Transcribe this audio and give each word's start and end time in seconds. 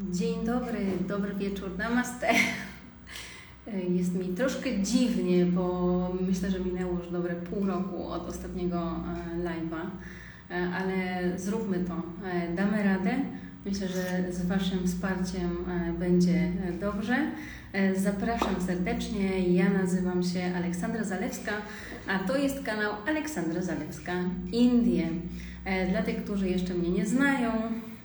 Dzień 0.00 0.44
dobry, 0.46 0.78
dobry 1.08 1.34
wieczór, 1.34 1.78
namaste. 1.78 2.26
Jest 3.98 4.14
mi 4.14 4.28
troszkę 4.28 4.82
dziwnie, 4.82 5.46
bo 5.46 6.16
myślę, 6.28 6.50
że 6.50 6.60
minęło 6.60 6.98
już 6.98 7.10
dobre 7.10 7.34
pół 7.34 7.66
roku 7.66 8.08
od 8.08 8.28
ostatniego 8.28 8.76
e, 8.76 9.36
live'a, 9.36 9.86
e, 10.50 10.68
ale 10.74 10.94
zróbmy 11.38 11.78
to, 11.78 12.02
e, 12.28 12.54
damy 12.54 12.82
radę. 12.82 13.10
Myślę, 13.66 13.88
że 13.88 14.32
z 14.32 14.46
Waszym 14.46 14.86
wsparciem 14.86 15.56
będzie 15.98 16.52
dobrze. 16.80 17.16
Zapraszam 17.96 18.60
serdecznie. 18.66 19.48
Ja 19.48 19.70
nazywam 19.70 20.22
się 20.22 20.52
Aleksandra 20.56 21.04
Zalewska, 21.04 21.52
a 22.08 22.18
to 22.18 22.36
jest 22.36 22.62
kanał 22.62 22.92
Aleksandra 23.06 23.62
Zalewska 23.62 24.12
Indie. 24.52 25.08
Dla 25.90 26.02
tych, 26.02 26.24
którzy 26.24 26.48
jeszcze 26.48 26.74
mnie 26.74 26.90
nie 26.90 27.06
znają, 27.06 27.52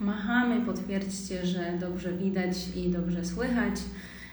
machamy, 0.00 0.66
potwierdźcie, 0.66 1.46
że 1.46 1.78
dobrze 1.80 2.12
widać 2.12 2.56
i 2.76 2.90
dobrze 2.90 3.24
słychać. 3.24 3.74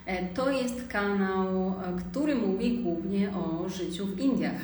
E, 0.05 0.27
to 0.27 0.51
jest 0.51 0.87
kanał, 0.87 1.69
e, 1.69 1.73
który 1.99 2.35
mówi 2.35 2.77
głównie 2.77 3.29
o 3.33 3.69
życiu 3.69 4.05
w 4.05 4.19
Indiach. 4.19 4.61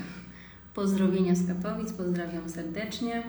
Pozdrowienia 0.73 1.35
z 1.35 1.47
Katowic, 1.47 1.93
pozdrawiam 1.93 2.49
serdecznie. 2.49 3.23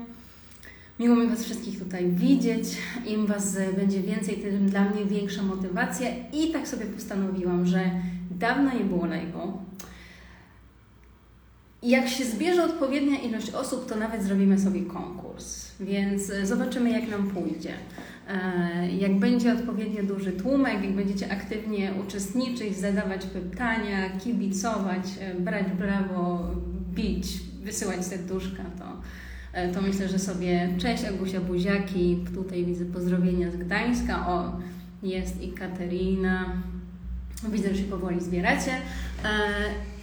Miło 1.00 1.16
mi 1.16 1.28
Was 1.28 1.44
wszystkich 1.44 1.78
tutaj 1.78 2.10
widzieć. 2.10 2.64
Im 3.06 3.26
Was 3.26 3.56
będzie 3.77 4.00
więcej, 4.00 4.36
tym 4.36 4.70
dla 4.70 4.84
mnie 4.84 5.04
większa 5.04 5.42
motywacja. 5.42 6.08
I 6.32 6.52
tak 6.52 6.68
sobie 6.68 6.86
postanowiłam, 6.86 7.66
że 7.66 7.91
dawno 8.30 8.74
nie 8.74 8.84
było 8.84 9.04
live'u. 9.06 9.52
Jak 11.84 12.08
się 12.08 12.24
zbierze 12.24 12.64
odpowiednia 12.64 13.18
ilość 13.18 13.50
osób, 13.50 13.88
to 13.88 13.96
nawet 13.96 14.22
zrobimy 14.22 14.58
sobie 14.58 14.82
konkurs. 14.82 15.64
Więc 15.80 16.30
e, 16.30 16.46
zobaczymy, 16.46 16.90
jak 16.90 17.08
nam 17.08 17.30
pójdzie. 17.30 17.72
E, 18.28 18.90
jak 18.90 19.18
będzie 19.18 19.52
odpowiednio 19.52 20.02
duży 20.02 20.32
tłumek, 20.32 20.84
jak 20.84 20.92
będziecie 20.92 21.32
aktywnie 21.32 21.92
uczestniczyć, 22.06 22.76
zadawać 22.76 23.26
pytania, 23.26 24.10
kibicować, 24.10 25.02
e, 25.20 25.34
brać 25.34 25.66
brawo, 25.78 26.50
bić, 26.94 27.26
wysyłać 27.62 28.06
serduszka, 28.06 28.62
to, 28.78 28.84
to 29.74 29.82
myślę, 29.82 30.08
że 30.08 30.19
sobie 30.19 30.69
cześć 30.78 31.04
Agusia 31.04 31.41
Buziaki, 31.41 32.24
tutaj 32.34 32.64
widzę 32.64 32.84
pozdrowienia 32.84 33.50
z 33.50 33.56
Gdańska, 33.56 34.28
o 34.28 34.52
jest 35.02 35.42
i 35.42 35.52
Katerina, 35.52 36.62
widzę, 37.48 37.74
że 37.74 37.80
się 37.80 37.88
powoli 37.88 38.20
zbieracie. 38.20 38.70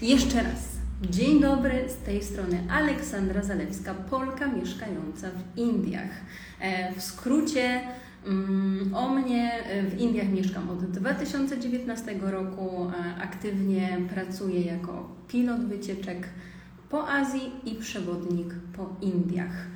Jeszcze 0.01 0.43
raz, 0.43 0.70
Dzień 1.09 1.39
dobry, 1.39 1.89
z 1.89 1.95
tej 1.95 2.23
strony 2.23 2.63
Aleksandra 2.71 3.43
Zalewska, 3.43 3.93
Polka 3.93 4.47
mieszkająca 4.47 5.27
w 5.29 5.57
Indiach. 5.57 6.11
E, 6.59 6.93
w 6.93 7.01
skrócie 7.01 7.81
mm, 8.25 8.95
o 8.95 9.09
mnie 9.09 9.63
e, 9.63 9.83
w 9.83 9.99
Indiach 9.99 10.29
mieszkam 10.29 10.69
od 10.69 10.85
2019 10.85 12.15
roku. 12.21 12.87
E, 12.89 13.21
aktywnie 13.21 13.97
pracuję 14.13 14.61
jako 14.61 15.09
pilot 15.27 15.65
wycieczek 15.65 16.27
po 16.89 17.09
Azji 17.09 17.51
i 17.65 17.75
przewodnik 17.75 18.53
po 18.77 18.95
Indiach. 19.01 19.67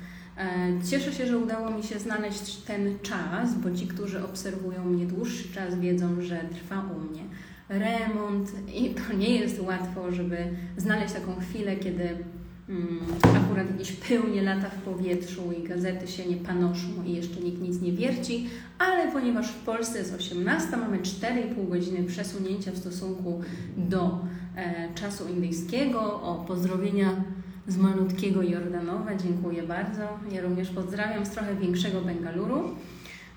Cieszę 0.90 1.12
się, 1.12 1.26
że 1.26 1.38
udało 1.38 1.70
mi 1.70 1.82
się 1.82 1.98
znaleźć 1.98 2.56
ten 2.56 2.98
czas, 3.02 3.54
bo 3.54 3.70
ci, 3.70 3.86
którzy 3.86 4.24
obserwują 4.24 4.84
mnie 4.84 5.06
dłuższy 5.06 5.54
czas, 5.54 5.74
wiedzą, 5.74 6.22
że 6.22 6.40
trwa 6.54 6.84
u 6.96 7.00
mnie 7.00 7.22
remont 7.68 8.52
i 8.74 8.94
to 8.94 9.12
nie 9.16 9.36
jest 9.36 9.60
łatwo, 9.60 10.12
żeby 10.12 10.36
znaleźć 10.76 11.14
taką 11.14 11.40
chwilę, 11.40 11.76
kiedy 11.76 12.08
mm, 12.68 12.98
akurat 13.36 13.70
jakieś 13.70 13.92
pełnie 13.92 14.42
lata 14.42 14.68
w 14.70 14.82
powietrzu 14.82 15.52
i 15.52 15.68
gazety 15.68 16.08
się 16.08 16.26
nie 16.26 16.36
panoszą 16.36 16.88
i 17.06 17.12
jeszcze 17.12 17.40
nikt 17.40 17.62
nic 17.62 17.80
nie 17.80 17.92
wierci, 17.92 18.48
ale 18.78 19.12
ponieważ 19.12 19.48
w 19.48 19.64
Polsce 19.64 19.98
jest 19.98 20.14
18, 20.14 20.76
mamy 20.76 20.98
4,5 20.98 21.68
godziny 21.68 22.04
przesunięcia 22.04 22.72
w 22.72 22.78
stosunku 22.78 23.40
do 23.76 24.18
e, 24.56 24.94
czasu 24.94 25.28
indyjskiego. 25.28 26.22
O 26.22 26.44
pozdrowienia 26.48 27.24
z 27.68 27.76
malutkiego 27.76 28.42
Jordanowa, 28.42 29.14
dziękuję 29.14 29.62
bardzo. 29.62 30.02
Ja 30.32 30.42
również 30.42 30.70
pozdrawiam 30.70 31.26
z 31.26 31.30
trochę 31.30 31.54
większego 31.54 32.00
Bengaluru. 32.00 32.70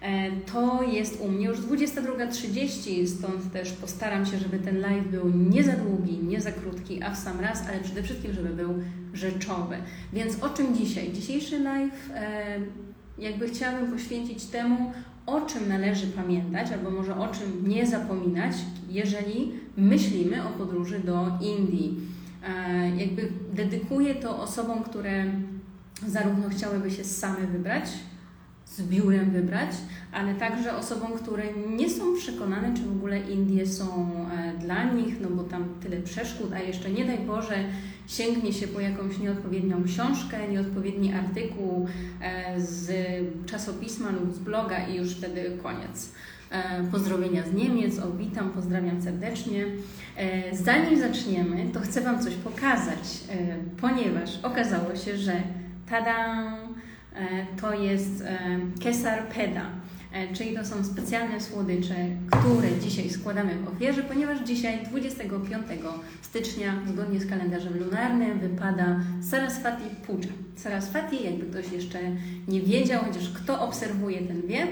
E, 0.01 0.31
to 0.31 0.83
jest 0.83 1.21
u 1.21 1.27
mnie 1.27 1.45
już 1.45 1.57
22.30, 1.57 3.07
stąd 3.07 3.51
też 3.51 3.71
postaram 3.71 4.25
się, 4.25 4.37
żeby 4.37 4.59
ten 4.59 4.79
live 4.79 5.07
był 5.07 5.29
nie 5.29 5.63
za 5.63 5.71
długi, 5.71 6.19
nie 6.23 6.41
za 6.41 6.51
krótki, 6.51 7.03
a 7.03 7.11
w 7.11 7.17
sam 7.17 7.39
raz, 7.39 7.67
ale 7.67 7.79
przede 7.79 8.03
wszystkim, 8.03 8.33
żeby 8.33 8.49
był 8.49 8.73
rzeczowy. 9.13 9.77
Więc 10.13 10.43
o 10.43 10.49
czym 10.49 10.75
dzisiaj? 10.75 11.11
Dzisiejszy 11.13 11.59
live 11.59 12.09
e, 12.15 12.59
jakby 13.17 13.49
chciałabym 13.49 13.91
poświęcić 13.91 14.45
temu, 14.45 14.91
o 15.25 15.41
czym 15.41 15.69
należy 15.69 16.07
pamiętać, 16.07 16.71
albo 16.71 16.91
może 16.91 17.17
o 17.17 17.27
czym 17.27 17.69
nie 17.69 17.87
zapominać, 17.87 18.55
jeżeli 18.89 19.51
myślimy 19.77 20.47
o 20.47 20.49
podróży 20.49 20.99
do 20.99 21.27
Indii. 21.41 21.95
E, 22.43 22.89
jakby 22.89 23.31
dedykuję 23.53 24.15
to 24.15 24.41
osobom, 24.41 24.83
które 24.83 25.25
zarówno 26.07 26.49
chciałyby 26.49 26.91
się 26.91 27.03
same 27.03 27.47
wybrać, 27.47 27.83
z 28.69 28.81
biurem 28.81 29.31
wybrać, 29.31 29.69
ale 30.11 30.35
także 30.35 30.75
osobom, 30.75 31.11
które 31.11 31.43
nie 31.77 31.89
są 31.89 32.15
przekonane, 32.15 32.73
czy 32.73 32.83
w 32.83 32.91
ogóle 32.91 33.19
Indie 33.19 33.67
są 33.67 34.11
e, 34.31 34.57
dla 34.57 34.83
nich, 34.83 35.21
no 35.21 35.29
bo 35.29 35.43
tam 35.43 35.65
tyle 35.83 35.97
przeszkód, 35.97 36.53
a 36.53 36.59
jeszcze 36.59 36.89
nie 36.89 37.05
daj 37.05 37.17
Boże 37.17 37.55
sięgnie 38.07 38.53
się 38.53 38.67
po 38.67 38.79
jakąś 38.79 39.17
nieodpowiednią 39.17 39.83
książkę, 39.83 40.47
nieodpowiedni 40.47 41.13
artykuł 41.13 41.87
e, 42.21 42.61
z 42.61 42.91
czasopisma 43.45 44.11
lub 44.11 44.33
z 44.33 44.39
bloga 44.39 44.87
i 44.87 44.95
już 44.95 45.15
wtedy 45.15 45.57
koniec. 45.63 46.11
E, 46.49 46.83
pozdrowienia 46.91 47.43
z 47.43 47.53
Niemiec, 47.53 47.99
o 47.99 48.11
witam, 48.11 48.49
pozdrawiam 48.49 49.01
serdecznie. 49.01 49.65
Zanim 50.53 50.99
zaczniemy, 50.99 51.65
to 51.73 51.79
chcę 51.79 52.01
Wam 52.01 52.23
coś 52.23 52.33
pokazać, 52.33 52.99
ponieważ 53.81 54.39
okazało 54.43 54.95
się, 54.95 55.17
że 55.17 55.33
tada! 55.89 56.69
E, 57.15 57.45
to 57.61 57.73
jest 57.73 58.21
e, 58.21 58.39
kesar 58.83 59.27
peda, 59.27 59.65
e, 60.13 60.33
czyli 60.33 60.55
to 60.55 60.65
są 60.65 60.83
specjalne 60.83 61.41
słodycze, 61.41 61.95
które 62.31 62.79
dzisiaj 62.81 63.09
składamy 63.09 63.55
w 63.55 63.67
ofierze, 63.67 64.03
ponieważ 64.03 64.39
dzisiaj 64.39 64.85
25 64.85 65.63
stycznia 66.21 66.73
zgodnie 66.87 67.19
z 67.19 67.29
kalendarzem 67.29 67.79
lunarnym 67.79 68.39
wypada 68.39 68.99
Saraswati 69.21 69.83
Puja. 70.07 70.29
Saraswati, 70.55 71.23
jakby 71.23 71.45
ktoś 71.45 71.71
jeszcze 71.71 71.99
nie 72.47 72.61
wiedział, 72.61 73.03
chociaż 73.03 73.29
kto 73.29 73.61
obserwuje, 73.61 74.21
ten 74.21 74.41
wie, 74.41 74.67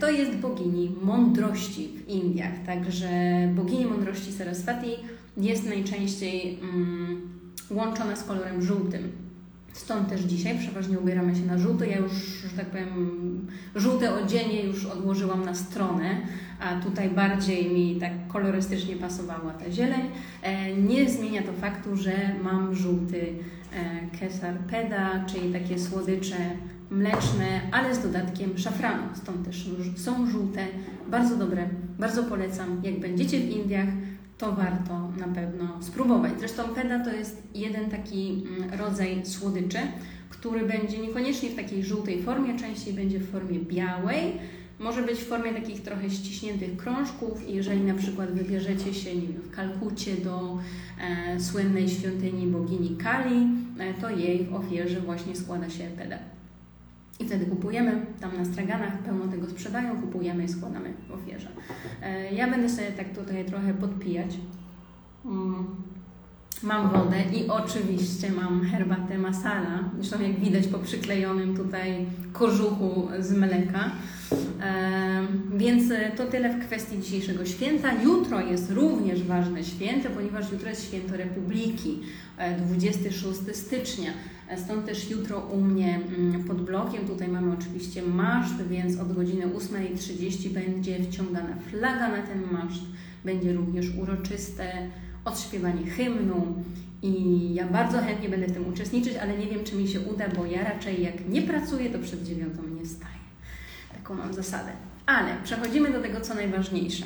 to 0.00 0.10
jest 0.10 0.32
bogini 0.32 0.96
mądrości 1.02 1.88
w 1.88 2.08
Indiach. 2.08 2.52
Także 2.66 3.08
bogini 3.54 3.86
mądrości 3.86 4.32
Saraswati 4.32 4.90
jest 5.36 5.66
najczęściej 5.66 6.58
mm, 6.62 7.28
łączona 7.70 8.16
z 8.16 8.24
kolorem 8.24 8.62
żółtym. 8.62 9.27
Stąd 9.72 10.08
też 10.08 10.20
dzisiaj 10.20 10.58
przeważnie 10.58 10.98
ubieramy 10.98 11.36
się 11.36 11.46
na 11.46 11.58
żółto. 11.58 11.84
Ja 11.84 11.98
już, 11.98 12.12
że 12.50 12.56
tak 12.56 12.66
powiem, 12.66 13.46
żółte 13.76 14.14
odzienie 14.14 14.62
już 14.62 14.86
odłożyłam 14.86 15.44
na 15.44 15.54
stronę, 15.54 16.20
a 16.60 16.80
tutaj 16.80 17.10
bardziej 17.10 17.70
mi 17.70 17.96
tak 18.00 18.12
kolorystycznie 18.28 18.96
pasowała 18.96 19.52
ta 19.52 19.70
zieleń. 19.70 20.00
E, 20.42 20.74
nie 20.74 21.10
zmienia 21.10 21.42
to 21.42 21.52
faktu, 21.52 21.96
że 21.96 22.12
mam 22.42 22.74
żółty 22.74 23.34
e, 23.74 24.18
kesar 24.18 24.54
peda, 24.54 25.24
czyli 25.26 25.52
takie 25.52 25.78
słodycze 25.78 26.36
mleczne, 26.90 27.60
ale 27.72 27.94
z 27.94 28.02
dodatkiem 28.02 28.58
szafranu. 28.58 29.02
Stąd 29.14 29.44
też 29.44 29.70
są 29.96 30.30
żółte, 30.30 30.66
bardzo 31.10 31.36
dobre, 31.36 31.68
bardzo 31.98 32.24
polecam. 32.24 32.80
Jak 32.82 33.00
będziecie 33.00 33.40
w 33.40 33.50
Indiach, 33.50 33.88
to 34.38 34.52
warto 34.52 35.08
na 35.16 35.28
pewno 35.34 35.82
spróbować. 35.82 36.32
Zresztą 36.38 36.68
peda 36.74 37.04
to 37.04 37.12
jest 37.12 37.42
jeden 37.54 37.90
taki 37.90 38.44
mm, 38.46 38.80
rodzaj 38.80 39.26
słodyczy, 39.26 39.78
który 40.28 40.66
będzie 40.66 40.98
niekoniecznie 40.98 41.50
w 41.50 41.56
takiej 41.56 41.84
żółtej 41.84 42.22
formie, 42.22 42.58
częściej 42.58 42.94
będzie 42.94 43.18
w 43.18 43.30
formie 43.30 43.58
białej. 43.58 44.32
Może 44.78 45.02
być 45.02 45.18
w 45.18 45.26
formie 45.26 45.52
takich 45.52 45.82
trochę 45.82 46.10
ściśniętych 46.10 46.76
krążków 46.76 47.48
jeżeli 47.48 47.80
na 47.80 47.94
przykład 47.94 48.30
wybierzecie 48.32 48.94
się 48.94 49.14
nie 49.14 49.26
wiem, 49.26 49.42
w 49.42 49.50
Kalkucie 49.50 50.16
do 50.16 50.58
e, 51.00 51.40
słynnej 51.40 51.88
świątyni 51.88 52.46
bogini 52.46 52.96
Kali, 52.96 53.46
e, 53.78 53.94
to 53.94 54.10
jej 54.10 54.44
w 54.44 54.54
ofierze 54.54 55.00
właśnie 55.00 55.36
składa 55.36 55.70
się 55.70 55.84
peda. 55.84 56.18
I 57.20 57.24
wtedy 57.24 57.46
kupujemy, 57.46 58.06
tam 58.20 58.36
na 58.36 58.44
straganach 58.44 58.98
pełno 58.98 59.28
tego 59.28 59.46
sprzedają, 59.50 60.00
kupujemy 60.00 60.44
i 60.44 60.48
składamy 60.48 60.92
w 61.08 61.12
ofierze. 61.12 61.48
E, 62.02 62.34
ja 62.34 62.50
będę 62.50 62.68
sobie 62.68 62.92
tak 62.92 63.08
tutaj 63.14 63.44
trochę 63.44 63.74
podpijać. 63.74 64.36
Mm. 65.24 65.66
Mam 66.62 66.90
wodę 66.90 67.16
i 67.34 67.48
oczywiście 67.48 68.32
mam 68.32 68.64
herbatę 68.64 69.18
masala, 69.18 69.90
zresztą 69.96 70.22
jak 70.22 70.40
widać 70.40 70.66
po 70.66 70.78
przyklejonym 70.78 71.56
tutaj 71.56 72.06
kożuchu 72.32 73.08
z 73.18 73.32
mleka. 73.32 73.90
E, 74.62 75.26
więc 75.56 75.92
to 76.16 76.26
tyle 76.26 76.54
w 76.54 76.66
kwestii 76.66 76.98
dzisiejszego 76.98 77.46
święta. 77.46 78.02
Jutro 78.02 78.40
jest 78.40 78.70
również 78.70 79.22
ważne 79.22 79.64
święto, 79.64 80.08
ponieważ 80.10 80.52
jutro 80.52 80.68
jest 80.68 80.88
święto 80.88 81.16
Republiki, 81.16 82.00
26 82.58 83.40
e, 83.48 83.54
stycznia. 83.54 84.10
Stąd 84.56 84.86
też 84.86 85.10
jutro 85.10 85.38
u 85.40 85.60
mnie 85.60 86.00
mm, 86.18 86.44
pod 86.44 86.62
blokiem, 86.62 87.06
tutaj 87.06 87.28
mamy 87.28 87.52
oczywiście 87.52 88.02
maszt, 88.02 88.62
więc 88.62 88.98
od 88.98 89.12
godziny 89.12 89.46
8.30 89.46 90.48
będzie 90.48 91.04
wciągana 91.04 91.56
flaga 91.70 92.08
na 92.08 92.22
ten 92.22 92.42
maszt. 92.52 92.82
Będzie 93.24 93.52
również 93.52 93.86
uroczyste 94.02 94.72
odśpiewanie 95.24 95.90
hymnu 95.90 96.64
i 97.02 97.54
ja 97.54 97.66
bardzo 97.66 97.98
chętnie 97.98 98.28
będę 98.28 98.46
w 98.46 98.52
tym 98.52 98.68
uczestniczyć, 98.68 99.16
ale 99.16 99.38
nie 99.38 99.46
wiem, 99.46 99.64
czy 99.64 99.76
mi 99.76 99.88
się 99.88 100.00
uda, 100.00 100.28
bo 100.36 100.46
ja 100.46 100.64
raczej 100.64 101.02
jak 101.02 101.28
nie 101.28 101.42
pracuję, 101.42 101.90
to 101.90 101.98
przed 101.98 102.22
dziewiątą 102.22 102.62
nie 102.68 102.84
wstaję. 102.84 103.18
Taką 103.94 104.14
mam 104.14 104.34
zasadę. 104.34 104.72
Ale 105.06 105.30
przechodzimy 105.44 105.92
do 105.92 106.00
tego, 106.00 106.20
co 106.20 106.34
najważniejsze. 106.34 107.04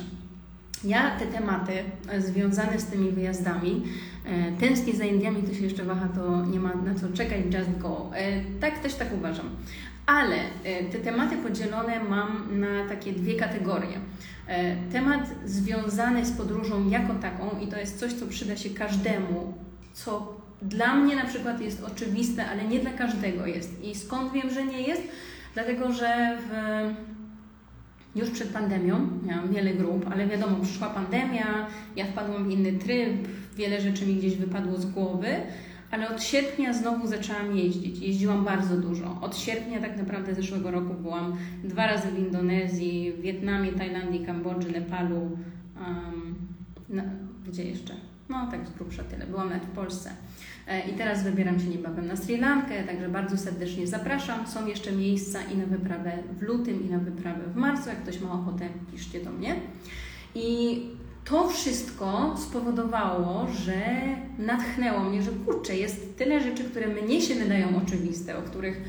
Ja 0.83 1.17
te 1.19 1.25
tematy 1.25 1.71
związane 2.19 2.79
z 2.79 2.85
tymi 2.85 3.11
wyjazdami, 3.11 3.83
e, 4.25 4.51
tęsknię 4.51 4.93
za 4.93 5.03
Indiami, 5.03 5.43
to 5.43 5.53
się 5.53 5.63
jeszcze 5.63 5.83
waha, 5.83 6.07
to 6.15 6.45
nie 6.45 6.59
ma 6.59 6.75
na 6.75 6.95
co 6.95 7.09
czekać, 7.13 7.39
just 7.45 7.77
go. 7.77 8.11
E, 8.15 8.43
tak, 8.59 8.79
też 8.79 8.93
tak 8.93 9.13
uważam. 9.13 9.49
Ale 10.05 10.35
e, 10.63 10.83
te 10.83 10.99
tematy 10.99 11.37
podzielone 11.37 12.03
mam 12.03 12.59
na 12.59 12.89
takie 12.89 13.13
dwie 13.13 13.35
kategorie. 13.35 13.99
Temat 14.91 15.29
związany 15.45 16.25
z 16.25 16.31
podróżą 16.31 16.89
jako 16.89 17.13
taką 17.13 17.59
i 17.59 17.67
to 17.67 17.79
jest 17.79 17.99
coś, 17.99 18.13
co 18.13 18.27
przyda 18.27 18.57
się 18.57 18.69
każdemu, 18.69 19.53
co 19.93 20.41
dla 20.61 20.95
mnie 20.95 21.15
na 21.15 21.25
przykład 21.25 21.61
jest 21.61 21.83
oczywiste, 21.83 22.45
ale 22.49 22.63
nie 22.63 22.79
dla 22.79 22.91
każdego 22.91 23.45
jest. 23.45 23.83
I 23.83 23.95
skąd 23.95 24.33
wiem, 24.33 24.49
że 24.49 24.65
nie 24.65 24.81
jest? 24.81 25.01
Dlatego, 25.53 25.93
że 25.93 26.37
w 26.49 26.53
już 28.15 28.29
przed 28.29 28.49
pandemią 28.49 29.07
miałam 29.25 29.53
wiele 29.53 29.73
grup, 29.73 30.05
ale 30.11 30.27
wiadomo, 30.27 30.57
przyszła 30.63 30.89
pandemia, 30.89 31.67
ja 31.95 32.05
wpadłam 32.05 32.47
w 32.47 32.51
inny 32.51 32.73
tryb, 32.73 33.27
wiele 33.55 33.81
rzeczy 33.81 34.05
mi 34.05 34.15
gdzieś 34.15 34.35
wypadło 34.35 34.77
z 34.77 34.85
głowy, 34.85 35.27
ale 35.91 36.09
od 36.09 36.23
sierpnia 36.23 36.73
znowu 36.73 37.07
zaczęłam 37.07 37.57
jeździć. 37.57 37.99
Jeździłam 37.99 38.45
bardzo 38.45 38.77
dużo. 38.77 39.17
Od 39.21 39.37
sierpnia 39.37 39.81
tak 39.81 39.97
naprawdę 39.97 40.35
zeszłego 40.35 40.71
roku 40.71 40.93
byłam 40.93 41.37
dwa 41.63 41.87
razy 41.87 42.11
w 42.11 42.19
Indonezji, 42.19 43.13
w 43.17 43.21
Wietnamie, 43.21 43.71
Tajlandii, 43.71 44.25
Kambodży, 44.25 44.71
Nepalu. 44.71 45.21
Um, 45.21 46.35
no, 46.89 47.03
gdzie 47.47 47.63
jeszcze? 47.63 47.93
No 48.29 48.47
tak 48.51 48.67
z 48.67 48.71
grubsza 48.71 49.03
tyle. 49.03 49.27
Byłam 49.27 49.49
nawet 49.49 49.63
w 49.63 49.71
Polsce. 49.71 50.09
E, 50.67 50.89
I 50.89 50.93
teraz 50.93 51.23
wybieram 51.23 51.59
się 51.59 51.67
niebawem 51.67 52.07
na 52.07 52.15
Sri 52.15 52.37
Lankę, 52.37 52.83
także 52.83 53.09
bardzo 53.09 53.37
serdecznie 53.37 53.87
zapraszam. 53.87 54.47
Są 54.47 54.67
jeszcze 54.67 54.91
miejsca 54.91 55.39
i 55.41 55.57
na 55.57 55.65
wyprawę 55.65 56.11
w 56.39 56.41
lutym, 56.41 56.87
i 56.87 56.89
na 56.89 56.97
wyprawę 56.97 57.41
w 57.53 57.55
marcu. 57.55 57.89
Jak 57.89 58.03
ktoś 58.03 58.19
ma 58.19 58.33
ochotę, 58.33 58.69
piszcie 58.91 59.23
do 59.23 59.31
mnie. 59.31 59.55
I 60.35 60.79
to 61.25 61.49
wszystko 61.49 62.35
spowodowało, 62.37 63.47
że 63.65 63.81
natchnęło 64.39 64.99
mnie, 64.99 65.21
że 65.21 65.31
kurczę, 65.31 65.75
jest 65.75 66.17
tyle 66.17 66.41
rzeczy, 66.41 66.63
które 66.63 66.87
mnie 66.87 67.21
się 67.21 67.35
wydają 67.35 67.67
oczywiste, 67.85 68.37
o 68.37 68.41
których 68.41 68.81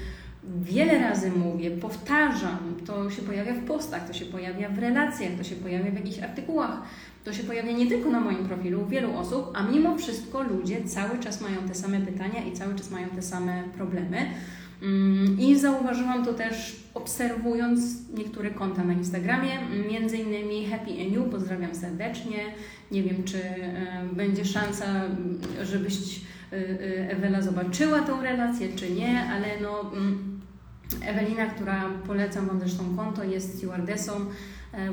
wiele 0.62 0.99
razy 0.99 1.31
mówię, 1.31 1.70
powtarzam, 1.70 2.76
to 2.87 3.11
się 3.11 3.23
pojawia 3.23 3.55
w 3.55 3.64
postach, 3.64 4.06
to 4.06 4.12
się 4.12 4.25
pojawia 4.25 4.69
w 4.69 4.79
relacjach, 4.79 5.32
to 5.38 5.44
się 5.44 5.56
pojawia 5.56 5.91
w 5.91 5.94
jakichś 5.94 6.19
artykułach, 6.19 6.82
to 7.25 7.32
się 7.32 7.43
pojawia 7.43 7.73
nie 7.73 7.87
tylko 7.87 8.11
na 8.11 8.20
moim 8.20 8.49
profilu, 8.49 8.87
wielu 8.87 9.17
osób, 9.17 9.50
a 9.55 9.62
mimo 9.62 9.99
wszystko 9.99 10.43
ludzie 10.43 10.85
cały 10.85 11.19
czas 11.19 11.41
mają 11.41 11.56
te 11.69 11.75
same 11.75 12.00
pytania 12.00 12.44
i 12.44 12.52
cały 12.52 12.75
czas 12.75 12.91
mają 12.91 13.08
te 13.08 13.23
same 13.23 13.62
problemy. 13.76 14.19
Mm, 14.82 15.41
I 15.41 15.58
zauważyłam 15.58 16.25
to 16.25 16.35
też 16.35 16.76
obserwując 16.94 17.81
niektóre 18.14 18.50
konta 18.50 18.85
na 18.85 18.93
Instagramie, 18.93 19.50
między 19.91 20.17
innymi 20.17 20.67
Happy 20.67 20.91
and 20.91 21.12
You, 21.12 21.25
pozdrawiam 21.25 21.75
serdecznie. 21.75 22.38
Nie 22.91 23.02
wiem, 23.02 23.25
czy 23.25 23.38
będzie 24.12 24.44
szansa, 24.44 24.87
żebyś 25.62 26.20
e, 26.52 26.56
e, 26.56 27.11
Ewela 27.11 27.43
zobaczyła 27.43 28.00
tą 28.00 28.23
relację, 28.23 28.69
czy 28.76 28.91
nie, 28.91 29.23
ale 29.23 29.46
no 29.62 29.93
mm, 29.93 30.33
Ewelina, 31.02 31.46
która 31.46 31.90
polecam 32.06 32.46
Wam 32.46 32.60
zresztą 32.60 32.96
konto, 32.96 33.25
jest 33.25 33.58
stewardessą, 33.58 34.12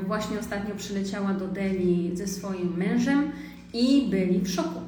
właśnie 0.06 0.38
ostatnio 0.38 0.74
przyleciała 0.74 1.34
do 1.34 1.48
Delhi 1.48 2.10
ze 2.14 2.26
swoim 2.26 2.76
mężem 2.76 3.32
i 3.72 4.08
byli 4.10 4.40
w 4.40 4.50
szoku, 4.50 4.80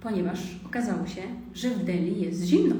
ponieważ 0.00 0.38
okazało 0.66 1.06
się, 1.06 1.22
że 1.54 1.70
w 1.70 1.84
Delhi 1.84 2.20
jest 2.20 2.44
zimno. 2.44 2.74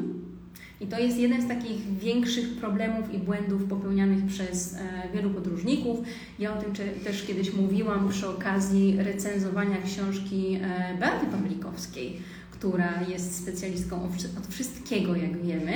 I 0.83 0.87
to 0.87 0.99
jest 0.99 1.19
jeden 1.19 1.43
z 1.43 1.49
takich 1.49 1.99
większych 1.99 2.57
problemów 2.57 3.15
i 3.15 3.19
błędów 3.19 3.65
popełnianych 3.65 4.27
przez 4.27 4.75
e, 4.75 4.79
wielu 5.15 5.31
podróżników. 5.31 5.99
Ja 6.39 6.59
o 6.59 6.63
tym 6.63 6.73
też 7.05 7.27
kiedyś 7.27 7.55
mówiłam 7.55 8.09
przy 8.09 8.29
okazji 8.29 8.97
recenzowania 8.99 9.77
książki 9.83 10.59
e, 10.63 10.97
Beaty 11.01 11.27
Pawlikowskiej, 11.27 12.17
która 12.51 13.03
jest 13.09 13.43
specjalistką 13.43 14.03
od 14.39 14.47
wszystkiego, 14.47 15.17
jak 15.17 15.43
wiemy. 15.43 15.73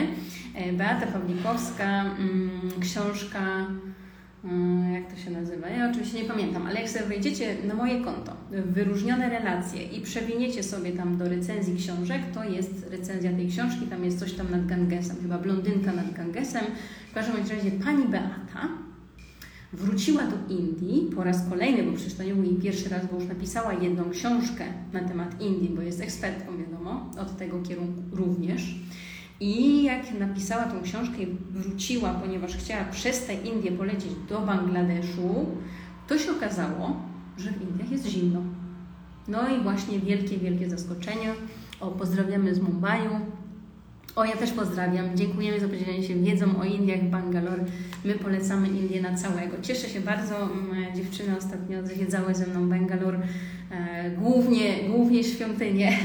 E, 0.56 0.72
Beata 0.72 1.06
Pawlikowska, 1.06 2.04
mm, 2.18 2.70
książka 2.80 3.66
Mm, 4.46 4.92
jak 4.92 5.12
to 5.12 5.16
się 5.16 5.30
nazywa? 5.30 5.68
Ja 5.68 5.90
oczywiście 5.90 6.22
nie 6.22 6.28
pamiętam, 6.28 6.66
ale 6.66 6.80
jak 6.80 6.90
sobie 6.90 7.04
wejdziecie 7.04 7.56
na 7.64 7.74
moje 7.74 8.04
konto, 8.04 8.32
wyróżnione 8.50 9.30
relacje 9.30 9.82
i 9.82 10.00
przewiniecie 10.00 10.62
sobie 10.62 10.92
tam 10.92 11.16
do 11.16 11.28
recenzji 11.28 11.76
książek, 11.76 12.22
to 12.34 12.44
jest 12.44 12.86
recenzja 12.90 13.32
tej 13.32 13.48
książki, 13.48 13.86
tam 13.86 14.04
jest 14.04 14.18
coś 14.18 14.32
tam 14.32 14.50
nad 14.50 14.66
Gangesem, 14.66 15.16
chyba 15.22 15.38
blondynka 15.38 15.92
nad 15.92 16.12
Gangesem. 16.12 16.64
W 17.10 17.14
każdym 17.14 17.36
razie 17.36 17.70
pani 17.84 18.08
Beata 18.08 18.68
wróciła 19.72 20.22
do 20.22 20.54
Indii 20.54 21.10
po 21.16 21.24
raz 21.24 21.48
kolejny, 21.50 21.82
bo 21.82 21.92
przecież 21.92 22.14
to 22.14 22.22
nie 22.22 22.34
był 22.34 22.44
jej 22.44 22.54
pierwszy 22.54 22.88
raz, 22.88 23.06
bo 23.06 23.16
już 23.20 23.28
napisała 23.28 23.72
jedną 23.72 24.10
książkę 24.10 24.64
na 24.92 25.00
temat 25.00 25.40
Indii, 25.40 25.68
bo 25.76 25.82
jest 25.82 26.00
ekspertką, 26.00 26.58
wiadomo, 26.58 27.10
od 27.20 27.36
tego 27.36 27.62
kierunku 27.62 28.02
również. 28.12 28.74
I 29.40 29.82
jak 29.82 30.18
napisała 30.18 30.64
tą 30.64 30.82
książkę 30.82 31.22
i 31.22 31.26
wróciła, 31.50 32.14
ponieważ 32.14 32.56
chciała 32.56 32.84
przez 32.84 33.26
te 33.26 33.34
Indie 33.34 33.72
polecieć 33.72 34.12
do 34.28 34.40
Bangladeszu, 34.40 35.46
to 36.08 36.18
się 36.18 36.30
okazało, 36.32 36.96
że 37.36 37.50
w 37.50 37.62
Indiach 37.62 37.90
jest 37.90 38.06
zimno. 38.06 38.40
No 39.28 39.56
i 39.56 39.60
właśnie 39.62 39.98
wielkie, 39.98 40.38
wielkie 40.38 40.70
zaskoczenie. 40.70 41.34
O, 41.80 41.90
pozdrawiamy 41.90 42.54
z 42.54 42.60
Mumbaiu. 42.60 43.20
O, 44.16 44.24
ja 44.24 44.36
też 44.36 44.52
pozdrawiam. 44.52 45.16
Dziękujemy 45.16 45.60
za 45.60 45.68
podzielenie 45.68 46.02
się 46.02 46.14
wiedzą 46.14 46.60
o 46.60 46.64
Indiach, 46.64 47.02
Bangalore. 47.02 47.64
My 48.04 48.14
polecamy 48.14 48.68
Indie 48.68 49.02
na 49.02 49.14
całego. 49.14 49.56
Cieszę 49.62 49.88
się 49.88 50.00
bardzo. 50.00 50.36
Mm, 50.42 50.96
dziewczyny 50.96 51.36
ostatnio 51.36 51.86
zwiedzały 51.86 52.34
ze 52.34 52.46
mną 52.46 52.68
Bangalore, 52.68 53.18
e, 53.70 54.10
głównie, 54.10 54.88
głównie 54.88 55.24
świątynie, 55.24 55.98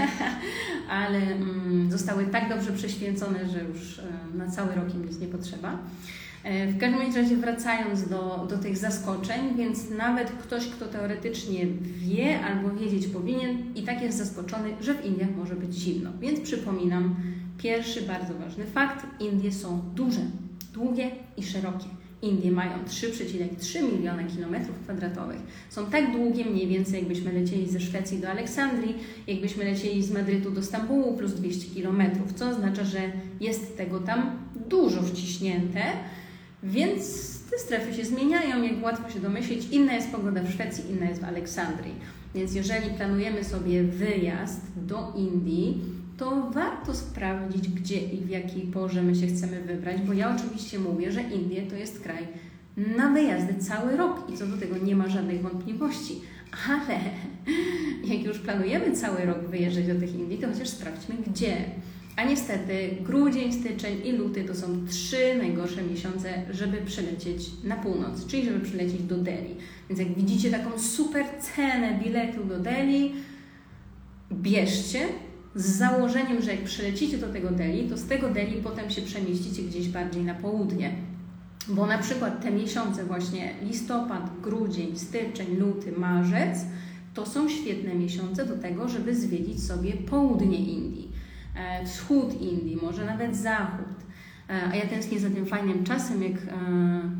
ale 1.01 1.17
mm, 1.17 1.91
zostały 1.91 2.25
tak 2.25 2.49
dobrze 2.49 2.71
prześwięcone, 2.71 3.49
że 3.49 3.63
już 3.63 3.99
e, 3.99 4.03
na 4.37 4.47
cały 4.47 4.75
rok 4.75 4.95
im 4.95 5.05
nic 5.05 5.19
nie 5.19 5.27
potrzeba. 5.27 5.77
E, 6.43 6.67
w 6.67 6.79
każdym 6.79 7.15
razie 7.15 7.37
wracając 7.37 8.09
do, 8.09 8.47
do 8.49 8.57
tych 8.57 8.77
zaskoczeń, 8.77 9.55
więc 9.57 9.89
nawet 9.89 10.31
ktoś, 10.31 10.67
kto 10.67 10.85
teoretycznie 10.85 11.65
wie 11.97 12.39
albo 12.39 12.69
wiedzieć 12.69 13.07
powinien, 13.07 13.57
i 13.75 13.83
tak 13.83 14.01
jest 14.01 14.17
zaskoczony, 14.17 14.69
że 14.81 14.93
w 14.93 15.05
Indiach 15.05 15.35
może 15.37 15.55
być 15.55 15.73
zimno. 15.73 16.09
Więc 16.21 16.39
przypominam, 16.39 17.15
pierwszy 17.63 18.01
bardzo 18.01 18.33
ważny 18.33 18.65
fakt: 18.65 19.05
Indie 19.19 19.51
są 19.51 19.81
duże, 19.95 20.21
długie 20.73 21.11
i 21.37 21.43
szerokie. 21.43 21.85
Indie 22.21 22.51
mają 22.51 22.71
3,3 22.87 23.93
miliona 23.93 24.23
kilometrów 24.23 24.79
kwadratowych. 24.79 25.39
Są 25.69 25.85
tak 25.85 26.11
długie 26.11 26.45
mniej 26.45 26.67
więcej, 26.67 26.99
jakbyśmy 26.99 27.33
lecieli 27.33 27.69
ze 27.69 27.79
Szwecji 27.79 28.19
do 28.19 28.29
Aleksandrii, 28.29 28.95
jakbyśmy 29.27 29.63
lecieli 29.63 30.03
z 30.03 30.11
Madrytu 30.11 30.51
do 30.51 30.63
Stambułu 30.63 31.17
plus 31.17 31.33
200 31.33 31.75
kilometrów, 31.75 32.33
co 32.33 32.49
oznacza, 32.49 32.83
że 32.83 32.99
jest 33.39 33.77
tego 33.77 33.99
tam 33.99 34.39
dużo 34.69 35.03
wciśnięte, 35.03 35.83
więc 36.63 37.01
te 37.51 37.59
strefy 37.59 37.93
się 37.93 38.05
zmieniają, 38.05 38.63
jak 38.63 38.83
łatwo 38.83 39.09
się 39.09 39.19
domyślić. 39.19 39.67
Inna 39.71 39.93
jest 39.93 40.11
pogoda 40.11 40.43
w 40.43 40.51
Szwecji, 40.51 40.83
inna 40.91 41.09
jest 41.09 41.21
w 41.21 41.25
Aleksandrii. 41.25 41.95
Więc 42.35 42.53
jeżeli 42.53 42.89
planujemy 42.89 43.43
sobie 43.43 43.83
wyjazd 43.83 44.61
do 44.75 45.13
Indii, 45.15 45.81
to 46.21 46.51
warto 46.51 46.93
sprawdzić, 46.93 47.69
gdzie 47.69 47.97
i 47.97 48.17
w 48.17 48.29
jakiej 48.29 48.61
porze 48.61 49.01
my 49.01 49.15
się 49.15 49.27
chcemy 49.27 49.61
wybrać, 49.61 50.01
bo 50.01 50.13
ja 50.13 50.35
oczywiście 50.35 50.79
mówię, 50.79 51.11
że 51.11 51.21
Indie 51.21 51.61
to 51.61 51.75
jest 51.75 52.03
kraj 52.03 52.27
na 52.97 53.11
wyjazdy 53.11 53.55
cały 53.55 53.97
rok 53.97 54.29
i 54.33 54.37
co 54.37 54.47
do 54.47 54.57
tego 54.57 54.77
nie 54.77 54.95
ma 54.95 55.09
żadnych 55.09 55.41
wątpliwości. 55.41 56.21
Ale 56.69 56.99
jak 58.03 58.23
już 58.23 58.39
planujemy 58.39 58.91
cały 58.91 59.25
rok 59.25 59.39
wyjeżdżać 59.47 59.87
do 59.87 59.99
tych 59.99 60.15
Indii, 60.15 60.37
to 60.37 60.47
chociaż 60.47 60.69
sprawdźmy 60.69 61.15
gdzie. 61.27 61.57
A 62.15 62.23
niestety 62.23 62.89
grudzień, 63.01 63.53
styczeń 63.53 64.01
i 64.05 64.11
luty 64.11 64.43
to 64.43 64.55
są 64.55 64.87
trzy 64.89 65.35
najgorsze 65.37 65.83
miesiące, 65.83 66.29
żeby 66.51 66.77
przylecieć 66.85 67.51
na 67.63 67.75
północ, 67.75 68.25
czyli 68.27 68.45
żeby 68.45 68.59
przylecieć 68.59 69.03
do 69.03 69.17
Delhi. 69.17 69.55
Więc 69.89 69.99
jak 69.99 70.13
widzicie 70.13 70.51
taką 70.51 70.79
super 70.79 71.25
cenę 71.39 71.99
biletu 72.03 72.43
do 72.43 72.59
Delhi, 72.59 73.13
bierzcie, 74.31 74.99
z 75.55 75.65
założeniem, 75.65 76.41
że 76.41 76.51
jak 76.51 76.63
przylecicie 76.63 77.17
do 77.17 77.29
tego 77.29 77.49
Delhi, 77.51 77.89
to 77.89 77.97
z 77.97 78.05
tego 78.05 78.29
Delhi 78.29 78.61
potem 78.63 78.89
się 78.89 79.01
przemieścicie 79.01 79.63
gdzieś 79.63 79.89
bardziej 79.89 80.23
na 80.23 80.33
południe. 80.33 80.91
Bo 81.67 81.85
na 81.85 81.97
przykład 81.97 82.41
te 82.41 82.51
miesiące 82.51 83.03
właśnie 83.03 83.53
listopad, 83.61 84.41
grudzień, 84.41 84.97
styczeń, 84.99 85.55
luty, 85.57 85.91
marzec 85.91 86.65
to 87.13 87.25
są 87.25 87.49
świetne 87.49 87.95
miesiące 87.95 88.45
do 88.45 88.57
tego, 88.57 88.89
żeby 88.89 89.15
zwiedzić 89.15 89.63
sobie 89.63 89.93
południe 89.93 90.57
Indii. 90.57 91.11
e, 91.55 91.85
wschód 91.85 92.41
Indii, 92.41 92.79
może 92.81 93.05
nawet 93.05 93.35
zachód. 93.35 93.85
E, 94.51 94.71
a 94.71 94.75
ja 94.75 94.85
tęsknię 94.85 95.19
za 95.19 95.29
tym 95.29 95.45
fajnym 95.45 95.83
czasem, 95.83 96.23
jak 96.23 96.31
e, 96.31 96.37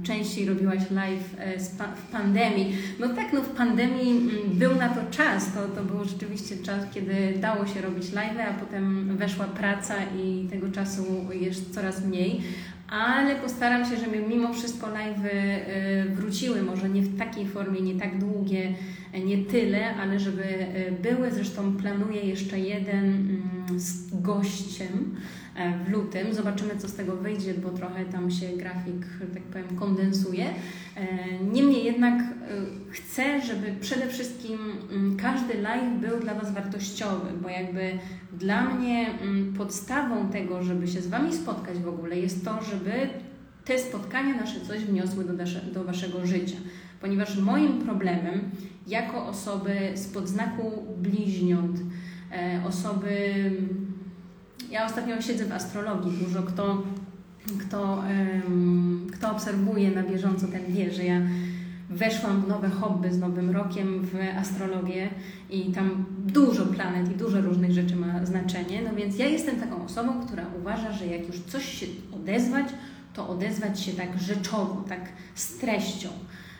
częściej 0.03 0.45
robiłaś 0.45 0.91
live 0.91 1.35
e, 1.37 1.59
w 1.95 2.11
pandemii. 2.11 2.75
No 2.99 3.09
tak, 3.09 3.33
no 3.33 3.41
w 3.41 3.49
pandemii 3.49 4.11
mm, 4.11 4.31
był 4.53 4.75
na 4.75 4.89
to 4.89 5.01
czas. 5.11 5.53
To, 5.53 5.67
to 5.67 5.83
był 5.83 6.05
rzeczywiście 6.05 6.57
czas, 6.57 6.85
kiedy 6.93 7.13
dało 7.39 7.67
się 7.67 7.81
robić 7.81 8.11
live, 8.11 8.39
a 8.49 8.53
potem 8.53 9.17
weszła 9.17 9.45
praca 9.45 9.95
i 10.23 10.47
tego 10.51 10.71
czasu 10.71 11.03
jest 11.31 11.73
coraz 11.73 12.05
mniej. 12.05 12.41
Ale 12.89 13.35
postaram 13.35 13.85
się, 13.85 13.97
żeby 13.97 14.19
mimo 14.29 14.53
wszystko 14.53 14.89
live 14.89 15.19
wróciły, 16.09 16.61
może 16.61 16.89
nie 16.89 17.01
w 17.01 17.17
takiej 17.17 17.47
formie, 17.47 17.81
nie 17.81 17.95
tak 17.95 18.19
długie, 18.19 18.73
nie 19.25 19.37
tyle, 19.37 19.95
ale 19.95 20.19
żeby 20.19 20.43
były. 21.01 21.31
Zresztą 21.31 21.77
planuję 21.77 22.21
jeszcze 22.21 22.59
jeden 22.59 23.05
mm, 23.05 23.79
z 23.79 24.21
gościem 24.21 25.15
w 25.85 25.89
lutym. 25.89 26.33
Zobaczymy, 26.33 26.77
co 26.77 26.87
z 26.87 26.93
tego 26.93 27.15
wyjdzie, 27.15 27.53
bo 27.53 27.69
trochę 27.69 28.05
tam 28.05 28.31
się 28.31 28.47
grafik, 28.47 29.05
tak 29.33 29.43
powiem, 29.43 29.79
kondensuje. 29.79 30.45
E, 30.95 31.05
niemniej 31.53 31.85
jednak 31.85 32.19
e, 32.19 32.25
chcę, 32.91 33.41
żeby 33.41 33.75
przede 33.81 34.07
wszystkim 34.07 34.59
mm, 34.91 35.17
każdy 35.17 35.53
live 35.53 35.99
był 35.99 36.19
dla 36.19 36.33
Was 36.33 36.53
wartościowy, 36.53 37.27
bo 37.41 37.49
jakby 37.49 37.99
dla 38.39 38.69
mnie 38.69 39.09
mm, 39.21 39.53
podstawą 39.53 40.29
tego, 40.29 40.63
żeby 40.63 40.87
się 40.87 41.01
z 41.01 41.07
Wami 41.07 41.33
spotkać 41.33 41.77
w 41.79 41.87
ogóle 41.87 42.19
jest 42.19 42.45
to, 42.45 42.63
żeby 42.63 42.91
te 43.65 43.79
spotkania 43.79 44.35
nasze 44.35 44.61
coś 44.61 44.79
wniosły 44.79 45.23
do, 45.23 45.33
do 45.73 45.83
Waszego 45.83 46.25
życia. 46.25 46.57
Ponieważ 47.01 47.37
moim 47.37 47.81
problemem 47.81 48.41
jako 48.87 49.27
osoby 49.27 49.91
z 49.95 50.07
podznaku 50.07 50.83
bliźniąt, 50.97 51.79
osoby 52.65 53.51
ja 54.71 54.85
ostatnio 54.85 55.21
siedzę 55.21 55.45
w 55.45 55.51
astrologii 55.51 56.11
dużo. 56.11 56.43
Kto, 56.43 56.83
kto, 57.59 58.03
kto 59.11 59.31
obserwuje 59.31 59.91
na 59.91 60.03
bieżąco, 60.03 60.47
ten 60.47 60.65
wie, 60.65 60.91
że 60.91 61.03
ja 61.03 61.21
weszłam 61.89 62.41
w 62.41 62.47
nowe 62.47 62.69
hobby 62.69 63.13
z 63.13 63.19
nowym 63.19 63.49
rokiem 63.49 64.01
w 64.05 64.15
astrologię 64.37 65.09
i 65.49 65.71
tam 65.71 66.05
dużo 66.25 66.65
planet 66.65 67.11
i 67.11 67.15
dużo 67.15 67.41
różnych 67.41 67.71
rzeczy 67.71 67.95
ma 67.95 68.25
znaczenie. 68.25 68.81
No 68.81 68.95
więc 68.95 69.17
ja 69.17 69.27
jestem 69.27 69.55
taką 69.55 69.85
osobą, 69.85 70.25
która 70.25 70.45
uważa, 70.59 70.91
że 70.91 71.05
jak 71.05 71.27
już 71.27 71.39
coś 71.39 71.65
się 71.65 71.85
odezwać, 72.15 72.65
to 73.13 73.29
odezwać 73.29 73.79
się 73.79 73.91
tak 73.91 74.19
rzeczowo, 74.19 74.83
tak 74.89 75.01
z 75.35 75.57
treścią, 75.57 76.09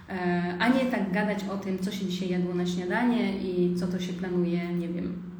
e, 0.10 0.56
a 0.60 0.68
nie 0.68 0.86
tak 0.86 1.12
gadać 1.12 1.40
o 1.54 1.58
tym, 1.58 1.80
co 1.80 1.92
się 1.92 2.06
dzisiaj 2.06 2.30
jadło 2.30 2.54
na 2.54 2.66
śniadanie 2.66 3.38
i 3.38 3.76
co 3.76 3.88
to 3.88 4.00
się 4.00 4.14
planuje, 4.14 4.74
nie 4.74 4.88
wiem, 4.88 5.31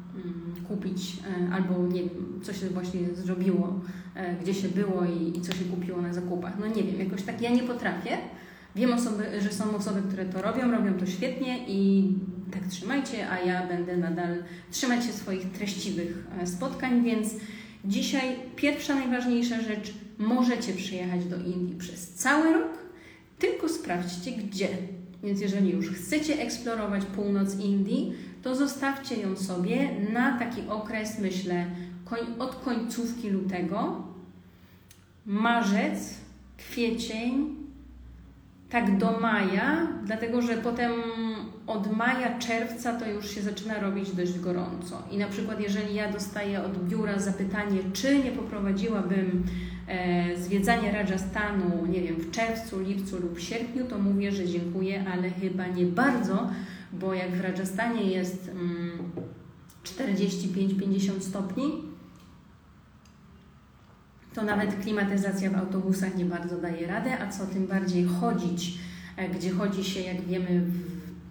kupić, 0.72 1.16
e, 1.48 1.54
albo 1.54 1.86
nie 1.86 2.00
wiem, 2.00 2.40
co 2.42 2.52
się 2.52 2.66
właśnie 2.66 3.00
zrobiło, 3.14 3.80
e, 4.14 4.36
gdzie 4.36 4.54
się 4.54 4.68
było 4.68 5.04
i, 5.04 5.38
i 5.38 5.40
co 5.40 5.52
się 5.52 5.64
kupiło 5.64 6.02
na 6.02 6.12
zakupach. 6.12 6.52
No 6.60 6.66
nie 6.66 6.82
wiem, 6.82 7.00
jakoś 7.00 7.22
tak 7.22 7.40
ja 7.40 7.50
nie 7.50 7.62
potrafię. 7.62 8.18
Wiem, 8.76 8.92
osoby, 8.92 9.24
że 9.40 9.52
są 9.52 9.76
osoby, 9.76 10.02
które 10.08 10.24
to 10.24 10.42
robią, 10.42 10.70
robią 10.70 10.94
to 10.94 11.06
świetnie 11.06 11.68
i 11.68 12.08
tak 12.52 12.66
trzymajcie, 12.66 13.30
a 13.30 13.40
ja 13.40 13.66
będę 13.66 13.96
nadal 13.96 14.36
trzymać 14.70 15.04
się 15.04 15.12
swoich 15.12 15.52
treściwych 15.52 16.26
e, 16.40 16.46
spotkań, 16.46 17.02
więc 17.04 17.28
dzisiaj 17.84 18.36
pierwsza 18.56 18.94
najważniejsza 18.94 19.60
rzecz, 19.60 19.94
możecie 20.18 20.72
przyjechać 20.72 21.24
do 21.24 21.36
Indii 21.36 21.76
przez 21.78 22.08
cały 22.08 22.52
rok, 22.52 22.72
tylko 23.38 23.68
sprawdźcie 23.68 24.32
gdzie. 24.32 24.68
Więc 25.22 25.40
jeżeli 25.40 25.70
już 25.70 25.90
chcecie 25.90 26.40
eksplorować 26.40 27.04
północ 27.04 27.58
Indii, 27.58 28.12
to 28.42 28.54
zostawcie 28.54 29.16
ją 29.20 29.36
sobie 29.36 29.88
na 30.12 30.38
taki 30.38 30.60
okres, 30.68 31.18
myślę, 31.18 31.66
od 32.38 32.54
końcówki 32.54 33.30
lutego, 33.30 34.04
marzec, 35.26 36.14
kwiecień, 36.56 37.56
tak 38.70 38.98
do 38.98 39.20
maja, 39.20 39.86
dlatego 40.04 40.42
że 40.42 40.56
potem 40.56 40.92
od 41.66 41.96
maja, 41.96 42.38
czerwca 42.38 42.92
to 42.92 43.10
już 43.10 43.30
się 43.30 43.42
zaczyna 43.42 43.80
robić 43.80 44.10
dość 44.10 44.38
gorąco. 44.38 45.02
I 45.10 45.18
na 45.18 45.28
przykład, 45.28 45.60
jeżeli 45.60 45.94
ja 45.94 46.12
dostaję 46.12 46.62
od 46.62 46.88
biura 46.88 47.18
zapytanie, 47.18 47.78
czy 47.92 48.18
nie 48.18 48.30
poprowadziłabym 48.30 49.44
e, 49.88 50.36
zwiedzania 50.36 50.92
Rajasthanu, 50.92 51.86
nie 51.86 52.00
wiem, 52.00 52.16
w 52.16 52.30
czerwcu, 52.30 52.80
lipcu 52.80 53.20
lub 53.20 53.40
sierpniu, 53.40 53.84
to 53.84 53.98
mówię, 53.98 54.32
że 54.32 54.46
dziękuję, 54.46 55.04
ale 55.12 55.30
chyba 55.30 55.66
nie 55.66 55.84
bardzo, 55.86 56.50
bo 56.92 57.14
jak 57.14 57.30
w 57.30 57.40
Rajasthanie 57.40 58.02
jest 58.02 58.48
mm, 58.48 58.98
45-50 59.84 61.20
stopni, 61.20 61.72
to 64.34 64.42
nawet 64.42 64.82
klimatyzacja 64.82 65.50
w 65.50 65.56
autobusach 65.56 66.16
nie 66.16 66.24
bardzo 66.24 66.58
daje 66.58 66.86
radę, 66.86 67.18
a 67.18 67.30
co 67.30 67.46
tym 67.46 67.66
bardziej 67.66 68.04
chodzić, 68.04 68.78
e, 69.16 69.28
gdzie 69.28 69.50
chodzi 69.50 69.84
się, 69.84 70.00
jak 70.00 70.20
wiemy, 70.20 70.62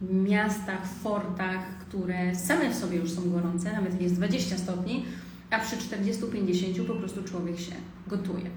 w 0.01 0.13
miastach, 0.13 0.87
fortach, 0.87 1.77
które 1.77 2.35
same 2.35 2.69
w 2.69 2.75
sobie 2.75 2.97
już 2.97 3.11
są 3.11 3.31
gorące, 3.31 3.73
nawet 3.73 4.01
jest 4.01 4.15
20 4.15 4.57
stopni, 4.57 5.05
a 5.49 5.59
przy 5.59 5.75
40-50 5.75 6.85
po 6.85 6.95
prostu 6.95 7.23
człowiek 7.23 7.59
się 7.59 7.75
gotuje. 8.07 8.49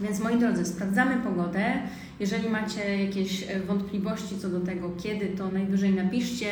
Więc 0.00 0.20
moi 0.20 0.38
drodzy, 0.38 0.64
sprawdzamy 0.64 1.16
pogodę. 1.24 1.72
Jeżeli 2.20 2.48
macie 2.48 3.04
jakieś 3.04 3.42
e, 3.42 3.60
wątpliwości 3.60 4.38
co 4.38 4.48
do 4.48 4.60
tego, 4.60 4.90
kiedy, 5.02 5.26
to 5.26 5.48
najwyżej 5.48 5.94
napiszcie. 5.94 6.46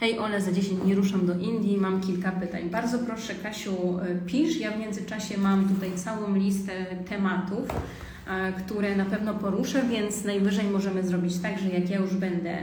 Hej 0.00 0.18
Ole, 0.18 0.40
za 0.40 0.52
10 0.52 0.80
dni 0.80 0.94
ruszam 0.94 1.26
do 1.26 1.38
Indii, 1.38 1.78
mam 1.78 2.00
kilka 2.00 2.32
pytań. 2.32 2.70
Bardzo 2.70 2.98
proszę 2.98 3.34
Kasiu, 3.34 3.98
e, 3.98 4.14
pisz. 4.26 4.60
Ja 4.60 4.70
w 4.70 4.78
międzyczasie 4.78 5.38
mam 5.38 5.68
tutaj 5.68 5.92
całą 5.94 6.34
listę 6.34 6.72
tematów, 7.08 7.68
e, 8.28 8.52
które 8.52 8.96
na 8.96 9.04
pewno 9.04 9.34
poruszę, 9.34 9.82
więc 9.90 10.24
najwyżej 10.24 10.66
możemy 10.66 11.02
zrobić 11.02 11.38
tak, 11.38 11.58
że 11.58 11.68
jak 11.68 11.90
ja 11.90 11.98
już 11.98 12.14
będę 12.14 12.58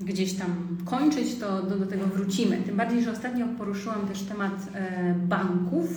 gdzieś 0.00 0.34
tam 0.34 0.76
kończyć, 0.84 1.34
to 1.34 1.62
do, 1.62 1.76
do 1.76 1.86
tego 1.86 2.06
wrócimy. 2.06 2.56
Tym 2.56 2.76
bardziej, 2.76 3.02
że 3.02 3.12
ostatnio 3.12 3.46
poruszyłam 3.58 4.08
też 4.08 4.22
temat 4.22 4.52
banków 5.16 5.88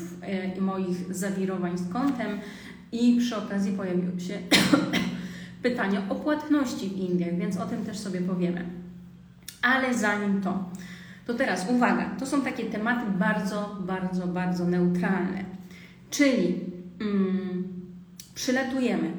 i 0.58 0.62
moich 0.62 1.16
zawirowań 1.16 1.78
z 1.78 1.94
kontem. 1.94 2.28
I 2.94 3.18
przy 3.20 3.38
okazji 3.38 3.74
pojawiły 3.74 4.20
się 4.20 4.34
pytania 5.64 6.02
o 6.10 6.16
płatności 6.16 6.90
w 6.90 6.98
Indiach, 6.98 7.38
więc 7.38 7.58
o 7.58 7.66
tym 7.66 7.86
też 7.86 7.98
sobie 7.98 8.22
powiemy. 8.22 8.66
Ale 9.62 9.94
zanim 9.94 10.42
to, 10.42 10.70
to 11.28 11.34
teraz 11.34 11.70
uwaga, 11.70 12.10
to 12.20 12.26
są 12.26 12.42
takie 12.42 12.66
tematy 12.66 13.12
bardzo, 13.12 13.78
bardzo, 13.80 14.28
bardzo 14.28 14.66
neutralne. 14.66 15.46
Czyli 16.10 16.60
mm, 17.02 17.64
przylatujemy 18.36 19.12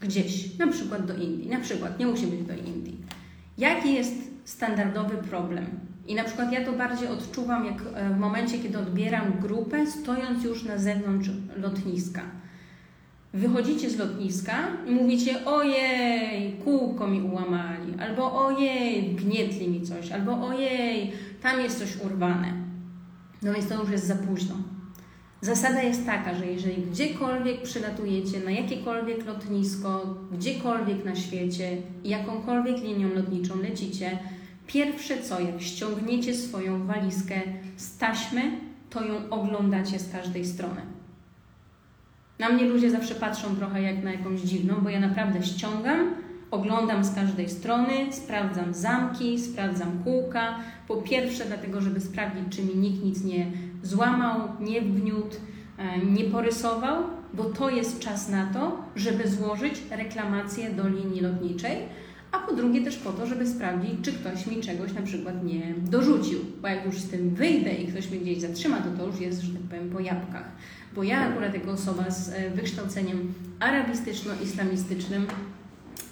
gdzieś, 0.00 0.58
na 0.58 0.66
przykład 0.66 1.06
do 1.06 1.16
Indii, 1.16 1.48
na 1.48 1.60
przykład, 1.60 1.98
nie 1.98 2.06
musi 2.06 2.26
być 2.26 2.42
do 2.42 2.54
Indii. 2.54 2.98
Jaki 3.58 3.94
jest 3.94 4.14
standardowy 4.44 5.16
problem? 5.16 5.66
I 6.06 6.14
na 6.14 6.24
przykład 6.24 6.52
ja 6.52 6.64
to 6.64 6.72
bardziej 6.72 7.08
odczuwam, 7.08 7.66
jak 7.66 7.82
e, 7.94 8.14
w 8.14 8.18
momencie, 8.18 8.58
kiedy 8.58 8.78
odbieram 8.78 9.32
grupę, 9.40 9.86
stojąc 9.86 10.44
już 10.44 10.64
na 10.64 10.78
zewnątrz 10.78 11.30
lotniska 11.56 12.22
wychodzicie 13.34 13.90
z 13.90 13.98
lotniska 13.98 14.54
i 14.86 14.90
mówicie 14.90 15.44
ojej, 15.44 16.56
kółko 16.64 17.06
mi 17.06 17.22
ułamali, 17.22 17.94
albo 18.00 18.46
ojej, 18.46 19.14
gnietli 19.14 19.68
mi 19.68 19.82
coś, 19.82 20.12
albo 20.12 20.46
ojej, 20.46 21.12
tam 21.42 21.60
jest 21.60 21.78
coś 21.78 22.04
urwane. 22.04 22.52
No 23.42 23.52
więc 23.52 23.68
to 23.68 23.80
już 23.80 23.90
jest 23.90 24.06
za 24.06 24.14
późno. 24.14 24.54
Zasada 25.40 25.82
jest 25.82 26.06
taka, 26.06 26.34
że 26.34 26.46
jeżeli 26.46 26.82
gdziekolwiek 26.82 27.62
przylatujecie, 27.62 28.40
na 28.40 28.50
jakiekolwiek 28.50 29.26
lotnisko, 29.26 30.16
gdziekolwiek 30.32 31.04
na 31.04 31.14
świecie, 31.14 31.76
jakąkolwiek 32.04 32.82
linią 32.82 33.14
lotniczą 33.14 33.56
lecicie, 33.62 34.18
pierwsze 34.66 35.22
co, 35.22 35.40
jak 35.40 35.62
ściągniecie 35.62 36.34
swoją 36.34 36.86
walizkę 36.86 37.34
z 37.76 37.98
taśmy, 37.98 38.42
to 38.90 39.04
ją 39.04 39.30
oglądacie 39.30 39.98
z 39.98 40.12
każdej 40.12 40.44
strony. 40.44 40.93
Na 42.38 42.48
mnie 42.48 42.64
ludzie 42.64 42.90
zawsze 42.90 43.14
patrzą 43.14 43.56
trochę 43.56 43.82
jak 43.82 44.04
na 44.04 44.12
jakąś 44.12 44.40
dziwną, 44.40 44.74
bo 44.82 44.90
ja 44.90 45.00
naprawdę 45.00 45.42
ściągam, 45.42 46.14
oglądam 46.50 47.04
z 47.04 47.14
każdej 47.14 47.48
strony, 47.48 48.12
sprawdzam 48.12 48.74
zamki, 48.74 49.40
sprawdzam 49.40 50.02
kółka. 50.04 50.58
Po 50.88 50.96
pierwsze, 50.96 51.44
dlatego, 51.44 51.80
żeby 51.80 52.00
sprawdzić, 52.00 52.56
czy 52.56 52.62
mi 52.62 52.74
nikt 52.74 53.04
nic 53.04 53.24
nie 53.24 53.46
złamał, 53.82 54.40
nie 54.60 54.82
wgniótł, 54.82 55.36
e, 55.78 55.98
nie 55.98 56.24
porysował, 56.24 57.02
bo 57.34 57.44
to 57.44 57.70
jest 57.70 57.98
czas 57.98 58.28
na 58.28 58.46
to, 58.46 58.84
żeby 58.96 59.28
złożyć 59.28 59.82
reklamację 59.90 60.70
do 60.70 60.88
linii 60.88 61.20
lotniczej, 61.20 61.76
a 62.32 62.38
po 62.38 62.54
drugie 62.54 62.82
też 62.82 62.96
po 62.96 63.12
to, 63.12 63.26
żeby 63.26 63.46
sprawdzić, 63.46 63.92
czy 64.02 64.12
ktoś 64.12 64.46
mi 64.46 64.60
czegoś 64.60 64.92
na 64.92 65.02
przykład 65.02 65.44
nie 65.44 65.74
dorzucił, 65.78 66.38
bo 66.62 66.68
jak 66.68 66.86
już 66.86 66.98
z 66.98 67.10
tym 67.10 67.34
wyjdę 67.34 67.72
i 67.74 67.86
ktoś 67.86 68.10
mnie 68.10 68.20
gdzieś 68.20 68.40
zatrzyma, 68.40 68.76
to 68.76 68.98
to 68.98 69.06
już 69.06 69.20
jest, 69.20 69.40
że 69.40 69.52
tak 69.52 69.62
powiem, 69.62 69.90
po 69.90 70.00
jabłkach 70.00 70.48
bo 70.94 71.02
ja 71.02 71.28
akurat 71.28 71.54
jako 71.54 71.70
osoba 71.70 72.10
z 72.10 72.28
e, 72.28 72.50
wykształceniem 72.50 73.34
arabistyczno-islamistycznym 73.60 75.26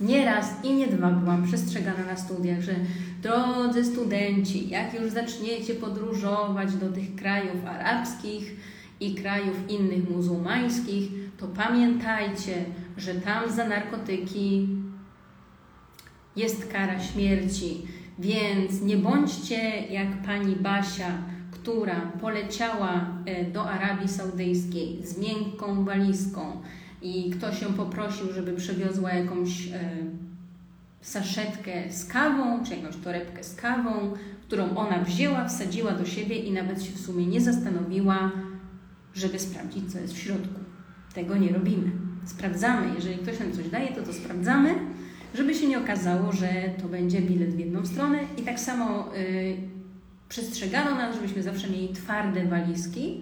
nieraz 0.00 0.64
i 0.64 0.74
nie 0.74 0.86
dwa 0.86 1.10
byłam 1.10 1.46
przestrzegana 1.46 2.04
na 2.04 2.16
studiach, 2.16 2.60
że 2.60 2.74
drodzy 3.22 3.84
studenci, 3.84 4.68
jak 4.68 4.94
już 4.94 5.10
zaczniecie 5.10 5.74
podróżować 5.74 6.74
do 6.74 6.92
tych 6.92 7.14
krajów 7.14 7.66
arabskich 7.66 8.56
i 9.00 9.14
krajów 9.14 9.56
innych 9.68 10.10
muzułmańskich, 10.10 11.10
to 11.38 11.46
pamiętajcie, 11.48 12.64
że 12.96 13.14
tam 13.14 13.50
za 13.50 13.68
narkotyki 13.68 14.68
jest 16.36 16.72
kara 16.72 17.00
śmierci. 17.00 17.82
Więc 18.18 18.82
nie 18.82 18.96
bądźcie 18.96 19.86
jak 19.90 20.22
pani 20.22 20.56
Basia, 20.56 21.10
która 21.62 22.00
poleciała 22.20 23.06
e, 23.26 23.44
do 23.44 23.70
Arabii 23.70 24.08
Saudyjskiej 24.08 25.06
z 25.06 25.18
miękką 25.18 25.84
walizką 25.84 26.60
i 27.02 27.30
ktoś 27.30 27.62
ją 27.62 27.72
poprosił, 27.72 28.32
żeby 28.32 28.52
przywiozła 28.52 29.12
jakąś 29.12 29.68
e, 29.68 29.90
saszetkę 31.00 31.92
z 31.92 32.04
kawą, 32.04 32.64
czy 32.64 32.76
jakąś 32.76 32.96
torebkę 32.96 33.44
z 33.44 33.54
kawą, 33.54 34.12
którą 34.46 34.76
ona 34.76 34.98
wzięła, 35.04 35.48
wsadziła 35.48 35.92
do 35.92 36.06
siebie 36.06 36.36
i 36.36 36.52
nawet 36.52 36.82
się 36.82 36.92
w 36.92 37.00
sumie 37.00 37.26
nie 37.26 37.40
zastanowiła, 37.40 38.32
żeby 39.14 39.38
sprawdzić, 39.38 39.92
co 39.92 39.98
jest 39.98 40.14
w 40.14 40.18
środku. 40.18 40.60
Tego 41.14 41.36
nie 41.36 41.52
robimy. 41.52 41.90
Sprawdzamy. 42.24 42.94
Jeżeli 42.94 43.18
ktoś 43.18 43.40
nam 43.40 43.52
coś 43.52 43.68
daje, 43.68 43.92
to 43.92 44.02
to 44.02 44.12
sprawdzamy, 44.12 44.74
żeby 45.34 45.54
się 45.54 45.68
nie 45.68 45.78
okazało, 45.78 46.32
że 46.32 46.48
to 46.82 46.88
będzie 46.88 47.20
bilet 47.20 47.54
w 47.54 47.58
jedną 47.58 47.86
stronę. 47.86 48.18
I 48.38 48.42
tak 48.42 48.60
samo 48.60 49.14
y, 49.16 49.71
przestrzegano 50.32 50.94
nas, 50.94 51.14
żebyśmy 51.14 51.42
zawsze 51.42 51.70
mieli 51.70 51.88
twarde 51.88 52.44
walizki, 52.44 53.20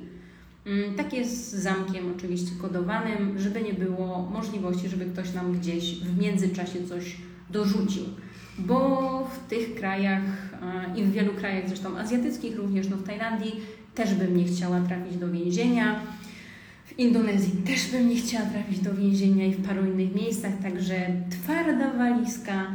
mm, 0.67 0.95
takie 0.95 1.25
z 1.25 1.51
zamkiem 1.51 2.13
oczywiście 2.17 2.51
kodowanym, 2.63 3.39
żeby 3.39 3.63
nie 3.63 3.75
było 3.75 4.31
możliwości, 4.33 4.89
żeby 4.89 5.05
ktoś 5.05 5.35
nam 5.35 5.53
gdzieś 5.53 6.01
w 6.01 6.19
międzyczasie 6.19 6.87
coś 6.89 7.17
dorzucił. 7.51 8.05
Bo 8.59 9.31
w 9.35 9.49
tych 9.49 9.75
krajach 9.75 10.23
i 10.97 11.05
w 11.05 11.13
wielu 11.13 11.33
krajach 11.33 11.69
zresztą 11.69 11.99
azjatyckich, 11.99 12.57
również 12.57 12.89
no 12.89 12.97
w 12.97 13.03
Tajlandii, 13.03 13.61
też 13.95 14.15
bym 14.15 14.37
nie 14.37 14.45
chciała 14.45 14.81
trafić 14.81 15.17
do 15.17 15.31
więzienia. 15.31 16.01
W 16.87 16.99
Indonezji 16.99 17.53
też 17.53 17.91
bym 17.93 18.09
nie 18.09 18.17
chciała 18.17 18.47
trafić 18.47 18.79
do 18.79 18.95
więzienia 18.95 19.47
i 19.47 19.55
w 19.55 19.69
paru 19.69 19.85
innych 19.87 20.15
miejscach, 20.15 20.53
także 20.63 21.07
twarda 21.31 21.93
walizka, 21.93 22.67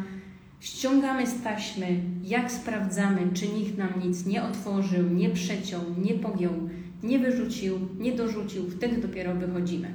ściągamy 0.59 1.27
z 1.27 1.41
taśmy, 1.41 1.87
jak 2.23 2.51
sprawdzamy, 2.51 3.21
czy 3.33 3.47
nikt 3.47 3.77
nam 3.77 3.89
nic 4.03 4.25
nie 4.25 4.43
otworzył, 4.43 5.09
nie 5.09 5.29
przeciął, 5.29 5.81
nie 6.05 6.13
pogiął, 6.13 6.53
nie 7.03 7.19
wyrzucił, 7.19 7.79
nie 7.99 8.11
dorzucił, 8.11 8.69
wtedy 8.69 9.01
dopiero 9.01 9.35
wychodzimy. 9.35 9.87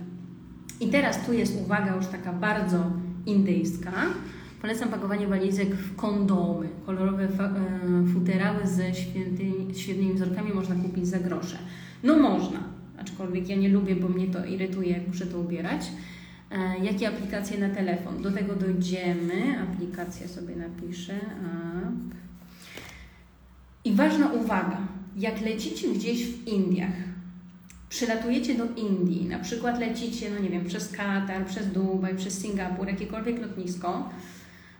I 0.80 0.88
teraz 0.88 1.26
tu 1.26 1.32
jest 1.32 1.60
uwaga 1.60 1.96
już 1.96 2.06
taka 2.06 2.32
bardzo 2.32 2.84
indyjska. 3.26 3.92
Polecam 4.60 4.88
pakowanie 4.88 5.26
walizek 5.26 5.74
w 5.74 5.96
kondomy. 5.96 6.68
Kolorowe 6.86 7.24
e, 7.24 7.28
futerały 8.14 8.66
ze 8.66 8.94
świętymi, 8.94 9.74
świetnymi 9.74 10.14
wzorkami 10.14 10.52
można 10.54 10.74
kupić 10.74 11.06
za 11.06 11.18
grosze. 11.18 11.58
No 12.02 12.16
można, 12.16 12.58
aczkolwiek 12.98 13.48
ja 13.48 13.56
nie 13.56 13.68
lubię, 13.68 13.96
bo 13.96 14.08
mnie 14.08 14.26
to 14.26 14.44
irytuje, 14.44 14.90
jak 14.90 15.08
muszę 15.08 15.26
to 15.26 15.38
ubierać. 15.38 15.90
E, 16.50 16.84
jakie 16.84 17.08
aplikacje 17.08 17.58
na 17.58 17.74
telefon? 17.74 18.22
Do 18.22 18.32
tego 18.32 18.54
dojdziemy. 18.56 19.60
Aplikację 19.62 20.28
sobie 20.28 20.56
napiszę. 20.56 21.14
I 23.84 23.92
ważna 23.92 24.32
uwaga, 24.32 24.78
jak 25.16 25.40
lecicie 25.40 25.88
gdzieś 25.88 26.26
w 26.26 26.48
Indiach, 26.48 26.92
przylatujecie 27.88 28.54
do 28.54 28.64
Indii, 28.76 29.24
na 29.28 29.38
przykład 29.38 29.80
lecicie, 29.80 30.30
no 30.30 30.38
nie 30.38 30.50
wiem, 30.50 30.64
przez 30.64 30.92
Katar, 30.92 31.46
przez 31.46 31.72
Dubaj, 31.72 32.16
przez 32.16 32.38
Singapur, 32.38 32.88
jakiekolwiek 32.88 33.40
lotnisko, 33.40 34.08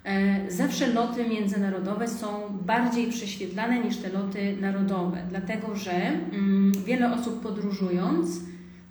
e, 0.05 0.51
zawsze 0.51 0.87
loty 0.87 1.29
międzynarodowe 1.29 2.09
są 2.09 2.59
bardziej 2.67 3.11
prześwietlane 3.11 3.79
niż 3.79 3.97
te 3.97 4.09
loty 4.09 4.57
narodowe, 4.61 5.23
dlatego 5.29 5.77
że 5.77 5.93
mm, 5.93 6.73
wiele 6.87 7.13
osób 7.13 7.43
podróżując 7.43 8.41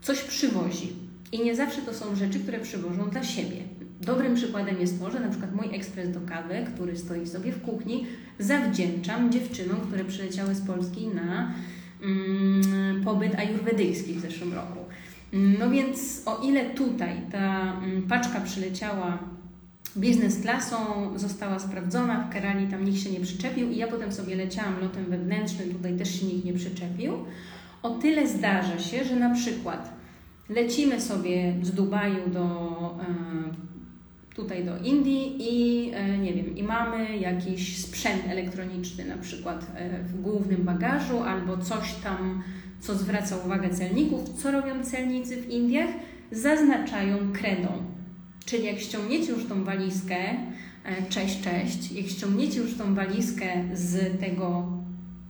coś 0.01 0.21
przywozi. 0.21 1.08
I 1.31 1.43
nie 1.43 1.55
zawsze 1.55 1.81
to 1.81 1.93
są 1.93 2.15
rzeczy, 2.15 2.39
które 2.39 2.59
przywożą 2.59 3.09
dla 3.09 3.23
siebie. 3.23 3.57
Dobrym 4.01 4.35
przykładem 4.35 4.79
jest 4.79 4.99
to, 4.99 5.11
że 5.11 5.19
na 5.19 5.29
przykład 5.29 5.55
mój 5.55 5.75
ekspres 5.75 6.11
do 6.11 6.21
kawy, 6.21 6.65
który 6.73 6.97
stoi 6.97 7.27
sobie 7.27 7.51
w 7.51 7.61
kuchni, 7.61 8.05
zawdzięczam 8.39 9.31
dziewczynom, 9.31 9.77
które 9.81 10.05
przyleciały 10.05 10.55
z 10.55 10.61
Polski 10.61 11.07
na 11.07 11.53
mm, 12.03 13.03
pobyt 13.03 13.35
ajurwedyjski 13.35 14.13
w 14.13 14.19
zeszłym 14.19 14.53
roku. 14.53 14.79
No 15.33 15.69
więc 15.69 16.21
o 16.25 16.41
ile 16.43 16.65
tutaj 16.65 17.21
ta 17.31 17.73
mm, 17.73 18.03
paczka 18.03 18.41
przyleciała 18.41 19.19
biznes 19.97 20.41
klasą, 20.41 20.77
została 21.15 21.59
sprawdzona, 21.59 22.23
w 22.23 22.33
Kerali 22.33 22.67
tam 22.67 22.85
nikt 22.85 23.03
się 23.03 23.11
nie 23.11 23.19
przyczepił 23.19 23.71
i 23.71 23.77
ja 23.77 23.87
potem 23.87 24.11
sobie 24.11 24.35
leciałam 24.35 24.79
lotem 24.81 25.05
wewnętrznym, 25.05 25.73
tutaj 25.73 25.97
też 25.97 26.19
się 26.19 26.25
nikt 26.25 26.45
nie 26.45 26.53
przyczepił, 26.53 27.13
o 27.83 27.89
tyle 27.89 28.27
zdarza 28.27 28.79
się, 28.79 29.03
że 29.05 29.15
na 29.15 29.35
przykład 29.35 29.98
lecimy 30.49 31.01
sobie 31.01 31.55
z 31.61 31.71
Dubaju 31.71 32.29
do 32.29 32.45
e, 33.01 34.35
tutaj 34.35 34.65
do 34.65 34.77
Indii 34.77 35.35
i 35.39 35.91
e, 35.93 36.17
nie 36.17 36.33
wiem, 36.33 36.57
i 36.57 36.63
mamy 36.63 37.17
jakiś 37.17 37.77
sprzęt 37.77 38.23
elektroniczny 38.27 39.05
na 39.05 39.17
przykład 39.17 39.71
e, 39.75 40.03
w 40.03 40.21
głównym 40.21 40.63
bagażu 40.63 41.19
albo 41.19 41.57
coś 41.57 41.95
tam, 41.95 42.43
co 42.79 42.95
zwraca 42.95 43.37
uwagę 43.37 43.69
celników. 43.69 44.29
Co 44.29 44.51
robią 44.51 44.83
celnicy 44.83 45.41
w 45.41 45.49
Indiach? 45.49 45.89
Zaznaczają 46.31 47.17
kredą. 47.33 47.69
Czyli 48.45 48.65
jak 48.65 48.79
ściągniecie 48.79 49.31
już 49.31 49.45
tą 49.45 49.63
walizkę, 49.63 50.17
cześć, 51.09 51.41
cześć, 51.41 51.91
jak 51.91 52.05
ściągniecie 52.05 52.59
już 52.59 52.77
tą 52.77 52.95
walizkę 52.95 53.45
z 53.73 54.19
tego 54.19 54.67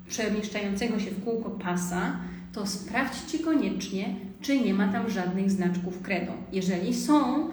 przemieszczającego 0.10 1.00
się 1.00 1.12
w 1.12 1.24
kółko 1.24 1.50
pasa, 1.50 2.20
to 2.54 2.68
sprawdźcie 2.68 3.40
koniecznie, 3.40 4.16
czy 4.42 4.60
nie 4.60 4.74
ma 4.74 4.88
tam 4.88 5.10
żadnych 5.10 5.52
znaczków 5.52 6.02
kredą. 6.02 6.32
Jeżeli 6.52 6.96
są, 6.96 7.50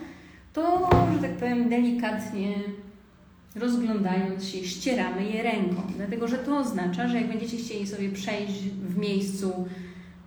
to, 0.52 0.90
że 1.14 1.28
tak 1.28 1.36
powiem, 1.36 1.68
delikatnie 1.68 2.54
rozglądając 3.56 4.44
się, 4.44 4.64
ścieramy 4.64 5.24
je 5.24 5.42
ręką, 5.42 5.82
dlatego 5.96 6.28
że 6.28 6.38
to 6.38 6.58
oznacza, 6.58 7.08
że 7.08 7.16
jak 7.16 7.28
będziecie 7.28 7.56
chcieli 7.56 7.86
sobie 7.86 8.08
przejść 8.08 8.60
w 8.62 8.98
miejscu 8.98 9.52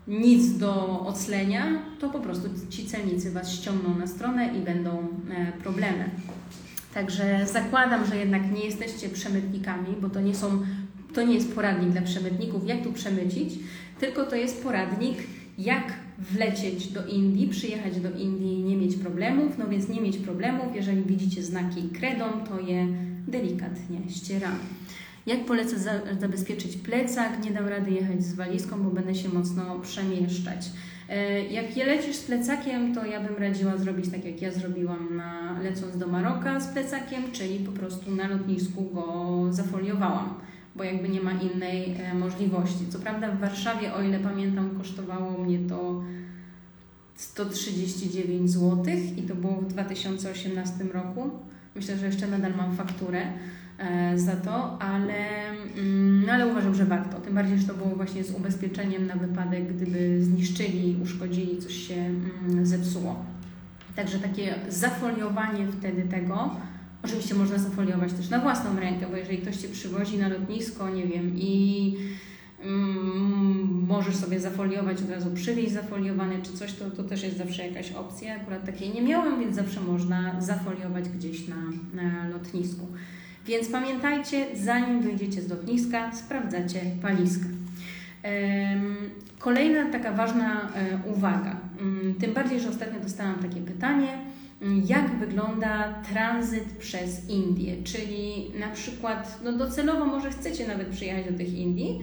nic 0.08 0.58
do 0.58 1.00
oclenia, 1.00 1.64
to 2.00 2.10
po 2.10 2.20
prostu 2.20 2.50
ci 2.70 2.86
celnicy 2.86 3.32
Was 3.32 3.52
ściągną 3.52 3.98
na 3.98 4.08
stronę 4.08 4.58
i 4.58 4.62
będą 4.62 5.08
e, 5.30 5.52
problemy. 5.52 6.10
Także 6.94 7.48
zakładam, 7.54 8.06
że 8.06 8.18
jednak 8.18 8.52
nie 8.52 8.66
jesteście 8.66 9.10
przemytnikami, 9.10 9.96
bo 10.02 10.10
to 10.10 10.22
nie 10.22 10.36
są, 10.36 10.62
to 11.14 11.24
nie 11.24 11.36
jest 11.36 11.56
poradnik 11.56 11.90
dla 11.90 12.02
przemytników, 12.02 12.68
jak 12.68 12.84
tu 12.84 12.94
przemycić, 12.94 13.54
tylko 14.00 14.26
to 14.26 14.36
jest 14.36 14.64
poradnik, 14.64 15.18
jak 15.58 15.94
wlecieć 16.20 16.88
do 16.88 17.06
Indii, 17.06 17.48
przyjechać 17.48 18.00
do 18.00 18.12
Indii 18.12 18.64
nie 18.64 18.78
mieć 18.78 18.96
problemów. 18.96 19.58
No 19.58 19.68
więc 19.68 19.90
nie 19.90 20.02
mieć 20.02 20.18
problemów, 20.18 20.76
jeżeli 20.76 21.02
widzicie 21.02 21.44
znaki 21.44 21.90
kredą, 21.90 22.26
to 22.50 22.60
je 22.60 22.88
delikatnie 23.28 24.00
ścieramy. 24.10 24.60
Jak 25.26 25.46
polecę 25.46 25.80
za, 25.80 25.92
zabezpieczyć 26.20 26.78
plecak? 26.78 27.44
Nie 27.44 27.52
dam 27.52 27.68
rady 27.68 27.92
jechać 27.92 28.24
z 28.24 28.36
walizką, 28.36 28.84
bo 28.84 28.90
będę 28.90 29.16
się 29.16 29.30
mocno 29.30 29.80
przemieszczać. 29.80 30.66
E, 31.10 31.44
jak 31.44 31.78
je 31.78 31.86
lecisz 31.86 32.16
z 32.16 32.24
plecakiem, 32.24 32.96
to 32.96 33.06
ja 33.06 33.22
bym 33.22 33.38
radziła 33.38 33.78
zrobić 33.78 34.10
tak, 34.10 34.26
jak 34.26 34.42
ja 34.42 34.52
zrobiłam 34.52 35.18
na, 35.18 35.60
lecąc 35.62 35.98
do 35.98 36.08
Maroka 36.08 36.60
z 36.60 36.68
plecakiem, 36.68 37.32
czyli 37.32 37.60
po 37.60 37.72
prostu 37.72 38.16
na 38.16 38.28
lotnisku 38.28 38.90
go 38.94 39.46
zafoliowałam 39.50 40.34
bo 40.76 40.84
jakby 40.84 41.10
nie 41.10 41.22
ma 41.22 41.32
innej 41.32 41.96
e, 41.96 42.14
możliwości. 42.14 42.88
Co 42.90 43.00
prawda 43.00 43.32
w 43.32 43.40
Warszawie, 43.40 43.94
o 43.94 44.02
ile 44.02 44.20
pamiętam, 44.20 44.70
kosztowało 44.78 45.44
mnie 45.44 45.60
to 45.60 46.02
139 47.16 48.52
zł 48.52 48.86
i 49.18 49.22
to 49.22 49.36
było 49.36 49.54
w 49.54 49.68
2018 49.68 50.84
roku. 50.94 51.30
Myślę, 51.76 51.98
że 51.98 52.06
jeszcze 52.06 52.28
nadal 52.28 52.56
mam 52.56 52.76
fakturę 52.76 53.22
e, 53.78 54.20
za 54.20 54.36
to, 54.36 54.82
ale, 54.82 55.50
mm, 55.78 56.26
no 56.26 56.34
ale 56.34 56.48
uważam, 56.48 56.76
że 56.76 56.86
warto. 56.86 57.20
Tym 57.20 57.36
bardziej, 57.36 57.60
że 57.60 57.68
to 57.68 57.74
było 57.74 57.90
właśnie 57.90 58.24
z 58.24 58.32
ubezpieczeniem 58.32 59.08
na 59.08 59.16
wypadek, 59.16 59.74
gdyby 59.76 60.24
zniszczyli, 60.24 60.98
uszkodzili, 61.04 61.58
coś 61.58 61.74
się 61.74 61.96
mm, 61.96 62.66
zepsuło. 62.66 63.26
Także 63.96 64.20
takie 64.20 64.56
zafoliowanie 64.70 65.68
wtedy 65.68 66.04
tego 66.04 66.56
Oczywiście 67.04 67.36
można 67.36 67.58
zafoliować 67.58 68.14
też 68.14 68.30
na 68.30 68.40
własną 68.40 68.80
rękę, 68.80 69.08
bo 69.12 69.18
jeżeli 69.18 69.38
ktoś 69.38 69.58
Cię 69.58 69.70
przywozi 69.70 70.18
na 70.18 70.28
lotnisko, 70.28 70.90
nie 70.90 71.08
wiem, 71.08 71.32
i 71.36 71.96
mm, 72.64 73.86
możesz 73.88 74.16
sobie 74.16 74.40
zafoliować, 74.40 75.02
od 75.02 75.10
razu 75.10 75.32
przywieźć 75.32 75.72
zafoliowany 75.72 76.42
czy 76.44 76.54
coś, 76.54 76.74
to, 76.74 76.92
to 76.92 77.04
też 77.04 77.24
jest 77.24 77.38
zawsze 77.38 77.68
jakaś 77.68 77.92
opcja. 77.92 78.36
Akurat 78.36 78.66
takiej 78.66 78.94
nie 78.94 79.02
miałam, 79.02 79.40
więc 79.40 79.56
zawsze 79.56 79.82
można 79.82 80.42
zafoliować 80.42 81.10
gdzieś 81.10 81.48
na, 81.48 81.56
na 81.94 82.28
lotnisku. 82.28 82.88
Więc 83.46 83.70
pamiętajcie, 83.70 84.46
zanim 84.56 85.02
wyjdziecie 85.02 85.42
z 85.42 85.50
lotniska, 85.50 86.16
sprawdzacie 86.16 86.82
walizkę. 87.02 87.46
Kolejna 89.40 89.92
taka 89.92 90.12
ważna 90.14 90.62
e, 90.62 91.00
uwaga, 91.06 91.58
mm, 91.82 92.14
tym 92.14 92.34
bardziej, 92.34 92.60
że 92.60 92.70
ostatnio 92.70 93.00
dostałam 93.00 93.36
takie 93.36 93.62
pytanie, 93.62 94.08
jak 94.86 95.20
wygląda 95.20 96.04
tranzyt 96.14 96.64
przez 96.64 97.30
Indię, 97.30 97.84
czyli 97.84 98.52
na 98.60 98.70
przykład 98.70 99.40
no 99.44 99.54
docelowo 99.54 100.06
może 100.06 100.32
chcecie 100.32 100.68
nawet 100.68 100.88
przyjechać 100.88 101.26
do 101.32 101.38
tych 101.38 101.54
Indii, 101.54 102.00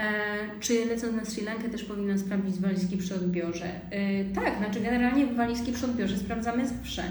E, 0.00 0.60
czy 0.60 0.84
lecąc 0.84 1.16
na 1.16 1.24
Sri 1.24 1.44
Lankę 1.44 1.68
też 1.68 1.84
powinnam 1.84 2.18
sprawdzić 2.18 2.60
walizki 2.60 2.96
przy 2.96 3.14
odbiorze? 3.14 3.90
E, 3.90 4.24
tak, 4.24 4.58
znaczy 4.58 4.80
generalnie 4.80 5.26
walizki 5.26 5.72
przy 5.72 5.84
odbiorze 5.84 6.16
sprawdzamy 6.16 6.68
zawsze. 6.68 7.02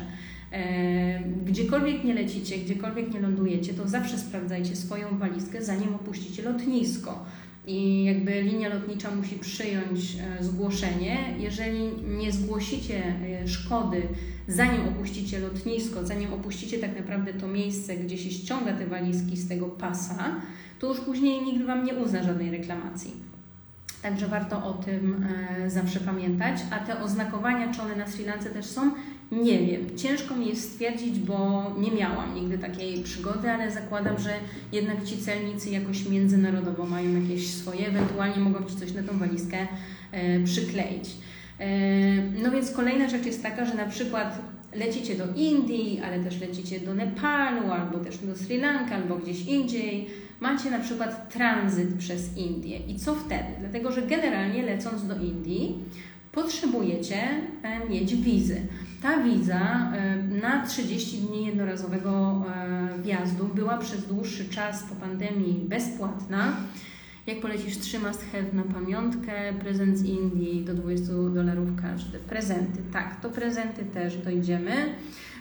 E, 0.52 1.20
gdziekolwiek 1.46 2.04
nie 2.04 2.14
lecicie, 2.14 2.58
gdziekolwiek 2.58 3.14
nie 3.14 3.20
lądujecie, 3.20 3.74
to 3.74 3.88
zawsze 3.88 4.18
sprawdzajcie 4.18 4.76
swoją 4.76 5.18
walizkę, 5.18 5.62
zanim 5.62 5.96
opuścicie 5.96 6.44
lotnisko. 6.44 7.26
I 7.68 8.04
jakby 8.04 8.42
linia 8.42 8.70
lotnicza 8.70 9.16
musi 9.16 9.36
przyjąć 9.36 10.00
zgłoszenie. 10.40 11.18
Jeżeli 11.40 11.80
nie 12.18 12.32
zgłosicie 12.32 13.04
szkody, 13.46 14.02
zanim 14.50 14.88
opuścicie 14.88 15.40
lotnisko, 15.40 16.06
zanim 16.06 16.34
opuścicie 16.34 16.78
tak 16.80 16.98
naprawdę 16.98 17.34
to 17.34 17.48
miejsce, 17.48 17.96
gdzie 17.96 18.18
się 18.18 18.32
ściąga 18.32 18.74
te 18.74 18.88
walizki 18.88 19.38
z 19.38 19.48
tego 19.48 19.66
pasa, 19.66 20.36
to 20.80 20.88
już 20.88 21.00
później 21.00 21.42
nikt 21.42 21.66
Wam 21.66 21.86
nie 21.86 21.94
uzna 21.94 22.24
żadnej 22.24 22.52
reklamacji. 22.52 23.30
Także 24.02 24.28
warto 24.28 24.66
o 24.66 24.74
tym 24.74 25.26
e, 25.64 25.70
zawsze 25.70 26.00
pamiętać. 26.00 26.60
A 26.72 26.80
te 26.80 27.02
oznakowania, 27.02 27.74
czy 27.74 27.82
one 27.82 27.96
na 27.96 28.08
Sri 28.08 28.26
Lance 28.26 28.50
też 28.50 28.66
są, 28.66 28.92
nie 29.32 29.60
wiem. 29.60 29.98
Ciężko 29.98 30.36
mi 30.36 30.48
jest 30.48 30.72
stwierdzić, 30.72 31.20
bo 31.20 31.66
nie 31.80 31.92
miałam 31.92 32.36
nigdy 32.36 32.58
takiej 32.58 33.04
przygody, 33.04 33.52
ale 33.52 33.72
zakładam, 33.72 34.20
że 34.20 34.30
jednak 34.72 35.04
ci 35.04 35.18
celnicy 35.18 35.70
jakoś 35.70 36.10
międzynarodowo 36.10 36.86
mają 36.86 37.22
jakieś 37.22 37.54
swoje, 37.54 37.88
ewentualnie 37.88 38.40
mogą 38.40 38.66
Ci 38.66 38.76
coś 38.76 38.94
na 38.94 39.04
tą 39.04 39.18
walizkę 39.18 39.58
e, 40.12 40.44
przykleić. 40.44 41.10
E, 41.60 41.68
no 42.44 42.52
więc 42.52 42.72
kolejna 42.72 43.10
rzecz 43.10 43.26
jest 43.26 43.44
taka, 43.44 43.66
że 43.66 43.74
na 43.74 43.86
przykład 43.86 44.42
lecicie 44.76 45.16
do 45.16 45.24
Indii, 45.36 46.02
ale 46.06 46.20
też 46.20 46.42
lecicie 46.42 46.80
do 46.80 46.94
Nepalu, 46.94 47.72
albo 47.72 48.00
też 48.00 48.18
do 48.18 48.36
Sri 48.36 48.58
Lanki, 48.58 48.94
albo 48.94 49.16
gdzieś 49.16 49.46
indziej 49.46 50.10
macie 50.40 50.72
na 50.72 50.80
przykład 50.80 51.34
tranzyt 51.34 51.98
przez 51.98 52.38
Indię. 52.38 52.78
I 52.78 53.00
co 53.00 53.16
wtedy? 53.16 53.50
Dlatego, 53.60 53.92
że 53.92 54.02
generalnie 54.02 54.64
lecąc 54.64 55.08
do 55.08 55.16
Indii, 55.16 55.78
potrzebujecie 56.32 57.18
e, 57.64 57.90
mieć 57.90 58.16
wizy. 58.16 58.62
Ta 59.02 59.24
wiza 59.24 59.92
e, 59.96 60.18
na 60.42 60.68
30 60.68 61.18
dni 61.18 61.46
jednorazowego 61.46 62.46
e, 62.56 63.02
wjazdu 63.02 63.46
była 63.46 63.78
przez 63.78 64.08
dłuższy 64.08 64.50
czas 64.50 64.84
po 64.84 64.96
pandemii 64.96 65.66
bezpłatna. 65.68 66.56
Jak 67.30 67.40
polecisz 67.40 67.78
3 67.78 68.00
must 68.00 68.26
have 68.32 68.44
na 68.54 68.64
pamiątkę, 68.64 69.54
prezent 69.60 69.98
z 69.98 70.04
Indii 70.04 70.66
do 70.66 70.74
20 70.74 71.14
dolarów 71.34 71.70
każdy. 71.82 72.20
Prezenty, 72.20 72.80
tak, 72.94 73.22
to 73.22 73.30
prezenty 73.30 73.86
też 73.86 74.18
dojdziemy. 74.18 74.72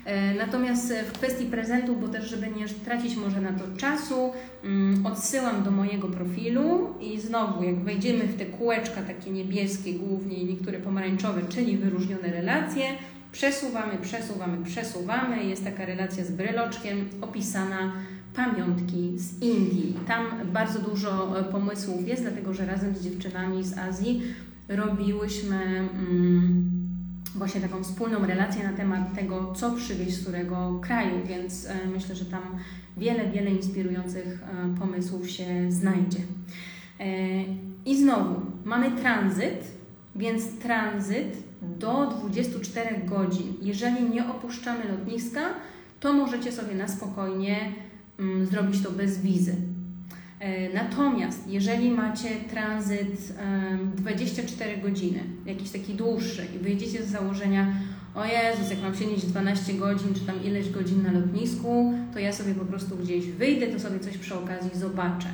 E, 0.04 0.34
natomiast 0.34 0.94
w 1.08 1.12
kwestii 1.12 1.46
prezentu, 1.46 1.96
bo 1.96 2.08
też 2.08 2.30
żeby 2.30 2.48
nie 2.48 2.68
tracić 2.68 3.16
może 3.16 3.40
na 3.40 3.52
to 3.52 3.64
czasu, 3.76 4.32
mm, 4.64 5.06
odsyłam 5.06 5.62
do 5.62 5.70
mojego 5.70 6.08
profilu 6.08 6.94
i 7.00 7.20
znowu 7.20 7.64
jak 7.64 7.80
wejdziemy 7.80 8.24
w 8.24 8.38
te 8.38 8.46
kółeczka 8.46 9.02
takie 9.02 9.30
niebieskie 9.30 9.92
głównie 9.92 10.36
i 10.36 10.44
niektóre 10.44 10.78
pomarańczowe, 10.78 11.42
czyli 11.48 11.76
wyróżnione 11.76 12.28
relacje, 12.28 12.84
przesuwamy, 13.32 13.98
przesuwamy, 14.02 14.64
przesuwamy. 14.64 15.44
Jest 15.44 15.64
taka 15.64 15.86
relacja 15.86 16.24
z 16.24 16.30
bryloczkiem 16.30 17.08
opisana 17.20 17.92
pamiątki 18.34 19.18
z 19.18 19.42
Indii. 19.42 19.96
Tam 20.06 20.26
bardzo 20.52 20.78
dużo 20.78 21.40
e, 21.40 21.44
pomysłów 21.44 22.08
jest, 22.08 22.22
dlatego 22.22 22.54
że 22.54 22.66
razem 22.66 22.96
z 22.96 23.04
dziewczynami 23.04 23.64
z 23.64 23.78
Azji 23.78 24.22
robiłyśmy. 24.68 25.64
Mm, 25.64 26.78
właśnie 27.34 27.60
taką 27.60 27.82
wspólną 27.82 28.26
relację 28.26 28.64
na 28.64 28.72
temat 28.72 29.14
tego, 29.14 29.52
co 29.54 29.72
przywieźć 29.72 30.16
z 30.16 30.22
którego 30.22 30.78
kraju, 30.82 31.26
więc 31.26 31.66
e, 31.66 31.86
myślę, 31.94 32.14
że 32.14 32.24
tam 32.24 32.42
wiele, 32.96 33.30
wiele 33.30 33.50
inspirujących 33.50 34.42
e, 34.42 34.78
pomysłów 34.78 35.30
się 35.30 35.72
znajdzie. 35.72 36.18
I 37.86 37.96
znowu 37.96 38.40
mamy 38.64 38.90
tranzyt, 38.90 39.64
więc 40.16 40.58
tranzyt 40.58 41.36
do 41.62 42.06
24 42.06 43.00
godzin. 43.04 43.54
Jeżeli 43.62 44.10
nie 44.10 44.28
opuszczamy 44.28 44.84
lotniska, 44.88 45.40
to 46.00 46.12
możecie 46.12 46.52
sobie 46.52 46.74
na 46.74 46.88
spokojnie 46.88 47.72
zrobić 48.50 48.82
to 48.82 48.90
bez 48.90 49.20
wizy. 49.20 49.54
E, 50.40 50.74
natomiast 50.74 51.48
jeżeli 51.48 51.90
macie 51.90 52.28
tranzyt 52.50 53.32
24 53.96 54.76
godziny, 54.76 55.20
jakiś 55.46 55.70
taki 55.70 55.94
dłuższy 55.94 56.46
i 56.56 56.58
wyjdziecie 56.58 57.02
z 57.02 57.08
założenia, 57.08 57.72
o 58.14 58.24
Jezus, 58.24 58.70
jak 58.70 58.82
mam 58.82 58.94
siedzieć 58.94 59.26
12 59.26 59.74
godzin, 59.74 60.14
czy 60.14 60.20
tam 60.20 60.44
ileś 60.44 60.70
godzin 60.70 61.02
na 61.02 61.12
lotnisku, 61.12 61.94
to 62.12 62.18
ja 62.18 62.32
sobie 62.32 62.54
po 62.54 62.64
prostu 62.64 62.96
gdzieś 62.96 63.26
wyjdę, 63.26 63.66
to 63.66 63.80
sobie 63.80 64.00
coś 64.00 64.18
przy 64.18 64.34
okazji 64.34 64.70
zobaczę. 64.74 65.28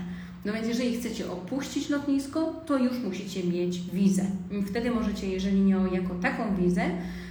No 0.45 0.53
więc 0.53 0.67
jeżeli 0.69 0.97
chcecie 0.97 1.31
opuścić 1.33 1.89
lotnisko, 1.89 2.63
to 2.67 2.79
już 2.79 2.99
musicie 3.05 3.45
mieć 3.45 3.81
wizę. 3.81 4.23
Wtedy 4.67 4.91
możecie, 4.91 5.29
jeżeli 5.29 5.61
nie 5.61 5.77
jako 5.93 6.15
taką 6.23 6.57
wizę 6.57 6.83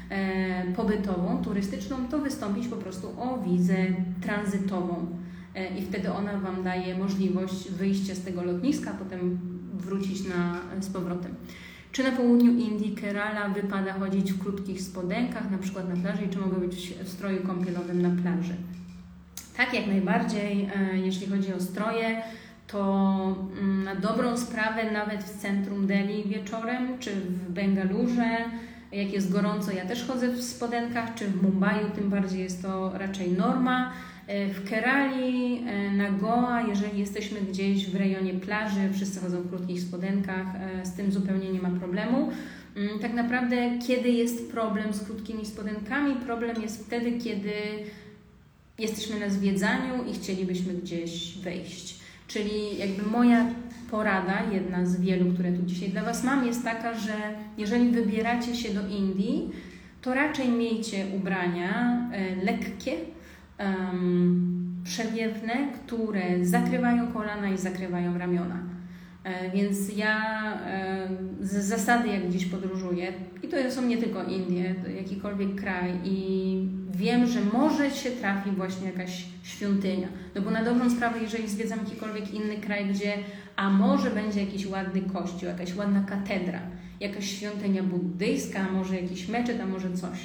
e, 0.09 0.73
pobytową, 0.75 1.43
turystyczną, 1.43 2.07
to 2.11 2.19
wystąpić 2.19 2.67
po 2.67 2.75
prostu 2.75 3.07
o 3.07 3.43
wizę 3.47 3.75
tranzytową. 4.21 5.05
E, 5.55 5.79
i 5.79 5.81
wtedy 5.81 6.11
ona 6.11 6.37
Wam 6.37 6.63
daje 6.63 6.97
możliwość 6.97 7.71
wyjścia 7.71 8.15
z 8.15 8.23
tego 8.23 8.43
lotniska, 8.43 8.91
a 8.91 8.93
potem 8.93 9.39
wrócić 9.73 10.27
na, 10.27 10.59
z 10.79 10.89
powrotem. 10.89 11.35
Czy 11.91 12.03
na 12.03 12.11
południu 12.11 12.51
Indii, 12.51 12.95
Kerala 12.95 13.49
wypada 13.49 13.93
chodzić 13.93 14.33
w 14.33 14.43
krótkich 14.43 14.81
spodenkach, 14.81 15.51
na 15.51 15.57
przykład 15.57 15.89
na 15.89 15.95
plaży, 15.95 16.25
i 16.25 16.29
czy 16.29 16.39
mogę 16.39 16.57
być 16.57 16.93
w 17.03 17.09
stroju 17.09 17.47
kąpielowym 17.47 18.01
na 18.01 18.21
plaży? 18.21 18.53
Tak, 19.57 19.73
jak 19.73 19.87
najbardziej, 19.87 20.69
e, 20.75 20.97
jeśli 20.97 21.27
chodzi 21.27 21.53
o 21.53 21.61
stroje, 21.61 22.21
to 22.67 23.35
mm, 23.59 23.83
na 23.83 23.95
dobrą 23.95 24.37
sprawę 24.37 24.91
nawet 24.91 25.23
w 25.23 25.41
centrum 25.41 25.87
Delhi 25.87 26.23
wieczorem, 26.29 26.99
czy 26.99 27.15
w 27.15 27.51
Bengalurze, 27.51 28.37
jak 28.91 29.13
jest 29.13 29.31
gorąco, 29.31 29.71
ja 29.71 29.85
też 29.85 30.07
chodzę 30.07 30.27
w 30.29 30.43
spodenkach, 30.43 31.15
czy 31.15 31.27
w 31.27 31.43
Mumbai, 31.43 31.91
tym 31.95 32.09
bardziej 32.09 32.39
jest 32.39 32.61
to 32.61 32.97
raczej 32.97 33.31
norma. 33.31 33.93
E, 34.27 34.49
w 34.49 34.69
Kerali, 34.69 35.63
e, 35.67 35.91
na 35.91 36.11
Goa, 36.11 36.61
jeżeli 36.61 36.99
jesteśmy 36.99 37.41
gdzieś 37.41 37.89
w 37.89 37.95
rejonie 37.95 38.33
plaży, 38.33 38.89
wszyscy 38.93 39.19
chodzą 39.19 39.41
w 39.41 39.49
krótkich 39.49 39.81
spodenkach, 39.81 40.47
e, 40.55 40.85
z 40.85 40.93
tym 40.93 41.11
zupełnie 41.11 41.49
nie 41.49 41.61
ma 41.61 41.69
problemu. 41.69 42.31
Mm, 42.75 42.99
tak 42.99 43.13
naprawdę, 43.13 43.55
kiedy 43.87 44.09
jest 44.09 44.51
problem 44.51 44.93
z 44.93 45.03
krótkimi 45.03 45.45
spodenkami? 45.45 46.15
Problem 46.15 46.61
jest 46.61 46.85
wtedy, 46.85 47.11
kiedy 47.11 47.53
jesteśmy 48.79 49.19
na 49.19 49.29
zwiedzaniu 49.29 50.03
i 50.11 50.13
chcielibyśmy 50.13 50.73
gdzieś 50.73 51.37
wejść. 51.37 51.95
Czyli 52.27 52.77
jakby 52.77 53.03
moja 53.03 53.45
porada, 53.91 54.41
jedna 54.51 54.85
z 54.85 55.01
wielu, 55.01 55.33
które 55.33 55.51
tu 55.51 55.61
dzisiaj 55.65 55.89
dla 55.89 56.03
Was 56.03 56.23
mam, 56.23 56.45
jest 56.45 56.63
taka, 56.63 56.99
że 56.99 57.13
jeżeli 57.57 57.89
wybieracie 57.89 58.55
się 58.55 58.73
do 58.73 58.87
Indii, 58.87 59.49
to 60.01 60.13
raczej 60.13 60.49
miejcie 60.49 61.05
ubrania 61.15 62.01
lekkie, 62.43 62.95
um, 63.65 64.73
przewiewne, 64.83 65.53
które 65.73 66.45
zakrywają 66.45 67.13
kolana 67.13 67.49
i 67.49 67.57
zakrywają 67.57 68.17
ramiona. 68.17 68.59
E, 69.23 69.51
więc 69.51 69.97
ja 69.97 70.43
z 71.41 71.65
zasady, 71.65 72.07
jak 72.07 72.27
gdzieś 72.27 72.45
podróżuję, 72.45 73.13
i 73.43 73.47
to 73.47 73.71
są 73.71 73.81
nie 73.81 73.97
tylko 73.97 74.23
Indie, 74.23 74.75
jakikolwiek 74.97 75.55
kraj, 75.55 75.91
i 76.05 76.67
wiem, 76.91 77.27
że 77.27 77.39
może 77.41 77.91
się 77.91 78.11
trafi 78.11 78.51
właśnie 78.51 78.87
jakaś 78.87 79.25
świątynia. 79.43 80.07
No 80.35 80.41
bo 80.41 80.51
na 80.51 80.63
dobrą 80.63 80.89
sprawę, 80.89 81.19
jeżeli 81.21 81.49
zwiedzam 81.49 81.79
jakikolwiek 81.79 82.33
inny 82.33 82.57
kraj, 82.57 82.85
gdzie 82.85 83.13
a 83.55 83.69
może 83.69 84.11
będzie 84.11 84.45
jakiś 84.45 84.65
ładny 84.65 85.01
kościół, 85.01 85.49
jakaś 85.49 85.75
ładna 85.75 86.03
katedra, 86.03 86.59
jakaś 86.99 87.29
świątynia 87.29 87.83
buddyjska, 87.83 88.59
a 88.69 88.71
może 88.71 88.95
jakiś 88.95 89.27
meczet, 89.27 89.61
a 89.61 89.65
może 89.65 89.93
coś, 89.93 90.19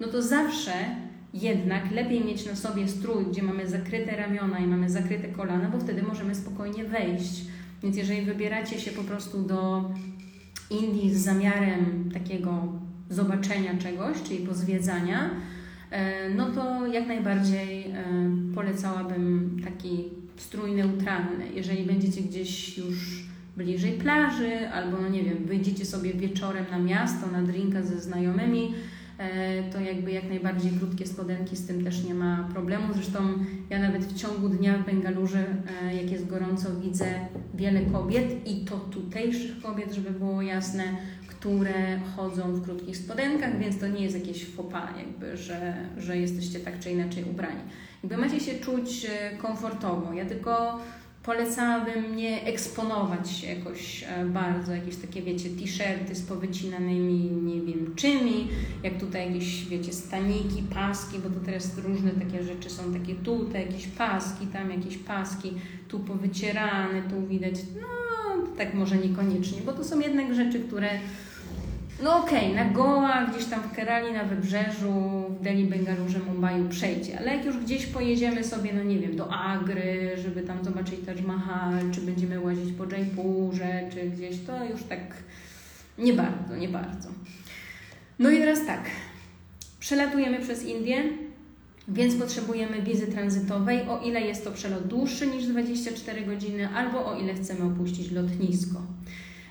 no 0.00 0.08
to 0.08 0.22
zawsze 0.22 0.72
jednak 1.34 1.90
lepiej 1.92 2.24
mieć 2.24 2.46
na 2.46 2.56
sobie 2.56 2.88
strój, 2.88 3.26
gdzie 3.26 3.42
mamy 3.42 3.68
zakryte 3.68 4.16
ramiona 4.16 4.58
i 4.58 4.66
mamy 4.66 4.90
zakryte 4.90 5.28
kolana, 5.28 5.68
bo 5.68 5.80
wtedy 5.80 6.02
możemy 6.02 6.34
spokojnie 6.34 6.84
wejść. 6.84 7.44
Więc 7.82 7.96
jeżeli 7.96 8.22
wybieracie 8.22 8.80
się 8.80 8.90
po 8.90 9.04
prostu 9.04 9.42
do 9.42 9.90
Indii 10.70 11.14
z 11.14 11.18
zamiarem 11.18 12.10
takiego 12.12 12.72
zobaczenia 13.10 13.78
czegoś, 13.78 14.22
czyli 14.22 14.46
pozwiedzania, 14.46 15.30
e, 15.90 16.30
no 16.30 16.50
to 16.50 16.86
jak 16.86 17.06
najbardziej 17.06 17.90
e, 17.90 18.04
polecałabym 18.54 19.56
taki 19.64 20.04
strój 20.36 20.72
neutralny. 20.72 21.44
Jeżeli 21.54 21.84
będziecie 21.84 22.20
gdzieś 22.20 22.78
już 22.78 23.24
bliżej 23.56 23.92
plaży, 23.92 24.68
albo 24.68 25.00
no 25.00 25.08
nie 25.08 25.22
wiem, 25.22 25.44
wyjdziecie 25.44 25.84
sobie 25.84 26.12
wieczorem 26.12 26.64
na 26.70 26.78
miasto, 26.78 27.26
na 27.26 27.42
drinka 27.42 27.82
ze 27.82 28.00
znajomymi, 28.00 28.74
to 29.72 29.80
jakby 29.80 30.12
jak 30.12 30.28
najbardziej 30.28 30.72
krótkie 30.72 31.06
spodenki 31.06 31.56
z 31.56 31.66
tym 31.66 31.84
też 31.84 32.04
nie 32.04 32.14
ma 32.14 32.48
problemu. 32.52 32.94
Zresztą 32.94 33.18
ja 33.70 33.78
nawet 33.78 34.04
w 34.04 34.16
ciągu 34.16 34.48
dnia 34.48 34.78
w 34.78 34.86
Bengalurze, 34.86 35.44
e, 35.82 35.96
jak 35.96 36.10
jest 36.10 36.26
gorąco, 36.26 36.68
widzę 36.80 37.06
wiele 37.54 37.80
kobiet 37.80 38.48
i 38.48 38.64
to 38.64 38.76
tutejszych 38.76 39.62
kobiet, 39.62 39.92
żeby 39.92 40.10
było 40.10 40.42
jasne, 40.42 40.84
które 41.28 42.00
chodzą 42.16 42.52
w 42.52 42.64
krótkich 42.64 42.96
spodenkach, 42.96 43.58
więc 43.58 43.78
to 43.78 43.88
nie 43.88 44.02
jest 44.02 44.18
jakieś 44.18 44.46
fopa, 44.46 44.88
jakby, 44.98 45.36
że, 45.36 45.74
że 45.96 46.18
jesteście 46.18 46.60
tak 46.60 46.80
czy 46.80 46.90
inaczej 46.90 47.24
ubrani. 47.24 47.60
Jakby 48.02 48.16
macie 48.16 48.40
się 48.40 48.54
czuć 48.54 49.06
e, 49.10 49.36
komfortowo. 49.36 50.12
Ja 50.12 50.26
tylko 50.26 50.78
Polecałabym 51.28 52.16
nie 52.16 52.42
eksponować 52.42 53.30
się 53.30 53.46
jakoś 53.46 54.04
e, 54.08 54.24
bardzo, 54.24 54.72
jakieś 54.72 54.96
takie, 54.96 55.22
wiecie, 55.22 55.48
t-shirty 55.48 56.14
z 56.14 56.22
powycinanymi 56.22 57.30
nie 57.30 57.60
wiem 57.60 57.94
czymi, 57.96 58.48
jak 58.82 59.00
tutaj 59.00 59.26
jakieś, 59.26 59.68
wiecie, 59.68 59.92
staniki, 59.92 60.62
paski, 60.74 61.18
bo 61.18 61.30
to 61.30 61.46
teraz 61.46 61.78
różne 61.78 62.10
takie 62.10 62.42
rzeczy 62.42 62.70
są, 62.70 62.92
takie 62.92 63.14
tutaj 63.14 63.66
jakieś 63.66 63.86
paski, 63.86 64.46
tam 64.46 64.70
jakieś 64.70 64.98
paski, 64.98 65.52
tu 65.88 65.98
powycierane, 65.98 67.02
tu 67.02 67.26
widać, 67.26 67.54
no 67.80 67.88
tak 68.58 68.74
może 68.74 68.96
niekoniecznie, 68.96 69.58
bo 69.66 69.72
to 69.72 69.84
są 69.84 70.00
jednak 70.00 70.34
rzeczy, 70.34 70.60
które 70.60 70.90
no 72.02 72.16
okej, 72.16 72.52
okay, 72.52 72.64
na 72.64 72.70
Goa, 72.70 73.26
gdzieś 73.26 73.44
tam 73.44 73.60
w 73.62 73.72
Kerali, 73.72 74.12
na 74.12 74.24
wybrzeżu, 74.24 75.24
w 75.40 75.42
Delhi, 75.42 75.64
Bengalurze, 75.64 76.18
Mumbai 76.18 76.68
przejdzie, 76.68 77.18
ale 77.18 77.36
jak 77.36 77.44
już 77.44 77.56
gdzieś 77.56 77.86
pojedziemy 77.86 78.44
sobie, 78.44 78.72
no 78.72 78.82
nie 78.82 78.98
wiem, 78.98 79.16
do 79.16 79.32
Agry, 79.32 80.16
żeby 80.22 80.42
tam 80.42 80.64
zobaczyć 80.64 81.00
Taj 81.06 81.22
Mahal, 81.22 81.90
czy 81.92 82.00
będziemy 82.00 82.40
łazić 82.40 82.72
po 82.72 82.84
Jaipurze, 82.84 83.90
czy 83.92 84.10
gdzieś, 84.10 84.36
to 84.46 84.64
już 84.64 84.82
tak 84.82 85.00
nie 85.98 86.12
bardzo, 86.12 86.56
nie 86.56 86.68
bardzo. 86.68 87.08
No 88.18 88.30
i 88.30 88.38
teraz 88.38 88.66
tak, 88.66 88.80
przelatujemy 89.80 90.40
przez 90.40 90.64
Indię, 90.64 91.02
więc 91.88 92.14
potrzebujemy 92.14 92.82
wizy 92.82 93.06
tranzytowej, 93.06 93.80
o 93.88 94.00
ile 94.00 94.20
jest 94.20 94.44
to 94.44 94.50
przelot 94.50 94.86
dłuższy 94.86 95.26
niż 95.26 95.46
24 95.46 96.26
godziny, 96.26 96.68
albo 96.68 97.06
o 97.06 97.18
ile 97.20 97.34
chcemy 97.34 97.64
opuścić 97.64 98.10
lotnisko. 98.10 98.82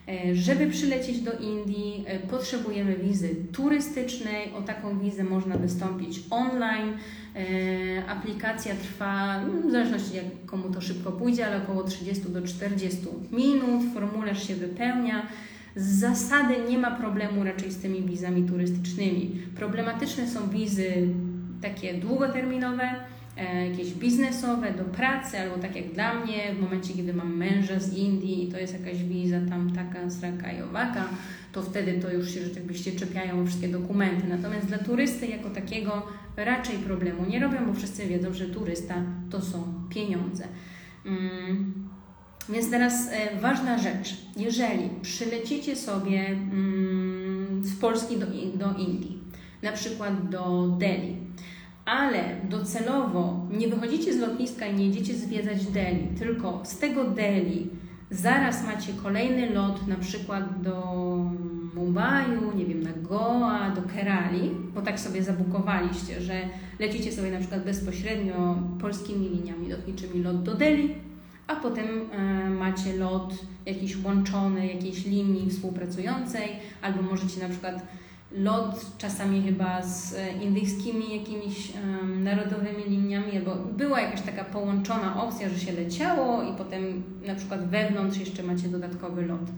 E, 0.07 0.35
żeby 0.35 0.67
przylecieć 0.67 1.19
do 1.19 1.31
Indii, 1.31 2.03
e, 2.07 2.19
potrzebujemy 2.19 2.95
wizy 2.95 3.35
turystycznej. 3.51 4.53
O 4.53 4.61
taką 4.61 4.99
wizę 4.99 5.23
można 5.23 5.57
wystąpić 5.57 6.19
online. 6.29 6.93
E, 7.35 8.05
aplikacja 8.05 8.75
trwa, 8.75 9.41
no, 9.41 9.69
w 9.69 9.71
zależności 9.71 10.15
jak 10.15 10.25
komu 10.45 10.69
to 10.69 10.81
szybko 10.81 11.11
pójdzie, 11.11 11.47
ale 11.47 11.57
około 11.57 11.83
30 11.83 12.23
do 12.23 12.41
40 12.41 12.99
minut. 13.31 13.93
Formularz 13.93 14.47
się 14.47 14.55
wypełnia. 14.55 15.27
Z 15.75 15.99
zasady 15.99 16.53
nie 16.69 16.77
ma 16.77 16.91
problemu 16.91 17.43
raczej 17.43 17.71
z 17.71 17.77
tymi 17.77 18.01
wizami 18.01 18.43
turystycznymi. 18.43 19.41
Problematyczne 19.55 20.27
są 20.27 20.49
wizy 20.49 21.07
takie 21.61 21.93
długoterminowe 21.93 22.89
jakieś 23.43 23.93
biznesowe, 23.93 24.73
do 24.73 24.83
pracy, 24.83 25.39
albo 25.39 25.57
tak 25.57 25.75
jak 25.75 25.91
dla 25.93 26.13
mnie, 26.13 26.53
w 26.55 26.61
momencie, 26.61 26.93
kiedy 26.93 27.13
mam 27.13 27.37
męża 27.37 27.79
z 27.79 27.97
Indii 27.97 28.43
i 28.43 28.51
to 28.51 28.59
jest 28.59 28.73
jakaś 28.73 29.03
wiza 29.03 29.37
tam 29.49 29.71
taka, 29.75 30.09
sraka 30.09 30.51
i 30.51 30.61
owaka, 30.61 31.09
to 31.51 31.61
wtedy 31.61 31.99
to 32.01 32.11
już 32.11 32.33
się 32.33 32.43
rzeczywiście 32.43 32.91
czepiają 32.91 33.45
wszystkie 33.45 33.67
dokumenty. 33.67 34.27
Natomiast 34.27 34.67
dla 34.67 34.77
turysty 34.77 35.27
jako 35.27 35.49
takiego 35.49 36.07
raczej 36.37 36.77
problemu 36.77 37.25
nie 37.25 37.39
robią, 37.39 37.65
bo 37.65 37.73
wszyscy 37.73 38.07
wiedzą, 38.07 38.33
że 38.33 38.45
turysta 38.45 38.95
to 39.29 39.41
są 39.41 39.73
pieniądze. 39.89 40.47
Mm. 41.05 41.87
Więc 42.49 42.69
teraz 42.69 43.09
e, 43.11 43.39
ważna 43.39 43.77
rzecz. 43.77 44.17
Jeżeli 44.37 44.89
przylecicie 45.01 45.75
sobie 45.75 46.27
mm, 46.27 47.61
z 47.63 47.79
Polski 47.79 48.17
do, 48.17 48.25
do 48.55 48.79
Indii, 48.79 49.19
na 49.61 49.71
przykład 49.71 50.29
do 50.29 50.67
Delhi, 50.79 51.26
ale 51.87 52.19
docelowo 52.49 53.47
nie 53.51 53.67
wychodzicie 53.67 54.13
z 54.13 54.19
lotniska 54.19 54.65
i 54.65 54.75
nie 54.75 54.85
jedziecie 54.85 55.13
zwiedzać 55.13 55.65
Delhi, 55.65 56.07
tylko 56.19 56.61
z 56.63 56.77
tego 56.77 57.03
Delhi 57.03 57.69
zaraz 58.11 58.65
macie 58.65 58.93
kolejny 59.03 59.49
lot 59.49 59.87
na 59.87 59.95
przykład 59.95 60.61
do 60.61 60.83
Mumbaiu, 61.75 62.57
nie 62.57 62.65
wiem, 62.65 62.83
na 62.83 62.91
Goa, 62.93 63.69
do 63.69 63.81
Kerali, 63.81 64.51
bo 64.75 64.81
tak 64.81 64.99
sobie 64.99 65.23
zabukowaliście, 65.23 66.21
że 66.21 66.41
lecicie 66.79 67.11
sobie 67.11 67.31
na 67.31 67.39
przykład 67.39 67.63
bezpośrednio 67.63 68.57
polskimi 68.81 69.29
liniami 69.29 69.69
lotniczymi 69.69 70.23
lot 70.23 70.43
do 70.43 70.55
Delhi, 70.55 70.95
a 71.47 71.55
potem 71.55 71.85
e, 72.11 72.49
macie 72.49 72.97
lot 72.97 73.33
jakiś 73.65 74.03
łączony, 74.03 74.67
jakiejś 74.67 75.05
linii 75.05 75.49
współpracującej, 75.49 76.49
albo 76.81 77.01
możecie 77.01 77.41
na 77.41 77.49
przykład 77.49 77.81
lot 78.31 78.85
czasami 78.97 79.41
chyba 79.41 79.83
z 79.83 80.15
e, 80.15 80.43
indyjskimi 80.43 81.17
jakimiś 81.17 81.73
um, 81.75 82.23
narodowymi 82.23 82.83
liniami, 82.87 83.39
bo 83.45 83.55
była 83.55 84.01
jakaś 84.01 84.21
taka 84.21 84.43
połączona 84.43 85.23
opcja, 85.23 85.49
że 85.49 85.59
się 85.59 85.71
leciało 85.71 86.43
i 86.43 86.57
potem 86.57 87.03
na 87.27 87.35
przykład 87.35 87.69
wewnątrz 87.69 88.17
jeszcze 88.17 88.43
macie 88.43 88.67
dodatkowy 88.67 89.25
lot. 89.25 89.49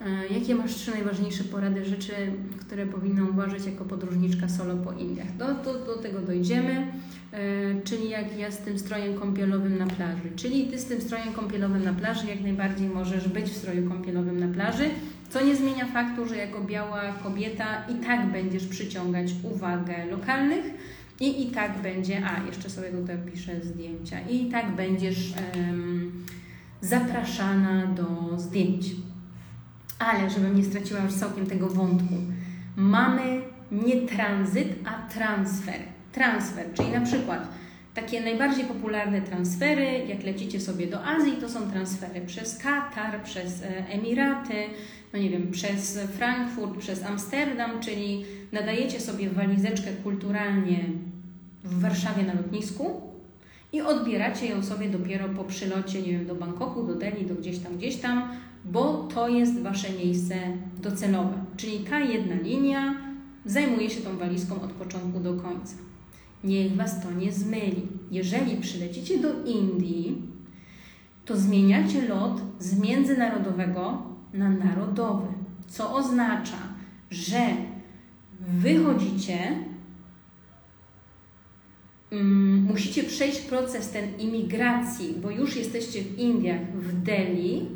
E, 0.00 0.34
jakie 0.34 0.54
masz 0.54 0.74
trzy 0.74 0.90
najważniejsze 0.90 1.44
porady 1.44 1.84
rzeczy, 1.84 2.12
które 2.60 2.86
powinna 2.86 3.24
uważać 3.24 3.66
jako 3.66 3.84
podróżniczka 3.84 4.48
solo 4.48 4.76
po 4.76 4.92
Indiach? 4.92 5.36
Do, 5.36 5.54
do, 5.54 5.84
do 5.84 5.96
tego 5.96 6.20
dojdziemy, 6.20 6.86
e, 7.32 7.80
czyli 7.84 8.10
jak 8.10 8.38
ja 8.38 8.50
z 8.50 8.58
tym 8.58 8.78
strojem 8.78 9.14
kąpielowym 9.18 9.78
na 9.78 9.86
plaży. 9.86 10.30
Czyli 10.36 10.66
ty 10.66 10.78
z 10.78 10.84
tym 10.84 11.00
strojem 11.00 11.32
kąpielowym 11.32 11.84
na 11.84 11.92
plaży 11.92 12.26
jak 12.26 12.40
najbardziej 12.40 12.88
możesz 12.88 13.28
być 13.28 13.44
w 13.44 13.56
stroju 13.56 13.88
kąpielowym 13.88 14.40
na 14.40 14.54
plaży, 14.54 14.84
co 15.32 15.44
nie 15.44 15.56
zmienia 15.56 15.86
faktu, 15.86 16.28
że 16.28 16.36
jako 16.36 16.60
biała 16.60 17.02
kobieta 17.22 17.86
i 17.88 17.94
tak 17.94 18.32
będziesz 18.32 18.66
przyciągać 18.66 19.32
uwagę 19.42 20.06
lokalnych 20.06 20.64
i 21.20 21.48
i 21.48 21.50
tak 21.50 21.82
będzie, 21.82 22.22
a 22.26 22.46
jeszcze 22.46 22.70
sobie 22.70 22.88
tutaj 22.88 23.18
piszę 23.32 23.52
zdjęcia, 23.62 24.20
i 24.20 24.42
i 24.42 24.50
tak 24.50 24.76
będziesz 24.76 25.34
um, 25.56 26.24
zapraszana 26.80 27.86
do 27.86 28.38
zdjęć. 28.38 28.86
Ale 29.98 30.30
żebym 30.30 30.56
nie 30.56 30.64
straciła 30.64 31.00
już 31.00 31.14
całkiem 31.14 31.46
tego 31.46 31.68
wątku, 31.68 32.14
mamy 32.76 33.40
nie 33.72 33.96
tranzyt, 33.96 34.68
a 34.84 35.12
transfer. 35.12 35.80
Transfer, 36.12 36.66
czyli 36.74 36.90
na 36.90 37.00
przykład 37.00 37.48
takie 37.94 38.20
najbardziej 38.20 38.64
popularne 38.64 39.22
transfery, 39.22 40.06
jak 40.08 40.22
lecicie 40.22 40.60
sobie 40.60 40.86
do 40.86 41.04
Azji, 41.04 41.32
to 41.32 41.48
są 41.48 41.70
transfery 41.70 42.20
przez 42.26 42.58
Katar, 42.58 43.22
przez 43.22 43.62
e, 43.62 43.86
Emiraty, 43.88 44.54
no 45.12 45.18
nie 45.18 45.30
wiem, 45.30 45.50
przez 45.50 45.98
Frankfurt, 45.98 46.78
przez 46.78 47.02
Amsterdam, 47.02 47.80
czyli 47.80 48.24
nadajecie 48.52 49.00
sobie 49.00 49.30
walizeczkę 49.30 49.90
kulturalnie 50.02 50.78
w 51.64 51.80
Warszawie 51.80 52.22
na 52.22 52.34
lotnisku 52.34 53.00
i 53.72 53.80
odbieracie 53.80 54.46
ją 54.46 54.62
sobie 54.62 54.88
dopiero 54.88 55.28
po 55.28 55.44
przylocie, 55.44 56.02
nie 56.02 56.12
wiem, 56.12 56.26
do 56.26 56.34
Bangkoku, 56.34 56.82
do 56.86 56.94
Delhi, 56.94 57.26
do 57.26 57.34
gdzieś 57.34 57.58
tam, 57.58 57.76
gdzieś 57.76 57.96
tam, 57.96 58.28
bo 58.64 59.08
to 59.14 59.28
jest 59.28 59.62
Wasze 59.62 59.92
miejsce 59.92 60.34
docelowe. 60.82 61.44
Czyli 61.56 61.78
ta 61.78 62.00
jedna 62.00 62.34
linia 62.34 62.94
zajmuje 63.44 63.90
się 63.90 64.00
tą 64.00 64.16
walizką 64.16 64.62
od 64.62 64.72
początku 64.72 65.20
do 65.20 65.34
końca. 65.34 65.74
Niech 66.44 66.76
Was 66.76 67.02
to 67.02 67.10
nie 67.10 67.32
zmyli. 67.32 67.88
Jeżeli 68.10 68.56
przylecicie 68.56 69.18
do 69.18 69.44
Indii, 69.44 70.22
to 71.24 71.36
zmieniacie 71.36 72.08
lot 72.08 72.40
z 72.58 72.78
międzynarodowego 72.78 74.02
na 74.34 74.50
narodowy, 74.50 75.26
co 75.68 75.94
oznacza, 75.94 76.58
że 77.10 77.46
wychodzicie, 78.40 79.38
um, 82.12 82.66
musicie 82.70 83.04
przejść 83.04 83.40
proces 83.40 83.90
ten 83.90 84.18
imigracji, 84.18 85.14
bo 85.22 85.30
już 85.30 85.56
jesteście 85.56 86.02
w 86.02 86.18
Indiach, 86.18 86.72
w 86.74 87.02
Delhi, 87.02 87.68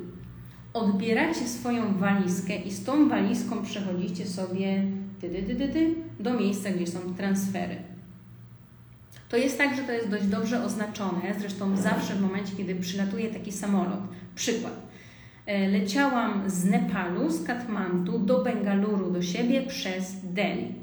odbieracie 0.74 1.48
swoją 1.48 1.98
walizkę 1.98 2.56
i 2.56 2.70
z 2.70 2.84
tą 2.84 3.08
walizką 3.08 3.62
przechodzicie 3.62 4.26
sobie 4.26 4.82
do 6.20 6.34
miejsca, 6.34 6.70
gdzie 6.70 6.86
są 6.86 7.14
transfery. 7.16 7.85
To 9.28 9.36
jest 9.36 9.58
tak, 9.58 9.76
że 9.76 9.82
to 9.82 9.92
jest 9.92 10.08
dość 10.08 10.26
dobrze 10.26 10.64
oznaczone, 10.64 11.34
zresztą 11.38 11.76
zawsze 11.76 12.14
w 12.14 12.20
momencie, 12.20 12.56
kiedy 12.56 12.74
przylatuje 12.74 13.28
taki 13.28 13.52
samolot. 13.52 14.00
Przykład. 14.34 14.86
E, 15.46 15.68
leciałam 15.68 16.50
z 16.50 16.64
Nepalu, 16.64 17.30
z 17.30 17.44
Katmandu 17.44 18.18
do 18.18 18.42
Bengaluru 18.42 19.10
do 19.10 19.22
siebie 19.22 19.62
przez 19.62 20.14
Delhi. 20.22 20.74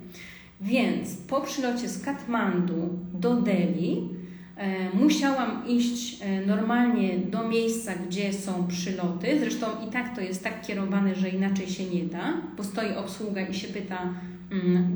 Więc 0.62 1.16
po 1.16 1.42
przylocie 1.42 1.90
z 1.90 2.04
Katmandu 2.04 2.90
do 3.14 3.36
Delhi 3.36 4.10
e, 4.58 4.90
musiałam 4.94 5.68
iść 5.68 6.22
e, 6.22 6.46
normalnie 6.46 7.18
do 7.18 7.48
miejsca, 7.48 7.92
gdzie 8.08 8.34
są 8.34 8.68
przyloty. 8.68 9.40
Zresztą 9.40 9.68
i 9.88 9.92
tak 9.92 10.16
to 10.16 10.22
jest 10.22 10.44
tak 10.44 10.62
kierowane, 10.62 11.16
że 11.16 11.30
inaczej 11.30 11.68
się 11.68 11.86
nie 11.86 12.04
da, 12.04 12.34
bo 12.58 12.64
stoi 12.64 12.96
obsługa 12.96 13.42
i 13.42 13.54
się 13.54 13.68
pyta, 13.68 14.14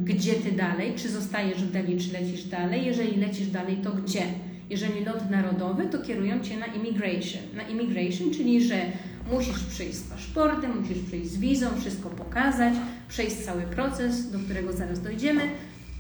gdzie 0.04 0.34
ty 0.34 0.52
dalej, 0.52 0.94
czy 0.96 1.10
zostajesz 1.10 1.64
w 1.64 1.72
Delhi, 1.72 1.98
czy 1.98 2.14
lecisz 2.14 2.44
dalej. 2.44 2.86
Jeżeli 2.86 3.18
lecisz 3.18 3.48
dalej, 3.48 3.78
to 3.84 3.92
gdzie? 3.92 4.24
Jeżeli 4.70 5.06
lot 5.06 5.30
narodowy, 5.30 5.86
to 5.86 6.00
kierują 6.00 6.40
cię 6.40 6.58
na 6.58 6.66
immigration. 6.66 7.42
Na 7.56 7.64
immigration, 7.64 8.32
czyli 8.32 8.64
że 8.64 8.76
Musisz 9.32 9.60
przyjść 9.60 9.96
z 9.96 10.04
paszportem, 10.04 10.82
musisz 10.82 11.00
przyjść 11.00 11.30
z 11.30 11.38
wizą, 11.38 11.68
wszystko 11.80 12.10
pokazać, 12.10 12.74
przejść 13.10 13.36
cały 13.36 13.62
proces, 13.62 14.32
do 14.32 14.40
którego 14.40 14.74
zaraz 14.74 15.02
dojdziemy 15.02 15.42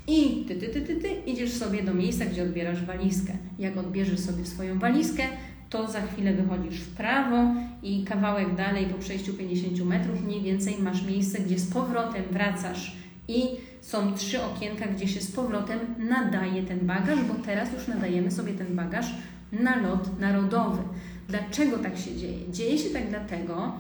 i 0.08 0.46
ty, 0.48 0.56
ty, 0.56 0.68
ty, 0.68 0.82
ty, 0.82 0.96
ty 0.96 1.08
idziesz 1.26 1.54
sobie 1.54 1.84
do 1.84 1.94
miejsca, 1.94 2.26
gdzie 2.26 2.44
odbierasz 2.44 2.86
walizkę. 2.86 3.34
Jak 3.60 3.78
odbierzesz 3.78 4.20
sobie 4.20 4.46
swoją 4.46 4.80
walizkę, 4.80 5.24
to 5.70 5.92
za 5.92 6.02
chwilę 6.02 6.34
wychodzisz 6.34 6.80
w 6.80 6.96
prawo 6.96 7.54
i 7.84 8.04
kawałek 8.04 8.56
dalej 8.56 8.86
po 8.86 8.98
przejściu 8.98 9.34
50 9.34 9.86
metrów 9.86 10.24
mniej 10.24 10.42
więcej 10.42 10.76
masz 10.80 11.04
miejsce, 11.04 11.40
gdzie 11.40 11.60
z 11.60 11.74
powrotem 11.74 12.24
wracasz 12.32 12.96
i 13.28 13.48
są 13.82 14.13
trzy 14.13 14.44
okienka, 14.44 14.86
gdzie 14.88 15.08
się 15.08 15.22
z 15.22 15.32
powrotem 15.32 15.80
nadaje 15.98 16.63
ten 16.63 16.80
bagaż, 16.80 17.20
bo 17.24 17.34
teraz 17.46 17.74
już 17.74 17.88
nadajemy 17.88 18.32
sobie 18.32 18.54
ten 18.54 18.76
bagaż 18.76 19.06
na 19.52 19.76
lot 19.76 20.20
narodowy. 20.20 20.82
Dlaczego 21.30 21.78
tak 21.78 21.98
się 21.98 22.16
dzieje? 22.16 22.52
Dzieje 22.52 22.78
się 22.78 22.90
tak 22.90 23.10
dlatego, 23.10 23.72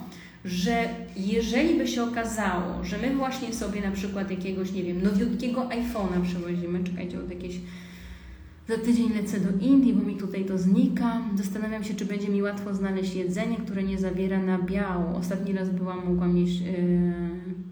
że 0.45 0.89
jeżeli 1.15 1.77
by 1.77 1.87
się 1.87 2.03
okazało, 2.03 2.83
że 2.83 2.97
my 2.97 3.15
właśnie 3.15 3.53
sobie 3.53 3.81
na 3.81 3.91
przykład 3.91 4.31
jakiegoś, 4.31 4.71
nie 4.71 4.83
wiem, 4.83 5.03
nowiutkiego 5.03 5.61
iPhone'a 5.61 6.23
przywozimy, 6.23 6.83
czekajcie 6.83 7.19
od 7.19 7.29
jakieś 7.29 7.55
za 8.67 8.77
tydzień 8.77 9.13
lecę 9.13 9.39
do 9.39 9.65
Indii, 9.65 9.93
bo 9.93 10.03
mi 10.03 10.15
tutaj 10.15 10.45
to 10.45 10.57
znika. 10.57 11.21
Zastanawiam 11.35 11.83
się, 11.83 11.93
czy 11.93 12.05
będzie 12.05 12.29
mi 12.29 12.41
łatwo 12.41 12.73
znaleźć 12.73 13.15
jedzenie, 13.15 13.57
które 13.57 13.83
nie 13.83 13.97
zawiera 13.97 14.39
nabiału. 14.39 15.15
Ostatni 15.15 15.53
raz 15.53 15.69
byłam, 15.69 16.05
mogłam 16.05 16.37
jeść, 16.37 16.61
yy, 16.61 16.73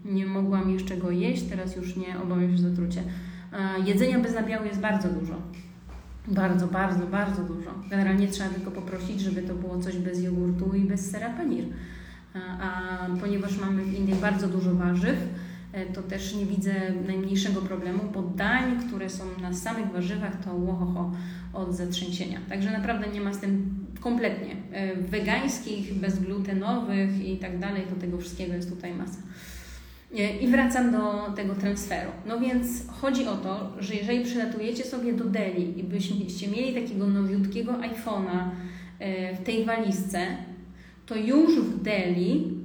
nie 0.04 0.26
mogłam 0.26 0.70
jeszcze 0.70 0.96
go 0.96 1.10
jeść, 1.10 1.42
teraz 1.42 1.76
już 1.76 1.96
nie, 1.96 2.20
obawiam 2.22 2.56
się 2.56 2.62
zatrucie. 2.62 3.02
Yy, 3.02 3.84
jedzenia 3.86 4.18
bez 4.18 4.34
nabiału 4.34 4.64
jest 4.64 4.80
bardzo 4.80 5.08
dużo. 5.08 5.34
Bardzo, 6.28 6.66
bardzo, 6.66 7.06
bardzo 7.06 7.42
dużo. 7.42 7.70
Generalnie 7.90 8.28
trzeba 8.28 8.50
tylko 8.50 8.70
poprosić, 8.70 9.20
żeby 9.20 9.42
to 9.42 9.54
było 9.54 9.78
coś 9.78 9.96
bez 9.96 10.22
jogurtu 10.22 10.74
i 10.74 10.80
bez 10.80 11.10
sera 11.10 11.30
panir. 11.30 11.64
A, 12.34 12.38
a 12.58 13.06
ponieważ 13.20 13.58
mamy 13.58 13.84
w 13.84 13.94
Indiach 13.94 14.20
bardzo 14.20 14.48
dużo 14.48 14.74
warzyw, 14.74 15.16
E, 15.16 15.45
to 15.94 16.02
też 16.02 16.34
nie 16.34 16.46
widzę 16.46 16.74
najmniejszego 17.06 17.62
problemu, 17.62 17.98
bo 18.14 18.22
dań, 18.22 18.88
które 18.88 19.10
są 19.10 19.24
na 19.42 19.54
samych 19.54 19.92
warzywach, 19.92 20.44
to 20.44 20.54
łohoho 20.54 21.12
od 21.52 21.74
zatrzęsienia. 21.74 22.40
Także 22.48 22.70
naprawdę 22.70 23.08
nie 23.08 23.20
ma 23.20 23.34
z 23.34 23.38
tym 23.38 23.74
kompletnie. 24.00 24.56
E, 24.72 24.96
wegańskich, 24.96 25.94
bezglutenowych 25.94 27.28
i 27.28 27.36
tak 27.36 27.58
dalej, 27.58 27.82
to 27.90 28.00
tego 28.00 28.18
wszystkiego 28.18 28.54
jest 28.54 28.70
tutaj 28.70 28.94
masa. 28.94 29.18
E, 30.14 30.36
I 30.36 30.48
wracam 30.48 30.92
do 30.92 31.32
tego 31.36 31.54
transferu. 31.54 32.10
No 32.26 32.40
więc 32.40 32.88
chodzi 32.88 33.26
o 33.26 33.36
to, 33.36 33.72
że 33.78 33.94
jeżeli 33.94 34.24
przylatujecie 34.24 34.84
sobie 34.84 35.12
do 35.12 35.24
Delhi 35.24 35.80
i 35.80 35.82
byście 35.82 36.48
mieli 36.48 36.82
takiego 36.82 37.06
nowiutkiego 37.06 37.72
iPhone'a 37.72 38.50
w 39.40 39.44
tej 39.44 39.64
walizce, 39.64 40.26
to 41.06 41.16
już 41.16 41.60
w 41.60 41.82
Delhi 41.82 42.55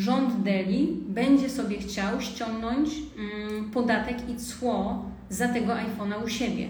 rząd 0.00 0.42
Delhi 0.42 0.98
będzie 1.08 1.50
sobie 1.50 1.78
chciał 1.78 2.20
ściągnąć 2.20 2.90
mm, 3.18 3.70
podatek 3.70 4.28
i 4.28 4.36
cło 4.36 5.04
za 5.28 5.48
tego 5.48 5.72
iPhone'a 5.72 6.24
u 6.24 6.28
siebie. 6.28 6.68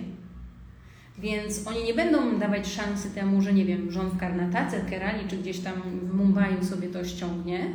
Więc 1.19 1.66
oni 1.66 1.85
nie 1.85 1.95
będą 1.95 2.38
dawać 2.38 2.69
szansy 2.69 3.11
temu, 3.11 3.43
że 3.43 3.53
nie 3.53 3.64
wiem, 3.64 3.90
rząd 3.90 4.12
w 4.12 4.19
Karnatace, 4.19 4.81
Kerali 4.90 5.29
czy 5.29 5.37
gdzieś 5.37 5.59
tam 5.59 5.75
w 5.83 6.14
Mumbai 6.14 6.64
sobie 6.64 6.88
to 6.88 7.05
ściągnie, 7.05 7.75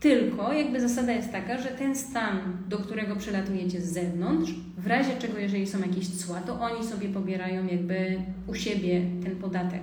tylko 0.00 0.52
jakby 0.52 0.80
zasada 0.80 1.12
jest 1.12 1.32
taka, 1.32 1.58
że 1.58 1.68
ten 1.68 1.96
stan, 1.96 2.38
do 2.68 2.78
którego 2.78 3.16
przylatujecie 3.16 3.80
z 3.80 3.92
zewnątrz, 3.92 4.52
w 4.78 4.86
razie 4.86 5.10
czego, 5.18 5.38
jeżeli 5.38 5.66
są 5.66 5.78
jakieś 5.78 6.08
cła, 6.08 6.40
to 6.40 6.60
oni 6.60 6.84
sobie 6.84 7.08
pobierają 7.08 7.66
jakby 7.66 8.22
u 8.46 8.54
siebie 8.54 9.02
ten 9.24 9.36
podatek. 9.36 9.82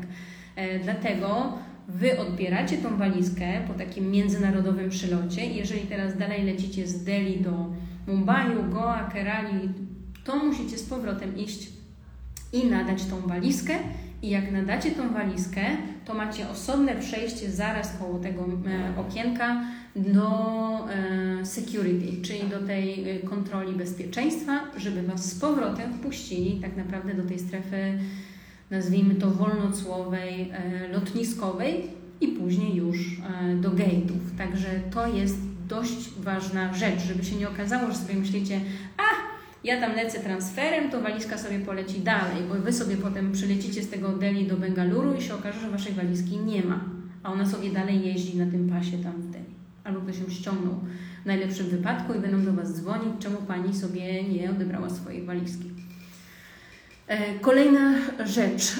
E, 0.55 0.79
dlatego 0.79 1.57
Wy 1.89 2.19
odbieracie 2.19 2.77
tą 2.77 2.97
walizkę 2.97 3.45
po 3.67 3.73
takim 3.73 4.11
międzynarodowym 4.11 4.89
przylocie 4.89 5.45
jeżeli 5.45 5.81
teraz 5.81 6.17
dalej 6.17 6.43
lecicie 6.43 6.87
z 6.87 7.03
Delhi 7.03 7.41
do 7.41 7.51
Mumbai, 8.07 8.47
Goa, 8.69 9.09
Kerali, 9.13 9.69
to 10.23 10.35
musicie 10.35 10.77
z 10.77 10.83
powrotem 10.83 11.37
iść 11.37 11.69
i 12.53 12.65
nadać 12.65 13.05
tą 13.05 13.21
walizkę. 13.21 13.73
I 14.21 14.29
jak 14.29 14.51
nadacie 14.51 14.91
tą 14.91 15.13
walizkę, 15.13 15.61
to 16.05 16.13
macie 16.13 16.49
osobne 16.49 16.95
przejście 16.95 17.51
zaraz 17.51 17.97
koło 17.97 18.19
tego 18.19 18.45
e, 18.45 18.99
okienka 18.99 19.63
do 19.95 20.29
e, 20.89 21.45
security, 21.45 22.21
czyli 22.21 22.49
do 22.49 22.59
tej 22.59 23.09
e, 23.09 23.19
kontroli 23.19 23.73
bezpieczeństwa, 23.73 24.59
żeby 24.77 25.03
Was 25.03 25.25
z 25.25 25.39
powrotem 25.39 25.93
wpuścili 25.93 26.59
tak 26.61 26.77
naprawdę 26.77 27.13
do 27.13 27.23
tej 27.23 27.39
strefy 27.39 27.99
nazwijmy 28.71 29.15
to 29.15 29.31
wolnocłowej, 29.31 30.51
e, 30.51 30.87
lotniskowej 30.87 31.83
i 32.21 32.27
później 32.27 32.75
już 32.75 32.97
e, 32.97 33.55
do 33.55 33.69
gate'ów. 33.69 34.37
Także 34.37 34.67
to 34.91 35.07
jest 35.07 35.37
dość 35.67 36.09
ważna 36.19 36.73
rzecz, 36.73 36.99
żeby 36.99 37.25
się 37.25 37.35
nie 37.35 37.49
okazało, 37.49 37.91
że 37.91 37.97
sobie 37.97 38.15
myślicie, 38.15 38.59
a 38.97 39.29
ja 39.63 39.81
tam 39.81 39.95
lecę 39.95 40.19
transferem, 40.19 40.91
to 40.91 41.01
walizka 41.01 41.37
sobie 41.37 41.59
poleci 41.59 41.99
dalej, 41.99 42.43
bo 42.49 42.55
wy 42.55 42.73
sobie 42.73 42.97
potem 42.97 43.31
przylecicie 43.31 43.83
z 43.83 43.89
tego 43.89 44.09
Delhi 44.09 44.47
do 44.47 44.57
Bengaluru 44.57 45.13
i 45.13 45.21
się 45.21 45.35
okaże, 45.35 45.59
że 45.59 45.69
waszej 45.69 45.93
walizki 45.93 46.37
nie 46.37 46.63
ma, 46.63 46.79
a 47.23 47.31
ona 47.31 47.45
sobie 47.45 47.69
dalej 47.69 48.05
jeździ 48.05 48.37
na 48.37 48.51
tym 48.51 48.69
pasie 48.69 48.97
tam 48.97 49.21
w 49.21 49.31
Delhi. 49.31 49.55
Albo 49.83 50.01
ktoś 50.01 50.19
ją 50.19 50.29
ściągnął 50.29 50.73
w 51.23 51.25
najlepszym 51.25 51.67
wypadku 51.67 52.13
i 52.13 52.19
będą 52.19 52.45
do 52.45 52.53
Was 52.53 52.73
dzwonić, 52.73 53.13
czemu 53.19 53.37
Pani 53.37 53.75
sobie 53.75 54.23
nie 54.23 54.51
odebrała 54.51 54.89
swojej 54.89 55.25
walizki. 55.25 55.69
E, 57.09 57.39
kolejna 57.39 57.93
rzecz, 58.25 58.73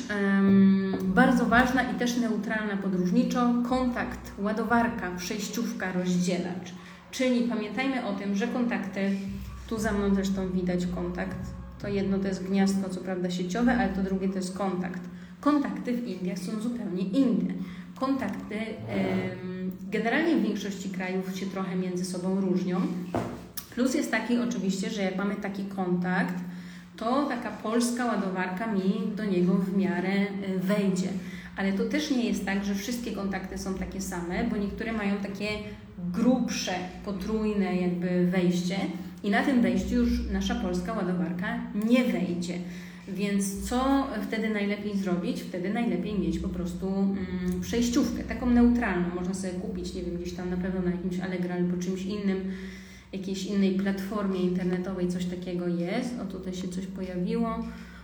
bardzo 1.03 1.45
ważna 1.45 1.91
i 1.91 1.95
też 1.95 2.17
neutralna 2.17 2.77
podróżniczo, 2.77 3.53
kontakt, 3.69 4.31
ładowarka, 4.39 5.11
przejściówka, 5.17 5.91
rozdzielacz. 5.91 6.73
Czyli 7.11 7.41
pamiętajmy 7.41 8.05
o 8.05 8.13
tym, 8.13 8.35
że 8.35 8.47
kontakty, 8.47 9.11
tu 9.67 9.79
za 9.79 9.91
mną 9.91 10.15
zresztą 10.15 10.49
widać 10.49 10.85
kontakt, 10.95 11.37
to 11.81 11.87
jedno 11.87 12.19
to 12.19 12.27
jest 12.27 12.47
gniazdko, 12.47 12.89
co 12.89 13.01
prawda 13.01 13.29
sieciowe, 13.29 13.77
ale 13.77 13.89
to 13.89 14.03
drugie 14.03 14.29
to 14.29 14.35
jest 14.35 14.57
kontakt. 14.57 15.01
Kontakty 15.41 15.93
w 15.93 16.07
Indiach 16.07 16.39
są 16.39 16.61
zupełnie 16.61 17.03
inne. 17.03 17.53
Kontakty 17.99 18.55
generalnie 19.91 20.35
w 20.35 20.43
większości 20.43 20.89
krajów 20.89 21.35
się 21.35 21.45
trochę 21.45 21.75
między 21.75 22.05
sobą 22.05 22.41
różnią. 22.41 22.81
Plus 23.75 23.93
jest 23.93 24.11
taki 24.11 24.37
oczywiście, 24.37 24.89
że 24.89 25.01
jak 25.01 25.15
mamy 25.15 25.35
taki 25.35 25.63
kontakt, 25.63 26.35
to 26.99 27.25
taka 27.25 27.51
polska 27.51 28.05
ładowarka 28.05 28.67
mi 28.67 29.15
do 29.15 29.25
niego 29.25 29.53
w 29.53 29.77
miarę 29.77 30.13
y, 30.13 30.59
wejdzie. 30.59 31.07
Ale 31.57 31.73
to 31.73 31.85
też 31.85 32.11
nie 32.11 32.25
jest 32.25 32.45
tak, 32.45 32.65
że 32.65 32.75
wszystkie 32.75 33.11
kontakty 33.11 33.57
są 33.57 33.73
takie 33.73 34.01
same, 34.01 34.43
bo 34.43 34.57
niektóre 34.57 34.93
mają 34.93 35.17
takie 35.17 35.47
grubsze, 36.13 36.71
potrójne 37.05 37.75
jakby 37.75 38.25
wejście 38.25 38.75
i 39.23 39.29
na 39.29 39.43
tym 39.43 39.61
wejściu 39.61 39.95
już 39.95 40.09
nasza 40.31 40.55
polska 40.55 40.93
ładowarka 40.93 41.59
nie 41.85 42.03
wejdzie. 42.03 42.53
Więc 43.07 43.69
co 43.69 44.07
wtedy 44.27 44.49
najlepiej 44.49 44.97
zrobić? 44.97 45.41
Wtedy 45.41 45.73
najlepiej 45.73 46.19
mieć 46.19 46.39
po 46.39 46.49
prostu 46.49 46.87
mm, 46.87 47.61
przejściówkę, 47.61 48.23
taką 48.23 48.49
neutralną. 48.49 49.15
Można 49.15 49.33
sobie 49.33 49.53
kupić, 49.53 49.93
nie 49.93 50.03
wiem, 50.03 50.17
gdzieś 50.17 50.33
tam 50.33 50.49
na 50.49 50.57
pewno 50.57 50.81
na 50.81 50.91
jakimś 50.91 51.19
Allegro 51.19 51.53
albo 51.53 51.77
czymś 51.77 52.05
innym 52.05 52.51
jakiejś 53.13 53.45
innej 53.45 53.75
platformie 53.75 54.39
internetowej 54.39 55.07
coś 55.07 55.25
takiego 55.25 55.67
jest. 55.67 56.19
O, 56.19 56.25
tutaj 56.25 56.53
się 56.53 56.67
coś 56.67 56.85
pojawiło. 56.85 57.59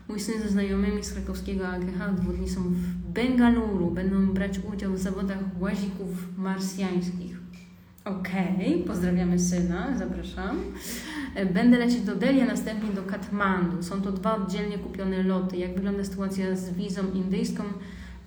Mój 0.08 0.20
syn 0.20 0.41
ze 0.41 0.50
znajomymi 0.50 1.04
z 1.04 1.13
krakowskiego 1.13 1.68
AGH 1.68 2.15
dwóch 2.18 2.38
dni 2.38 2.50
są 2.50 2.62
w 2.62 3.12
Bengaluru. 3.13 3.91
Będą 3.91 4.34
brać 4.34 4.60
udział 4.74 4.94
w 4.94 5.00
zawodach 5.00 5.39
łazików 5.60 6.38
marsjańskich. 6.38 7.38
Okej, 8.06 8.74
okay, 8.74 8.88
pozdrawiamy 8.88 9.39
syna, 9.39 9.98
zapraszam. 9.98 10.58
Będę 11.54 11.78
lecieć 11.78 12.02
do 12.02 12.15
Delhi, 12.15 12.41
a 12.41 12.46
następnie 12.46 12.89
do 12.89 13.04
Katmandu. 13.04 13.84
Są 13.84 14.02
to 14.02 14.12
dwa 14.12 14.36
oddzielnie 14.36 14.78
kupione 14.78 15.24
loty. 15.24 15.58
Jak 15.58 15.76
wygląda 15.76 16.04
sytuacja 16.04 16.56
z 16.56 16.74
wizą 16.74 17.02
indyjską? 17.13 17.63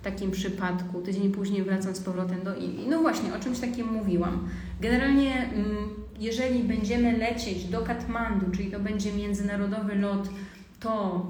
Takim 0.03 0.31
przypadku. 0.31 1.01
Tydzień 1.01 1.31
później 1.31 1.63
wracam 1.63 1.95
z 1.95 1.99
powrotem 1.99 2.43
do 2.43 2.55
Indii. 2.55 2.87
No 2.89 3.01
właśnie, 3.01 3.33
o 3.33 3.39
czymś 3.39 3.59
takim 3.59 3.93
mówiłam. 3.93 4.49
Generalnie, 4.81 5.35
mm, 5.35 5.89
jeżeli 6.19 6.63
będziemy 6.63 7.17
lecieć 7.17 7.65
do 7.65 7.81
Katmandu, 7.81 8.45
czyli 8.51 8.71
to 8.71 8.79
będzie 8.79 9.13
międzynarodowy 9.13 9.95
lot, 9.95 10.29
to 10.79 11.25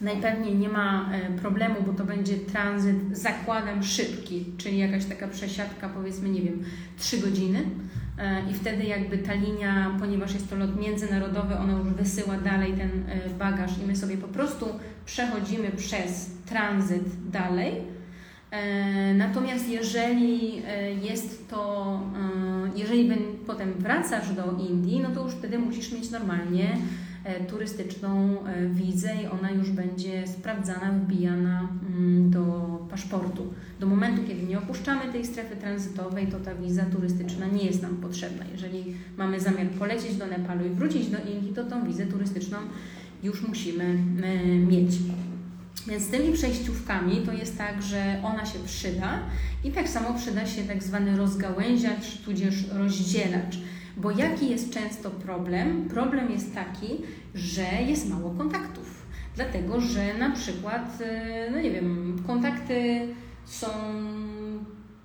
najpewniej 0.00 0.56
nie 0.56 0.68
ma 0.68 1.12
e, 1.12 1.30
problemu, 1.30 1.74
bo 1.86 1.92
to 1.92 2.04
będzie 2.04 2.36
tranzyt, 2.36 2.96
zakładam, 3.12 3.82
szybki, 3.82 4.44
czyli 4.58 4.78
jakaś 4.78 5.04
taka 5.04 5.28
przesiadka, 5.28 5.88
powiedzmy, 5.88 6.28
nie 6.28 6.42
wiem, 6.42 6.64
3 6.98 7.18
godziny. 7.18 7.64
E, 8.20 8.50
I 8.50 8.54
wtedy 8.54 8.84
jakby 8.84 9.18
ta 9.18 9.34
linia, 9.34 9.96
ponieważ 10.00 10.34
jest 10.34 10.50
to 10.50 10.56
lot 10.56 10.80
międzynarodowy, 10.80 11.58
ona 11.58 11.72
już 11.72 11.88
wysyła 11.88 12.36
dalej 12.36 12.72
ten 12.72 12.90
e, 12.90 13.30
bagaż 13.38 13.78
i 13.78 13.86
my 13.86 13.96
sobie 13.96 14.16
po 14.16 14.28
prostu 14.28 14.66
przechodzimy 15.06 15.70
przez 15.70 16.30
tranzyt 16.46 17.30
dalej. 17.30 17.74
E, 18.50 19.14
natomiast 19.14 19.68
jeżeli 19.68 20.62
jest 21.02 21.48
to, 21.48 22.00
jeżeli 22.76 23.10
potem 23.46 23.72
wracasz 23.78 24.32
do 24.32 24.56
Indii, 24.68 25.00
no 25.00 25.10
to 25.10 25.24
już 25.24 25.32
wtedy 25.32 25.58
musisz 25.58 25.92
mieć 25.92 26.10
normalnie 26.10 26.76
turystyczną 27.48 28.36
wizę 28.70 29.10
i 29.22 29.26
ona 29.26 29.50
już 29.50 29.70
będzie 29.70 30.26
sprawdzana, 30.28 30.92
wbijana 30.92 31.68
mm, 31.88 32.30
do 32.30 32.42
paszportu. 32.90 33.54
Do 33.80 33.86
momentu, 33.86 34.22
kiedy 34.28 34.42
nie 34.42 34.58
opuszczamy 34.58 35.12
tej 35.12 35.26
strefy 35.26 35.56
tranzytowej, 35.56 36.26
to 36.26 36.40
ta 36.40 36.54
wiza 36.54 36.84
turystyczna 36.84 37.46
nie 37.46 37.64
jest 37.64 37.82
nam 37.82 37.96
potrzebna. 37.96 38.44
Jeżeli 38.52 38.84
mamy 39.16 39.40
zamiar 39.40 39.66
polecieć 39.66 40.16
do 40.16 40.26
Nepalu 40.26 40.66
i 40.66 40.70
wrócić 40.70 41.06
do 41.06 41.18
Indii, 41.18 41.52
to 41.54 41.64
tą 41.64 41.86
wizę 41.86 42.06
turystyczną 42.06 42.58
już 43.22 43.42
musimy 43.42 43.98
mieć. 44.66 44.90
Więc 45.86 46.02
z 46.04 46.08
tymi 46.08 46.32
przejściówkami 46.32 47.16
to 47.16 47.32
jest 47.32 47.58
tak, 47.58 47.82
że 47.82 48.20
ona 48.24 48.46
się 48.46 48.58
przyda 48.66 49.18
i 49.64 49.70
tak 49.70 49.88
samo 49.88 50.14
przyda 50.14 50.46
się 50.46 50.62
tak 50.62 50.82
zwany 50.82 51.16
rozgałęziacz, 51.16 52.16
tudzież 52.24 52.54
rozdzielacz. 52.72 53.58
Bo 54.00 54.10
jaki 54.10 54.50
jest 54.50 54.72
często 54.72 55.10
problem? 55.10 55.88
Problem 55.88 56.30
jest 56.30 56.54
taki, 56.54 56.88
że 57.34 57.62
jest 57.86 58.10
mało 58.10 58.30
kontaktów. 58.30 59.06
Dlatego, 59.36 59.80
że 59.80 60.14
na 60.18 60.30
przykład, 60.30 61.00
y, 61.00 61.50
no 61.50 61.60
nie 61.60 61.70
wiem, 61.70 62.16
kontakty 62.26 63.08
są 63.44 63.66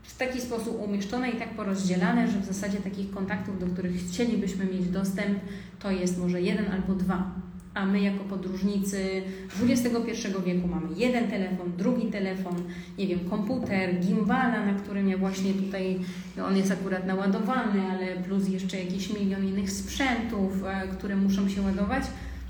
w 0.04 0.18
taki 0.18 0.42
sposób 0.42 0.82
umieszczone 0.82 1.30
i 1.30 1.38
tak 1.38 1.50
porozdzielane, 1.50 2.28
że 2.28 2.40
w 2.40 2.46
zasadzie 2.46 2.78
takich 2.78 3.12
kontaktów, 3.12 3.60
do 3.60 3.68
których 3.68 3.96
chcielibyśmy 3.96 4.66
mieć 4.66 4.90
dostęp, 4.90 5.40
to 5.80 5.92
jest 5.92 6.20
może 6.20 6.42
jeden 6.42 6.72
albo 6.72 6.94
dwa. 6.94 7.32
A 7.76 7.86
my 7.86 8.02
jako 8.02 8.24
podróżnicy 8.24 9.22
XXI 9.64 10.28
wieku 10.46 10.68
mamy 10.68 10.88
jeden 10.96 11.28
telefon, 11.28 11.72
drugi 11.78 12.08
telefon, 12.08 12.56
nie 12.98 13.08
wiem, 13.08 13.20
komputer, 13.30 14.00
gimbala, 14.00 14.66
na 14.66 14.74
którym 14.74 15.10
ja 15.10 15.18
właśnie 15.18 15.54
tutaj, 15.54 16.00
no 16.38 16.46
on 16.46 16.58
jest 16.58 16.72
akurat 16.72 17.08
naładowany, 17.08 17.82
ale 17.92 18.16
plus 18.16 18.50
jeszcze 18.50 18.80
jakiś 18.80 19.14
milion 19.14 19.48
innych 19.48 19.72
sprzętów, 19.72 20.64
e, 20.66 20.88
które 20.88 21.16
muszą 21.16 21.50
się 21.50 21.62
ładować. 21.62 22.04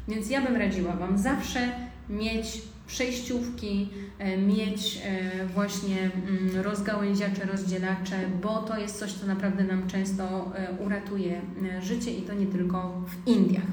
Więc 0.07 0.30
ja 0.30 0.41
bym 0.41 0.55
radziła 0.55 0.93
Wam 0.93 1.17
zawsze 1.17 1.69
mieć 2.09 2.61
przejściówki, 2.88 3.89
e, 4.19 4.38
mieć 4.38 5.01
e, 5.05 5.47
właśnie 5.47 5.97
mm, 6.01 6.61
rozgałęziacze, 6.63 7.45
rozdzielacze, 7.45 8.15
bo 8.41 8.57
to 8.57 8.78
jest 8.78 8.99
coś, 8.99 9.13
co 9.13 9.28
naprawdę 9.28 9.63
nam 9.63 9.88
często 9.88 10.51
uratuje 10.86 11.41
życie 11.82 12.11
i 12.11 12.21
to 12.21 12.34
nie 12.34 12.45
tylko 12.45 13.01
w 13.07 13.28
Indiach. 13.28 13.67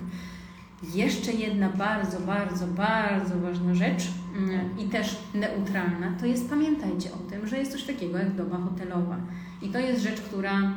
Jeszcze 0.95 1.33
jedna 1.33 1.69
bardzo, 1.69 2.21
bardzo, 2.21 2.67
bardzo 2.67 3.41
ważna 3.41 3.75
rzecz 3.75 4.09
mm, 4.37 4.79
i 4.79 4.85
też 4.85 5.17
neutralna, 5.35 6.13
to 6.21 6.27
jest 6.27 6.51
pamiętajcie 6.51 7.13
o 7.13 7.31
tym, 7.31 7.47
że 7.47 7.59
jest 7.59 7.73
coś 7.73 7.85
takiego 7.85 8.19
jak 8.19 8.35
doba 8.35 8.57
hotelowa. 8.57 9.17
I 9.63 9.69
to 9.69 9.79
jest 9.79 10.03
rzecz, 10.03 10.21
która 10.21 10.75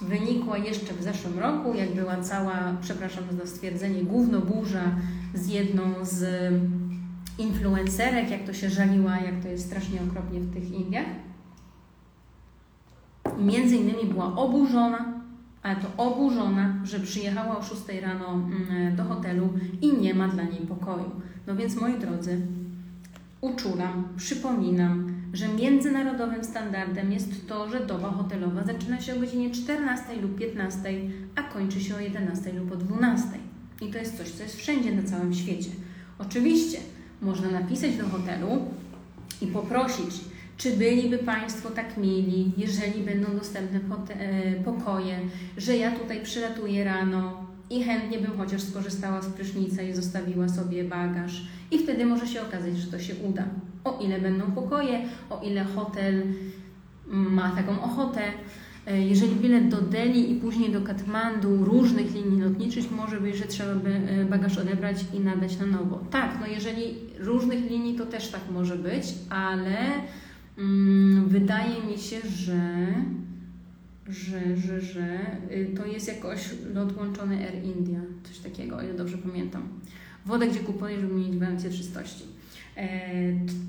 wynikła 0.00 0.58
jeszcze 0.58 0.94
w 0.94 1.02
zeszłym 1.02 1.38
roku, 1.38 1.74
jak 1.74 1.94
była 1.94 2.16
cała, 2.16 2.76
przepraszam 2.80 3.24
za 3.30 3.46
stwierdzenie, 3.46 4.02
gówno 4.02 4.40
burza 4.40 4.84
z 5.34 5.48
jedną 5.48 5.82
z 6.02 6.52
influencerek, 7.38 8.30
jak 8.30 8.44
to 8.44 8.52
się 8.52 8.70
żaliła, 8.70 9.16
jak 9.16 9.42
to 9.42 9.48
jest 9.48 9.66
strasznie 9.66 10.00
okropnie 10.08 10.40
w 10.40 10.54
tych 10.54 10.70
Indiach. 10.70 11.06
Między 13.38 13.76
innymi 13.76 14.04
była 14.04 14.36
oburzona, 14.36 15.19
ale 15.62 15.76
to 15.76 15.86
oburzona, 15.96 16.74
że 16.84 17.00
przyjechała 17.00 17.58
o 17.58 17.62
6 17.62 17.82
rano 18.02 18.32
mm, 18.32 18.96
do 18.96 19.04
hotelu 19.04 19.48
i 19.80 19.92
nie 19.92 20.14
ma 20.14 20.28
dla 20.28 20.42
niej 20.42 20.60
pokoju. 20.60 21.10
No 21.46 21.56
więc 21.56 21.76
moi 21.76 21.98
drodzy, 21.98 22.40
uczulam, 23.40 24.08
przypominam, 24.16 25.14
że 25.32 25.48
międzynarodowym 25.48 26.44
standardem 26.44 27.12
jest 27.12 27.48
to, 27.48 27.68
że 27.68 27.86
doba 27.86 28.10
hotelowa 28.10 28.64
zaczyna 28.64 29.00
się 29.00 29.16
o 29.16 29.20
godzinie 29.20 29.50
14 29.50 30.16
lub 30.22 30.38
15, 30.38 30.90
a 31.36 31.42
kończy 31.42 31.80
się 31.80 31.96
o 31.96 32.00
11 32.00 32.52
lub 32.52 32.72
o 32.72 32.76
12. 32.76 33.28
I 33.80 33.86
to 33.86 33.98
jest 33.98 34.18
coś, 34.18 34.30
co 34.30 34.42
jest 34.42 34.56
wszędzie 34.56 34.92
na 34.92 35.02
całym 35.02 35.34
świecie. 35.34 35.70
Oczywiście 36.18 36.78
można 37.22 37.50
napisać 37.50 37.96
do 37.96 38.08
hotelu 38.08 38.48
i 39.42 39.46
poprosić, 39.46 40.20
czy 40.60 40.76
byliby 40.76 41.18
Państwo 41.18 41.70
tak 41.70 41.96
mieli, 41.96 42.52
jeżeli 42.56 43.02
będą 43.02 43.36
dostępne 43.38 43.80
e, 44.08 44.52
pokoje, 44.64 45.18
że 45.56 45.76
ja 45.76 45.90
tutaj 45.90 46.22
przylatuję 46.22 46.84
rano 46.84 47.46
i 47.70 47.84
chętnie 47.84 48.18
bym 48.18 48.36
chociaż 48.38 48.62
skorzystała 48.62 49.22
z 49.22 49.26
prysznica 49.26 49.82
i 49.82 49.94
zostawiła 49.94 50.48
sobie 50.48 50.84
bagaż. 50.84 51.46
I 51.70 51.78
wtedy 51.78 52.06
może 52.06 52.26
się 52.26 52.42
okazać, 52.42 52.76
że 52.76 52.90
to 52.90 52.98
się 52.98 53.14
uda. 53.14 53.44
O 53.84 53.98
ile 54.02 54.20
będą 54.20 54.52
pokoje, 54.52 55.00
o 55.30 55.40
ile 55.44 55.64
hotel 55.64 56.22
ma 57.06 57.50
taką 57.50 57.82
ochotę. 57.82 58.20
E, 58.86 59.00
jeżeli 59.00 59.36
bilet 59.36 59.68
do 59.68 59.80
Delhi 59.80 60.32
i 60.32 60.34
później 60.34 60.72
do 60.72 60.80
Katmandu 60.80 61.64
różnych 61.64 62.14
linii 62.14 62.42
lotniczych, 62.42 62.90
może 62.90 63.20
być, 63.20 63.36
że 63.36 63.44
trzeba 63.44 63.74
by 63.74 63.90
e, 63.90 64.24
bagaż 64.24 64.58
odebrać 64.58 64.96
i 65.14 65.20
nadać 65.20 65.58
na 65.58 65.66
nowo. 65.66 66.00
Tak, 66.10 66.38
no 66.40 66.46
jeżeli 66.46 66.94
różnych 67.18 67.70
linii, 67.70 67.94
to 67.94 68.06
też 68.06 68.28
tak 68.28 68.42
może 68.50 68.76
być, 68.76 69.04
ale 69.30 69.76
wydaje 71.26 71.82
mi 71.82 71.98
się, 71.98 72.20
że, 72.28 72.86
że, 74.08 74.56
że, 74.56 74.80
że 74.80 75.18
y, 75.50 75.74
to 75.76 75.86
jest 75.86 76.08
jakoś 76.08 76.40
lot 76.74 76.96
łączony 76.96 77.36
Air 77.36 77.64
India, 77.64 78.00
coś 78.24 78.38
takiego, 78.38 78.76
o 78.76 78.82
ile 78.82 78.94
dobrze 78.94 79.18
pamiętam. 79.18 79.68
Wodę, 80.26 80.48
gdzie 80.48 80.60
kupujesz, 80.60 81.00
żeby 81.00 81.14
mieć 81.14 81.28
gwarancję 81.28 81.70
czystości. 81.70 82.24
E, 82.76 83.10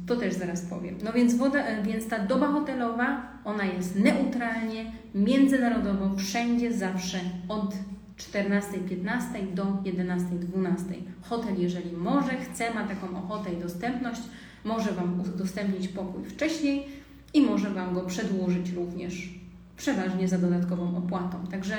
to 0.07 0.15
też 0.15 0.33
zaraz 0.33 0.61
powiem. 0.61 0.95
No 1.03 1.13
więc, 1.13 1.35
woda, 1.35 1.59
e, 1.59 1.83
więc 1.83 2.07
ta 2.07 2.19
doba 2.19 2.47
hotelowa, 2.47 3.31
ona 3.45 3.65
jest 3.65 3.95
neutralnie, 3.95 4.91
międzynarodowo, 5.15 6.15
wszędzie, 6.17 6.73
zawsze 6.73 7.19
od 7.47 7.75
14.15 8.17 9.53
do 9.53 9.63
11.12. 9.63 10.93
Hotel, 11.21 11.55
jeżeli 11.57 11.91
może, 11.91 12.31
chce, 12.37 12.73
ma 12.73 12.83
taką 12.83 13.17
ochotę 13.17 13.53
i 13.53 13.57
dostępność, 13.57 14.21
może 14.63 14.91
Wam 14.91 15.21
udostępnić 15.35 15.87
pokój 15.87 16.25
wcześniej 16.25 16.87
i 17.33 17.41
może 17.41 17.69
Wam 17.69 17.93
go 17.93 18.01
przedłużyć 18.01 18.71
również, 18.71 19.29
przeważnie 19.77 20.27
za 20.27 20.37
dodatkową 20.37 20.97
opłatą. 20.97 21.47
Także 21.51 21.75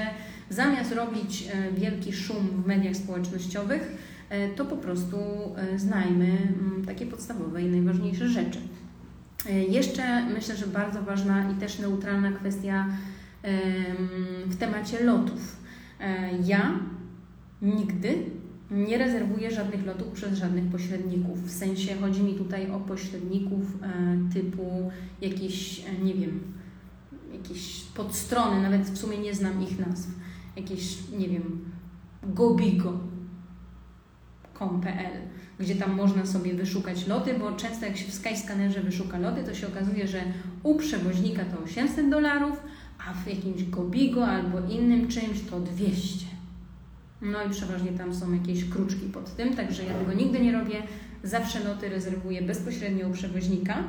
zamiast 0.50 0.92
robić 0.92 1.48
e, 1.52 1.72
wielki 1.72 2.12
szum 2.12 2.62
w 2.62 2.66
mediach 2.66 2.96
społecznościowych, 2.96 3.96
E, 4.32 4.48
to 4.48 4.64
po 4.64 4.76
prostu 4.76 5.16
e, 5.56 5.78
znajmy 5.78 6.26
mm, 6.26 6.84
takie 6.86 7.06
podstawowe 7.06 7.62
i 7.62 7.66
najważniejsze 7.66 8.28
rzeczy. 8.28 8.58
Jeszcze 9.68 10.26
myślę, 10.26 10.56
że 10.56 10.66
bardzo 10.66 11.02
ważna 11.02 11.50
i 11.50 11.54
też 11.54 11.78
neutralna 11.78 12.32
kwestia 12.32 12.86
w 14.46 14.56
temacie 14.56 15.04
lotów. 15.04 15.56
Ja 16.44 16.78
nigdy 17.62 18.14
nie 18.72 18.98
rezerwuję 18.98 19.50
żadnych 19.50 19.86
lotów 19.86 20.08
przez 20.08 20.38
żadnych 20.38 20.64
pośredników. 20.64 21.42
W 21.42 21.50
sensie 21.50 21.94
chodzi 21.94 22.22
mi 22.22 22.34
tutaj 22.34 22.70
o 22.70 22.80
pośredników 22.80 23.62
typu 24.34 24.90
jakieś, 25.20 25.82
nie 26.04 26.14
wiem, 26.14 26.40
jakieś 27.32 27.80
podstrony, 27.80 28.62
nawet 28.62 28.82
w 28.82 28.98
sumie 28.98 29.18
nie 29.18 29.34
znam 29.34 29.62
ich 29.62 29.86
nazw. 29.86 30.08
Jakieś, 30.56 31.10
nie 31.18 31.28
wiem, 31.28 31.64
Gobigo, 32.22 33.00
com.pl, 34.58 35.12
gdzie 35.58 35.74
tam 35.74 35.94
można 35.94 36.26
sobie 36.26 36.54
wyszukać 36.54 37.06
loty, 37.06 37.34
bo 37.38 37.52
często 37.52 37.86
jak 37.86 37.96
się 37.96 38.04
w 38.04 38.14
Skyscannerze 38.14 38.80
wyszuka 38.80 39.18
loty, 39.18 39.44
to 39.44 39.54
się 39.54 39.68
okazuje, 39.68 40.08
że 40.08 40.22
u 40.62 40.74
przewoźnika 40.74 41.44
to 41.44 41.62
800 41.64 42.10
dolarów, 42.10 42.62
a 43.08 43.14
w 43.14 43.26
jakimś 43.26 43.64
Gobigo 43.64 44.26
albo 44.26 44.58
innym 44.68 45.08
czymś 45.08 45.40
to 45.50 45.60
200. 45.60 46.31
No 47.22 47.44
i 47.44 47.50
przeważnie 47.50 47.92
tam 47.92 48.14
są 48.14 48.32
jakieś 48.32 48.68
kruczki 48.68 49.06
pod 49.06 49.36
tym, 49.36 49.56
także 49.56 49.84
ja 49.84 49.94
tego 49.94 50.12
nigdy 50.12 50.40
nie 50.40 50.52
robię. 50.52 50.74
Zawsze 51.24 51.60
loty 51.60 51.88
rezerwuję 51.88 52.42
bezpośrednio 52.42 53.08
u 53.08 53.12
przewoźnika. 53.12 53.84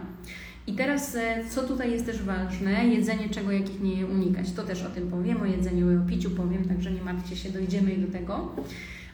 I 0.67 0.73
teraz, 0.73 1.15
e, 1.15 1.45
co 1.49 1.63
tutaj 1.63 1.91
jest 1.91 2.05
też 2.05 2.21
ważne, 2.21 2.87
jedzenie, 2.87 3.29
czego 3.29 3.51
jakich 3.51 3.81
nie 3.81 4.05
unikać. 4.05 4.51
To 4.51 4.63
też 4.63 4.83
o 4.83 4.89
tym 4.89 5.07
powiem, 5.07 5.41
o 5.41 5.45
jedzeniu 5.45 5.91
i 5.91 5.97
o 5.97 6.09
piciu 6.09 6.31
powiem, 6.31 6.65
także 6.65 6.91
nie 6.91 7.01
martwcie 7.01 7.35
się, 7.35 7.49
dojdziemy 7.49 7.97
do 7.97 8.11
tego 8.11 8.55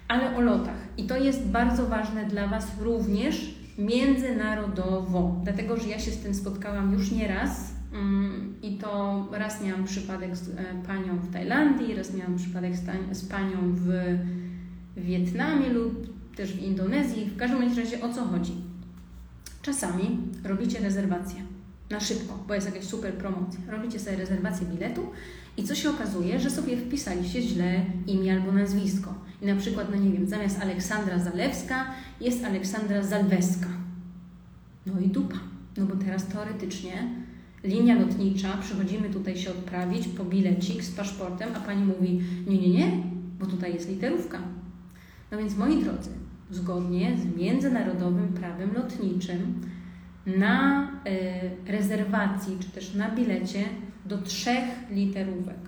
ale 0.09 0.35
o 0.35 0.41
lotach. 0.41 0.77
I 0.97 1.03
to 1.03 1.17
jest 1.17 1.47
bardzo 1.47 1.87
ważne 1.87 2.25
dla 2.25 2.47
Was 2.47 2.67
również 2.79 3.55
międzynarodowo, 3.77 5.41
dlatego 5.43 5.77
że 5.77 5.87
ja 5.87 5.99
się 5.99 6.11
z 6.11 6.17
tym 6.17 6.35
spotkałam 6.35 6.93
już 6.93 7.11
nie 7.11 7.27
raz. 7.27 7.49
Mm, 7.49 7.78
I 8.61 8.77
to 8.77 9.27
raz 9.31 9.63
miałam 9.63 9.85
przypadek 9.85 10.35
z 10.35 10.49
e, 10.49 10.53
panią 10.87 11.17
w 11.17 11.33
Tajlandii, 11.33 11.95
raz 11.95 12.13
miałam 12.13 12.35
przypadek 12.35 12.73
z 13.11 13.25
panią 13.25 13.57
w 13.75 14.17
Wietnamie 14.97 15.69
lub 15.69 16.19
też 16.35 16.53
w 16.53 16.63
Indonezji. 16.63 17.25
W 17.25 17.37
każdym 17.37 17.77
razie 17.77 18.01
o 18.01 18.13
co 18.13 18.25
chodzi? 18.25 18.53
Czasami 19.61 20.17
robicie 20.43 20.79
rezerwację 20.79 21.41
na 21.89 21.99
szybko, 21.99 22.43
bo 22.47 22.53
jest 22.53 22.67
jakaś 22.67 22.83
super 22.83 23.13
promocja. 23.13 23.59
Robicie 23.67 23.99
sobie 23.99 24.17
rezerwację 24.17 24.67
biletu 24.67 25.09
i 25.57 25.63
co 25.63 25.75
się 25.75 25.89
okazuje, 25.89 26.39
że 26.39 26.49
sobie 26.49 26.77
wpisaliście 26.77 27.41
źle 27.41 27.85
imię 28.07 28.33
albo 28.33 28.51
nazwisko. 28.51 29.13
I 29.41 29.45
na 29.45 29.55
przykład, 29.55 29.87
no 29.91 29.97
nie 29.97 30.11
wiem, 30.11 30.27
zamiast 30.27 30.61
Aleksandra 30.61 31.19
Zalewska 31.19 31.85
jest 32.21 32.45
Aleksandra 32.45 33.03
Zalweska. 33.03 33.67
No 34.85 34.99
i 34.99 35.07
dupa. 35.07 35.37
No 35.77 35.85
bo 35.85 35.95
teraz 35.95 36.27
teoretycznie 36.27 37.09
linia 37.63 37.99
lotnicza, 37.99 38.57
przychodzimy 38.57 39.09
tutaj 39.09 39.37
się 39.37 39.51
odprawić 39.51 40.07
po 40.07 40.23
bilecik 40.23 40.83
z 40.83 40.91
paszportem, 40.91 41.49
a 41.55 41.59
pani 41.59 41.85
mówi, 41.85 42.21
nie, 42.47 42.57
nie, 42.57 42.69
nie, 42.69 42.91
bo 43.39 43.45
tutaj 43.45 43.73
jest 43.73 43.89
literówka. 43.89 44.39
No 45.31 45.37
więc 45.37 45.57
moi 45.57 45.83
drodzy, 45.83 46.09
zgodnie 46.51 47.17
z 47.17 47.37
międzynarodowym 47.37 48.27
prawem 48.27 48.73
lotniczym 48.73 49.61
na 50.25 50.87
y, 51.67 51.71
rezerwacji 51.71 52.57
czy 52.59 52.69
też 52.69 52.93
na 52.95 53.11
bilecie 53.11 53.63
do 54.05 54.17
trzech 54.17 54.63
literówek. 54.91 55.59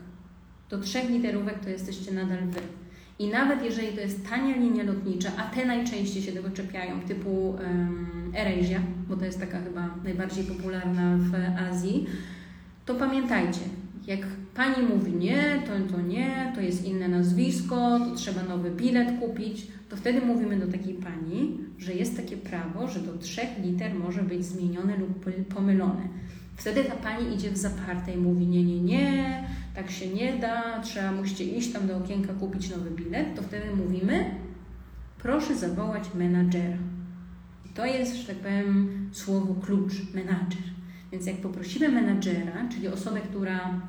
Do 0.70 0.80
trzech 0.80 1.10
literówek 1.10 1.60
to 1.60 1.70
jesteście 1.70 2.12
nadal 2.12 2.48
wy. 2.48 2.81
I 3.22 3.28
nawet 3.28 3.64
jeżeli 3.64 3.88
to 3.88 4.02
jest 4.02 4.30
tania 4.30 4.56
linia 4.56 4.84
lotnicza, 4.84 5.32
a 5.38 5.56
te 5.56 5.66
najczęściej 5.66 6.24
się 6.24 6.32
tego 6.32 6.50
czepiają, 6.50 7.02
typu 7.02 7.50
um, 7.50 8.34
AirAsia, 8.38 8.80
bo 9.10 9.16
to 9.16 9.26
jest 9.26 9.40
taka 9.40 9.62
chyba 9.62 9.96
najbardziej 10.04 10.44
popularna 10.44 11.18
w 11.18 11.60
Azji, 11.60 12.06
to 12.86 12.96
pamiętajcie, 12.96 13.60
jak 14.08 14.20
pani 14.56 14.86
mówi 14.86 15.14
nie, 15.14 15.62
to, 15.66 15.96
to 15.96 16.02
nie, 16.02 16.52
to 16.56 16.62
jest 16.62 16.86
inne 16.86 17.08
nazwisko, 17.08 18.00
to 18.00 18.16
trzeba 18.16 18.44
nowy 18.44 18.72
bilet 18.72 19.20
kupić, 19.20 19.68
to 19.90 19.96
wtedy 19.96 20.22
mówimy 20.22 20.58
do 20.58 20.68
takiej 20.68 20.94
pani, 20.94 21.58
że 21.78 21.94
jest 21.94 22.18
takie 22.18 22.38
prawo, 22.38 22.88
że 22.88 23.00
do 23.00 23.18
trzech 23.18 23.50
liter 23.64 23.94
może 23.96 24.24
być 24.24 24.46
zmienione 24.46 24.98
lub 24.98 25.26
pomylone. 25.56 26.08
Wtedy 26.56 26.84
ta 26.84 26.95
pani 26.95 27.36
idzie 27.36 27.52
w 27.52 27.58
zaparte 27.58 28.14
i 28.14 28.18
mówi: 28.18 28.47
Nie, 28.47 28.64
nie, 28.64 28.80
nie, 28.80 29.47
tak 29.76 29.91
się 29.91 30.08
nie 30.08 30.34
da, 30.34 30.80
trzeba, 30.80 31.12
musicie 31.12 31.43
iść 31.43 31.74
tam 31.74 31.88
do 31.88 31.97
okienka 31.97 32.34
kupić 32.34 32.70
nowy 32.70 32.91
bilet. 32.91 33.36
To 33.36 33.41
wtedy 33.41 33.76
mówimy: 33.76 34.36
Proszę 35.18 35.56
zawołać 35.56 36.14
menadżera. 36.16 36.78
To 37.76 37.86
jest, 37.86 38.16
że 38.16 38.28
tak 38.28 38.36
powiem, 38.36 39.10
słowo 39.12 39.56
klucz 39.56 40.14
menadżer. 40.14 40.64
Więc 41.12 41.26
jak 41.26 41.38
poprosimy 41.38 41.89
menadżera, 41.89 42.70
czyli 42.72 42.88
osobę, 42.88 43.22
która 43.22 43.82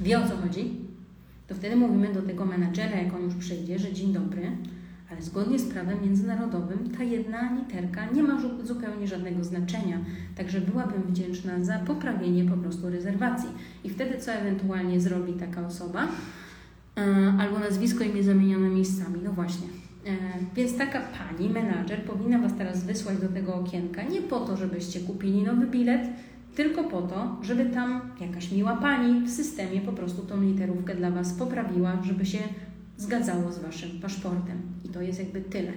wie 0.00 0.18
o 0.18 0.28
co 0.28 0.36
chodzi, 0.36 0.74
to 1.46 1.54
wtedy 1.54 1.76
mówimy 1.76 2.14
do 2.14 2.22
tego 2.22 2.46
menadżera, 2.46 2.96
jak 2.96 3.14
on 3.14 3.22
już 3.22 3.34
przyjdzie, 3.34 3.78
że 3.78 3.92
dzień 3.92 4.12
dobry, 4.12 4.50
ale 5.10 5.22
zgodnie 5.22 5.58
z 5.58 5.68
prawem 5.68 6.02
międzynarodowym 6.02 6.90
ta 6.98 7.02
jedna 7.02 7.52
literka 7.52 8.06
nie 8.10 8.22
ma 8.22 8.40
zupełnie 8.62 9.06
żadnego 9.06 9.44
znaczenia. 9.44 9.98
Także 10.36 10.60
byłabym 10.60 11.02
wdzięczna 11.02 11.64
za 11.64 11.78
poprawienie 11.78 12.44
po 12.44 12.56
prostu 12.56 12.90
rezerwacji. 12.90 13.48
I 13.84 13.90
wtedy 13.90 14.18
co 14.18 14.32
ewentualnie 14.32 15.00
zrobi 15.00 15.32
taka 15.32 15.66
osoba? 15.66 16.08
E, 16.96 17.34
albo 17.38 17.58
nazwisko 17.58 18.04
imię 18.04 18.22
zamienione 18.22 18.68
miejscami. 18.68 19.20
No 19.24 19.32
właśnie. 19.32 19.66
E, 20.06 20.10
więc 20.56 20.78
taka 20.78 21.00
pani, 21.00 21.48
menadżer, 21.48 22.02
powinna 22.02 22.38
Was 22.38 22.54
teraz 22.58 22.84
wysłać 22.84 23.18
do 23.18 23.28
tego 23.28 23.54
okienka 23.54 24.02
nie 24.02 24.22
po 24.22 24.40
to, 24.40 24.56
żebyście 24.56 25.00
kupili 25.00 25.42
nowy 25.42 25.66
bilet, 25.66 26.08
tylko 26.54 26.84
po 26.84 27.02
to, 27.02 27.36
żeby 27.42 27.66
tam 27.66 28.00
jakaś 28.20 28.52
miła 28.52 28.76
pani 28.76 29.26
w 29.26 29.30
systemie 29.30 29.80
po 29.80 29.92
prostu 29.92 30.22
tą 30.22 30.42
literówkę 30.42 30.94
dla 30.94 31.10
Was 31.10 31.32
poprawiła, 31.32 32.02
żeby 32.02 32.26
się 32.26 32.38
zgadzało 32.96 33.52
z 33.52 33.58
Waszym 33.58 34.00
paszportem. 34.00 34.62
I 34.84 34.88
to 34.88 35.02
jest 35.02 35.18
jakby 35.18 35.40
tyle. 35.40 35.72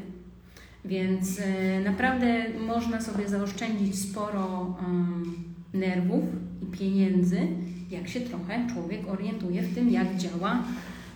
Więc 0.86 1.40
e, 1.40 1.80
naprawdę 1.82 2.50
można 2.68 3.02
sobie 3.02 3.30
zaoszczędzić 3.30 4.00
sporo 4.00 4.76
um, 4.82 5.36
nerwów 5.74 6.24
i 6.62 6.66
pieniędzy, 6.66 7.40
jak 7.92 8.08
się 8.08 8.22
trochę 8.22 8.68
człowiek 8.74 9.08
orientuje 9.08 9.62
w 9.62 9.76
tym, 9.76 9.90
jak 9.90 10.16
działa 10.16 10.64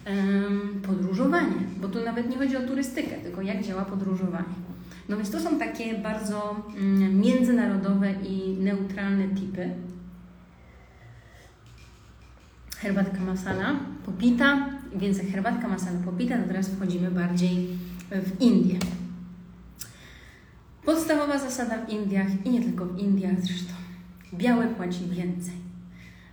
um, 0.08 0.82
podróżowanie. 0.88 1.58
Bo 1.82 1.88
tu 1.88 2.06
nawet 2.06 2.30
nie 2.30 2.38
chodzi 2.38 2.58
o 2.58 2.68
turystykę, 2.68 3.16
tylko 3.24 3.42
jak 3.42 3.64
działa 3.64 3.86
podróżowanie. 3.86 4.56
No 5.10 5.18
więc 5.18 5.32
to 5.32 5.40
są 5.40 5.60
takie 5.60 5.98
bardzo 5.98 6.66
um, 6.76 7.20
międzynarodowe 7.20 8.14
i 8.30 8.58
neutralne 8.60 9.28
tipy. 9.36 9.70
Herbatka 12.78 13.20
masala 13.20 13.76
popita, 14.06 14.70
więc 14.96 15.20
herbatka 15.20 15.68
masala 15.68 16.00
popita, 16.06 16.38
teraz 16.48 16.70
wchodzimy 16.70 17.12
bardziej 17.12 17.68
w 18.12 18.42
Indię. 18.42 18.80
Podstawowa 20.86 21.40
zasada 21.40 21.86
w 21.86 21.90
Indiach 21.90 22.46
i 22.46 22.50
nie 22.50 22.62
tylko 22.62 22.86
w 22.86 23.00
Indiach 23.00 23.42
zresztą. 23.42 23.74
Białe 24.34 24.68
płaci 24.68 25.00
więcej. 25.10 25.61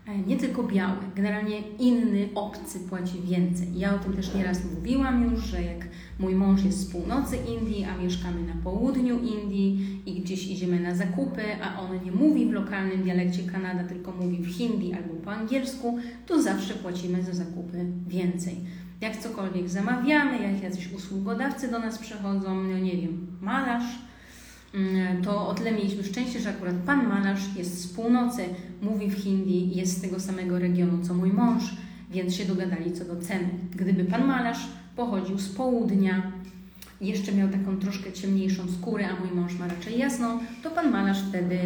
E, 0.08 0.18
nie 0.18 0.36
tylko 0.36 0.62
biały, 0.62 0.98
generalnie 1.16 1.60
inny, 1.78 2.28
obcy 2.34 2.80
płaci 2.80 3.20
więcej. 3.20 3.78
Ja 3.78 3.94
o 3.94 3.98
tym 3.98 4.12
też 4.12 4.34
nieraz 4.34 4.60
mówiłam 4.74 5.30
już, 5.30 5.44
że 5.44 5.62
jak 5.62 5.88
mój 6.18 6.34
mąż 6.34 6.64
jest 6.64 6.80
z 6.80 6.92
północy 6.92 7.36
Indii, 7.36 7.84
a 7.84 8.02
mieszkamy 8.02 8.42
na 8.42 8.62
południu 8.64 9.18
Indii 9.18 10.02
i 10.06 10.20
gdzieś 10.20 10.46
idziemy 10.46 10.80
na 10.80 10.94
zakupy, 10.94 11.42
a 11.62 11.80
on 11.80 12.04
nie 12.04 12.12
mówi 12.12 12.46
w 12.46 12.52
lokalnym 12.52 13.02
dialekcie 13.02 13.42
Kanada, 13.42 13.84
tylko 13.84 14.12
mówi 14.12 14.38
w 14.38 14.46
hindi 14.46 14.94
albo 14.94 15.14
po 15.14 15.32
angielsku, 15.32 15.98
to 16.26 16.42
zawsze 16.42 16.74
płacimy 16.74 17.22
za 17.22 17.32
zakupy 17.32 17.86
więcej. 18.06 18.56
Jak 19.00 19.16
cokolwiek 19.16 19.68
zamawiamy, 19.68 20.42
jak 20.42 20.62
jacyś 20.62 20.92
usługodawcy 20.92 21.70
do 21.70 21.78
nas 21.78 21.98
przychodzą, 21.98 22.62
no 22.64 22.78
nie 22.78 22.96
wiem, 22.96 23.26
malarz, 23.40 24.07
to 25.22 25.48
o 25.48 25.54
tyle 25.54 25.72
mieliśmy 25.72 26.04
szczęście, 26.04 26.40
że 26.40 26.50
akurat 26.50 26.74
pan 26.74 27.08
malarz 27.08 27.56
jest 27.56 27.80
z 27.82 27.86
północy, 27.86 28.42
mówi 28.82 29.10
w 29.10 29.14
hindi, 29.14 29.76
jest 29.76 29.98
z 29.98 30.00
tego 30.00 30.20
samego 30.20 30.58
regionu 30.58 31.04
co 31.04 31.14
mój 31.14 31.32
mąż, 31.32 31.62
więc 32.10 32.34
się 32.34 32.44
dogadali 32.44 32.92
co 32.92 33.04
do 33.04 33.16
ceny. 33.16 33.48
Gdyby 33.76 34.04
pan 34.04 34.26
malarz 34.26 34.68
pochodził 34.96 35.38
z 35.38 35.48
południa, 35.48 36.32
jeszcze 37.00 37.32
miał 37.32 37.48
taką 37.48 37.76
troszkę 37.76 38.12
ciemniejszą 38.12 38.62
skórę, 38.72 39.08
a 39.08 39.24
mój 39.24 39.34
mąż 39.40 39.58
ma 39.58 39.68
raczej 39.68 39.98
jasną, 39.98 40.40
to 40.62 40.70
pan 40.70 40.90
malarz 40.90 41.22
wtedy 41.28 41.58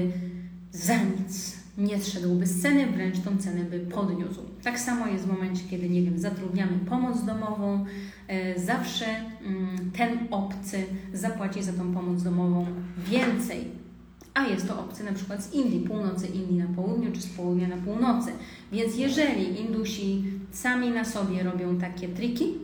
za 0.73 0.97
nic 0.97 1.62
nie 1.83 2.01
zszedłby 2.01 2.47
z 2.47 2.63
ceny, 2.63 2.87
wręcz 2.87 3.21
tą 3.21 3.39
cenę 3.39 3.65
by 3.65 3.81
podniósł. 3.81 4.41
Tak 4.63 4.81
samo 4.81 5.07
jest 5.07 5.25
w 5.25 5.33
momencie, 5.33 5.63
kiedy, 5.71 5.89
nie 5.89 6.03
wiem, 6.03 6.19
zatrudniamy 6.19 6.79
pomoc 6.79 7.25
domową, 7.25 7.85
e, 8.29 8.61
zawsze 8.61 9.07
mm, 9.07 9.91
ten 9.97 10.19
obcy 10.31 10.85
zapłaci 11.13 11.63
za 11.63 11.73
tą 11.73 11.95
pomoc 11.95 12.23
domową 12.23 12.67
więcej, 13.11 13.65
a 14.35 14.47
jest 14.47 14.69
to 14.69 14.81
obcy 14.81 15.05
na 15.05 15.13
przykład 15.13 15.45
z 15.45 15.55
Indii, 15.55 15.81
północy 15.81 16.27
Indii 16.27 16.59
na 16.59 16.67
południu, 16.67 17.13
czy 17.13 17.23
z 17.23 17.27
południa 17.27 17.69
na 17.69 17.77
północy. 17.77 18.33
Więc 18.73 18.97
jeżeli 18.97 19.61
Indusi 19.61 20.25
sami 20.53 20.91
na 20.91 21.05
sobie 21.05 21.43
robią 21.43 21.79
takie 21.79 22.09
triki, 22.09 22.55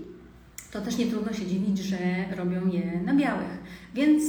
to 0.72 0.80
też 0.80 0.98
nie 0.98 1.06
trudno 1.06 1.32
się 1.32 1.46
dziwić, 1.46 1.78
że 1.78 1.98
robią 2.36 2.68
je 2.68 3.00
na 3.04 3.14
białych. 3.14 3.58
Więc 3.94 4.22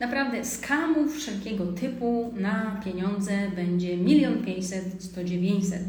naprawdę 0.00 0.44
skamów 0.44 1.16
wszelkiego 1.16 1.66
typu 1.66 2.34
na 2.36 2.80
pieniądze 2.84 3.32
będzie 3.56 3.96
milion 3.96 4.44
pięćset, 4.44 4.84
sto 4.98 5.24
dziewięćset. 5.24 5.82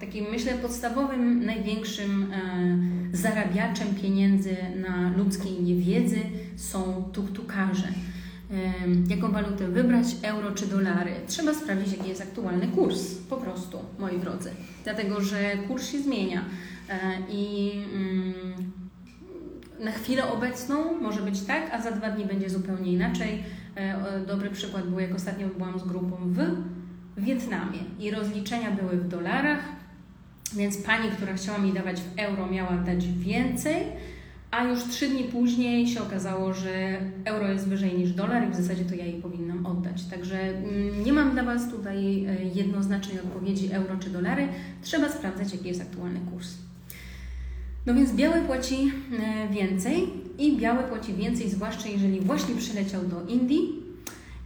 Takim 0.00 0.24
myślę 0.30 0.52
podstawowym, 0.52 1.44
największym 1.46 2.32
e, 2.32 3.16
zarabiaczem 3.16 3.94
pieniędzy 4.02 4.56
na 4.76 5.16
ludzkiej 5.16 5.62
niewiedzy 5.62 6.20
są 6.56 7.04
tuktukarze. 7.12 7.88
E, 7.88 8.54
jaką 9.08 9.32
walutę 9.32 9.68
wybrać, 9.68 10.06
euro 10.22 10.50
czy 10.50 10.66
dolary? 10.66 11.12
Trzeba 11.26 11.54
sprawdzić, 11.54 11.92
jaki 11.92 12.08
jest 12.08 12.22
aktualny 12.22 12.68
kurs, 12.68 13.14
po 13.14 13.36
prostu, 13.36 13.78
moi 13.98 14.18
drodzy. 14.18 14.50
Dlatego, 14.84 15.20
że 15.20 15.56
kurs 15.68 15.90
się 15.90 15.98
zmienia 15.98 16.44
e, 16.88 16.94
i 17.30 17.72
mm, 17.94 18.72
na 19.82 19.92
chwilę 19.92 20.32
obecną 20.32 21.00
może 21.00 21.22
być 21.22 21.40
tak, 21.40 21.70
a 21.72 21.82
za 21.82 21.90
dwa 21.90 22.10
dni 22.10 22.24
będzie 22.24 22.50
zupełnie 22.50 22.92
inaczej. 22.92 23.42
E, 23.74 24.20
dobry 24.26 24.50
przykład 24.50 24.86
był, 24.86 25.00
jak 25.00 25.14
ostatnio 25.14 25.48
byłam 25.48 25.78
z 25.78 25.84
grupą 25.84 26.16
w 26.16 26.46
Wietnamie 27.16 27.78
i 28.00 28.10
rozliczenia 28.10 28.70
były 28.70 28.96
w 28.96 29.08
dolarach, 29.08 29.60
więc 30.56 30.76
pani, 30.76 31.10
która 31.10 31.34
chciała 31.34 31.58
mi 31.58 31.72
dawać 31.72 32.00
w 32.00 32.18
euro, 32.18 32.46
miała 32.46 32.76
dać 32.76 33.08
więcej, 33.08 33.76
a 34.50 34.64
już 34.64 34.84
trzy 34.84 35.08
dni 35.08 35.24
później 35.24 35.88
się 35.88 36.02
okazało, 36.02 36.54
że 36.54 37.00
euro 37.24 37.48
jest 37.48 37.68
wyżej 37.68 37.98
niż 37.98 38.12
dolar 38.12 38.48
i 38.48 38.50
w 38.50 38.56
zasadzie 38.56 38.84
to 38.84 38.94
ja 38.94 39.04
jej 39.04 39.22
powinnam 39.22 39.66
oddać. 39.66 40.04
Także 40.04 40.40
mm, 40.40 41.04
nie 41.04 41.12
mam 41.12 41.30
dla 41.30 41.42
Was 41.42 41.70
tutaj 41.70 42.24
e, 42.24 42.44
jednoznacznej 42.44 43.20
odpowiedzi 43.20 43.72
euro 43.72 43.96
czy 44.00 44.10
dolary. 44.10 44.48
Trzeba 44.82 45.08
sprawdzać, 45.08 45.52
jaki 45.52 45.68
jest 45.68 45.82
aktualny 45.82 46.20
kurs. 46.30 46.54
No 47.86 47.94
więc 47.94 48.12
biały 48.12 48.40
płaci 48.42 48.92
e, 49.20 49.48
więcej 49.48 50.08
i 50.38 50.56
biały 50.56 50.82
płaci 50.82 51.14
więcej, 51.14 51.50
zwłaszcza 51.50 51.88
jeżeli 51.88 52.20
właśnie 52.20 52.54
przyleciał 52.54 53.04
do 53.04 53.26
Indii 53.26 53.82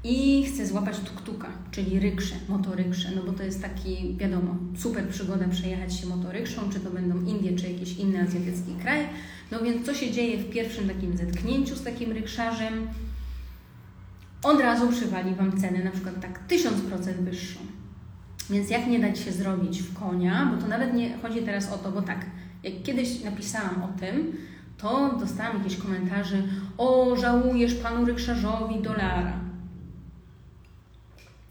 i 0.05 0.45
chce 0.45 0.67
złapać 0.67 1.01
tuktuka, 1.01 1.49
czyli 1.71 2.01
rykszę, 2.01 2.35
motorykszę, 2.49 3.09
no 3.17 3.23
bo 3.23 3.33
to 3.33 3.43
jest 3.43 3.63
taki, 3.63 4.17
wiadomo, 4.17 4.57
super 4.77 5.09
przygoda 5.09 5.49
przejechać 5.49 6.01
się 6.01 6.07
motorykszą, 6.07 6.71
czy 6.71 6.81
to 6.81 6.91
będą 6.91 7.25
Indie, 7.25 7.57
czy 7.57 7.69
jakiś 7.73 7.97
inny 7.97 8.23
azjatycki 8.23 8.75
kraj. 8.83 9.01
No 9.51 9.61
więc 9.63 9.87
co 9.87 9.95
się 9.95 10.11
dzieje 10.11 10.39
w 10.39 10.51
pierwszym 10.51 10.89
takim 10.89 11.17
zetknięciu 11.17 11.77
z 11.77 11.83
takim 11.83 12.13
rykszarzem? 12.13 12.89
Od 14.43 14.61
razu 14.61 14.89
przywali 14.89 15.35
Wam 15.35 15.61
cenę 15.61 15.85
na 15.85 15.91
przykład 15.91 16.21
tak 16.21 16.41
1000% 16.49 17.13
wyższą. 17.21 17.61
Więc 18.51 18.71
jak 18.71 18.87
nie 18.87 18.99
dać 18.99 19.19
się 19.19 19.33
zrobić 19.33 19.83
w 19.83 19.95
konia, 19.95 20.53
bo 20.55 20.63
to 20.63 20.69
nawet 20.69 20.95
nie 20.95 21.19
chodzi 21.19 21.43
teraz 21.43 21.73
o 21.73 21.79
to, 21.79 21.93
bo 21.93 22.03
tak, 22.03 22.27
jak 22.67 22.83
kiedyś 22.83 23.25
napisałam 23.25 23.83
o 23.83 24.01
tym, 24.01 24.33
to 24.79 25.17
dostałam 25.21 25.59
jakieś 25.59 25.77
komentarze: 25.77 26.43
O, 26.79 27.17
żałujesz 27.17 27.75
panu 27.75 28.05
rykszarzowi 28.05 28.83
dolara. 28.83 29.33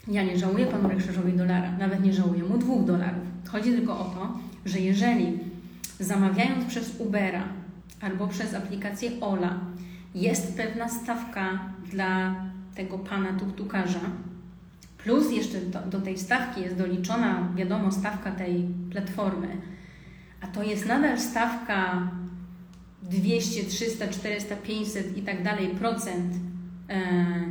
Ja 0.08 0.24
nie 0.24 0.38
żałuję 0.38 0.66
panu 0.66 0.90
rykszarzowi 0.90 1.34
dolara, 1.34 1.72
nawet 1.72 2.04
nie 2.04 2.14
żałuję 2.14 2.44
mu 2.44 2.58
dwóch 2.58 2.86
dolarów. 2.86 3.24
Chodzi 3.48 3.72
tylko 3.72 4.00
o 4.00 4.04
to, 4.04 4.40
że 4.66 4.80
jeżeli 4.80 5.40
zamawiając 6.00 6.66
przez 6.66 7.00
Ubera 7.00 7.44
albo 8.02 8.28
przez 8.28 8.54
aplikację 8.54 9.12
Ola 9.22 9.60
jest 10.16 10.58
pewna 10.58 10.90
stawka 10.90 11.60
dla 11.92 12.36
tego 12.76 13.00
pana 13.00 13.40
tuktukarza, 13.40 14.00
plus 14.98 15.32
jeszcze 15.32 15.62
do, 15.62 15.80
do 15.80 16.02
tej 16.02 16.18
stawki 16.18 16.62
jest 16.62 16.78
doliczona, 16.78 17.50
wiadomo, 17.56 17.92
stawka 17.92 18.32
tej 18.32 18.68
platformy, 18.92 19.48
a 20.46 20.48
to 20.48 20.64
jest 20.64 20.86
nadal 20.86 21.20
stawka 21.20 22.12
200, 23.04 23.64
300, 23.64 24.08
400, 24.08 24.56
500 24.56 25.18
i 25.18 25.22
tak 25.22 25.44
dalej 25.44 25.68
procent 25.68 26.34
e, 26.90 27.02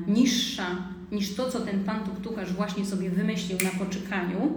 niższa 0.06 0.66
niż 1.12 1.34
to, 1.34 1.50
co 1.50 1.60
ten 1.60 1.84
pan 1.84 2.04
tuktukarz 2.04 2.52
właśnie 2.52 2.86
sobie 2.86 3.10
wymyślił 3.10 3.58
na 3.64 3.84
poczekaniu, 3.84 4.52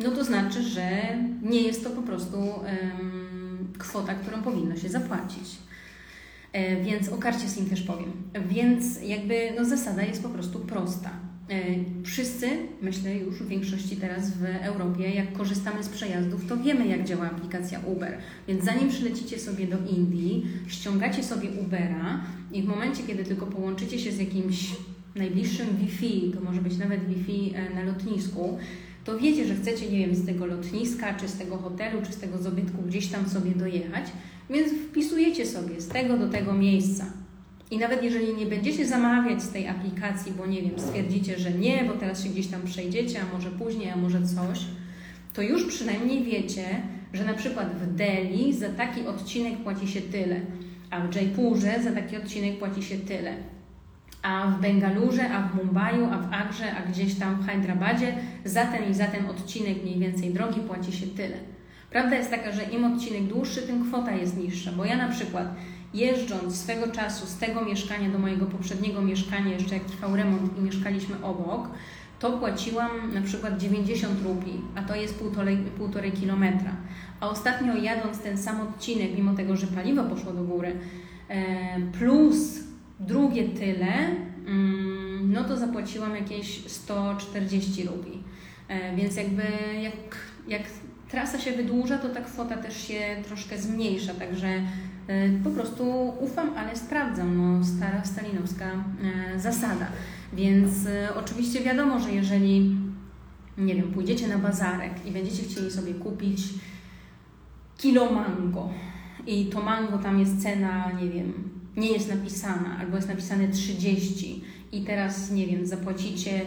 no 0.00 0.10
to 0.10 0.24
znaczy, 0.24 0.62
że 0.62 1.18
nie 1.42 1.62
jest 1.62 1.84
to 1.84 1.90
po 1.90 2.02
prostu 2.02 2.36
kwota, 3.78 4.14
którą 4.14 4.42
powinno 4.42 4.76
się 4.76 4.88
zapłacić. 4.88 5.58
E, 6.52 6.76
więc 6.76 7.08
o 7.08 7.16
karcie 7.16 7.48
SIM 7.48 7.70
też 7.70 7.82
powiem. 7.82 8.12
Więc 8.48 9.02
jakby 9.02 9.52
no, 9.56 9.64
zasada 9.64 10.02
jest 10.02 10.22
po 10.22 10.28
prostu 10.28 10.58
prosta. 10.58 11.10
Wszyscy, 12.04 12.50
myślę 12.82 13.14
już 13.14 13.34
w 13.34 13.48
większości 13.48 13.96
teraz 13.96 14.30
w 14.30 14.44
Europie, 14.44 15.10
jak 15.10 15.32
korzystamy 15.32 15.84
z 15.84 15.88
przejazdów, 15.88 16.46
to 16.46 16.56
wiemy, 16.56 16.86
jak 16.86 17.04
działa 17.04 17.26
aplikacja 17.26 17.80
Uber. 17.80 18.18
Więc 18.48 18.64
zanim 18.64 18.88
przylecicie 18.88 19.38
sobie 19.38 19.66
do 19.66 19.76
Indii, 19.96 20.46
ściągacie 20.66 21.22
sobie 21.22 21.48
Ubera 21.50 22.20
i 22.52 22.62
w 22.62 22.66
momencie, 22.66 23.02
kiedy 23.02 23.24
tylko 23.24 23.46
połączycie 23.46 23.98
się 23.98 24.12
z 24.12 24.18
jakimś 24.18 24.72
najbliższym 25.16 25.76
Wi-Fi, 25.76 26.32
to 26.34 26.40
może 26.40 26.60
być 26.60 26.76
nawet 26.76 27.08
Wi-Fi 27.08 27.54
e, 27.54 27.74
na 27.74 27.82
lotnisku, 27.82 28.58
to 29.04 29.18
wiecie, 29.18 29.46
że 29.46 29.54
chcecie, 29.54 29.90
nie 29.90 29.98
wiem, 29.98 30.14
z 30.14 30.26
tego 30.26 30.46
lotniska, 30.46 31.14
czy 31.14 31.28
z 31.28 31.38
tego 31.38 31.56
hotelu, 31.56 32.02
czy 32.06 32.12
z 32.12 32.16
tego 32.16 32.38
zabytku 32.38 32.82
gdzieś 32.82 33.06
tam 33.06 33.28
sobie 33.28 33.50
dojechać, 33.50 34.04
więc 34.50 34.72
wpisujecie 34.72 35.46
sobie 35.46 35.80
z 35.80 35.88
tego 35.88 36.16
do 36.16 36.28
tego 36.28 36.52
miejsca. 36.52 37.06
I 37.70 37.78
nawet 37.78 38.02
jeżeli 38.02 38.34
nie 38.34 38.46
będziecie 38.46 38.86
zamawiać 38.86 39.42
z 39.42 39.50
tej 39.50 39.68
aplikacji, 39.68 40.32
bo 40.32 40.46
nie 40.46 40.62
wiem, 40.62 40.78
stwierdzicie, 40.78 41.38
że 41.38 41.50
nie, 41.50 41.84
bo 41.84 41.92
teraz 41.92 42.24
się 42.24 42.28
gdzieś 42.28 42.46
tam 42.46 42.62
przejdziecie, 42.62 43.20
a 43.22 43.36
może 43.36 43.50
później, 43.50 43.90
a 43.90 43.96
może 43.96 44.22
coś, 44.22 44.60
to 45.34 45.42
już 45.42 45.64
przynajmniej 45.64 46.24
wiecie, 46.24 46.64
że 47.12 47.24
na 47.24 47.34
przykład 47.34 47.76
w 47.76 47.94
Delhi 47.94 48.52
za 48.52 48.68
taki 48.68 49.06
odcinek 49.06 49.58
płaci 49.58 49.88
się 49.88 50.00
tyle, 50.00 50.40
a 50.90 51.00
w 51.00 51.14
Jaipurze 51.14 51.82
za 51.82 51.92
taki 51.92 52.16
odcinek 52.16 52.58
płaci 52.58 52.82
się 52.82 52.98
tyle, 52.98 53.34
a 54.22 54.46
w 54.46 54.60
Bengalurze, 54.60 55.30
a 55.30 55.48
w 55.48 55.54
Mumbai, 55.54 56.04
a 56.12 56.18
w 56.18 56.32
Agrze, 56.32 56.76
a 56.76 56.90
gdzieś 56.90 57.14
tam 57.14 57.34
w 57.34 57.46
Hydrabadzie 57.46 58.14
za 58.44 58.66
ten 58.66 58.90
i 58.90 58.94
za 58.94 59.06
ten 59.06 59.26
odcinek 59.26 59.82
mniej 59.82 59.98
więcej 59.98 60.30
drogi 60.30 60.60
płaci 60.60 60.92
się 60.92 61.06
tyle. 61.06 61.36
Prawda 61.90 62.16
jest 62.16 62.30
taka, 62.30 62.52
że 62.52 62.62
im 62.62 62.84
odcinek 62.84 63.22
dłuższy, 63.22 63.62
tym 63.62 63.84
kwota 63.84 64.12
jest 64.12 64.36
niższa, 64.36 64.72
bo 64.72 64.84
ja 64.84 64.96
na 64.96 65.08
przykład 65.08 65.54
jeżdżąc 65.94 66.56
swego 66.56 66.92
czasu 66.92 67.26
z 67.26 67.36
tego 67.36 67.64
mieszkania 67.64 68.10
do 68.10 68.18
mojego 68.18 68.46
poprzedniego 68.46 69.02
mieszkania, 69.02 69.52
jeszcze 69.52 69.74
jak 69.74 69.84
trwał 69.84 70.16
remont 70.16 70.58
i 70.58 70.60
mieszkaliśmy 70.60 71.24
obok, 71.24 71.68
to 72.18 72.38
płaciłam 72.38 73.14
na 73.14 73.22
przykład 73.22 73.58
90 73.58 74.22
rubli, 74.24 74.60
a 74.74 74.82
to 74.82 74.94
jest 74.94 75.18
półtorej, 75.18 75.56
półtorej 75.56 76.12
kilometra. 76.12 76.72
A 77.20 77.28
ostatnio 77.28 77.76
jadąc 77.76 78.18
ten 78.18 78.38
sam 78.38 78.60
odcinek, 78.60 79.16
mimo 79.16 79.34
tego, 79.34 79.56
że 79.56 79.66
paliwo 79.66 80.04
poszło 80.04 80.32
do 80.32 80.44
góry, 80.44 80.76
e, 81.28 81.80
plus 81.98 82.60
drugie 83.00 83.48
tyle, 83.48 83.92
mm, 84.46 85.32
no 85.32 85.44
to 85.44 85.56
zapłaciłam 85.56 86.16
jakieś 86.16 86.64
140 86.66 87.84
rubli. 87.84 88.22
E, 88.68 88.96
więc 88.96 89.16
jakby 89.16 89.42
jak, 89.82 90.16
jak 90.48 90.62
trasa 91.10 91.38
się 91.38 91.52
wydłuża, 91.52 91.98
to 91.98 92.08
ta 92.08 92.20
kwota 92.20 92.56
też 92.56 92.88
się 92.88 93.00
troszkę 93.26 93.58
zmniejsza, 93.58 94.14
także 94.14 94.62
po 95.44 95.50
prostu 95.50 96.12
ufam, 96.20 96.50
ale 96.56 96.76
sprawdzam, 96.76 97.36
no 97.36 97.64
stara 97.64 98.04
stalinowska 98.04 98.66
e, 99.34 99.38
zasada. 99.38 99.86
Więc 100.32 100.72
oczywiście 101.16 101.60
wiadomo, 101.60 102.00
że 102.00 102.12
jeżeli, 102.12 102.76
nie 103.58 103.74
wiem, 103.74 103.92
pójdziecie 103.92 104.28
na 104.28 104.38
bazarek 104.38 105.06
i 105.06 105.10
będziecie 105.10 105.42
chcieli 105.42 105.70
sobie 105.70 105.94
kupić 105.94 106.40
kilo 107.78 108.12
mango 108.12 108.68
i 109.26 109.46
to 109.46 109.62
mango 109.62 109.98
tam 109.98 110.20
jest 110.20 110.42
cena, 110.42 110.92
nie 111.02 111.08
wiem, 111.08 111.32
nie 111.76 111.92
jest 111.92 112.08
napisana, 112.08 112.78
albo 112.80 112.96
jest 112.96 113.08
napisane 113.08 113.48
30 113.48 114.44
i 114.72 114.84
teraz, 114.84 115.30
nie 115.30 115.46
wiem, 115.46 115.66
zapłacicie 115.66 116.40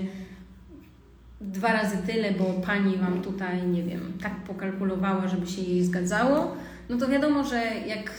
dwa 1.42 1.74
razy 1.74 1.98
tyle, 1.98 2.32
bo 2.32 2.46
pani 2.46 2.98
Wam 2.98 3.22
tutaj, 3.22 3.68
nie 3.68 3.84
wiem, 3.84 4.14
tak 4.22 4.36
pokalkulowała, 4.36 5.28
żeby 5.28 5.48
się 5.48 5.62
jej 5.62 5.84
zgadzało, 5.84 6.56
no 6.90 6.98
to 6.98 7.08
wiadomo, 7.08 7.44
że 7.44 7.58
jak 7.88 8.12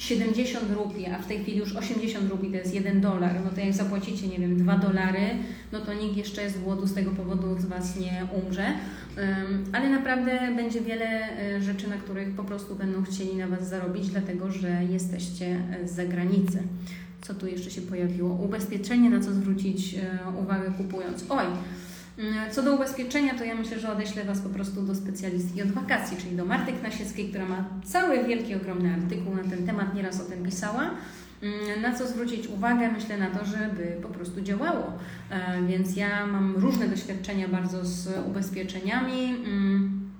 70 0.00 0.72
rubli, 0.74 1.06
a 1.06 1.18
w 1.18 1.26
tej 1.26 1.38
chwili 1.38 1.58
już 1.58 1.76
80 1.76 2.30
rubli 2.30 2.50
to 2.50 2.56
jest 2.56 2.74
1 2.74 3.00
dolar, 3.00 3.40
no 3.44 3.50
to 3.50 3.60
jak 3.60 3.72
zapłacicie, 3.72 4.28
nie 4.28 4.38
wiem, 4.38 4.56
2 4.56 4.78
dolary, 4.78 5.20
no 5.72 5.80
to 5.80 5.94
nikt 5.94 6.16
jeszcze 6.16 6.50
z 6.50 6.58
głodu 6.58 6.86
z 6.86 6.94
tego 6.94 7.10
powodu 7.10 7.58
z 7.58 7.64
Was 7.64 7.96
nie 7.96 8.26
umrze. 8.44 8.64
Ale 9.72 9.90
naprawdę 9.90 10.52
będzie 10.56 10.80
wiele 10.80 11.06
e, 11.06 11.62
rzeczy, 11.62 11.88
na 11.88 11.96
których 11.96 12.30
po 12.30 12.44
prostu 12.44 12.74
będą 12.74 13.02
chcieli 13.02 13.36
na 13.36 13.46
Was 13.46 13.68
zarobić, 13.68 14.08
dlatego 14.08 14.50
że 14.50 14.84
jesteście 14.84 15.62
z 15.84 15.90
zagranicy. 15.90 16.62
Co 17.22 17.34
tu 17.34 17.46
jeszcze 17.46 17.70
się 17.70 17.80
pojawiło? 17.80 18.34
Ubezpieczenie, 18.34 19.10
na 19.10 19.20
co 19.20 19.32
zwrócić 19.32 19.94
e, 19.94 20.18
uwagę 20.42 20.72
kupując. 20.76 21.24
Oj, 21.28 21.44
co 22.50 22.62
do 22.62 22.74
ubezpieczenia, 22.74 23.34
to 23.34 23.44
ja 23.44 23.54
myślę, 23.54 23.80
że 23.80 23.92
odeślę 23.92 24.24
Was 24.24 24.40
po 24.40 24.48
prostu 24.48 24.82
do 24.82 24.94
specjalistki 24.94 25.62
od 25.62 25.72
wakacji, 25.72 26.16
czyli 26.16 26.36
do 26.36 26.44
Marty 26.44 26.72
Knasieckiej, 26.72 27.28
która 27.28 27.46
ma 27.46 27.64
cały 27.84 28.24
wielki, 28.24 28.54
ogromny 28.54 28.94
artykuł 28.94 29.34
na 29.34 29.42
ten 29.42 29.66
temat, 29.66 29.94
nieraz 29.94 30.20
o 30.20 30.24
tym 30.24 30.44
pisała. 30.44 30.90
Mm, 31.42 31.82
na 31.82 31.94
co 31.94 32.08
zwrócić 32.08 32.46
uwagę? 32.46 32.92
Myślę 32.92 33.18
na 33.18 33.30
to, 33.30 33.44
żeby 33.44 33.96
po 34.02 34.08
prostu 34.08 34.40
działało. 34.40 34.92
E, 35.30 35.62
więc 35.66 35.96
ja 35.96 36.26
mam 36.26 36.56
różne 36.56 36.88
doświadczenia 36.88 37.48
bardzo 37.48 37.84
z 37.84 38.26
ubezpieczeniami. 38.26 39.24
Mm, 39.24 40.10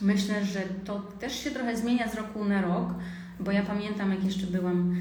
myślę, 0.00 0.44
że 0.44 0.60
to 0.84 1.00
też 1.20 1.44
się 1.44 1.50
trochę 1.50 1.76
zmienia 1.76 2.08
z 2.08 2.14
roku 2.14 2.44
na 2.44 2.62
rok, 2.62 2.88
bo 3.40 3.50
ja 3.50 3.62
pamiętam, 3.62 4.10
jak 4.10 4.24
jeszcze 4.24 4.46
byłam 4.46 4.96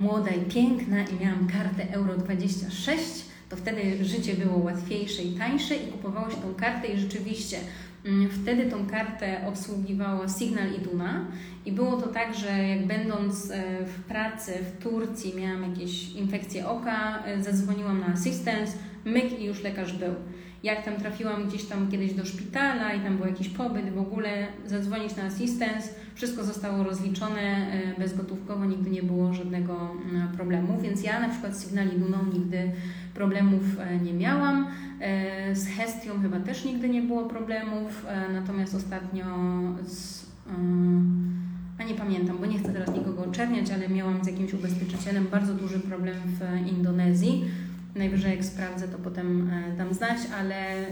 młoda 0.00 0.30
i 0.30 0.40
piękna 0.40 1.02
i 1.02 1.24
miałam 1.24 1.46
kartę 1.46 1.94
Euro 1.94 2.16
26, 2.16 3.23
to 3.48 3.56
wtedy 3.56 4.04
życie 4.04 4.34
było 4.34 4.58
łatwiejsze 4.58 5.22
i 5.22 5.34
tańsze 5.34 5.76
i 5.76 5.92
kupowało 5.92 6.30
się 6.30 6.36
tą 6.36 6.54
kartę 6.54 6.88
i 6.88 6.98
rzeczywiście 6.98 7.58
Mm, 8.04 8.30
wtedy 8.30 8.70
tą 8.70 8.86
kartę 8.86 9.46
obsługiwała 9.48 10.28
Signal 10.28 10.72
Iduna 10.72 11.24
i 11.66 11.72
było 11.72 11.96
to 11.96 12.06
tak, 12.06 12.34
że 12.34 12.68
jak 12.68 12.86
będąc 12.86 13.50
e, 13.50 13.84
w 13.84 14.00
pracy 14.00 14.52
w 14.52 14.82
Turcji 14.82 15.34
miałam 15.36 15.70
jakieś 15.70 16.12
infekcje 16.12 16.68
oka, 16.68 17.22
e, 17.26 17.42
zadzwoniłam 17.42 18.00
na 18.00 18.06
assistance, 18.06 18.72
myk 19.04 19.40
i 19.40 19.44
już 19.44 19.62
lekarz 19.62 19.92
był. 19.92 20.14
Jak 20.62 20.84
tam 20.84 20.96
trafiłam 20.96 21.48
gdzieś 21.48 21.64
tam 21.64 21.90
kiedyś 21.90 22.14
do 22.14 22.24
szpitala 22.24 22.92
i 22.94 23.00
tam 23.00 23.16
był 23.16 23.26
jakiś 23.26 23.48
pobyt, 23.48 23.90
w 23.90 23.98
ogóle 23.98 24.46
zadzwonić 24.66 25.16
na 25.16 25.22
assistance, 25.22 25.88
wszystko 26.14 26.44
zostało 26.44 26.84
rozliczone 26.84 27.40
e, 27.40 28.00
bezgotówkowo, 28.00 28.64
nigdy 28.64 28.90
nie 28.90 29.02
było 29.02 29.34
żadnego 29.34 29.90
mm, 30.10 30.32
problemu, 30.32 30.80
więc 30.80 31.02
ja 31.02 31.20
na 31.20 31.28
przykład 31.28 31.60
Signal 31.60 31.88
Iduną 31.88 32.18
nigdy 32.32 32.72
problemów 33.14 33.62
nie 34.02 34.14
miałam. 34.14 34.66
E, 35.00 35.54
z 35.54 35.68
Hestią 35.68 36.22
chyba 36.22 36.40
też 36.40 36.64
nigdy 36.64 36.88
nie 36.88 37.02
było 37.02 37.24
problemów, 37.24 38.06
e, 38.08 38.32
natomiast 38.32 38.74
ostatnio 38.74 39.24
z, 39.86 40.22
e, 40.22 40.54
a 41.78 41.84
nie 41.84 41.94
pamiętam, 41.94 42.38
bo 42.38 42.46
nie 42.46 42.58
chcę 42.58 42.72
teraz 42.72 42.94
nikogo 42.94 43.22
oczerniać, 43.22 43.70
ale 43.70 43.88
miałam 43.88 44.24
z 44.24 44.26
jakimś 44.26 44.54
ubezpieczycielem 44.54 45.26
bardzo 45.30 45.54
duży 45.54 45.80
problem 45.80 46.16
w 46.26 46.68
Indonezji. 46.68 47.44
Najwyżej 47.94 48.30
jak 48.30 48.44
sprawdzę, 48.44 48.88
to 48.88 48.98
potem 48.98 49.50
dam 49.78 49.94
znać, 49.94 50.18
ale 50.40 50.86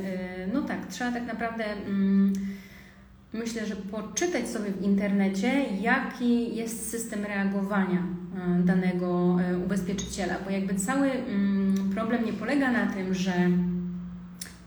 no 0.53 0.63
tak, 0.63 0.87
trzeba 0.87 1.13
tak 1.13 1.27
naprawdę 1.27 1.65
mm, 1.65 2.33
myślę, 3.33 3.67
że 3.67 3.77
poczytać 3.77 4.49
sobie 4.49 4.71
w 4.71 4.83
internecie, 4.83 5.65
jaki 5.81 6.57
jest 6.57 6.91
system 6.91 7.25
reagowania 7.25 8.03
danego 8.65 9.39
ubezpieczyciela, 9.65 10.35
bo 10.45 10.51
jakby 10.51 10.75
cały 10.75 11.11
mm, 11.11 11.91
problem 11.95 12.25
nie 12.25 12.33
polega 12.33 12.73
na 12.73 12.87
tym, 12.87 13.15
że 13.15 13.33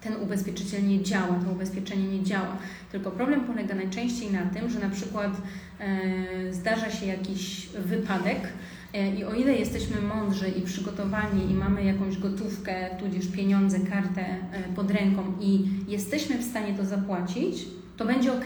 ten 0.05 0.16
ubezpieczyciel 0.24 0.88
nie 0.88 1.03
działa, 1.03 1.39
to 1.45 1.51
ubezpieczenie 1.51 2.07
nie 2.07 2.24
działa. 2.24 2.57
Tylko 2.91 3.11
problem 3.11 3.41
polega 3.41 3.76
najczęściej 3.76 4.32
na 4.32 4.45
tym, 4.45 4.70
że 4.70 4.80
na 4.80 4.89
przykład 4.89 5.32
e, 5.80 6.53
zdarza 6.53 6.91
się 6.91 7.05
jakiś 7.05 7.68
wypadek 7.68 8.39
e, 8.93 9.16
i 9.16 9.24
o 9.24 9.34
ile 9.34 9.53
jesteśmy 9.53 10.01
mądrzy 10.01 10.49
i 10.49 10.61
przygotowani 10.61 11.51
i 11.51 11.53
mamy 11.53 11.84
jakąś 11.84 12.18
gotówkę, 12.18 12.89
tudzież 12.99 13.28
pieniądze, 13.28 13.80
kartę 13.80 14.22
e, 14.22 14.38
pod 14.76 14.91
ręką 14.91 15.34
i 15.41 15.66
jesteśmy 15.88 16.38
w 16.38 16.43
stanie 16.43 16.74
to 16.74 16.86
zapłacić, 16.86 17.66
to 17.97 18.05
będzie 18.05 18.33
ok. 18.33 18.45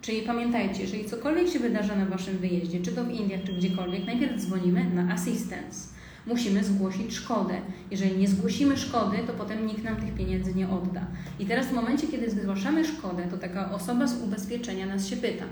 Czyli 0.00 0.22
pamiętajcie, 0.22 0.82
jeżeli 0.82 1.04
cokolwiek 1.04 1.48
się 1.48 1.58
wydarza 1.58 1.96
na 1.96 2.06
Waszym 2.06 2.38
wyjeździe, 2.38 2.80
czy 2.80 2.92
to 2.92 3.04
w 3.04 3.10
Indiach, 3.10 3.42
czy 3.44 3.52
gdziekolwiek, 3.52 4.06
najpierw 4.06 4.40
dzwonimy 4.40 4.84
na 4.94 5.14
assistance 5.14 6.00
musimy 6.26 6.64
zgłosić 6.64 7.14
szkodę. 7.14 7.60
Jeżeli 7.90 8.18
nie 8.18 8.28
zgłosimy 8.28 8.76
szkody, 8.76 9.18
to 9.26 9.32
potem 9.32 9.66
nikt 9.66 9.84
nam 9.84 9.96
tych 9.96 10.14
pieniędzy 10.14 10.54
nie 10.54 10.68
odda. 10.68 11.06
I 11.38 11.46
teraz 11.46 11.66
w 11.66 11.72
momencie, 11.72 12.06
kiedy 12.06 12.30
zgłaszamy 12.30 12.84
szkodę, 12.84 13.22
to 13.30 13.38
taka 13.38 13.72
osoba 13.72 14.06
z 14.06 14.22
ubezpieczenia 14.22 14.86
nas 14.86 15.06
się 15.08 15.16
pyta, 15.16 15.44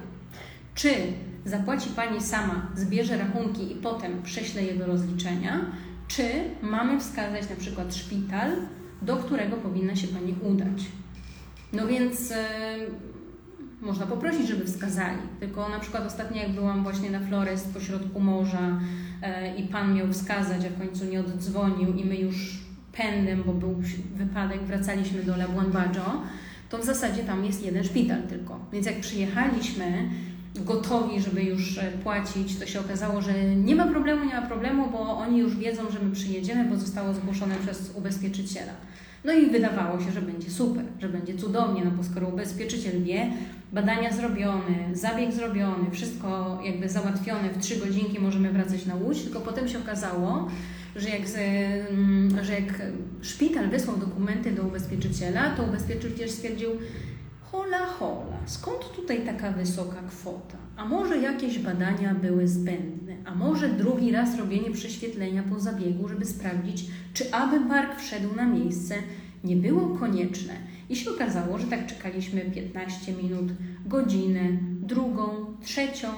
czy 0.75 0.91
zapłaci 1.45 1.91
Pani 1.97 2.21
sama, 2.21 2.71
zbierze 2.75 3.19
rachunki 3.19 3.73
i 3.73 3.75
potem 3.75 4.23
prześle 4.23 4.63
je 4.65 4.75
do 4.75 4.87
rozliczenia, 4.87 5.67
czy 6.09 6.23
mamy 6.63 7.01
wskazać 7.01 7.51
na 7.51 7.57
przykład 7.57 7.95
szpital, 7.95 8.53
do 9.03 9.17
którego 9.17 9.57
powinna 9.57 9.97
się 9.97 10.09
Pani 10.09 10.35
udać. 10.43 10.85
No 11.73 11.87
więc 11.87 12.33
można 13.81 14.07
poprosić, 14.07 14.49
żeby 14.49 14.65
wskazali. 14.65 15.19
Tylko 15.41 15.69
na 15.69 15.81
przykład 15.81 16.07
ostatnio 16.07 16.43
jak 16.43 16.53
byłam 16.53 16.83
właśnie 16.83 17.11
na 17.11 17.21
Flores 17.21 17.65
pośrodku 17.65 18.21
morza 18.21 18.81
e, 19.23 19.57
i 19.57 19.69
pan 19.69 19.95
miał 19.95 20.13
wskazać, 20.13 20.65
a 20.67 20.71
w 20.71 20.79
końcu 20.79 21.05
nie 21.05 21.21
oddzwonił 21.21 21.95
i 21.95 22.05
my 22.05 22.17
już 22.17 22.59
pędem, 22.93 23.43
bo 23.47 23.53
był 23.53 23.83
wypadek, 24.15 24.63
wracaliśmy 24.63 25.23
do 25.23 25.37
Labuan 25.37 25.71
Bajo, 25.71 26.23
to 26.69 26.79
w 26.79 26.85
zasadzie 26.85 27.23
tam 27.23 27.45
jest 27.45 27.65
jeden 27.65 27.85
szpital 27.85 28.23
tylko. 28.23 28.61
Więc 28.73 28.87
jak 28.87 29.01
przyjechaliśmy 29.01 30.09
gotowi, 30.55 31.21
żeby 31.21 31.43
już 31.43 31.79
e, 31.79 31.93
płacić, 32.03 32.57
to 32.57 32.67
się 32.67 32.81
okazało, 32.81 33.23
że 33.23 33.55
nie 33.55 33.77
ma 33.77 33.87
problemu, 33.87 34.25
nie 34.25 34.35
ma 34.35 34.47
problemu, 34.47 34.91
bo 34.91 35.19
oni 35.19 35.39
już 35.39 35.57
wiedzą, 35.57 35.83
że 35.91 35.99
my 35.99 36.11
przyjedziemy, 36.11 36.65
bo 36.65 36.77
zostało 36.77 37.15
zgłoszone 37.15 37.55
przez 37.57 37.93
ubezpieczyciela. 37.97 38.73
No 39.25 39.33
i 39.33 39.51
wydawało 39.51 40.01
się, 40.01 40.13
że 40.13 40.23
będzie 40.23 40.51
super, 40.51 40.85
że 41.01 41.09
będzie 41.09 41.35
cudownie, 41.35 41.85
no 41.85 41.91
bo 41.91 42.05
skoro 42.05 42.29
ubezpieczyciel 42.29 43.03
wie, 43.03 43.31
badania 43.73 44.13
zrobione, 44.13 44.89
zabieg 44.93 45.33
zrobiony, 45.33 45.91
wszystko 45.91 46.59
jakby 46.65 46.89
załatwione, 46.89 47.51
w 47.51 47.59
trzy 47.59 47.77
godzinki 47.77 48.21
możemy 48.21 48.53
wracać 48.53 48.87
na 48.87 48.95
łódź, 48.95 49.23
tylko 49.23 49.41
potem 49.41 49.69
się 49.69 49.79
okazało, 49.79 50.49
że 50.97 51.09
jak, 51.09 51.23
mm, 51.91 52.45
że 52.45 52.53
jak 52.53 52.83
szpital 53.23 53.69
wysłał 53.69 53.97
dokumenty 53.97 54.53
do 54.53 54.63
ubezpieczyciela, 54.63 55.51
to 55.51 55.63
ubezpieczyciel 55.63 56.29
stwierdził, 56.29 56.71
hola 57.43 57.87
hola, 57.87 58.39
skąd 58.47 58.93
tutaj 58.97 59.27
taka 59.27 59.53
wysoka 59.53 60.03
kwota? 60.09 60.59
A 60.77 60.85
może 60.85 61.19
jakieś 61.19 61.59
badania 61.59 62.15
były 62.15 62.49
zbędne? 62.49 63.17
A 63.25 63.35
może 63.35 63.69
drugi 63.69 64.13
raz 64.13 64.39
robienie 64.39 64.71
prześwietlenia 64.71 65.43
po 65.43 65.61
zabiegu, 65.61 66.09
żeby 66.09 66.25
sprawdzić, 66.25 66.87
czy 67.15 67.35
aby 67.35 67.61
bark 67.61 68.01
wszedł 68.01 68.37
na 68.37 68.47
miejsce, 68.47 68.95
nie 69.45 69.57
było 69.57 69.99
konieczne? 69.99 70.55
I 70.91 70.97
się 70.97 71.11
okazało, 71.11 71.59
że 71.59 71.67
tak 71.67 71.87
czekaliśmy 71.87 72.41
15 72.41 73.13
minut, 73.13 73.53
godzinę, 73.87 74.41
drugą, 74.83 75.47
trzecią, 75.63 76.09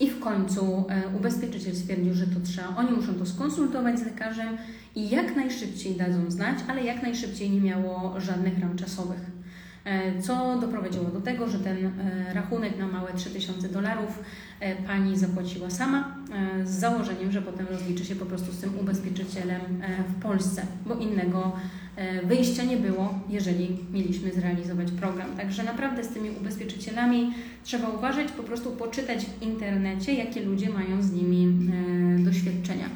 i 0.00 0.10
w 0.10 0.20
końcu 0.20 0.84
e, 0.88 1.16
ubezpieczyciel 1.16 1.76
stwierdził, 1.76 2.14
że 2.14 2.26
to 2.26 2.40
trzeba, 2.44 2.76
oni 2.76 2.90
muszą 2.90 3.14
to 3.14 3.26
skonsultować 3.26 3.98
z 3.98 4.04
lekarzem 4.04 4.58
i 4.94 5.10
jak 5.10 5.36
najszybciej 5.36 5.94
dadzą 5.94 6.30
znać, 6.30 6.58
ale 6.68 6.84
jak 6.84 7.02
najszybciej 7.02 7.50
nie 7.50 7.60
miało 7.60 8.20
żadnych 8.20 8.58
ram 8.58 8.76
czasowych. 8.76 9.20
E, 9.84 10.22
co 10.22 10.58
doprowadziło 10.58 11.04
do 11.04 11.20
tego, 11.20 11.48
że 11.48 11.58
ten 11.58 11.86
e, 11.86 12.34
rachunek 12.34 12.78
na 12.78 12.86
małe 12.86 13.12
3000 13.12 13.68
dolarów 13.68 14.18
pani 14.86 15.18
zapłaciła 15.18 15.70
sama 15.70 16.16
z 16.64 16.70
założeniem, 16.70 17.32
że 17.32 17.42
potem 17.42 17.66
rozliczy 17.66 18.04
się 18.04 18.16
po 18.16 18.26
prostu 18.26 18.52
z 18.52 18.60
tym 18.60 18.78
ubezpieczycielem 18.78 19.60
w 20.08 20.22
Polsce, 20.22 20.62
bo 20.86 20.94
innego 20.94 21.52
wyjścia 22.24 22.64
nie 22.64 22.76
było, 22.76 23.14
jeżeli 23.28 23.76
mieliśmy 23.92 24.32
zrealizować 24.32 24.90
program. 24.90 25.36
Także 25.36 25.62
naprawdę 25.62 26.04
z 26.04 26.08
tymi 26.08 26.30
ubezpieczycielami 26.30 27.34
trzeba 27.64 27.88
uważać, 27.88 28.32
po 28.32 28.42
prostu 28.42 28.70
poczytać 28.70 29.26
w 29.26 29.42
internecie, 29.42 30.14
jakie 30.14 30.42
ludzie 30.42 30.70
mają 30.70 31.02
z 31.02 31.12
nimi 31.12 31.70
e, 32.18 32.24
doświadczenia. 32.24 32.88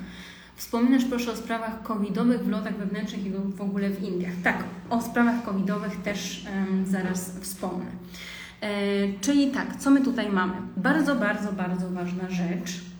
Wspominasz 0.56 1.04
proszę 1.04 1.32
o 1.32 1.36
sprawach 1.36 1.82
covidowych 1.82 2.44
w 2.44 2.48
lotach 2.48 2.76
wewnętrznych 2.76 3.26
i 3.26 3.30
w 3.30 3.60
ogóle 3.60 3.90
w 3.90 4.02
Indiach. 4.02 4.32
Tak, 4.44 4.64
o 4.90 5.02
sprawach 5.02 5.44
covidowych 5.44 6.02
też 6.02 6.46
zaraz 6.84 7.38
wspomnę. 7.40 7.86
E, 8.60 8.68
czyli 9.20 9.50
tak, 9.50 9.76
co 9.76 9.90
my 9.90 10.00
tutaj 10.00 10.30
mamy? 10.32 10.54
Bardzo, 10.76 11.16
bardzo, 11.16 11.52
bardzo 11.52 11.90
ważna 11.90 12.30
rzecz 12.30 12.93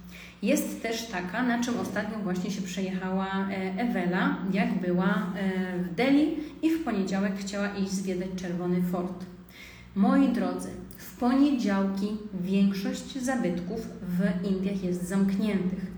jest 0.44 0.82
też 0.82 1.06
taka, 1.06 1.42
na 1.42 1.64
czym 1.64 1.80
ostatnio 1.80 2.18
właśnie 2.18 2.50
się 2.50 2.62
przejechała 2.62 3.26
e, 3.26 3.74
Ewela, 3.78 4.36
jak 4.52 4.80
była 4.80 5.32
e, 5.36 5.78
w 5.78 5.94
Delhi 5.94 6.36
i 6.62 6.70
w 6.70 6.84
poniedziałek 6.84 7.32
chciała 7.38 7.68
iść 7.68 7.90
zwiedzać 7.92 8.28
Czerwony 8.36 8.82
Fort. 8.82 9.24
Moi 9.94 10.28
drodzy, 10.28 10.68
w 10.96 11.16
poniedziałki 11.16 12.16
większość 12.40 13.18
zabytków 13.18 13.80
w 14.02 14.46
Indiach 14.50 14.84
jest 14.84 15.08
zamkniętych. 15.08 15.94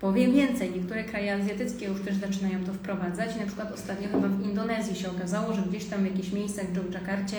Powiem 0.00 0.32
więcej, 0.32 0.70
niektóre 0.70 1.04
kraje 1.04 1.34
azjatyckie 1.34 1.86
już 1.86 2.00
też 2.00 2.16
zaczynają 2.16 2.64
to 2.64 2.72
wprowadzać. 2.72 3.36
Na 3.36 3.46
przykład 3.46 3.72
ostatnio 3.72 4.08
chyba 4.08 4.28
w 4.28 4.44
Indonezji 4.44 4.96
się 4.96 5.10
okazało, 5.10 5.54
że 5.54 5.62
gdzieś 5.62 5.84
tam 5.84 6.02
w 6.02 6.06
jakichś 6.06 6.32
miejscach 6.32 6.66
w 6.66 6.74
Dżokjakarcie 6.74 7.36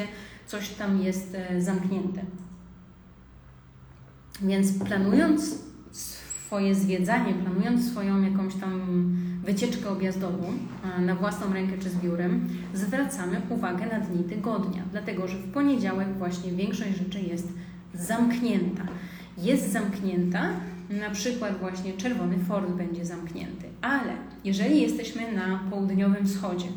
coś 0.47 0.69
tam 0.69 1.01
jest 1.01 1.35
e, 1.35 1.61
zamknięte. 1.61 2.21
Więc 4.41 4.73
planując 4.73 5.65
swoje 6.45 6.75
zwiedzanie, 6.75 7.33
planując 7.33 7.91
swoją 7.91 8.21
jakąś 8.21 8.55
tam 8.55 8.81
wycieczkę 9.43 9.89
objazdową 9.89 10.43
na 10.99 11.15
własną 11.15 11.53
rękę 11.53 11.77
czy 11.77 11.89
z 11.89 11.95
biurem, 11.95 12.47
zwracamy 12.73 13.41
uwagę 13.49 13.85
na 13.85 13.99
dni 13.99 14.23
tygodnia, 14.23 14.83
dlatego 14.91 15.27
że 15.27 15.37
w 15.37 15.51
poniedziałek 15.51 16.07
właśnie 16.17 16.51
większość 16.51 16.97
rzeczy 16.97 17.19
jest 17.19 17.47
zamknięta. 17.93 18.83
Jest 19.37 19.71
zamknięta, 19.71 20.49
na 20.89 21.09
przykład 21.09 21.59
właśnie 21.59 21.93
Czerwony 21.93 22.37
Fort 22.37 22.69
będzie 22.69 23.05
zamknięty, 23.05 23.65
ale 23.81 24.13
jeżeli 24.43 24.81
jesteśmy 24.81 25.31
na 25.31 25.59
południowym 25.69 26.25
wschodzie 26.25 26.67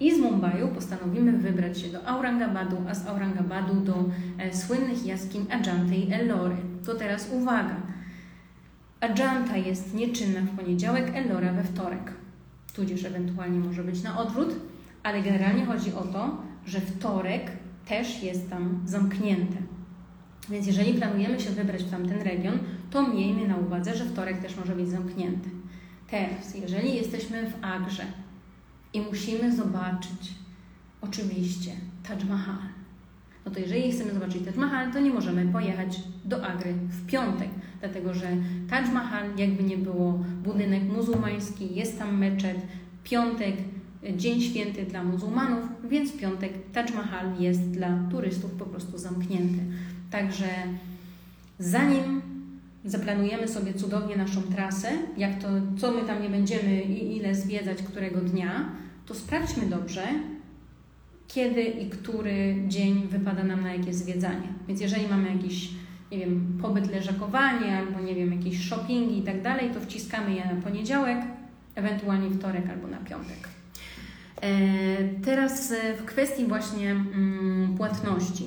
i 0.00 0.16
z 0.16 0.18
Mumbaiu 0.18 0.68
postanowimy 0.68 1.32
wybrać 1.32 1.80
się 1.80 1.88
do 1.88 2.06
Aurangabadu, 2.06 2.76
a 2.88 2.94
z 2.94 3.06
Aurangabadu 3.06 3.74
do 3.74 4.04
e, 4.38 4.54
słynnych 4.54 5.06
jaskiń 5.06 5.46
Ajanta 5.50 5.94
i 5.94 6.12
Ellory, 6.12 6.56
to 6.86 6.94
teraz 6.94 7.28
uwaga, 7.32 7.76
Ajanta 9.02 9.56
jest 9.56 9.94
nieczynna 9.94 10.40
w 10.40 10.56
poniedziałek, 10.56 11.12
Ellora 11.14 11.52
we 11.52 11.64
wtorek. 11.64 12.12
Tudzież 12.74 13.04
ewentualnie 13.04 13.58
może 13.58 13.84
być 13.84 14.02
na 14.02 14.18
odwrót, 14.18 14.48
ale 15.02 15.22
generalnie 15.22 15.66
chodzi 15.66 15.94
o 15.94 16.02
to, 16.02 16.42
że 16.66 16.80
wtorek 16.80 17.50
też 17.86 18.22
jest 18.22 18.50
tam 18.50 18.82
zamknięty. 18.86 19.56
Więc 20.48 20.66
jeżeli 20.66 20.94
planujemy 20.94 21.40
się 21.40 21.50
wybrać 21.50 21.84
w 21.84 21.90
tamten 21.90 22.22
region, 22.22 22.58
to 22.90 23.08
miejmy 23.08 23.48
na 23.48 23.56
uwadze, 23.56 23.96
że 23.96 24.04
wtorek 24.04 24.42
też 24.42 24.56
może 24.56 24.76
być 24.76 24.88
zamknięty. 24.88 25.50
Teraz, 26.10 26.54
jeżeli 26.54 26.94
jesteśmy 26.94 27.50
w 27.50 27.64
Agrze 27.64 28.04
i 28.92 29.00
musimy 29.00 29.56
zobaczyć 29.56 30.34
oczywiście 31.00 31.72
Taj 32.08 32.24
Mahal, 32.24 32.68
no 33.46 33.52
to 33.52 33.60
jeżeli 33.60 33.92
chcemy 33.92 34.14
zobaczyć 34.14 34.44
Taj 34.44 34.54
Mahal, 34.54 34.92
to 34.92 35.00
nie 35.00 35.10
możemy 35.10 35.52
pojechać 35.52 36.00
do 36.24 36.46
Agry 36.46 36.72
w 36.72 37.06
piątek, 37.06 37.48
dlatego 37.82 38.14
że 38.14 38.26
Taj 38.70 38.92
Mahal, 38.92 39.24
jakby 39.36 39.62
nie 39.62 39.76
było, 39.76 40.12
budynek 40.44 40.82
muzułmański, 40.96 41.74
jest 41.74 41.98
tam 41.98 42.18
meczet, 42.18 42.56
piątek, 43.04 43.54
dzień 44.16 44.40
święty 44.40 44.82
dla 44.82 45.04
muzułmanów, 45.04 45.64
więc 45.88 46.12
piątek 46.12 46.52
Taj 46.72 46.92
Mahal 46.94 47.26
jest 47.38 47.70
dla 47.70 47.98
turystów 48.10 48.50
po 48.50 48.66
prostu 48.66 48.98
zamknięty. 48.98 49.58
Także 50.10 50.48
zanim 51.58 52.22
zaplanujemy 52.84 53.48
sobie 53.48 53.74
cudownie 53.74 54.16
naszą 54.16 54.42
trasę, 54.42 54.88
jak 55.16 55.38
to, 55.38 55.48
co 55.78 55.92
my 55.92 56.02
tam 56.02 56.22
nie 56.22 56.28
będziemy 56.28 56.82
i 56.82 57.16
ile 57.16 57.34
zwiedzać 57.34 57.82
którego 57.82 58.20
dnia, 58.20 58.68
to 59.06 59.14
sprawdźmy 59.14 59.66
dobrze, 59.66 60.02
kiedy 61.28 61.62
i 61.62 61.90
który 61.90 62.56
dzień 62.68 63.08
wypada 63.08 63.44
nam 63.44 63.62
na 63.62 63.74
jakie 63.74 63.94
zwiedzanie. 63.94 64.48
Więc 64.68 64.80
jeżeli 64.80 65.08
mamy 65.08 65.34
jakiś, 65.34 65.70
nie 66.12 66.18
wiem, 66.18 66.58
pobyt 66.62 66.90
leżakowanie 66.90 67.78
albo, 67.78 68.00
nie 68.00 68.14
wiem, 68.14 68.32
jakieś 68.32 68.68
shoppingi 68.68 69.18
i 69.18 69.22
tak 69.22 69.42
dalej, 69.42 69.70
to 69.70 69.80
wciskamy 69.80 70.34
je 70.34 70.44
na 70.44 70.60
poniedziałek, 70.62 71.18
ewentualnie 71.74 72.30
wtorek 72.30 72.70
albo 72.70 72.88
na 72.88 72.96
piątek. 72.96 73.48
E, 74.42 74.48
teraz 75.24 75.72
e, 75.72 75.94
w 75.96 76.04
kwestii 76.04 76.44
właśnie 76.44 76.90
mm, 76.90 77.74
płatności. 77.76 78.44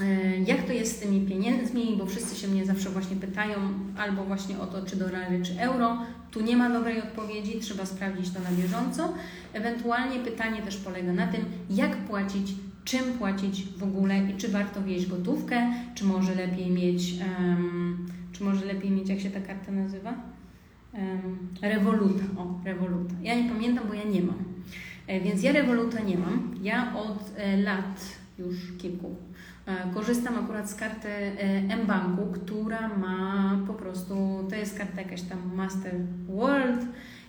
E, 0.00 0.38
jak 0.38 0.62
to 0.62 0.72
jest 0.72 0.96
z 0.96 1.00
tymi 1.00 1.20
pieniędzmi? 1.20 1.96
Bo 1.98 2.06
wszyscy 2.06 2.40
się 2.40 2.48
mnie 2.48 2.66
zawsze 2.66 2.90
właśnie 2.90 3.16
pytają 3.16 3.56
albo 3.98 4.24
właśnie 4.24 4.58
o 4.58 4.66
to, 4.66 4.86
czy 4.86 4.96
dolary, 4.96 5.42
czy 5.42 5.60
euro. 5.60 5.98
Tu 6.30 6.40
nie 6.40 6.56
ma 6.56 6.70
dobrej 6.70 7.02
odpowiedzi, 7.02 7.60
trzeba 7.60 7.86
sprawdzić 7.86 8.30
to 8.30 8.40
na 8.40 8.50
bieżąco. 8.62 9.14
Ewentualnie 9.52 10.18
pytanie 10.18 10.62
też 10.62 10.76
polega 10.76 11.12
na 11.12 11.26
tym, 11.26 11.44
jak 11.70 11.96
płacić, 11.96 12.52
czym 12.84 13.04
płacić 13.18 13.64
w 13.76 13.82
ogóle 13.82 14.18
i 14.30 14.34
czy 14.36 14.48
warto 14.48 14.82
wieść 14.82 15.06
gotówkę, 15.06 15.72
czy 15.94 16.04
może 16.04 16.34
lepiej 16.34 16.70
mieć, 16.70 17.14
um, 17.38 18.06
czy 18.32 18.44
może 18.44 18.66
lepiej 18.66 18.90
mieć, 18.90 19.08
jak 19.08 19.20
się 19.20 19.30
ta 19.30 19.40
karta 19.40 19.72
nazywa? 19.72 20.14
Um, 20.92 21.48
rewoluta. 21.62 22.24
O, 22.38 22.60
rewoluta. 22.64 23.14
Ja 23.22 23.34
nie 23.34 23.48
pamiętam, 23.48 23.88
bo 23.88 23.94
ja 23.94 24.04
nie 24.04 24.22
mam. 24.22 24.44
E, 25.06 25.20
więc 25.20 25.42
ja 25.42 25.52
rewoluta 25.52 26.00
nie 26.00 26.18
mam. 26.18 26.54
Ja 26.62 26.96
od 26.96 27.32
e, 27.36 27.56
lat 27.56 28.06
już 28.38 28.56
kilku 28.78 29.16
E, 29.66 29.94
korzystam 29.94 30.38
akurat 30.38 30.70
z 30.70 30.74
karty 30.74 31.08
e, 31.08 31.76
mBanku, 31.76 32.26
która 32.32 32.88
ma 32.88 33.50
po 33.66 33.74
prostu, 33.74 34.14
to 34.50 34.56
jest 34.56 34.78
karta 34.78 35.00
jakaś 35.00 35.22
tam 35.22 35.54
Master 35.54 35.94
World 36.28 36.86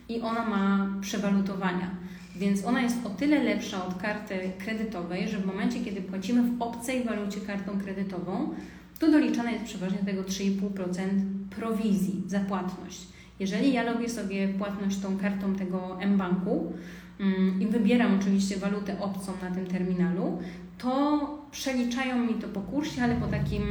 i 0.10 0.22
ona 0.22 0.46
ma 0.46 0.88
przewalutowania. 1.02 1.90
Więc 2.36 2.66
ona 2.66 2.82
jest 2.82 3.06
o 3.06 3.10
tyle 3.10 3.44
lepsza 3.44 3.86
od 3.86 3.96
karty 4.02 4.52
kredytowej, 4.60 5.30
że 5.30 5.38
w 5.38 5.46
momencie, 5.46 5.80
kiedy 5.80 6.02
płacimy 6.02 6.44
w 6.44 6.62
obcej 6.62 7.04
walucie 7.04 7.42
kartą 7.42 7.80
kredytową, 7.80 8.54
to 9.00 9.12
doliczane 9.12 9.52
jest 9.52 9.66
przeważnie 9.66 9.98
tego 9.98 10.22
3,5% 10.22 11.08
prowizji 11.50 12.24
za 12.28 12.40
płatność. 12.40 13.08
Jeżeli 13.40 13.74
ja 13.74 13.84
robię 13.84 14.10
sobie 14.10 14.48
płatność 14.48 15.00
tą 15.00 15.18
kartą 15.18 15.56
tego 15.56 15.98
mBanku 16.08 16.74
mm, 17.20 17.62
i 17.62 17.68
wybieram 17.68 18.20
oczywiście 18.20 18.58
walutę 18.58 19.00
obcą 19.00 19.32
na 19.42 19.52
tym 19.52 19.66
terminalu, 19.66 20.40
to 20.78 21.20
przeliczają 21.52 22.26
mi 22.26 22.34
to 22.34 22.48
po 22.48 22.62
kursie, 22.62 23.04
ale 23.04 23.16
po 23.16 23.28
takim 23.28 23.64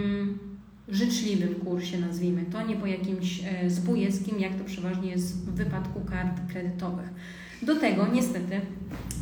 życzliwym 0.89 1.55
kursie, 1.55 1.99
nazwijmy 1.99 2.45
to, 2.45 2.67
nie 2.67 2.77
po 2.77 2.87
jakimś 2.87 3.41
e, 3.45 3.71
zbójeckim, 3.71 4.41
jak 4.41 4.55
to 4.55 4.65
przeważnie 4.65 5.11
jest 5.11 5.47
w 5.47 5.55
wypadku 5.55 6.01
kart 6.01 6.41
kredytowych. 6.49 7.09
Do 7.63 7.77
tego 7.77 8.07
niestety 8.07 8.61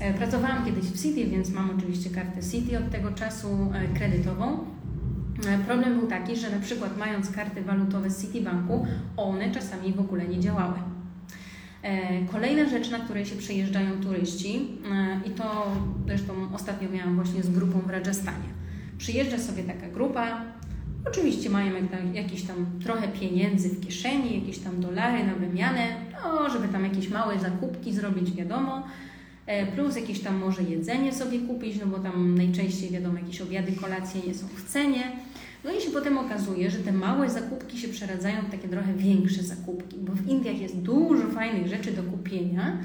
e, 0.01 0.15
pracowałam 0.15 0.65
kiedyś 0.65 0.85
w 0.85 1.03
City, 1.03 1.31
więc 1.31 1.51
mam 1.51 1.71
oczywiście 1.79 2.11
kartę 2.11 2.43
City 2.43 2.79
od 2.79 2.91
tego 2.91 3.13
czasu 3.13 3.49
e, 3.75 3.99
kredytową. 3.99 4.59
Problem 5.67 5.99
był 5.99 6.09
taki, 6.09 6.37
że 6.37 6.51
na 6.51 6.61
przykład 6.61 6.99
mając 6.99 7.31
karty 7.31 7.63
walutowe 7.63 8.11
z 8.11 8.23
Citibanku, 8.23 8.87
one 9.17 9.51
czasami 9.51 9.93
w 9.93 10.01
ogóle 10.01 10.29
nie 10.29 10.41
działały. 10.41 10.75
E, 11.83 12.25
kolejna 12.27 12.69
rzecz, 12.69 12.91
na 12.91 12.99
której 12.99 13.27
się 13.27 13.37
przejeżdżają 13.37 14.01
turyści, 14.01 14.69
e, 14.93 15.29
i 15.29 15.31
to 15.31 15.73
zresztą 16.07 16.33
ostatnio 16.55 16.91
miałam 16.91 17.15
właśnie 17.15 17.43
z 17.43 17.51
grupą 17.51 17.81
w 17.81 17.91
Rajasthanie. 17.91 18.49
Przyjeżdża 18.99 19.39
sobie 19.39 19.63
taka 19.63 19.89
grupa, 19.89 20.43
oczywiście 21.07 21.51
mają 21.51 21.73
jakieś 22.15 22.43
tam 22.43 22.67
trochę 22.85 23.09
pieniędzy 23.09 23.69
w 23.69 23.87
kieszeni, 23.87 24.41
jakieś 24.41 24.59
tam 24.59 24.81
dolary 24.81 25.25
na 25.25 25.35
wymianę, 25.35 25.97
no, 26.13 26.51
żeby 26.51 26.69
tam 26.69 26.85
jakieś 26.85 27.09
małe 27.09 27.39
zakupki 27.39 27.93
zrobić, 27.93 28.33
wiadomo, 28.33 28.87
e, 29.47 29.67
plus 29.67 29.97
jakieś 29.97 30.21
tam 30.21 30.37
może 30.37 30.63
jedzenie 30.63 31.13
sobie 31.13 31.39
kupić, 31.39 31.81
no 31.81 31.87
bo 31.87 31.99
tam 31.99 32.35
najczęściej 32.35 32.91
wiadomo 32.91 33.19
jakieś 33.19 33.41
obiady, 33.41 33.73
kolacje 33.73 34.21
nie 34.27 34.35
są 34.35 34.47
w 34.47 34.65
cenie. 34.65 35.13
No 35.65 35.73
i 35.73 35.81
się 35.81 35.91
potem 35.91 36.19
okazuje, 36.19 36.71
że 36.71 36.79
te 36.79 36.93
małe 36.93 37.31
zakupki 37.31 37.79
się 37.79 37.89
przeradzają 37.89 38.43
w 38.43 38.51
takie 38.51 38.69
trochę 38.69 38.95
większe 38.95 39.43
zakupki, 39.43 39.97
bo 39.99 40.13
w 40.13 40.29
Indiach 40.29 40.61
jest 40.61 40.77
dużo 40.77 41.29
fajnych 41.29 41.67
rzeczy 41.67 41.93
do 41.93 42.03
kupienia 42.03 42.79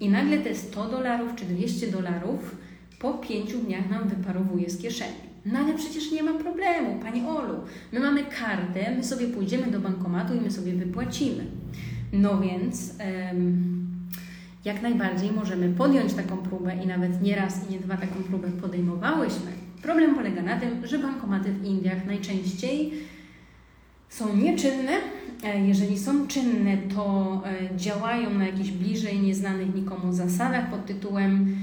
i 0.00 0.08
nagle 0.08 0.38
te 0.38 0.54
100 0.54 0.88
dolarów 0.88 1.34
czy 1.36 1.44
200 1.44 1.86
dolarów 1.86 2.56
po 2.98 3.14
pięciu 3.14 3.58
dniach 3.58 3.90
nam 3.90 4.08
wyparowuje 4.08 4.70
z 4.70 4.82
kieszeni. 4.82 5.23
No 5.46 5.58
ale 5.58 5.74
przecież 5.74 6.12
nie 6.12 6.22
ma 6.22 6.32
problemu, 6.32 7.00
Pani 7.02 7.26
Olu. 7.26 7.54
My 7.92 8.00
mamy 8.00 8.24
kartę, 8.24 8.96
my 8.96 9.04
sobie 9.04 9.26
pójdziemy 9.26 9.66
do 9.66 9.80
bankomatu 9.80 10.34
i 10.34 10.40
my 10.40 10.50
sobie 10.50 10.72
wypłacimy. 10.72 11.46
No 12.12 12.40
więc 12.40 12.94
jak 14.64 14.82
najbardziej 14.82 15.32
możemy 15.32 15.68
podjąć 15.68 16.14
taką 16.14 16.36
próbę 16.36 16.76
i 16.84 16.86
nawet 16.86 17.22
nie 17.22 17.36
raz 17.36 17.68
i 17.68 17.72
nie 17.72 17.78
dwa 17.78 17.96
taką 17.96 18.14
próbę 18.14 18.48
podejmowałyśmy. 18.48 19.50
Problem 19.82 20.14
polega 20.14 20.42
na 20.42 20.60
tym, 20.60 20.86
że 20.86 20.98
bankomaty 20.98 21.52
w 21.52 21.64
Indiach 21.64 22.06
najczęściej 22.06 22.92
są 24.08 24.36
nieczynne. 24.36 24.92
E, 25.44 25.66
jeżeli 25.66 25.98
są 25.98 26.26
czynne, 26.26 26.76
to 26.94 27.42
e, 27.46 27.76
działają 27.76 28.30
na 28.30 28.46
jakichś 28.46 28.70
bliżej 28.70 29.20
nieznanych 29.20 29.74
nikomu 29.74 30.12
zasadach 30.12 30.70
pod 30.70 30.86
tytułem 30.86 31.56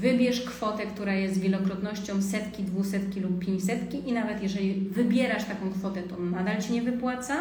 wybierz 0.00 0.40
kwotę, 0.40 0.86
która 0.86 1.14
jest 1.14 1.40
wielokrotnością 1.40 2.22
setki, 2.22 2.62
dwusetki 2.62 3.20
lub 3.20 3.38
pięćsetki 3.38 4.08
i 4.08 4.12
nawet 4.12 4.42
jeżeli 4.42 4.74
wybierasz 4.74 5.44
taką 5.44 5.70
kwotę, 5.70 6.02
to 6.02 6.16
nadal 6.16 6.62
Ci 6.62 6.72
nie 6.72 6.82
wypłaca. 6.82 7.36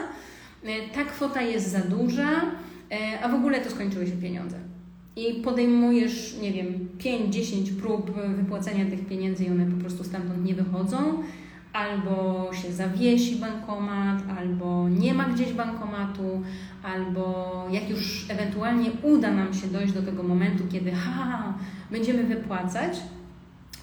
E, 0.63 0.89
ta 0.93 1.03
kwota 1.03 1.41
jest 1.41 1.71
za 1.71 1.79
duża, 1.79 2.41
a 3.23 3.29
w 3.29 3.33
ogóle 3.33 3.61
to 3.61 3.69
skończyły 3.69 4.07
się 4.07 4.11
pieniądze 4.11 4.57
i 5.15 5.33
podejmujesz, 5.33 6.35
nie 6.41 6.51
wiem, 6.51 6.87
5-10 6.99 7.75
prób 7.81 8.11
wypłacenia 8.37 8.85
tych 8.85 9.07
pieniędzy 9.07 9.43
i 9.45 9.49
one 9.49 9.65
po 9.65 9.77
prostu 9.77 10.03
stamtąd 10.03 10.45
nie 10.45 10.55
wychodzą, 10.55 11.23
albo 11.75 12.49
się 12.53 12.73
zawiesi 12.73 13.35
bankomat, 13.35 14.23
albo 14.37 14.89
nie 14.89 15.13
ma 15.13 15.25
gdzieś 15.25 15.53
bankomatu, 15.53 16.43
albo 16.83 17.65
jak 17.71 17.89
już 17.89 18.25
ewentualnie 18.29 18.91
uda 19.03 19.31
nam 19.31 19.53
się 19.53 19.67
dojść 19.67 19.93
do 19.93 20.03
tego 20.03 20.23
momentu, 20.23 20.63
kiedy 20.71 20.91
ha, 20.91 21.53
będziemy 21.91 22.23
wypłacać, 22.23 22.97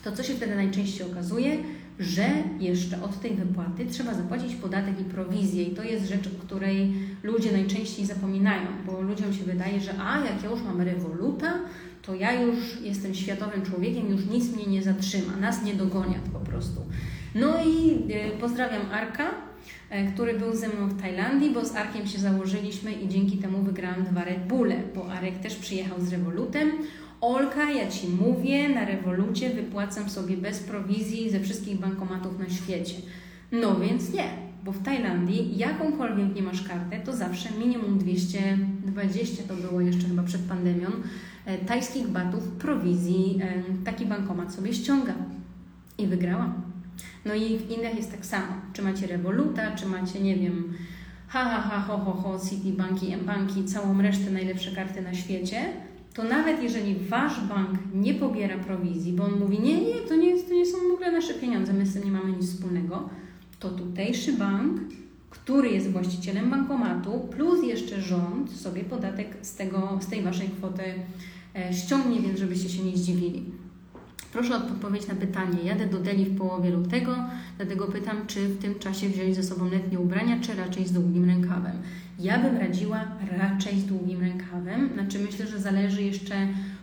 to 0.04 0.12
co 0.12 0.22
się 0.22 0.34
wtedy 0.34 0.54
najczęściej 0.54 1.12
okazuje? 1.12 1.56
że 1.98 2.28
jeszcze 2.60 3.02
od 3.02 3.20
tej 3.20 3.34
wypłaty 3.34 3.86
trzeba 3.86 4.14
zapłacić 4.14 4.54
podatek 4.54 5.00
i 5.00 5.04
prowizję. 5.04 5.62
I 5.64 5.74
to 5.74 5.82
jest 5.82 6.08
rzecz, 6.08 6.26
o 6.26 6.46
której 6.46 6.94
ludzie 7.22 7.52
najczęściej 7.52 8.06
zapominają, 8.06 8.66
bo 8.86 9.00
ludziom 9.00 9.32
się 9.34 9.44
wydaje, 9.44 9.80
że 9.80 9.92
a, 10.00 10.18
jak 10.18 10.42
ja 10.42 10.50
już 10.50 10.62
mam 10.62 10.80
rewoluta, 10.80 11.52
to 12.02 12.14
ja 12.14 12.42
już 12.42 12.56
jestem 12.82 13.14
światowym 13.14 13.62
człowiekiem, 13.62 14.10
już 14.10 14.26
nic 14.26 14.56
mnie 14.56 14.66
nie 14.66 14.82
zatrzyma, 14.82 15.36
nas 15.36 15.64
nie 15.64 15.74
dogonią 15.74 16.14
po 16.32 16.38
prostu. 16.38 16.80
No 17.34 17.64
i 17.64 18.02
e, 18.12 18.30
pozdrawiam 18.30 18.82
Arka, 18.92 19.30
e, 19.90 20.12
który 20.12 20.38
był 20.38 20.56
ze 20.56 20.68
mną 20.68 20.88
w 20.88 21.00
Tajlandii, 21.00 21.50
bo 21.50 21.64
z 21.64 21.76
Arkiem 21.76 22.06
się 22.06 22.18
założyliśmy 22.18 22.92
i 22.92 23.08
dzięki 23.08 23.38
temu 23.38 23.62
wygrałam 23.62 24.04
dwa 24.04 24.24
Red 24.24 24.46
Bulle, 24.46 24.76
bo 24.94 25.12
Arek 25.12 25.38
też 25.38 25.56
przyjechał 25.56 26.00
z 26.00 26.12
rewolutem. 26.12 26.70
Olka, 27.20 27.70
ja 27.70 27.90
Ci 27.90 28.08
mówię, 28.08 28.68
na 28.68 28.84
rewolucie 28.84 29.50
wypłacam 29.50 30.10
sobie 30.10 30.36
bez 30.36 30.60
prowizji 30.60 31.30
ze 31.30 31.40
wszystkich 31.40 31.80
bankomatów 31.80 32.38
na 32.38 32.48
świecie. 32.48 32.94
No 33.52 33.76
więc 33.76 34.12
nie, 34.12 34.24
bo 34.64 34.72
w 34.72 34.82
Tajlandii 34.82 35.58
jakąkolwiek 35.58 36.34
nie 36.34 36.42
masz 36.42 36.62
kartę, 36.62 37.00
to 37.04 37.16
zawsze 37.16 37.48
minimum 37.58 37.98
220, 37.98 39.42
to 39.48 39.54
było 39.54 39.80
jeszcze 39.80 40.08
chyba 40.08 40.22
przed 40.22 40.40
pandemią, 40.40 40.88
e, 41.46 41.58
tajskich 41.58 42.08
batów 42.08 42.48
prowizji 42.48 43.40
taki 43.84 44.06
bankomat 44.06 44.54
sobie 44.54 44.72
ściąga. 44.72 45.14
I 45.98 46.06
wygrałam. 46.06 46.71
No 47.24 47.34
i 47.34 47.58
w 47.58 47.70
Indiach 47.70 47.96
jest 47.96 48.10
tak 48.10 48.26
samo. 48.26 48.52
Czy 48.72 48.82
macie 48.82 49.06
Revoluta, 49.06 49.76
czy 49.76 49.86
macie, 49.86 50.20
nie 50.20 50.36
wiem, 50.36 50.74
ha, 51.28 51.44
ha, 51.44 51.60
ha, 51.60 51.80
ho, 51.80 51.98
ho, 51.98 52.12
ho, 52.12 52.38
Citibanki, 52.50 53.12
M-Banki, 53.12 53.64
całą 53.64 54.02
resztę 54.02 54.30
najlepsze 54.30 54.70
karty 54.70 55.02
na 55.02 55.14
świecie– 55.14 55.62
to 56.14 56.24
nawet 56.24 56.62
jeżeli 56.62 56.94
wasz 56.94 57.40
bank 57.40 57.70
nie 57.94 58.14
pobiera 58.14 58.58
prowizji, 58.58 59.12
bo 59.12 59.24
on 59.24 59.38
mówi, 59.38 59.60
nie, 59.60 59.80
nie, 59.80 59.94
to 60.08 60.16
nie, 60.16 60.42
to 60.42 60.54
nie 60.54 60.66
są 60.66 60.78
w 60.90 60.92
ogóle 60.92 61.12
nasze 61.12 61.34
pieniądze, 61.34 61.72
my 61.72 61.86
z 61.86 61.94
tym 61.94 62.04
nie 62.04 62.10
mamy 62.10 62.32
nic 62.32 62.50
wspólnego, 62.50 63.08
to 63.58 63.70
tutejszy 63.70 64.32
bank, 64.32 64.80
który 65.30 65.68
jest 65.68 65.90
właścicielem 65.90 66.50
bankomatu, 66.50 67.28
plus 67.30 67.64
jeszcze 67.64 68.00
rząd 68.00 68.50
sobie 68.50 68.84
podatek 68.84 69.28
z, 69.42 69.54
tego, 69.54 69.98
z 70.00 70.06
tej 70.06 70.22
waszej 70.22 70.48
kwoty 70.48 70.82
e, 71.56 71.74
ściągnie, 71.74 72.20
więc 72.20 72.38
żebyście 72.38 72.68
się 72.68 72.84
nie 72.84 72.96
zdziwili. 72.96 73.44
Proszę 74.32 74.54
o 74.54 74.56
odpowiedź 74.56 75.06
na 75.08 75.14
pytanie. 75.14 75.58
Jadę 75.64 75.86
do 75.86 75.98
Delhi 75.98 76.24
w 76.24 76.38
połowie 76.38 76.70
lutego, 76.70 77.16
dlatego 77.56 77.86
pytam, 77.86 78.26
czy 78.26 78.48
w 78.48 78.58
tym 78.58 78.78
czasie 78.78 79.08
wziąć 79.08 79.36
ze 79.36 79.42
sobą 79.42 79.70
letnie 79.70 80.00
ubrania, 80.00 80.40
czy 80.40 80.54
raczej 80.54 80.86
z 80.86 80.92
długim 80.92 81.24
rękawem. 81.24 81.72
Ja 82.18 82.38
bym 82.38 82.56
radziła 82.56 83.04
raczej 83.38 83.80
z 83.80 83.86
długim 83.86 84.20
rękawem. 84.20 84.90
Znaczy 84.94 85.18
myślę, 85.18 85.46
że 85.46 85.58
zależy 85.58 86.02
jeszcze 86.02 86.34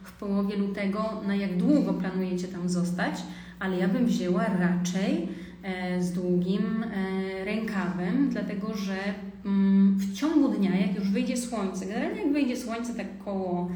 w 0.03 0.11
połowie 0.11 0.55
lutego, 0.55 1.21
na 1.27 1.35
jak 1.35 1.57
długo 1.57 1.93
planujecie 1.93 2.47
tam 2.47 2.69
zostać, 2.69 3.15
ale 3.59 3.77
ja 3.77 3.87
bym 3.87 4.05
wzięła 4.05 4.45
raczej 4.45 5.27
e, 5.63 6.03
z 6.03 6.13
długim 6.13 6.83
e, 6.83 7.45
rękawem, 7.45 8.29
dlatego 8.29 8.73
że 8.73 8.97
mm, 9.45 9.97
w 9.97 10.13
ciągu 10.13 10.47
dnia, 10.47 10.75
jak 10.75 10.95
już 10.95 11.11
wyjdzie 11.11 11.37
słońce, 11.37 11.85
generalnie 11.85 12.21
jak 12.21 12.33
wyjdzie 12.33 12.57
słońce 12.57 12.93
tak 12.93 13.17
koło 13.17 13.71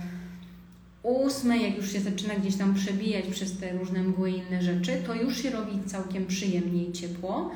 ósmej, 1.04 1.64
jak 1.64 1.78
już 1.78 1.92
się 1.92 2.00
zaczyna 2.00 2.36
gdzieś 2.36 2.56
tam 2.56 2.74
przebijać 2.74 3.26
przez 3.26 3.58
te 3.58 3.74
różne 3.74 4.04
mgły 4.04 4.32
i 4.32 4.38
inne 4.38 4.62
rzeczy, 4.62 4.92
to 5.08 5.16
już 5.16 5.42
się 5.42 5.50
robi 5.50 5.84
całkiem 5.86 6.26
przyjemnie 6.26 6.84
i 6.84 6.92
ciepło 6.92 7.52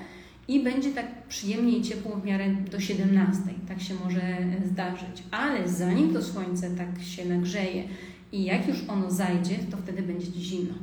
i 0.48 0.64
będzie 0.64 0.92
tak 0.92 1.28
przyjemnie 1.28 1.78
i 1.78 1.82
ciepło 1.82 2.16
w 2.16 2.26
miarę 2.26 2.56
do 2.72 2.80
17. 2.80 3.42
Tak 3.68 3.82
się 3.82 3.94
może 4.04 4.38
zdarzyć. 4.72 5.24
Ale 5.32 5.70
zanim 5.70 6.14
to 6.14 6.24
słońce 6.24 6.70
tak 6.70 7.02
się 7.04 7.26
nagrzeje 7.26 7.84
i 8.32 8.44
jak 8.44 8.68
już 8.68 8.78
ono 8.88 9.12
zajdzie, 9.12 9.56
to 9.72 9.78
wtedy 9.78 10.02
będzie 10.02 10.32
zimno. 10.32 10.74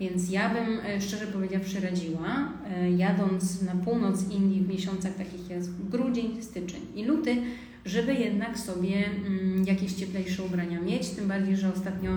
Więc 0.00 0.30
ja 0.30 0.54
bym 0.54 0.78
e, 0.86 1.00
szczerze 1.00 1.26
powiedziawszy 1.26 1.80
radziła, 1.80 2.52
e, 2.70 2.90
jadąc 2.90 3.62
na 3.62 3.74
północ 3.74 4.30
Indii 4.30 4.62
w 4.62 4.68
miesiącach 4.68 5.14
takich 5.14 5.50
jak 5.50 5.62
grudzień, 5.90 6.42
styczeń 6.42 6.80
i 6.94 7.04
luty, 7.04 7.36
żeby 7.84 8.14
jednak 8.14 8.58
sobie 8.58 9.06
mm, 9.06 9.64
jakieś 9.64 9.92
cieplejsze 9.92 10.42
ubrania 10.42 10.80
mieć. 10.80 11.10
Tym 11.10 11.28
bardziej, 11.28 11.56
że 11.56 11.72
ostatnio 11.72 12.10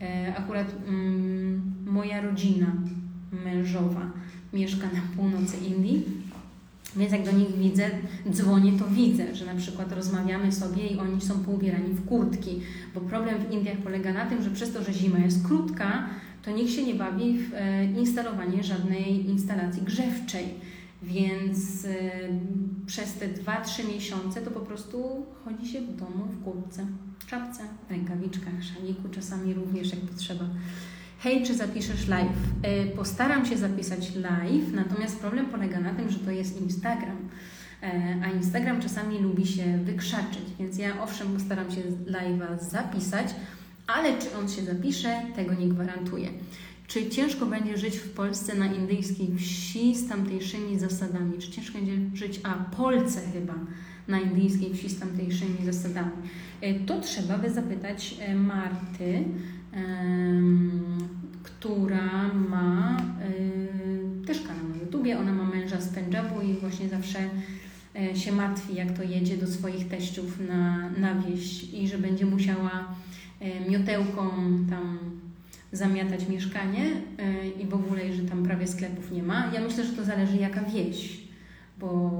e, 0.00 0.34
akurat 0.36 0.74
mm, 0.88 1.74
moja 1.86 2.20
rodzina 2.20 2.72
mężowa 3.44 4.10
mieszka 4.52 4.86
na 4.86 5.16
północy 5.16 5.56
Indii 5.56 6.04
więc 6.96 7.12
jak 7.12 7.24
do 7.24 7.32
nich 7.32 7.56
widzę, 7.58 7.90
dzwonię, 8.30 8.72
to 8.78 8.84
widzę, 8.88 9.34
że 9.34 9.46
na 9.46 9.54
przykład 9.54 9.92
rozmawiamy 9.92 10.52
sobie 10.52 10.86
i 10.86 10.98
oni 10.98 11.20
są 11.20 11.38
poubierani 11.38 11.94
w 11.94 12.06
kurtki, 12.06 12.60
bo 12.94 13.00
problem 13.00 13.38
w 13.38 13.52
Indiach 13.52 13.76
polega 13.76 14.12
na 14.12 14.26
tym, 14.26 14.42
że 14.42 14.50
przez 14.50 14.72
to, 14.72 14.84
że 14.84 14.92
zima 14.92 15.18
jest 15.18 15.46
krótka, 15.46 16.06
to 16.44 16.50
nikt 16.50 16.72
się 16.72 16.84
nie 16.84 16.94
bawi 16.94 17.38
w 17.38 17.54
e, 17.54 17.84
instalowanie 17.84 18.62
żadnej 18.62 19.30
instalacji 19.30 19.82
grzewczej. 19.82 20.44
Więc 21.02 21.84
e, 21.84 22.10
przez 22.86 23.14
te 23.14 23.28
2-3 23.28 23.88
miesiące 23.94 24.42
to 24.42 24.50
po 24.50 24.60
prostu 24.60 25.26
chodzi 25.44 25.68
się 25.68 25.80
w 25.80 25.96
domu 25.96 26.24
w 26.24 26.44
kurtce, 26.44 26.86
czapce, 27.26 27.62
rękawiczkach, 27.90 28.62
szaliku, 28.62 29.08
czasami 29.08 29.54
również 29.54 29.90
jak 29.90 30.00
potrzeba 30.00 30.44
hej, 31.24 31.42
czy 31.42 31.54
zapiszesz 31.54 32.08
live? 32.08 32.28
E, 32.62 32.86
postaram 32.86 33.46
się 33.46 33.56
zapisać 33.56 34.14
live, 34.14 34.72
natomiast 34.72 35.20
problem 35.20 35.46
polega 35.46 35.80
na 35.80 35.94
tym, 35.94 36.10
że 36.10 36.18
to 36.18 36.30
jest 36.30 36.60
Instagram. 36.60 37.28
E, 37.82 38.16
a 38.24 38.30
Instagram 38.30 38.80
czasami 38.80 39.18
lubi 39.18 39.46
się 39.46 39.78
wykrzaczyć, 39.78 40.44
więc 40.58 40.78
ja 40.78 41.02
owszem 41.02 41.28
postaram 41.34 41.70
się 41.70 41.80
live'a 42.06 42.60
zapisać, 42.60 43.26
ale 43.86 44.18
czy 44.18 44.36
on 44.38 44.48
się 44.48 44.62
zapisze, 44.62 45.22
tego 45.36 45.54
nie 45.54 45.68
gwarantuję. 45.68 46.28
Czy 46.86 47.10
ciężko 47.10 47.46
będzie 47.46 47.78
żyć 47.78 47.96
w 47.96 48.10
Polsce 48.10 48.54
na 48.54 48.66
indyjskiej 48.66 49.36
wsi 49.38 49.96
z 49.96 50.08
tamtejszymi 50.08 50.78
zasadami? 50.78 51.38
Czy 51.38 51.50
ciężko 51.50 51.78
będzie 51.78 51.96
żyć, 52.14 52.40
a 52.42 52.54
Polce 52.54 53.20
chyba, 53.32 53.54
na 54.08 54.20
indyjskiej 54.20 54.74
wsi 54.74 54.88
z 54.88 54.98
tamtejszymi 55.00 55.56
zasadami? 55.64 56.12
E, 56.60 56.74
to 56.74 57.00
trzeba 57.00 57.38
by 57.38 57.50
zapytać 57.50 58.16
Marty, 58.34 59.24
która 61.42 62.34
ma 62.34 62.96
też 64.26 64.40
kanał 64.40 64.68
na 64.68 64.76
YouTubie. 64.76 65.18
Ona 65.18 65.32
ma 65.32 65.44
męża 65.44 65.80
z 65.80 65.88
Pendżabu 65.88 66.40
i 66.40 66.54
właśnie 66.54 66.88
zawsze 66.88 67.18
e, 67.96 68.16
się 68.16 68.32
martwi, 68.32 68.74
jak 68.74 68.96
to 68.96 69.02
jedzie 69.02 69.36
do 69.36 69.46
swoich 69.46 69.88
teściów 69.88 70.40
na, 70.48 70.90
na 70.90 71.14
wieś 71.14 71.74
i 71.74 71.88
że 71.88 71.98
będzie 71.98 72.26
musiała 72.26 72.94
e, 73.40 73.70
miotełką 73.70 74.30
tam 74.70 74.98
zamiatać 75.76 76.28
mieszkanie 76.28 76.90
e, 77.18 77.48
i 77.48 77.66
w 77.66 77.74
ogóle, 77.74 78.12
że 78.12 78.22
tam 78.22 78.42
prawie 78.42 78.66
sklepów 78.66 79.10
nie 79.12 79.22
ma. 79.22 79.50
Ja 79.54 79.60
myślę, 79.60 79.84
że 79.84 79.92
to 79.92 80.04
zależy 80.04 80.36
jaka 80.36 80.64
wieś, 80.64 81.20
bo 81.78 82.10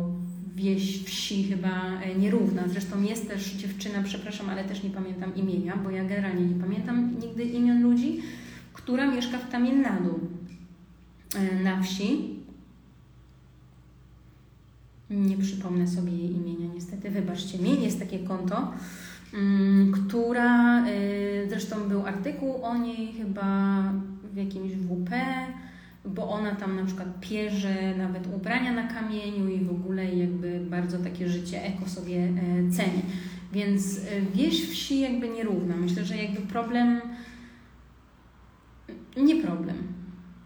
wieś 0.56 1.04
wsi 1.04 1.44
chyba 1.44 2.00
e, 2.00 2.14
nierówna. 2.14 2.62
Zresztą 2.68 3.02
jest 3.02 3.28
też 3.28 3.52
dziewczyna, 3.52 4.02
przepraszam, 4.02 4.50
ale 4.50 4.64
też 4.64 4.82
nie 4.82 4.90
pamiętam 4.90 5.34
imienia, 5.34 5.76
bo 5.76 5.90
ja 5.90 6.04
generalnie 6.04 6.46
nie 6.46 6.60
pamiętam 6.60 7.20
nigdy 7.20 7.44
imion 7.44 7.82
ludzi, 7.82 8.22
która 8.72 9.10
mieszka 9.10 9.38
w 9.38 9.50
Tamil 9.50 9.80
Nadu 9.80 10.20
e, 11.36 11.62
na 11.62 11.82
wsi. 11.82 12.34
Nie 15.10 15.36
przypomnę 15.36 15.88
sobie 15.88 16.12
jej 16.12 16.36
imienia, 16.36 16.66
niestety, 16.74 17.10
wybaczcie 17.10 17.58
mi. 17.58 17.82
Jest 17.82 17.98
takie 17.98 18.18
konto, 18.18 18.72
która, 19.92 20.80
e, 20.86 20.90
zresztą 21.48 21.88
był 21.88 22.06
artykuł 22.06 22.62
o 22.62 22.78
niej 22.78 23.12
chyba 23.12 23.82
w 24.32 24.36
jakimś 24.36 24.72
WP, 24.72 25.10
bo 26.04 26.30
ona 26.30 26.54
tam 26.54 26.76
na 26.76 26.84
przykład 26.84 27.20
pierze 27.20 27.94
nawet 27.98 28.26
ubrania 28.36 28.72
na 28.72 28.86
kamieniu 28.88 29.48
i 29.48 29.64
w 29.64 29.70
ogóle 29.70 30.14
jakby 30.14 30.60
bardzo 30.60 30.98
takie 30.98 31.28
życie 31.28 31.64
eko 31.64 31.88
sobie 31.88 32.16
e, 32.16 32.30
ceni. 32.76 33.02
Więc 33.52 33.98
e, 33.98 34.20
wieś 34.34 34.68
wsi 34.70 35.00
jakby 35.00 35.28
nierówna. 35.28 35.76
Myślę, 35.76 36.04
że 36.04 36.16
jakby 36.16 36.40
problem, 36.40 37.00
nie 39.16 39.36
problem. 39.36 39.93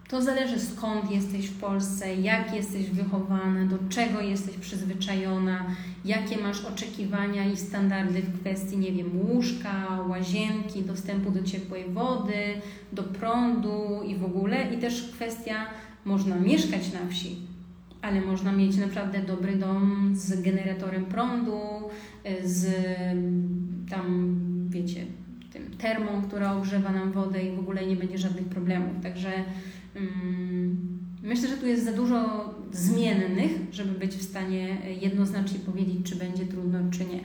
To 0.09 0.23
zależy 0.23 0.61
skąd 0.61 1.11
jesteś 1.11 1.47
w 1.47 1.61
Polsce, 1.61 2.15
jak 2.15 2.55
jesteś 2.55 2.91
wychowana, 2.91 3.65
do 3.65 3.79
czego 3.89 4.21
jesteś 4.21 4.57
przyzwyczajona, 4.57 5.67
jakie 6.05 6.37
masz 6.37 6.65
oczekiwania 6.65 7.45
i 7.45 7.57
standardy 7.57 8.23
w 8.23 8.41
kwestii, 8.41 8.79
nie 8.79 8.93
wiem, 8.93 9.11
łóżka, 9.21 10.05
łazienki, 10.09 10.83
dostępu 10.83 11.31
do 11.31 11.43
ciepłej 11.43 11.85
wody, 11.91 12.61
do 12.93 13.03
prądu 13.03 14.03
i 14.07 14.17
w 14.17 14.25
ogóle. 14.25 14.75
I 14.75 14.79
też 14.79 15.11
kwestia, 15.13 15.67
można 16.05 16.37
mieszkać 16.37 16.93
na 16.93 17.11
wsi, 17.11 17.37
ale 18.03 18.21
można 18.21 18.53
mieć 18.53 18.77
naprawdę 18.77 19.19
dobry 19.23 19.57
dom 19.57 20.13
z 20.17 20.43
generatorem 20.43 21.05
prądu, 21.05 21.61
z 22.45 22.67
tam, 23.91 24.37
wiecie, 24.69 25.07
tym 25.53 25.77
termą, 25.79 26.23
która 26.23 26.53
ogrzewa 26.53 26.93
nam 26.93 27.13
wodę 27.13 27.43
i 27.43 27.57
w 27.57 27.59
ogóle 27.59 27.87
nie 27.87 27.97
będzie 27.97 28.19
żadnych 28.19 28.45
problemów. 28.45 29.03
Także 29.03 29.33
myślę, 31.23 31.49
że 31.49 31.57
tu 31.57 31.67
jest 31.67 31.85
za 31.85 31.93
dużo 31.93 32.51
zmiennych, 32.73 33.53
żeby 33.73 33.99
być 33.99 34.17
w 34.17 34.23
stanie 34.23 34.77
jednoznacznie 35.01 35.59
powiedzieć, 35.59 35.97
czy 36.05 36.17
będzie 36.17 36.47
trudno, 36.47 36.79
czy 36.91 37.05
nie. 37.05 37.25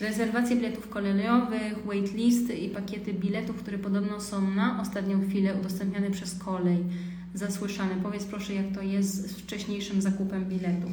Rezerwacje 0.00 0.56
biletów 0.56 0.88
kolejowych, 0.88 1.84
waitlisty 1.86 2.54
i 2.54 2.70
pakiety 2.70 3.12
biletów, 3.12 3.56
które 3.56 3.78
podobno 3.78 4.20
są 4.20 4.50
na 4.50 4.80
ostatnią 4.80 5.28
chwilę 5.28 5.54
udostępniane 5.60 6.10
przez 6.10 6.38
kolej. 6.38 6.78
Zasłyszane. 7.34 7.94
Powiedz 8.02 8.24
proszę, 8.24 8.54
jak 8.54 8.66
to 8.74 8.82
jest 8.82 9.28
z 9.28 9.32
wcześniejszym 9.32 10.02
zakupem 10.02 10.44
biletów. 10.44 10.90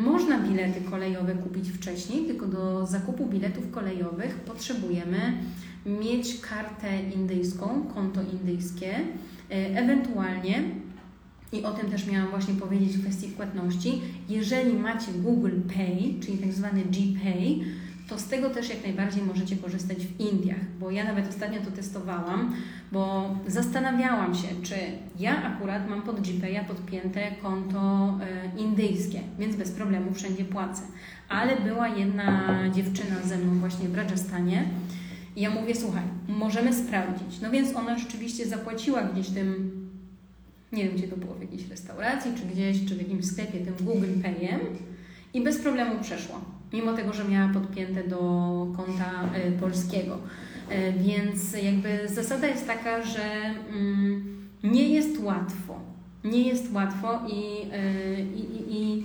Można 0.00 0.40
bilety 0.40 0.80
kolejowe 0.90 1.34
kupić 1.34 1.68
wcześniej, 1.68 2.24
tylko 2.26 2.46
do 2.46 2.86
zakupu 2.86 3.26
biletów 3.26 3.70
kolejowych 3.70 4.34
potrzebujemy 4.34 5.32
mieć 5.86 6.40
kartę 6.40 7.02
indyjską, 7.14 7.86
konto 7.94 8.20
indyjskie, 8.22 8.94
ewentualnie 9.52 10.62
i 11.52 11.64
o 11.64 11.72
tym 11.72 11.90
też 11.90 12.06
miałam 12.06 12.30
właśnie 12.30 12.54
powiedzieć 12.54 12.96
w 12.96 13.02
kwestii 13.02 13.28
płatności. 13.28 14.00
Jeżeli 14.28 14.72
macie 14.72 15.12
Google 15.12 15.60
Pay, 15.74 16.20
czyli 16.20 16.38
tak 16.38 16.52
zwany 16.52 16.82
GPay, 16.84 17.60
to 18.08 18.18
z 18.18 18.28
tego 18.28 18.50
też 18.50 18.68
jak 18.68 18.82
najbardziej 18.84 19.22
możecie 19.22 19.56
korzystać 19.56 19.98
w 20.06 20.20
Indiach, 20.20 20.60
bo 20.80 20.90
ja 20.90 21.04
nawet 21.04 21.28
ostatnio 21.28 21.60
to 21.60 21.70
testowałam, 21.70 22.54
bo 22.92 23.30
zastanawiałam 23.46 24.34
się, 24.34 24.48
czy 24.62 24.74
ja 25.18 25.42
akurat 25.42 25.90
mam 25.90 26.02
pod 26.02 26.20
GPay'a 26.20 26.64
podpięte 26.64 27.32
konto 27.42 28.14
e, 28.20 28.60
indyjskie, 28.60 29.20
więc 29.38 29.56
bez 29.56 29.70
problemu 29.70 30.14
wszędzie 30.14 30.44
płacę. 30.44 30.82
Ale 31.28 31.56
była 31.56 31.88
jedna 31.88 32.48
dziewczyna 32.74 33.16
ze 33.24 33.38
mną 33.38 33.58
właśnie 33.58 33.88
w 33.88 33.94
Rajasthanie 33.94 34.64
i 35.36 35.40
ja 35.40 35.50
mówię, 35.50 35.74
słuchaj, 35.74 36.04
możemy 36.28 36.74
sprawdzić. 36.74 37.40
No 37.40 37.50
więc 37.50 37.76
ona 37.76 37.98
rzeczywiście 37.98 38.46
zapłaciła 38.46 39.02
gdzieś 39.02 39.28
tym, 39.28 39.70
nie 40.72 40.84
wiem 40.84 40.96
gdzie 40.96 41.08
to 41.08 41.16
było, 41.16 41.34
w 41.34 41.40
jakiejś 41.40 41.68
restauracji, 41.68 42.32
czy 42.36 42.54
gdzieś, 42.54 42.84
czy 42.88 42.94
w 42.94 42.98
jakimś 42.98 43.24
sklepie 43.24 43.58
tym 43.58 43.74
Google 43.80 44.20
Payem 44.22 44.60
i 45.34 45.40
bez 45.40 45.58
problemu 45.58 46.02
przeszła 46.02 46.40
mimo 46.72 46.92
tego, 46.92 47.12
że 47.12 47.24
miała 47.24 47.52
podpięte 47.52 48.04
do 48.04 48.18
konta 48.76 49.30
y, 49.48 49.52
polskiego. 49.52 50.18
Y, 50.72 50.92
więc 50.98 51.52
jakby 51.62 52.08
zasada 52.08 52.48
jest 52.48 52.66
taka, 52.66 53.02
że 53.02 53.24
mm, 53.72 54.48
nie 54.62 54.88
jest 54.88 55.20
łatwo. 55.20 55.80
Nie 56.24 56.42
jest 56.42 56.72
łatwo 56.72 57.20
i, 57.28 57.62
y, 57.62 58.22
i, 58.36 58.76
i 58.76 59.04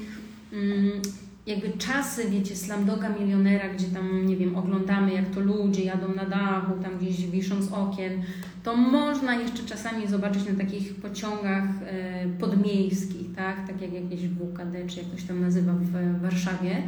mm, 0.54 1.02
jakby 1.48 1.78
czasy, 1.78 2.30
wiecie, 2.30 2.56
slamdoga 2.56 3.10
milionera, 3.10 3.70
gdzie 3.70 3.88
tam, 3.88 4.26
nie 4.26 4.38
wiem, 4.38 4.56
oglądamy 4.56 5.14
jak 5.14 5.30
to 5.30 5.40
ludzie 5.40 5.84
jadą 5.84 6.14
na 6.16 6.26
dachu, 6.26 6.72
tam 6.84 6.98
gdzieś 6.98 7.28
wisząc 7.28 7.66
z 7.66 7.72
okien, 7.74 8.22
to 8.64 8.78
można 8.78 9.36
jeszcze 9.36 9.64
czasami 9.64 10.08
zobaczyć 10.08 10.50
na 10.50 10.56
takich 10.56 10.96
pociągach 10.96 11.66
podmiejskich, 12.40 13.36
tak, 13.36 13.68
tak 13.68 13.82
jak 13.82 13.94
jakieś 13.94 14.20
WKD, 14.20 14.88
czy 14.88 15.00
jak 15.00 15.08
to 15.08 15.18
się 15.18 15.28
tam 15.28 15.42
nazywa 15.42 15.74
w 15.74 16.22
Warszawie, 16.22 16.84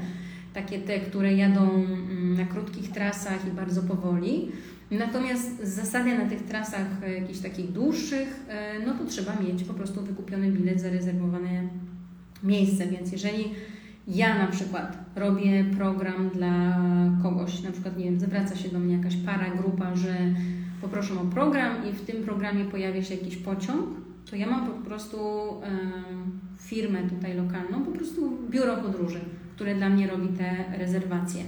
takie 0.53 0.79
te, 0.79 0.99
które 0.99 1.33
jadą 1.33 1.69
mm, 1.73 2.33
na 2.33 2.45
krótkich 2.45 2.91
trasach 2.91 3.47
i 3.47 3.51
bardzo 3.51 3.81
powoli. 3.81 4.51
Natomiast 4.91 5.63
z 5.63 5.69
zasady 5.69 6.17
na 6.17 6.29
tych 6.29 6.43
trasach 6.43 6.87
e, 7.03 7.13
jakichś 7.13 7.39
takich 7.39 7.71
dłuższych, 7.71 8.39
e, 8.47 8.79
no 8.85 8.93
to 8.93 9.05
trzeba 9.05 9.35
mieć 9.35 9.63
po 9.63 9.73
prostu 9.73 10.01
wykupiony 10.01 10.51
bilet, 10.51 10.81
zarezerwowane 10.81 11.63
miejsce. 12.43 12.87
Więc 12.87 13.11
jeżeli 13.11 13.43
ja 14.09 14.37
na 14.37 14.47
przykład 14.47 14.97
robię 15.15 15.63
program 15.77 16.29
dla 16.29 16.77
kogoś, 17.23 17.61
na 17.61 17.71
przykład, 17.71 17.97
nie 17.97 18.05
wiem, 18.05 18.19
zwraca 18.19 18.55
się 18.55 18.69
do 18.69 18.79
mnie 18.79 18.97
jakaś 18.97 19.15
para, 19.15 19.49
grupa, 19.49 19.95
że 19.95 20.15
poproszę 20.81 21.13
o 21.13 21.25
program 21.25 21.73
i 21.89 21.93
w 21.93 22.05
tym 22.05 22.23
programie 22.23 22.65
pojawia 22.65 23.03
się 23.03 23.15
jakiś 23.15 23.35
pociąg, 23.35 23.85
to 24.29 24.35
ja 24.35 24.47
mam 24.47 24.67
po 24.67 24.85
prostu 24.85 25.17
e, 25.17 25.79
firmę 26.57 26.99
tutaj 27.09 27.37
lokalną, 27.37 27.85
po 27.85 27.91
prostu 27.91 28.37
biuro 28.49 28.77
podróży 28.77 29.19
które 29.59 29.75
dla 29.75 29.89
mnie 29.89 30.07
robi 30.07 30.27
te 30.27 30.77
rezerwacje. 30.77 31.43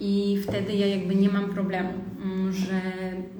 I 0.00 0.38
wtedy 0.42 0.72
ja 0.72 0.86
jakby 0.86 1.14
nie 1.14 1.28
mam 1.28 1.50
problemu, 1.50 1.92
mm, 2.24 2.52
że, 2.52 2.80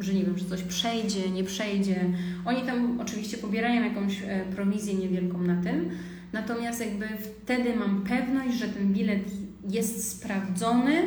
że 0.00 0.14
nie 0.14 0.24
wiem, 0.24 0.38
że 0.38 0.44
coś 0.44 0.62
przejdzie, 0.62 1.30
nie 1.30 1.44
przejdzie. 1.44 2.04
Oni 2.44 2.62
tam 2.62 3.00
oczywiście 3.00 3.36
pobierają 3.36 3.84
jakąś 3.84 4.22
e, 4.22 4.44
prowizję 4.54 4.94
niewielką 4.94 5.42
na 5.42 5.62
tym, 5.62 5.90
natomiast 6.32 6.80
jakby 6.80 7.06
wtedy 7.06 7.76
mam 7.76 8.04
pewność, 8.04 8.58
że 8.58 8.68
ten 8.68 8.92
bilet 8.92 9.22
jest 9.70 10.10
sprawdzony 10.10 11.02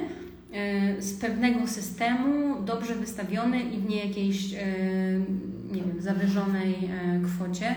e, 0.54 1.02
z 1.02 1.14
pewnego 1.14 1.68
systemu, 1.68 2.62
dobrze 2.64 2.96
wystawiony 2.96 3.62
i 3.62 3.78
w 3.78 3.90
nie 3.90 4.06
jakiejś, 4.06 4.54
e, 4.54 4.58
nie 5.72 5.82
wiem, 5.82 6.02
zawyżonej 6.02 6.90
kwocie 7.26 7.76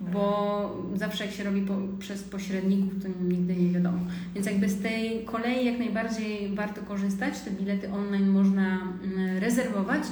bo 0.00 0.88
zawsze 0.94 1.26
jak 1.26 1.34
się 1.34 1.44
robi 1.44 1.62
po, 1.62 1.74
przez 1.98 2.22
pośredników, 2.22 3.02
to 3.02 3.08
nigdy 3.24 3.56
nie 3.56 3.70
wiadomo. 3.70 3.98
Więc 4.34 4.46
jakby 4.46 4.68
z 4.68 4.82
tej 4.82 5.24
kolei 5.24 5.66
jak 5.66 5.78
najbardziej 5.78 6.54
warto 6.54 6.82
korzystać, 6.82 7.40
te 7.40 7.50
bilety 7.50 7.92
online 7.92 8.28
można 8.28 8.82
mm, 9.04 9.38
rezerwować, 9.38 10.02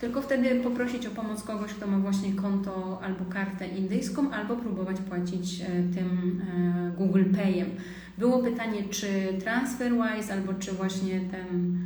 tylko 0.00 0.22
wtedy 0.22 0.60
poprosić 0.60 1.06
o 1.06 1.10
pomoc 1.10 1.42
kogoś, 1.42 1.72
kto 1.72 1.86
ma 1.86 1.98
właśnie 1.98 2.32
konto 2.32 3.00
albo 3.02 3.24
kartę 3.24 3.68
indyjską, 3.68 4.30
albo 4.30 4.56
próbować 4.56 4.96
płacić 5.00 5.60
e, 5.60 5.66
tym 5.66 6.42
e, 6.56 6.96
Google 6.98 7.24
Payem. 7.24 7.70
Było 8.18 8.38
pytanie, 8.38 8.84
czy 8.90 9.06
TransferWise, 9.40 10.32
albo 10.32 10.54
czy 10.54 10.72
właśnie 10.72 11.20
ten 11.20 11.78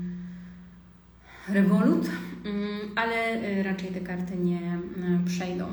Revolut, 1.49 2.11
mm, 2.45 2.79
ale 2.97 3.15
e, 3.15 3.63
raczej 3.63 3.89
te 3.89 4.01
karty 4.01 4.37
nie 4.37 4.79
przejdą. 5.27 5.67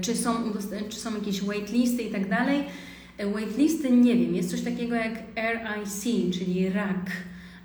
Czy 0.00 0.16
są, 0.16 0.34
czy 0.88 0.96
są 0.96 1.14
jakieś 1.14 1.42
waitlisty 1.42 2.02
i 2.02 2.10
tak 2.10 2.28
dalej. 2.28 2.64
Waitlisty 3.34 3.90
nie 3.90 4.16
wiem, 4.16 4.34
jest 4.34 4.50
coś 4.50 4.60
takiego 4.60 4.94
jak 4.94 5.12
RIC, 5.36 6.04
czyli 6.38 6.70
RAC. 6.70 6.96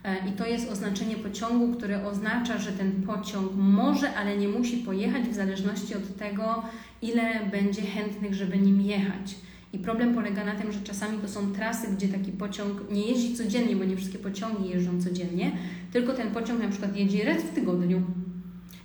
E, 0.06 0.30
I 0.30 0.32
to 0.32 0.45
jest 0.45 0.72
oznaczenie 0.72 1.16
pociągu, 1.16 1.78
które 1.78 2.08
oznacza, 2.08 2.58
że 2.58 2.72
ten 2.72 2.91
pociąg 2.91 3.51
może, 3.56 4.16
ale 4.16 4.38
nie 4.38 4.47
musi 4.47 4.78
pojechać 4.78 5.24
w 5.24 5.34
zależności 5.34 5.95
od 5.95 6.18
tego, 6.18 6.64
ile 7.01 7.45
będzie 7.51 7.82
chętnych, 7.82 8.34
żeby 8.34 8.58
nim 8.58 8.82
jechać. 8.82 9.36
I 9.74 9.80
problem 9.80 10.14
polega 10.14 10.45
na 10.45 10.56
tym, 10.56 10.72
że 10.72 10.80
czasami 10.80 11.18
to 11.18 11.28
są 11.28 11.53
trasy, 11.53 11.88
gdzie 11.88 12.08
taki 12.08 12.32
pociąg 12.32 12.91
nie 12.91 13.08
jeździ 13.08 13.36
codziennie, 13.36 13.76
bo 13.76 13.84
nie 13.84 13.97
wszystkie 13.97 14.18
pociągi 14.18 14.70
jeżdżą 14.70 15.01
codziennie, 15.01 15.51
tylko 15.91 16.14
ten 16.14 16.32
pociąg 16.32 16.62
na 16.62 16.70
przykład 16.70 16.97
jedzie 16.97 17.26
raz 17.26 17.43
w 17.43 17.53
tygodniu 17.56 18.01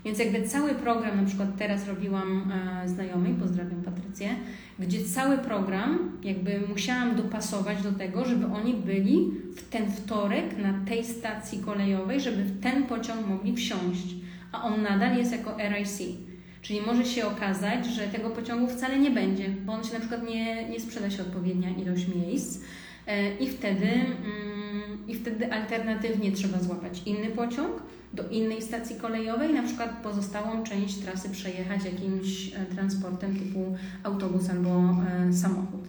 Więc 0.05 0.19
jakby 0.19 0.43
cały 0.43 0.75
program, 0.75 1.17
na 1.17 1.27
przykład 1.27 1.49
teraz 1.59 1.89
robiłam 1.89 2.53
e, 2.53 2.89
znajomej, 2.89 3.35
pozdrawiam 3.35 3.83
Patrycję, 3.83 4.29
gdzie 4.79 5.05
cały 5.05 5.39
program 5.39 6.19
jakby 6.23 6.61
musiałam 6.69 7.17
dopasować 7.17 7.83
do 7.83 7.93
tego, 7.93 8.25
żeby 8.25 8.47
oni 8.47 8.75
byli 8.75 9.31
w 9.57 9.69
ten 9.69 9.91
wtorek 9.91 10.59
na 10.59 10.75
tej 10.89 11.05
stacji 11.05 11.59
kolejowej, 11.59 12.21
żeby 12.21 12.45
w 12.45 12.63
ten 12.63 12.83
pociąg 12.87 13.27
mogli 13.27 13.57
wsiąść, 13.57 14.15
a 14.53 14.63
on 14.63 14.83
nadal 14.83 15.17
jest 15.17 15.33
jako 15.33 15.57
RIC. 15.77 16.03
Czyli 16.63 16.81
może 16.81 17.05
się 17.05 17.27
okazać, 17.27 17.87
że 17.87 18.03
tego 18.03 18.31
pociągu 18.31 18.69
wcale 18.69 18.99
nie 18.99 19.11
będzie, 19.11 19.49
bo 19.49 19.73
on 19.73 19.85
się 19.85 19.93
na 19.93 20.01
przykład 20.01 20.29
nie, 20.29 20.69
nie 20.69 20.81
sprzeda 20.81 21.11
się 21.11 21.23
odpowiednia 21.23 21.71
ilość 21.71 22.07
miejsc 22.15 22.61
e, 23.07 23.37
i 23.37 23.49
wtedy, 23.49 23.87
mm, 23.87 25.09
i 25.09 25.15
wtedy 25.15 25.53
alternatywnie 25.53 26.33
trzeba 26.33 26.61
złapać 26.61 27.03
inny 27.07 27.27
pociąg 27.27 27.83
do 28.15 28.29
innej 28.29 28.63
stacji 28.63 28.97
kolejowej, 28.97 29.55
na 29.55 29.63
przykład 29.63 30.03
pozostałą 30.03 30.63
część 30.65 30.97
trasy 30.97 31.31
przejechać 31.31 31.85
jakimś 31.85 32.53
e, 32.55 32.67
transportem 32.67 33.37
typu 33.37 33.77
autobus 34.03 34.51
albo 34.51 34.97
e, 35.29 35.33
samochód. 35.33 35.81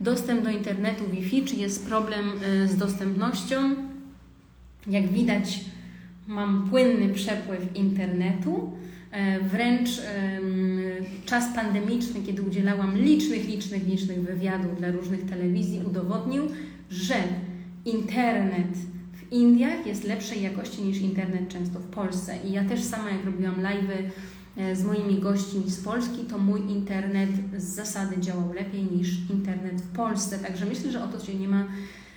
Dostęp 0.00 0.44
do 0.44 0.50
internetu 0.50 1.04
Wi-Fi, 1.10 1.44
czy 1.44 1.54
jest 1.56 1.86
problem 1.86 2.24
z 2.66 2.76
dostępnością? 2.76 3.76
Jak 4.86 5.08
widać, 5.08 5.60
mam 6.26 6.70
płynny 6.70 7.14
przepływ 7.14 7.76
internetu. 7.76 8.72
E, 9.10 9.40
wręcz 9.40 9.90
czas 11.26 11.54
pandemiczny, 11.54 12.22
kiedy 12.26 12.42
udzielałam 12.42 12.98
licznych, 12.98 13.48
licznych, 13.48 13.86
licznych 13.86 14.22
wywiadów 14.22 14.78
dla 14.78 14.90
różnych 14.90 15.26
telewizji, 15.30 15.82
udowodnił, 15.86 16.42
że 16.90 17.14
internet 17.84 18.68
w 19.30 19.32
Indiach 19.32 19.86
jest 19.86 20.04
lepszej 20.04 20.42
jakości 20.42 20.82
niż 20.82 20.98
internet 20.98 21.48
często 21.48 21.78
w 21.78 21.86
Polsce. 21.86 22.38
I 22.44 22.52
ja 22.52 22.64
też 22.64 22.82
sama, 22.82 23.10
jak 23.10 23.24
robiłam 23.24 23.54
live'y 23.54 24.10
e, 24.56 24.76
z 24.76 24.84
moimi 24.84 25.20
gośćmi 25.20 25.70
z 25.70 25.84
Polski, 25.84 26.24
to 26.24 26.38
mój 26.38 26.60
internet 26.60 27.30
z 27.56 27.64
zasady 27.64 28.20
działał 28.20 28.52
lepiej 28.52 28.84
niż 28.84 29.08
internet 29.30 29.80
w 29.80 29.96
Polsce. 29.96 30.38
Także 30.38 30.66
myślę, 30.66 30.90
że 30.90 31.04
o 31.04 31.08
to 31.08 31.26
się 31.26 31.34
nie 31.34 31.48
ma 31.48 31.66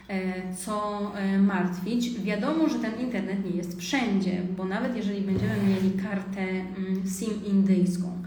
E, 0.07 0.55
co 0.55 1.01
e, 1.15 1.37
martwić. 1.39 2.19
Wiadomo, 2.19 2.69
że 2.69 2.79
ten 2.79 2.99
internet 2.99 3.45
nie 3.45 3.51
jest 3.51 3.79
wszędzie, 3.79 4.41
bo 4.57 4.65
nawet 4.65 4.95
jeżeli 4.95 5.21
będziemy 5.21 5.55
mieli 5.67 5.91
kartę 5.91 6.41
mm, 6.41 7.03
SIM 7.19 7.45
indyjską, 7.45 8.23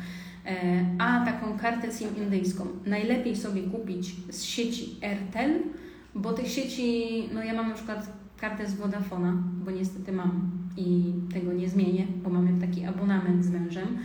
a 0.98 1.24
taką 1.24 1.58
kartę 1.58 1.92
SIM 1.92 2.16
indyjską 2.16 2.66
najlepiej 2.86 3.36
sobie 3.36 3.62
kupić 3.62 4.16
z 4.30 4.42
sieci 4.42 4.96
Airtel, 5.02 5.60
bo 6.14 6.32
tych 6.32 6.48
sieci, 6.48 7.22
no 7.34 7.44
ja 7.44 7.54
mam 7.54 7.68
na 7.68 7.74
przykład 7.74 8.06
kartę 8.40 8.68
z 8.68 8.74
Vodafona, 8.74 9.34
bo 9.64 9.70
niestety 9.70 10.12
mam 10.12 10.50
i 10.76 11.12
tego 11.34 11.52
nie 11.52 11.68
zmienię, 11.68 12.06
bo 12.24 12.30
mamy 12.30 12.60
taki 12.60 12.84
abonament 12.84 13.44
z 13.44 13.50
mężem. 13.50 13.98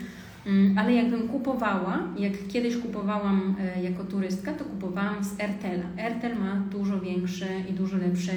Mm, 0.45 0.77
ale 0.77 0.93
jakbym 0.93 1.27
kupowała, 1.27 1.99
jak 2.17 2.33
kiedyś 2.47 2.77
kupowałam 2.77 3.55
e, 3.59 3.83
jako 3.83 4.03
turystka, 4.03 4.53
to 4.53 4.65
kupowałam 4.65 5.23
z 5.23 5.39
Airtela. 5.39 5.83
Airtel 5.97 6.39
ma 6.39 6.55
dużo 6.55 6.99
większy 6.99 7.47
i 7.69 7.73
dużo 7.73 7.97
lepszy 7.97 8.31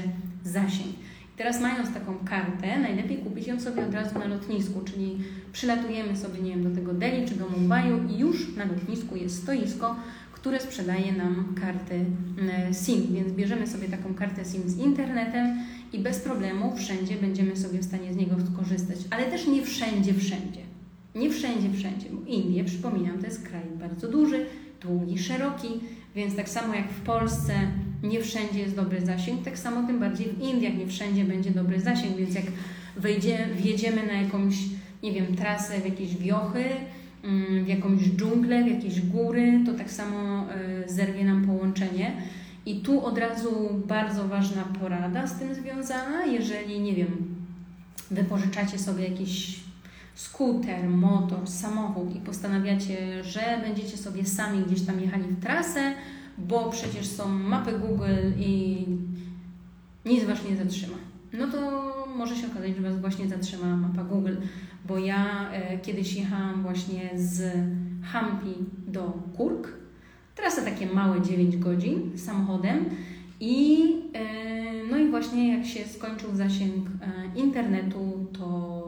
zasięg. 0.45 0.95
Teraz 1.37 1.61
mając 1.61 1.95
taką 1.95 2.15
kartę, 2.25 2.79
najlepiej 2.79 3.19
kupić 3.19 3.47
ją 3.47 3.61
sobie 3.61 3.87
od 3.87 3.95
razu 3.95 4.19
na 4.19 4.27
lotnisku, 4.27 4.81
czyli 4.85 5.19
przylatujemy 5.53 6.17
sobie, 6.17 6.41
nie 6.41 6.51
wiem, 6.51 6.65
do 6.65 6.81
tego 6.81 6.95
Delhi 6.95 7.29
czy 7.29 7.35
do 7.35 7.49
Mumbai 7.49 7.93
i 8.11 8.19
już 8.19 8.57
na 8.57 8.65
lotnisku 8.65 9.17
jest 9.17 9.43
stoisko, 9.43 9.97
które 10.41 10.61
sprzedaje 10.61 11.13
nam 11.13 11.55
karty 11.61 11.95
mm, 11.95 12.75
SIM, 12.75 13.15
więc 13.15 13.33
bierzemy 13.33 13.67
sobie 13.67 13.89
taką 13.89 14.15
kartę 14.15 14.45
SIM 14.45 14.63
z 14.71 14.77
internetem 14.77 15.59
i 15.93 15.99
bez 15.99 16.19
problemu 16.19 16.77
wszędzie 16.77 17.17
będziemy 17.17 17.57
sobie 17.57 17.79
w 17.79 17.85
stanie 17.85 18.13
z 18.13 18.17
niego 18.17 18.35
skorzystać, 18.53 18.99
ale 19.11 19.25
też 19.25 19.47
nie 19.47 19.63
wszędzie, 19.63 20.15
wszędzie. 20.15 20.61
Nie 21.15 21.31
wszędzie, 21.31 21.71
wszędzie, 21.79 22.07
bo 22.13 22.27
Indie, 22.27 22.65
przypominam, 22.65 23.19
to 23.19 23.27
jest 23.27 23.49
kraj 23.49 23.63
bardzo 23.81 24.09
duży, 24.09 24.47
długi, 24.81 25.19
szeroki, 25.19 25.69
więc 26.15 26.37
tak 26.37 26.49
samo 26.49 26.75
jak 26.75 26.91
w 26.91 27.01
Polsce 27.01 27.55
nie 28.03 28.21
wszędzie 28.21 28.59
jest 28.59 28.77
dobry 28.77 29.07
zasięg, 29.07 29.45
tak 29.45 29.59
samo 29.59 29.87
tym 29.87 30.01
bardziej 30.01 30.27
w 30.29 30.41
Indiach 30.41 30.75
nie 30.75 30.87
wszędzie 30.87 31.25
będzie 31.25 31.51
dobry 31.51 31.81
zasięg, 31.81 32.17
więc 32.17 32.35
jak 32.35 32.45
wejdzie, 32.97 33.49
wjedziemy 33.57 34.07
na 34.07 34.13
jakąś, 34.13 34.55
nie 35.03 35.13
wiem, 35.13 35.37
trasę 35.37 35.81
w 35.81 35.85
jakieś 35.85 36.17
wiochy, 36.17 36.65
w 37.65 37.69
jakąś 37.69 38.01
dżunglę, 38.03 38.65
w 38.65 38.67
jakieś 38.67 39.01
góry, 39.01 39.61
to 39.67 39.75
tak 39.75 39.91
samo 39.91 40.47
e, 40.51 40.89
zerwie 40.89 41.25
nam 41.25 41.47
połączenie. 41.47 42.13
I 42.67 42.81
tu 42.81 43.05
od 43.05 43.19
razu 43.19 43.83
bardzo 43.87 44.29
ważna 44.29 44.65
porada 44.81 45.27
z 45.27 45.39
tym 45.39 45.55
związana, 45.55 46.25
jeżeli, 46.25 46.81
nie 46.81 46.95
wiem, 46.95 47.35
wypożyczacie 48.11 48.79
sobie 48.79 49.09
jakiś 49.09 49.61
skuter, 50.15 50.89
motor, 50.89 51.47
samochód 51.47 52.17
i 52.17 52.21
postanawiacie, 52.21 53.25
że 53.25 53.61
będziecie 53.63 53.97
sobie 53.97 54.25
sami 54.25 54.65
gdzieś 54.65 54.83
tam 54.83 55.01
jechali 55.01 55.25
w 55.25 55.41
trasę, 55.41 55.95
bo 56.39 56.71
przecież 56.71 57.07
są 57.07 57.29
mapy 57.29 57.73
Google 57.73 58.33
i 58.39 58.85
nic 60.05 60.25
Was 60.25 60.39
nie 60.51 60.57
zatrzyma. 60.57 60.97
No 61.33 61.47
to 61.47 61.59
może 62.17 62.37
się 62.37 62.47
okazać, 62.47 62.77
że 62.77 62.83
Was 62.83 63.01
właśnie 63.01 63.29
zatrzyma 63.29 63.77
mapa 63.77 64.05
Google, 64.05 64.37
bo 64.85 64.99
ja 64.99 65.51
e, 65.53 65.79
kiedyś 65.79 66.15
jechałam 66.15 66.63
właśnie 66.63 67.11
z 67.15 67.57
Hampi 68.03 68.55
do 68.87 69.13
Kurk. 69.37 69.69
Trasa 70.35 70.63
takie 70.63 70.87
małe 70.87 71.23
9 71.23 71.57
godzin 71.57 72.19
samochodem 72.19 72.85
i 73.41 73.83
e, 74.15 74.25
no 74.91 74.97
i 74.97 75.11
właśnie 75.11 75.57
jak 75.57 75.67
się 75.67 75.85
skończył 75.85 76.37
zasięg 76.37 76.87
e, 76.87 77.39
internetu, 77.41 78.27
to 78.33 78.79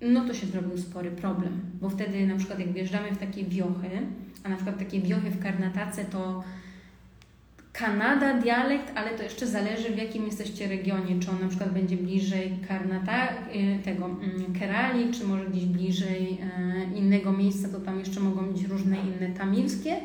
no 0.00 0.24
to 0.24 0.34
się 0.34 0.46
zrobił 0.46 0.78
spory 0.78 1.10
problem, 1.10 1.60
bo 1.80 1.90
wtedy 1.90 2.26
na 2.26 2.36
przykład 2.36 2.58
jak 2.58 2.72
wjeżdżamy 2.72 3.12
w 3.12 3.18
takie 3.18 3.44
wiochy, 3.44 3.90
a 4.44 4.48
na 4.48 4.56
przykład 4.56 4.78
takie 4.78 5.00
wiochy 5.00 5.30
w 5.30 5.42
Karnatace 5.42 6.04
to 6.04 6.44
Kanada, 7.72 8.34
dialekt, 8.34 8.92
ale 8.94 9.10
to 9.10 9.22
jeszcze 9.22 9.46
zależy 9.46 9.90
w 9.90 9.98
jakim 9.98 10.26
jesteście 10.26 10.68
regionie, 10.68 11.20
czy 11.20 11.30
on 11.30 11.40
na 11.40 11.48
przykład 11.48 11.72
będzie 11.72 11.96
bliżej 11.96 12.58
Karnata, 12.68 13.28
y, 13.28 13.84
tego 13.84 14.04
mm, 14.04 14.52
Kerali, 14.58 15.12
czy 15.12 15.24
może 15.24 15.46
gdzieś 15.46 15.64
bliżej 15.64 16.38
y, 16.94 16.98
innego 16.98 17.32
miejsca, 17.32 17.68
to 17.68 17.80
tam 17.80 17.98
jeszcze 17.98 18.20
mogą 18.20 18.42
być 18.52 18.64
różne 18.64 18.96
inne 18.96 19.36
tamilskie. 19.38 19.96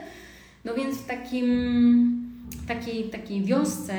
No 0.65 0.73
więc 0.73 0.97
w 0.97 1.05
takim, 1.05 2.31
takiej, 2.67 3.03
takiej 3.03 3.43
wiosce 3.43 3.95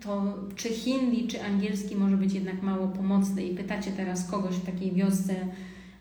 to 0.00 0.34
czy 0.56 0.68
hindi, 0.68 1.28
czy 1.28 1.42
angielski 1.44 1.96
może 1.96 2.16
być 2.16 2.32
jednak 2.32 2.62
mało 2.62 2.88
pomocny 2.88 3.44
i 3.44 3.56
pytacie 3.56 3.90
teraz 3.92 4.30
kogoś 4.30 4.54
w 4.54 4.66
takiej 4.66 4.92
wiosce, 4.92 5.34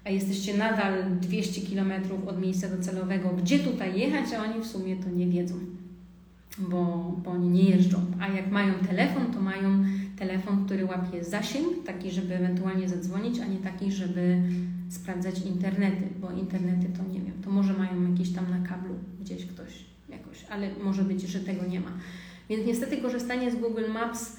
a 0.04 0.10
jesteście 0.10 0.58
nadal 0.58 1.20
200 1.22 1.62
km 1.62 1.92
od 2.28 2.42
miejsca 2.42 2.68
docelowego, 2.70 3.30
gdzie 3.30 3.60
tutaj 3.60 4.00
jechać, 4.00 4.26
a 4.34 4.44
oni 4.44 4.64
w 4.64 4.68
sumie 4.68 4.96
to 4.96 5.10
nie 5.10 5.28
wiedzą, 5.28 5.56
bo, 6.58 7.14
bo 7.24 7.32
oni 7.32 7.50
nie 7.50 7.64
jeżdżą. 7.64 8.06
A 8.20 8.28
jak 8.28 8.52
mają 8.52 8.74
telefon, 8.74 9.34
to 9.34 9.42
mają 9.42 9.86
telefon, 10.18 10.66
który 10.66 10.86
łapie 10.86 11.24
zasięg, 11.24 11.68
taki, 11.86 12.12
żeby 12.12 12.36
ewentualnie 12.36 12.90
zadzwonić, 12.90 13.40
a 13.40 13.46
nie 13.46 13.58
taki, 13.58 13.92
żeby 13.92 14.42
sprawdzać 14.90 15.42
internety, 15.42 16.08
bo 16.22 16.32
internety 16.32 16.88
to 16.98 17.04
nie 17.14 17.22
wiem, 17.22 17.42
to 17.44 17.52
może 17.52 17.74
mają 17.74 18.12
jakieś 18.12 18.32
tam 18.32 18.50
na 18.50 18.68
kablu 18.68 18.96
gdzieś 19.22 19.46
ktoś 19.46 19.86
jakoś, 20.10 20.46
ale 20.50 20.70
może 20.84 21.04
być, 21.04 21.22
że 21.22 21.40
tego 21.40 21.66
nie 21.66 21.80
ma. 21.80 21.92
Więc 22.50 22.68
niestety 22.68 22.98
korzystanie 22.98 23.52
z 23.52 23.56
Google 23.56 23.92
Maps, 23.94 24.38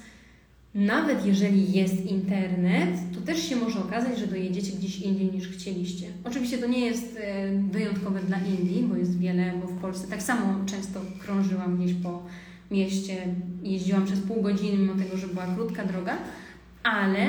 nawet 0.77 1.25
jeżeli 1.25 1.71
jest 1.71 2.05
internet, 2.05 2.89
to 3.15 3.21
też 3.21 3.49
się 3.49 3.55
może 3.55 3.79
okazać, 3.79 4.19
że 4.19 4.27
dojedziecie 4.27 4.71
gdzieś 4.77 4.99
indziej 4.99 5.31
niż 5.31 5.47
chcieliście. 5.47 6.07
Oczywiście 6.23 6.57
to 6.57 6.67
nie 6.67 6.79
jest 6.79 7.19
e, 7.21 7.51
wyjątkowe 7.71 8.19
dla 8.19 8.37
Indii, 8.37 8.83
bo 8.83 8.95
jest 8.95 9.19
wiele, 9.19 9.53
bo 9.61 9.67
w 9.67 9.81
Polsce 9.81 10.07
tak 10.07 10.21
samo 10.21 10.65
często 10.65 11.01
krążyłam 11.19 11.77
gdzieś 11.77 11.93
po 11.93 12.23
mieście, 12.71 13.13
jeździłam 13.63 14.05
przez 14.05 14.19
pół 14.19 14.41
godziny, 14.41 14.77
mimo 14.77 14.95
tego, 14.95 15.17
że 15.17 15.27
była 15.27 15.45
krótka 15.55 15.85
droga, 15.85 16.17
ale 16.83 17.27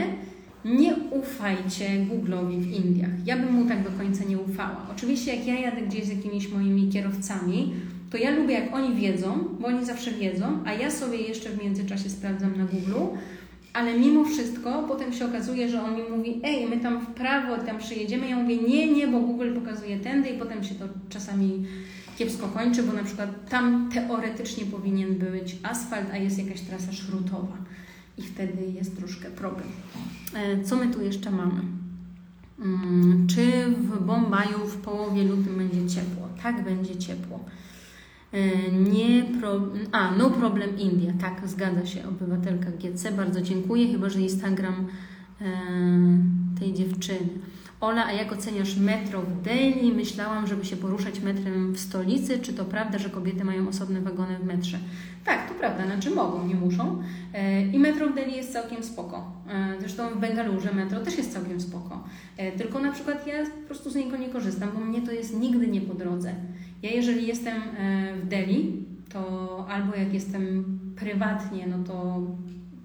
nie 0.64 0.96
ufajcie 1.10 1.84
Google'owi 1.84 2.58
w 2.58 2.72
Indiach. 2.72 3.10
Ja 3.26 3.36
bym 3.36 3.52
mu 3.52 3.68
tak 3.68 3.84
do 3.84 3.90
końca 3.90 4.24
nie 4.24 4.38
ufała. 4.38 4.86
Oczywiście 4.96 5.36
jak 5.36 5.46
ja 5.46 5.60
jadę 5.60 5.82
gdzieś 5.82 6.04
z 6.04 6.08
jakimiś 6.08 6.48
moimi 6.48 6.88
kierowcami, 6.88 7.72
to 8.10 8.16
ja 8.16 8.30
lubię, 8.30 8.54
jak 8.54 8.74
oni 8.74 8.96
wiedzą, 8.96 9.44
bo 9.60 9.66
oni 9.66 9.86
zawsze 9.86 10.10
wiedzą, 10.10 10.58
a 10.64 10.72
ja 10.72 10.90
sobie 10.90 11.18
jeszcze 11.18 11.50
w 11.50 11.64
międzyczasie 11.64 12.10
sprawdzam 12.10 12.58
na 12.58 12.64
Google, 12.64 13.16
ale 13.72 13.98
mimo 13.98 14.24
wszystko 14.24 14.84
potem 14.88 15.12
się 15.12 15.26
okazuje, 15.26 15.68
że 15.68 15.82
on 15.82 15.96
mi 15.96 16.02
mówi, 16.16 16.40
ej, 16.44 16.66
my 16.66 16.80
tam 16.80 17.00
w 17.00 17.06
prawo, 17.06 17.58
tam 17.58 17.78
przyjedziemy. 17.78 18.28
Ja 18.28 18.36
mówię, 18.36 18.56
nie, 18.56 18.92
nie, 18.92 19.08
bo 19.08 19.20
Google 19.20 19.54
pokazuje 19.54 20.00
tędy 20.00 20.28
i 20.28 20.38
potem 20.38 20.64
się 20.64 20.74
to 20.74 20.84
czasami 21.08 21.66
kiepsko 22.18 22.48
kończy, 22.48 22.82
bo 22.82 22.92
na 22.92 23.04
przykład 23.04 23.48
tam 23.50 23.90
teoretycznie 23.94 24.64
powinien 24.64 25.14
być 25.14 25.56
asfalt, 25.62 26.06
a 26.12 26.16
jest 26.16 26.38
jakaś 26.38 26.60
trasa 26.60 26.92
szrutowa 26.92 27.56
i 28.18 28.22
wtedy 28.22 28.66
jest 28.74 28.96
troszkę 28.96 29.30
problem. 29.30 29.68
E, 30.34 30.64
co 30.64 30.76
my 30.76 30.88
tu 30.88 31.02
jeszcze 31.02 31.30
mamy? 31.30 31.60
Mm, 32.60 33.26
czy 33.26 33.64
w 33.70 34.04
Bombaju 34.04 34.58
w 34.58 34.76
połowie 34.76 35.24
lutym 35.24 35.58
będzie 35.58 35.94
ciepło? 35.94 36.28
Tak, 36.42 36.64
będzie 36.64 36.96
ciepło. 36.96 37.44
E, 38.32 38.72
nie 38.72 39.24
pro... 39.40 39.60
A, 39.92 40.10
no 40.10 40.30
problem 40.30 40.78
India. 40.78 41.12
Tak, 41.20 41.48
zgadza 41.48 41.86
się, 41.86 42.08
obywatelka 42.08 42.70
GC. 42.70 43.12
Bardzo 43.12 43.40
dziękuję, 43.40 43.92
chyba 43.92 44.10
że 44.10 44.20
Instagram 44.20 44.86
e, 45.40 45.44
tej 46.60 46.74
dziewczyny. 46.74 47.28
Ola, 47.80 48.06
a 48.06 48.12
jak 48.12 48.32
oceniasz 48.32 48.76
metro 48.76 49.22
w 49.22 49.42
Delhi? 49.42 49.92
Myślałam, 49.92 50.46
żeby 50.46 50.64
się 50.64 50.76
poruszać 50.76 51.20
metrem 51.20 51.72
w 51.72 51.80
stolicy. 51.80 52.38
Czy 52.38 52.52
to 52.52 52.64
prawda, 52.64 52.98
że 52.98 53.10
kobiety 53.10 53.44
mają 53.44 53.68
osobne 53.68 54.00
wagony 54.00 54.38
w 54.38 54.44
metrze? 54.44 54.78
Tak, 55.24 55.48
to 55.48 55.54
prawda, 55.54 55.86
znaczy 55.86 56.10
mogą, 56.10 56.46
nie 56.46 56.54
muszą. 56.54 57.02
E, 57.34 57.62
I 57.66 57.78
metro 57.78 58.08
w 58.08 58.14
Delhi 58.14 58.36
jest 58.36 58.52
całkiem 58.52 58.82
spoko. 58.82 59.32
E, 59.48 59.74
zresztą 59.80 60.08
w 60.10 60.18
Bengalurze 60.18 60.74
metro 60.74 61.00
też 61.00 61.18
jest 61.18 61.32
całkiem 61.32 61.60
spoko. 61.60 62.04
E, 62.36 62.52
tylko 62.52 62.78
na 62.78 62.92
przykład 62.92 63.26
ja 63.26 63.44
po 63.44 63.66
prostu 63.66 63.90
z 63.90 63.94
niego 63.94 64.16
nie 64.16 64.28
korzystam, 64.28 64.70
bo 64.74 64.80
mnie 64.80 65.02
to 65.02 65.12
jest 65.12 65.40
nigdy 65.40 65.68
nie 65.68 65.80
po 65.80 65.94
drodze. 65.94 66.34
Ja 66.82 66.90
jeżeli 66.90 67.26
jestem 67.26 67.62
w 68.22 68.28
Delhi, 68.28 68.84
to 69.12 69.66
albo 69.70 69.94
jak 69.94 70.14
jestem 70.14 70.64
prywatnie, 70.96 71.66
no 71.66 71.84
to 71.84 72.26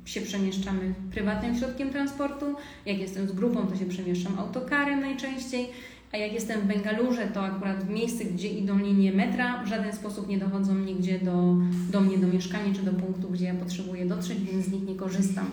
się 0.05 0.21
przemieszczamy 0.21 0.93
prywatnym 1.11 1.57
środkiem 1.57 1.89
transportu. 1.89 2.45
Jak 2.85 2.99
jestem 2.99 3.27
z 3.27 3.31
grupą, 3.31 3.67
to 3.67 3.75
się 3.75 3.85
przemieszczam 3.85 4.39
autokarem 4.39 5.01
najczęściej. 5.01 5.69
A 6.13 6.17
jak 6.17 6.33
jestem 6.33 6.61
w 6.61 6.65
Bengalurze, 6.65 7.27
to 7.27 7.43
akurat 7.43 7.83
w 7.83 7.89
miejscu, 7.89 8.23
gdzie 8.33 8.47
idą 8.47 8.79
linie 8.79 9.11
metra, 9.11 9.63
w 9.63 9.67
żaden 9.67 9.93
sposób 9.93 10.27
nie 10.27 10.37
dochodzą 10.37 10.75
nigdzie 10.75 11.19
do, 11.19 11.55
do 11.91 12.01
mnie, 12.01 12.17
do 12.17 12.27
mieszkania 12.27 12.73
czy 12.73 12.81
do 12.81 12.93
punktu, 12.93 13.29
gdzie 13.29 13.45
ja 13.45 13.53
potrzebuję 13.53 14.05
dotrzeć, 14.05 14.39
więc 14.39 14.65
z 14.65 14.71
nich 14.71 14.83
nie 14.83 14.95
korzystam. 14.95 15.45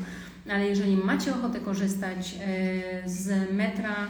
Ale 0.50 0.66
jeżeli 0.66 0.96
macie 0.96 1.34
ochotę 1.34 1.60
korzystać 1.60 2.34
e, 2.40 3.08
z 3.08 3.52
metra, 3.52 4.06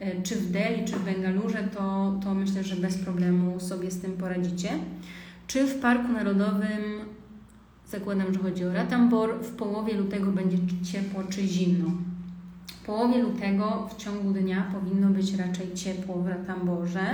e, 0.00 0.22
czy 0.22 0.36
w 0.36 0.50
Delhi, 0.50 0.84
czy 0.84 0.96
w 0.96 1.04
Bengalurze, 1.04 1.68
to, 1.74 2.14
to 2.24 2.34
myślę, 2.34 2.64
że 2.64 2.76
bez 2.76 2.98
problemu 2.98 3.60
sobie 3.60 3.90
z 3.90 4.00
tym 4.00 4.12
poradzicie. 4.12 4.68
Czy 5.46 5.66
w 5.66 5.80
Parku 5.80 6.12
Narodowym 6.12 6.82
zakładam, 7.98 8.34
że 8.34 8.40
chodzi 8.40 8.64
o 8.64 8.72
Ratambor, 8.72 9.34
w 9.42 9.56
połowie 9.56 9.94
lutego 9.94 10.32
będzie 10.32 10.58
ciepło 10.92 11.22
czy 11.30 11.42
zimno. 11.42 11.90
W 12.66 12.86
połowie 12.86 13.22
lutego 13.22 13.88
w 13.90 13.96
ciągu 13.96 14.30
dnia 14.30 14.72
powinno 14.72 15.08
być 15.08 15.34
raczej 15.34 15.74
ciepło 15.74 16.22
w 16.22 16.26
Ratamborze. 16.26 17.06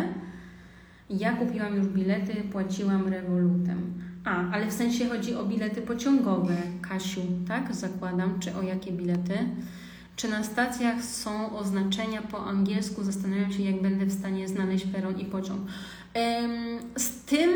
Ja 1.11 1.33
kupiłam 1.33 1.77
już 1.77 1.87
bilety, 1.87 2.35
płaciłam 2.53 3.09
rewolutem. 3.09 3.93
A, 4.25 4.51
ale 4.51 4.67
w 4.67 4.73
sensie 4.73 5.09
chodzi 5.09 5.35
o 5.35 5.45
bilety 5.45 5.83
pociągowe, 5.83 6.57
Kasiu, 6.83 7.21
tak? 7.49 7.75
Zakładam, 7.75 8.41
czy 8.41 8.55
o 8.55 8.63
jakie 8.63 8.93
bilety? 8.93 9.39
Czy 10.17 10.29
na 10.29 10.45
stacjach 10.45 11.05
są 11.05 11.57
oznaczenia 11.59 12.23
po 12.23 12.47
angielsku? 12.47 13.05
Zastanawiam 13.05 13.53
się, 13.53 13.63
jak 13.63 13.83
będę 13.83 14.07
w 14.07 14.13
stanie 14.13 14.49
znaleźć 14.49 14.87
peron 14.87 15.19
i 15.19 15.25
pociąg. 15.25 15.61
Z 16.97 17.25
tym 17.25 17.51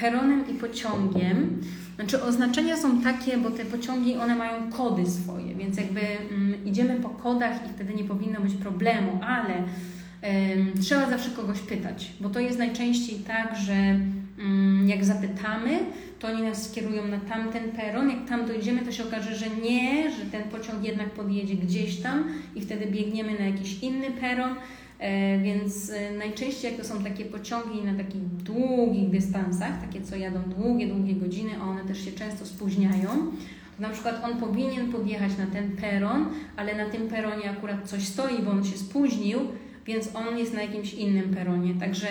peronem 0.00 0.48
i 0.48 0.54
pociągiem 0.54 1.60
znaczy 1.96 2.22
oznaczenia 2.22 2.76
są 2.76 3.00
takie, 3.00 3.38
bo 3.38 3.50
te 3.50 3.64
pociągi, 3.64 4.16
one 4.16 4.36
mają 4.36 4.70
kody 4.72 5.10
swoje, 5.10 5.54
więc 5.54 5.76
jakby 5.76 6.00
mm, 6.00 6.64
idziemy 6.64 7.00
po 7.00 7.08
kodach 7.08 7.66
i 7.66 7.74
wtedy 7.74 7.94
nie 7.94 8.04
powinno 8.04 8.40
być 8.40 8.54
problemu, 8.54 9.20
ale 9.22 9.62
trzeba 10.82 11.10
zawsze 11.10 11.30
kogoś 11.30 11.58
pytać, 11.58 12.12
bo 12.20 12.28
to 12.28 12.40
jest 12.40 12.58
najczęściej 12.58 13.18
tak, 13.18 13.56
że 13.66 13.74
ym, 14.38 14.88
jak 14.88 15.04
zapytamy, 15.04 15.78
to 16.18 16.28
oni 16.28 16.42
nas 16.42 16.70
skierują 16.70 17.08
na 17.08 17.20
tamten 17.20 17.70
peron, 17.70 18.10
jak 18.10 18.28
tam 18.28 18.46
dojdziemy, 18.46 18.82
to 18.82 18.92
się 18.92 19.04
okaże, 19.04 19.36
że 19.36 19.46
nie, 19.50 20.10
że 20.10 20.24
ten 20.32 20.42
pociąg 20.42 20.84
jednak 20.84 21.10
podjedzie 21.10 21.54
gdzieś 21.54 21.96
tam 21.96 22.24
i 22.54 22.60
wtedy 22.60 22.86
biegniemy 22.86 23.38
na 23.38 23.44
jakiś 23.44 23.82
inny 23.82 24.10
peron, 24.10 24.54
więc 25.42 25.90
e, 25.90 26.18
najczęściej 26.18 26.70
jak 26.70 26.80
to 26.80 26.88
są 26.88 27.04
takie 27.04 27.24
pociągi 27.24 27.84
na 27.84 27.94
takich 27.94 28.22
długich 28.22 29.10
dystansach, 29.10 29.80
takie 29.80 30.02
co 30.02 30.16
jadą 30.16 30.40
długie, 30.42 30.86
długie 30.86 31.14
godziny, 31.14 31.50
a 31.60 31.64
one 31.64 31.84
też 31.84 32.04
się 32.04 32.12
często 32.12 32.46
spóźniają, 32.46 33.08
na 33.78 33.88
przykład 33.88 34.24
on 34.24 34.40
powinien 34.40 34.92
podjechać 34.92 35.38
na 35.38 35.46
ten 35.46 35.76
peron, 35.76 36.26
ale 36.56 36.74
na 36.74 36.90
tym 36.90 37.08
peronie 37.08 37.50
akurat 37.50 37.88
coś 37.88 38.04
stoi, 38.04 38.42
bo 38.42 38.50
on 38.50 38.64
się 38.64 38.78
spóźnił, 38.78 39.38
więc 39.86 40.10
on 40.14 40.38
jest 40.38 40.54
na 40.54 40.62
jakimś 40.62 40.94
innym 40.94 41.34
peronie. 41.34 41.74
Także 41.74 42.08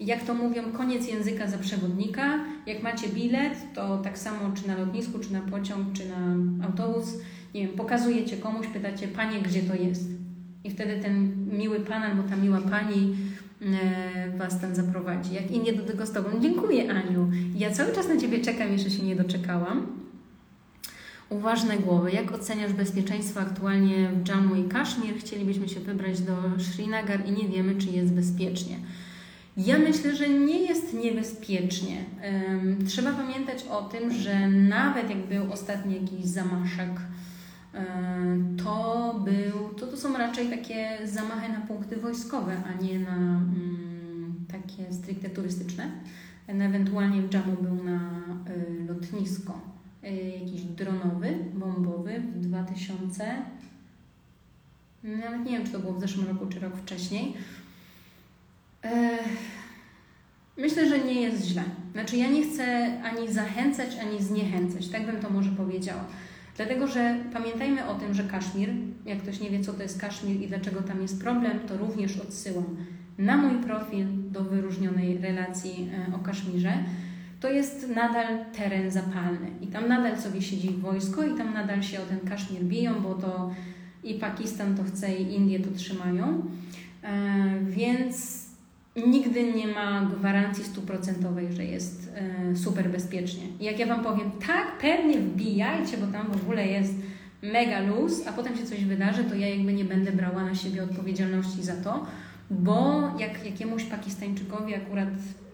jak 0.00 0.24
to 0.24 0.34
mówią, 0.34 0.62
koniec 0.72 1.08
języka 1.08 1.46
za 1.46 1.58
przewodnika. 1.58 2.44
Jak 2.66 2.82
macie 2.82 3.08
bilet, 3.08 3.58
to 3.74 3.98
tak 3.98 4.18
samo 4.18 4.38
czy 4.54 4.68
na 4.68 4.76
lotnisku, 4.76 5.18
czy 5.18 5.32
na 5.32 5.40
pociąg, 5.40 5.92
czy 5.92 6.08
na 6.08 6.36
autobus, 6.66 7.14
nie 7.54 7.66
wiem, 7.66 7.76
pokazujecie 7.76 8.36
komuś, 8.36 8.66
pytacie, 8.66 9.08
panie, 9.08 9.40
gdzie 9.40 9.62
to 9.62 9.74
jest 9.74 10.17
i 10.68 10.70
wtedy 10.70 10.98
ten 11.02 11.46
miły 11.58 11.80
pan 11.80 12.02
albo 12.02 12.22
ta 12.22 12.36
miła 12.36 12.60
pani 12.60 13.16
e, 13.62 14.38
Was 14.38 14.60
tam 14.60 14.74
zaprowadzi. 14.74 15.34
Jak 15.34 15.50
i 15.50 15.60
nie 15.60 15.72
do 15.72 15.82
tego 15.82 16.06
z 16.06 16.12
Tobą. 16.12 16.28
Dziękuję, 16.40 16.90
Aniu. 16.90 17.30
Ja 17.56 17.70
cały 17.70 17.94
czas 17.94 18.08
na 18.08 18.16
Ciebie 18.16 18.40
czekam, 18.40 18.72
jeszcze 18.72 18.90
się 18.90 19.02
nie 19.02 19.16
doczekałam. 19.16 19.86
Uważne 21.30 21.78
głowy. 21.78 22.12
Jak 22.12 22.32
oceniasz 22.32 22.72
bezpieczeństwo 22.72 23.40
aktualnie 23.40 24.08
w 24.08 24.28
Jammu 24.28 24.54
i 24.54 24.68
Kaszmir? 24.68 25.14
Chcielibyśmy 25.18 25.68
się 25.68 25.80
wybrać 25.80 26.20
do 26.20 26.34
Srinagar 26.58 27.26
i 27.26 27.32
nie 27.32 27.48
wiemy, 27.48 27.74
czy 27.74 27.86
jest 27.86 28.12
bezpiecznie. 28.12 28.76
Ja 29.56 29.78
myślę, 29.78 30.16
że 30.16 30.28
nie 30.28 30.58
jest 30.62 30.94
niebezpiecznie. 30.94 32.04
Trzeba 32.86 33.12
pamiętać 33.12 33.64
o 33.70 33.82
tym, 33.82 34.12
że 34.12 34.48
nawet 34.48 35.10
jak 35.10 35.26
był 35.26 35.52
ostatni 35.52 35.94
jakiś 35.94 36.24
zamaszek, 36.24 36.90
to, 38.64 39.14
był, 39.24 39.68
to, 39.68 39.86
to 39.86 39.96
są 39.96 40.18
raczej 40.18 40.50
takie 40.50 40.98
zamachy 41.04 41.52
na 41.52 41.60
punkty 41.60 41.96
wojskowe, 41.96 42.62
a 42.66 42.82
nie 42.82 42.98
na 42.98 43.16
mm, 43.16 44.46
takie 44.52 44.92
stricte 44.92 45.30
turystyczne. 45.30 45.90
Ewentualnie 46.46 47.22
w 47.22 47.34
Jammu 47.34 47.56
był 47.62 47.84
na 47.84 48.10
y, 48.50 48.86
lotnisko 48.88 49.60
y, 50.04 50.08
jakiś 50.40 50.62
dronowy, 50.62 51.34
bombowy 51.54 52.20
w 52.20 52.40
2000. 52.40 53.42
Nawet 55.02 55.44
nie 55.44 55.52
wiem, 55.52 55.66
czy 55.66 55.72
to 55.72 55.78
było 55.78 55.92
w 55.92 56.00
zeszłym 56.00 56.26
roku, 56.28 56.46
czy 56.46 56.60
rok 56.60 56.76
wcześniej. 56.76 57.34
Myślę, 60.56 60.88
że 60.88 60.98
nie 60.98 61.20
jest 61.20 61.44
źle. 61.44 61.62
Znaczy, 61.92 62.16
ja 62.16 62.28
nie 62.28 62.42
chcę 62.44 62.92
ani 63.02 63.32
zachęcać, 63.32 63.96
ani 63.96 64.22
zniechęcać. 64.22 64.88
Tak 64.88 65.06
bym 65.06 65.20
to 65.20 65.30
może 65.30 65.50
powiedziała. 65.50 66.04
Dlatego, 66.58 66.86
że 66.86 67.16
pamiętajmy 67.32 67.86
o 67.86 67.94
tym, 67.94 68.14
że 68.14 68.24
Kaszmir, 68.24 68.68
jak 69.06 69.18
ktoś 69.18 69.40
nie 69.40 69.50
wie, 69.50 69.60
co 69.60 69.72
to 69.72 69.82
jest 69.82 70.00
Kaszmir 70.00 70.40
i 70.40 70.48
dlaczego 70.48 70.82
tam 70.82 71.02
jest 71.02 71.22
problem, 71.22 71.60
to 71.60 71.76
również 71.76 72.16
odsyłam 72.16 72.76
na 73.18 73.36
mój 73.36 73.62
profil 73.62 74.06
do 74.30 74.44
wyróżnionej 74.44 75.18
relacji 75.18 75.90
e, 76.10 76.14
o 76.14 76.18
Kaszmirze. 76.18 76.72
To 77.40 77.50
jest 77.50 77.88
nadal 77.88 78.44
teren 78.56 78.90
zapalny 78.90 79.50
i 79.60 79.66
tam 79.66 79.88
nadal 79.88 80.20
sobie 80.20 80.42
siedzi 80.42 80.70
wojsko 80.70 81.24
i 81.24 81.34
tam 81.38 81.54
nadal 81.54 81.82
się 81.82 82.00
o 82.00 82.06
ten 82.06 82.20
Kaszmir 82.20 82.62
biją, 82.62 83.00
bo 83.02 83.14
to 83.14 83.50
i 84.04 84.14
Pakistan 84.14 84.76
to 84.76 84.84
chce 84.84 85.16
i 85.16 85.34
Indie 85.34 85.60
to 85.60 85.70
trzymają. 85.70 86.42
E, 87.02 87.60
więc 87.62 88.47
nigdy 89.06 89.52
nie 89.52 89.66
ma 89.66 90.10
gwarancji 90.18 90.64
stuprocentowej, 90.64 91.52
że 91.52 91.64
jest 91.64 92.12
e, 92.14 92.56
super 92.56 92.90
bezpiecznie. 92.90 93.42
I 93.60 93.64
jak 93.64 93.78
ja 93.78 93.86
Wam 93.86 94.04
powiem, 94.04 94.30
tak, 94.46 94.78
pewnie 94.80 95.20
wbijajcie, 95.20 95.96
bo 95.96 96.06
tam 96.06 96.26
w 96.32 96.42
ogóle 96.42 96.66
jest 96.66 96.94
mega 97.42 97.80
luz, 97.80 98.26
a 98.26 98.32
potem 98.32 98.56
się 98.56 98.64
coś 98.64 98.84
wydarzy, 98.84 99.24
to 99.24 99.34
ja 99.34 99.48
jakby 99.48 99.72
nie 99.72 99.84
będę 99.84 100.12
brała 100.12 100.44
na 100.44 100.54
siebie 100.54 100.82
odpowiedzialności 100.82 101.62
za 101.62 101.76
to, 101.76 102.06
bo 102.50 103.02
jak 103.18 103.44
jakiemuś 103.44 103.84
Pakistańczykowi 103.84 104.74
akurat, 104.74 105.08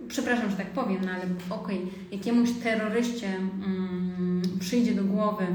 przepraszam, 0.08 0.50
że 0.50 0.56
tak 0.56 0.66
powiem, 0.66 0.98
no 1.04 1.10
ale 1.10 1.22
okej, 1.50 1.78
okay, 1.78 1.90
jakiemuś 2.12 2.50
terroryście 2.52 3.26
mm, 3.26 4.42
przyjdzie 4.60 4.94
do 4.94 5.04
głowy, 5.04 5.46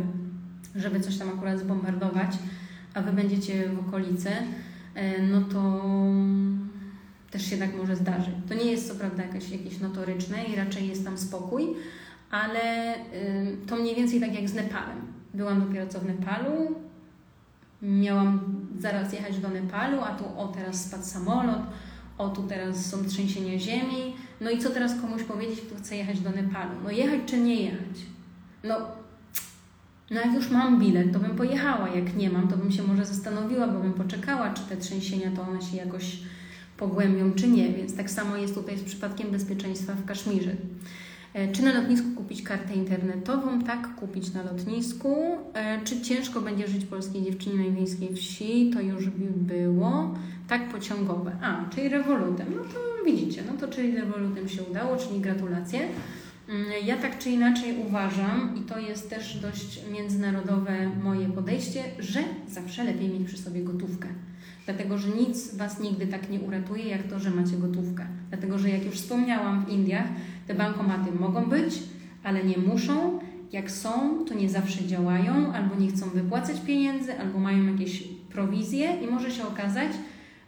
żeby 0.76 1.00
coś 1.00 1.18
tam 1.18 1.30
akurat 1.30 1.60
zbombardować, 1.60 2.32
a 2.94 3.02
Wy 3.02 3.12
będziecie 3.12 3.70
w 3.70 3.88
okolicy, 3.88 4.30
e, 4.96 5.22
no 5.22 5.42
to 5.42 5.94
też 7.32 7.50
się 7.50 7.58
tak 7.58 7.76
może 7.76 7.96
zdarzyć. 7.96 8.34
To 8.50 8.54
nie 8.54 8.72
jest 8.72 8.88
co 8.88 8.96
prawda 8.96 9.24
jakieś, 9.24 9.50
jakieś 9.50 9.80
notoryczne 9.80 10.44
i 10.44 10.56
raczej 10.56 10.88
jest 10.88 11.06
tam 11.06 11.18
spokój, 11.18 11.68
ale 12.32 12.96
y, 12.96 13.58
to 13.68 13.76
mniej 13.76 13.96
więcej 13.96 14.20
tak 14.20 14.34
jak 14.34 14.50
z 14.50 14.54
Nepalem. 14.54 15.02
Byłam 15.34 15.62
dopiero 15.68 15.88
co 15.88 16.00
w 16.00 16.06
Nepalu, 16.06 16.76
miałam 17.82 18.40
zaraz 18.80 19.14
jechać 19.14 19.38
do 19.38 19.50
Nepalu, 19.50 20.02
a 20.02 20.16
tu 20.16 20.40
o 20.40 20.48
teraz 20.48 20.86
spadł 20.86 21.04
samolot, 21.04 21.62
o 22.18 22.30
tu 22.30 22.44
teraz 22.44 22.86
są 22.86 23.06
trzęsienia 23.06 23.60
ziemi, 23.60 24.16
no 24.42 24.50
i 24.50 24.60
co 24.60 24.70
teraz 24.70 25.02
komuś 25.02 25.24
powiedzieć, 25.24 25.62
kto 25.62 25.76
chce 25.76 25.96
jechać 25.96 26.20
do 26.20 26.30
Nepalu? 26.30 26.72
No 26.84 26.92
jechać 26.92 27.20
czy 27.26 27.38
nie 27.38 27.56
jechać? 27.56 27.98
No, 28.64 28.76
no 30.12 30.22
jak 30.22 30.34
już 30.34 30.50
mam 30.50 30.80
bilet, 30.80 31.14
to 31.14 31.20
bym 31.20 31.36
pojechała, 31.36 31.90
jak 31.90 32.16
nie 32.16 32.30
mam, 32.30 32.48
to 32.48 32.58
bym 32.58 32.72
się 32.72 32.84
może 32.84 33.06
zastanowiła, 33.06 33.68
bo 33.68 33.80
bym 33.80 33.94
poczekała, 33.94 34.54
czy 34.54 34.62
te 34.62 34.78
trzęsienia 34.78 35.32
to 35.36 35.42
one 35.42 35.62
się 35.62 35.78
jakoś 35.78 36.18
pogłębią, 36.80 37.32
czy 37.32 37.48
nie. 37.48 37.70
Więc 37.70 37.96
tak 37.96 38.10
samo 38.10 38.38
jest 38.38 38.56
tutaj 38.56 38.78
z 38.78 38.84
przypadkiem 38.84 39.32
bezpieczeństwa 39.32 39.94
w 39.94 40.06
Kaszmirze. 40.06 40.52
E, 41.34 41.52
czy 41.52 41.64
na 41.64 41.74
lotnisku 41.74 42.08
kupić 42.16 42.44
kartę 42.44 42.74
internetową? 42.74 43.62
Tak, 43.62 43.96
kupić 43.96 44.34
na 44.34 44.44
lotnisku. 44.44 45.16
E, 45.54 45.82
czy 45.84 46.02
ciężko 46.02 46.42
będzie 46.42 46.68
żyć 46.68 46.86
polskiej 46.86 47.24
dziewczynie 47.24 47.70
na 47.70 47.76
wiejskiej 47.76 48.16
wsi? 48.16 48.72
To 48.74 48.82
już 48.82 49.10
było. 49.36 50.16
Tak, 50.48 50.70
pociągowe. 50.70 51.38
A, 51.42 51.70
czyli 51.76 51.90
rewolutem. 51.90 52.48
No 52.56 52.62
to 52.62 53.06
widzicie, 53.06 53.44
no 53.48 53.58
to 53.58 53.68
czyli 53.68 53.96
rewolutem 53.96 54.50
się 54.50 54.64
udało, 54.64 54.98
czyli 54.98 55.20
gratulacje. 55.20 55.80
Mm, 56.50 56.66
ja 56.86 56.98
tak 56.98 57.18
czy 57.18 57.30
inaczej 57.30 57.76
uważam, 57.88 58.56
i 58.58 58.62
to 58.62 58.80
jest 58.80 59.10
też 59.10 59.38
dość 59.38 59.82
międzynarodowe 59.92 60.92
moje 61.04 61.30
podejście, 61.30 61.84
że 62.00 62.20
zawsze 62.50 62.84
lepiej 62.84 63.10
mieć 63.10 63.28
przy 63.28 63.38
sobie 63.38 63.64
gotówkę 63.64 64.08
Dlatego, 64.70 64.98
że 64.98 65.10
nic 65.10 65.56
Was 65.56 65.80
nigdy 65.80 66.08
tak 66.08 66.30
nie 66.30 66.40
uratuje, 66.40 66.84
jak 66.84 67.04
to, 67.04 67.20
że 67.20 67.32
macie 67.32 67.58
gotówkę. 67.58 68.06
Dlatego, 68.30 68.60
że 68.60 68.70
jak 68.70 68.86
już 68.86 68.96
wspomniałam 68.96 69.66
w 69.66 69.70
Indiach, 69.70 70.08
te 70.48 70.54
bankomaty 70.54 71.12
mogą 71.12 71.46
być, 71.46 71.80
ale 72.24 72.44
nie 72.44 72.58
muszą. 72.58 73.20
Jak 73.52 73.72
są, 73.72 74.26
to 74.26 74.34
nie 74.34 74.50
zawsze 74.50 74.86
działają, 74.86 75.54
albo 75.54 75.76
nie 75.76 75.88
chcą 75.88 76.10
wypłacać 76.10 76.62
pieniędzy, 76.62 77.20
albo 77.20 77.40
mają 77.40 77.66
jakieś 77.66 78.04
prowizje 78.04 78.98
i 79.04 79.08
może 79.08 79.32
się 79.32 79.48
okazać, 79.48 79.92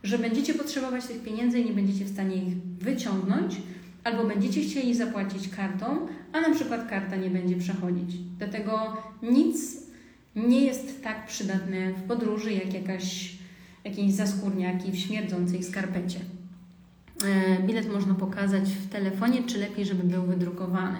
że 0.04 0.18
będziecie 0.18 0.54
potrzebować 0.54 1.08
tych 1.08 1.24
pieniędzy 1.24 1.60
i 1.60 1.66
nie 1.66 1.74
będziecie 1.74 2.06
w 2.06 2.14
stanie 2.14 2.36
ich 2.36 2.58
wyciągnąć, 2.58 3.56
albo 4.04 4.24
będziecie 4.24 4.62
chcieli 4.62 4.96
zapłacić 4.96 5.50
kartą, 5.50 6.08
a 6.34 6.42
na 6.42 6.56
przykład 6.56 6.90
karta 6.90 7.16
nie 7.16 7.30
będzie 7.30 7.56
przechodzić. 7.56 8.18
Dlatego 8.38 8.98
nic 9.24 9.78
nie 10.36 10.66
jest 10.66 11.04
tak 11.04 11.28
przydatne 11.28 11.94
w 11.94 12.02
podróży 12.02 12.54
jak 12.54 12.74
jakaś, 12.74 13.41
jakieś 13.84 14.12
zaskórniaki 14.12 14.92
w 14.92 14.98
śmierdzącej 14.98 15.64
skarpecie. 15.64 16.20
E, 17.26 17.64
bilet 17.64 17.94
można 17.94 18.16
pokazać 18.16 18.70
w 18.70 18.90
telefonie, 18.90 19.44
czy 19.44 19.58
lepiej, 19.58 19.86
żeby 19.86 20.04
był 20.04 20.24
wydrukowany. 20.24 20.98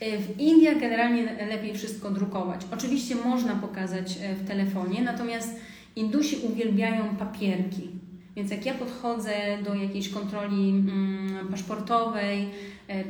E, 0.00 0.18
w 0.18 0.40
Indiach 0.40 0.80
generalnie 0.80 1.46
lepiej 1.46 1.74
wszystko 1.74 2.10
drukować. 2.10 2.60
Oczywiście 2.72 3.14
można 3.14 3.54
pokazać 3.54 4.18
e, 4.22 4.34
w 4.34 4.48
telefonie, 4.48 5.02
natomiast 5.02 5.60
Indusi 5.96 6.36
uwielbiają 6.36 7.16
papierki. 7.16 7.90
Więc 8.36 8.50
jak 8.50 8.66
ja 8.66 8.74
podchodzę 8.74 9.32
do 9.64 9.74
jakiejś 9.74 10.08
kontroli 10.08 10.70
mm, 10.70 11.48
paszportowej, 11.50 12.48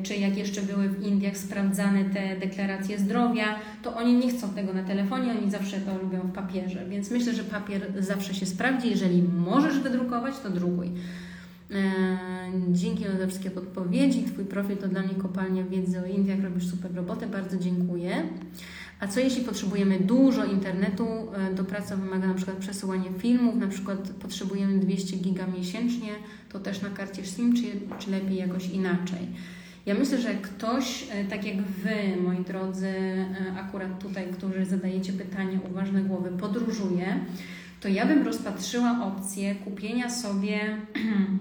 czy 0.02 0.14
jak 0.14 0.36
jeszcze 0.36 0.62
były 0.62 0.88
w 0.88 1.02
Indiach 1.02 1.36
sprawdzane 1.36 2.04
te 2.04 2.36
deklaracje 2.36 2.98
zdrowia, 2.98 3.58
to 3.82 3.96
oni 3.96 4.14
nie 4.14 4.30
chcą 4.30 4.48
tego 4.48 4.72
na 4.72 4.82
telefonie, 4.82 5.34
oni 5.42 5.50
zawsze 5.50 5.80
to 5.80 5.98
lubią 5.98 6.20
w 6.20 6.32
papierze. 6.32 6.86
Więc 6.88 7.10
myślę, 7.10 7.34
że 7.34 7.44
papier 7.44 7.92
zawsze 7.98 8.34
się 8.34 8.46
sprawdzi. 8.46 8.90
Jeżeli 8.90 9.22
możesz 9.22 9.78
wydrukować, 9.78 10.34
to 10.38 10.50
drukuj. 10.50 10.86
E, 11.70 11.72
dzięki 12.68 13.04
za 13.18 13.26
wszystkie 13.26 13.50
podpowiedzi. 13.50 14.24
Twój 14.24 14.44
profil 14.44 14.76
to 14.76 14.88
dla 14.88 15.02
mnie 15.02 15.14
kopalnia 15.14 15.64
wiedzy 15.64 16.00
o 16.00 16.06
Indiach. 16.06 16.42
Robisz 16.42 16.70
super 16.70 16.94
robotę. 16.94 17.26
Bardzo 17.26 17.58
dziękuję. 17.58 18.22
A 19.00 19.06
co 19.06 19.20
jeśli 19.20 19.44
potrzebujemy 19.44 20.00
dużo 20.00 20.44
internetu? 20.44 21.06
E, 21.34 21.54
do 21.54 21.64
pracy 21.64 21.96
wymaga 21.96 22.26
na 22.26 22.34
przykład 22.34 22.56
przesyłanie 22.56 23.10
filmów, 23.18 23.56
na 23.56 23.66
przykład 23.66 24.10
potrzebujemy 24.10 24.78
200 24.78 25.16
giga 25.16 25.46
miesięcznie, 25.46 26.12
to 26.48 26.60
też 26.60 26.82
na 26.82 26.90
karcie 26.90 27.24
SIM, 27.24 27.56
czy, 27.56 27.62
czy 27.98 28.10
lepiej 28.10 28.36
jakoś 28.36 28.68
inaczej? 28.68 29.28
Ja 29.86 29.94
myślę, 29.94 30.18
że 30.18 30.34
ktoś, 30.34 31.06
e, 31.10 31.24
tak 31.24 31.44
jak 31.44 31.62
Wy, 31.62 32.22
moi 32.22 32.44
drodzy, 32.44 32.88
e, 32.88 33.60
akurat 33.60 33.98
tutaj, 33.98 34.26
którzy 34.32 34.66
zadajecie 34.66 35.12
pytania 35.12 35.58
uważne 35.70 36.02
głowy, 36.02 36.30
podróżuje, 36.30 37.20
to 37.80 37.88
ja 37.88 38.06
bym 38.06 38.22
rozpatrzyła 38.22 39.04
opcję 39.04 39.54
kupienia 39.54 40.10
sobie, 40.10 40.76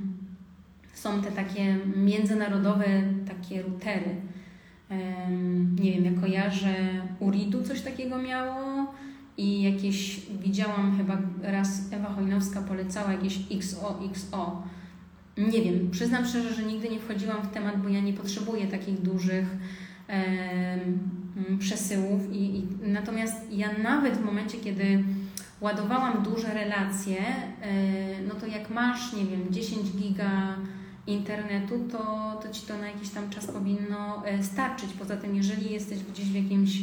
są 0.94 1.22
te 1.22 1.32
takie 1.32 1.76
międzynarodowe 1.96 2.86
takie 3.28 3.62
routery, 3.62 4.16
nie 5.82 5.92
wiem, 5.92 6.06
ja 6.06 6.22
kojarzę 6.22 6.76
Uridu 7.20 7.64
coś 7.64 7.82
takiego 7.82 8.18
miało 8.18 8.94
i 9.38 9.62
jakieś, 9.62 10.22
widziałam 10.44 10.98
chyba 10.98 11.18
raz 11.44 11.94
Ewa 11.94 12.10
Chojnowska 12.10 12.62
polecała 12.62 13.14
jakieś 13.14 13.40
XOXO. 13.52 14.64
Nie 15.38 15.62
wiem, 15.62 15.92
przyznam 15.92 16.26
szczerze, 16.26 16.54
że 16.54 16.64
nigdy 16.64 16.90
nie 16.90 17.00
wchodziłam 17.00 17.42
w 17.42 17.54
temat, 17.54 17.82
bo 17.82 17.90
ja 17.90 18.00
nie 18.00 18.14
potrzebuję 18.14 18.68
takich 18.68 19.02
dużych 19.02 19.46
um, 20.10 21.60
przesyłów. 21.60 22.34
I, 22.34 22.58
I, 22.58 22.68
natomiast 22.82 23.36
ja 23.52 23.78
nawet 23.78 24.18
w 24.18 24.26
momencie, 24.26 24.58
kiedy 24.58 25.04
ładowałam 25.62 26.24
duże 26.24 26.54
relacje, 26.54 27.18
e, 27.18 27.74
no 28.28 28.36
to 28.36 28.48
jak 28.48 28.70
masz, 28.70 29.14
nie 29.14 29.26
wiem, 29.26 29.46
10 29.50 29.92
giga 29.92 30.56
internetu, 31.08 31.80
to, 31.92 32.00
to 32.44 32.54
Ci 32.54 32.62
to 32.62 32.78
na 32.78 32.88
jakiś 32.88 33.10
tam 33.10 33.30
czas 33.30 33.48
powinno 33.48 34.26
e, 34.26 34.44
starczyć. 34.44 34.94
Poza 35.00 35.18
tym, 35.18 35.36
jeżeli 35.36 35.72
jesteś 35.72 36.04
gdzieś 36.04 36.26
w 36.26 36.36
jakimś 36.36 36.80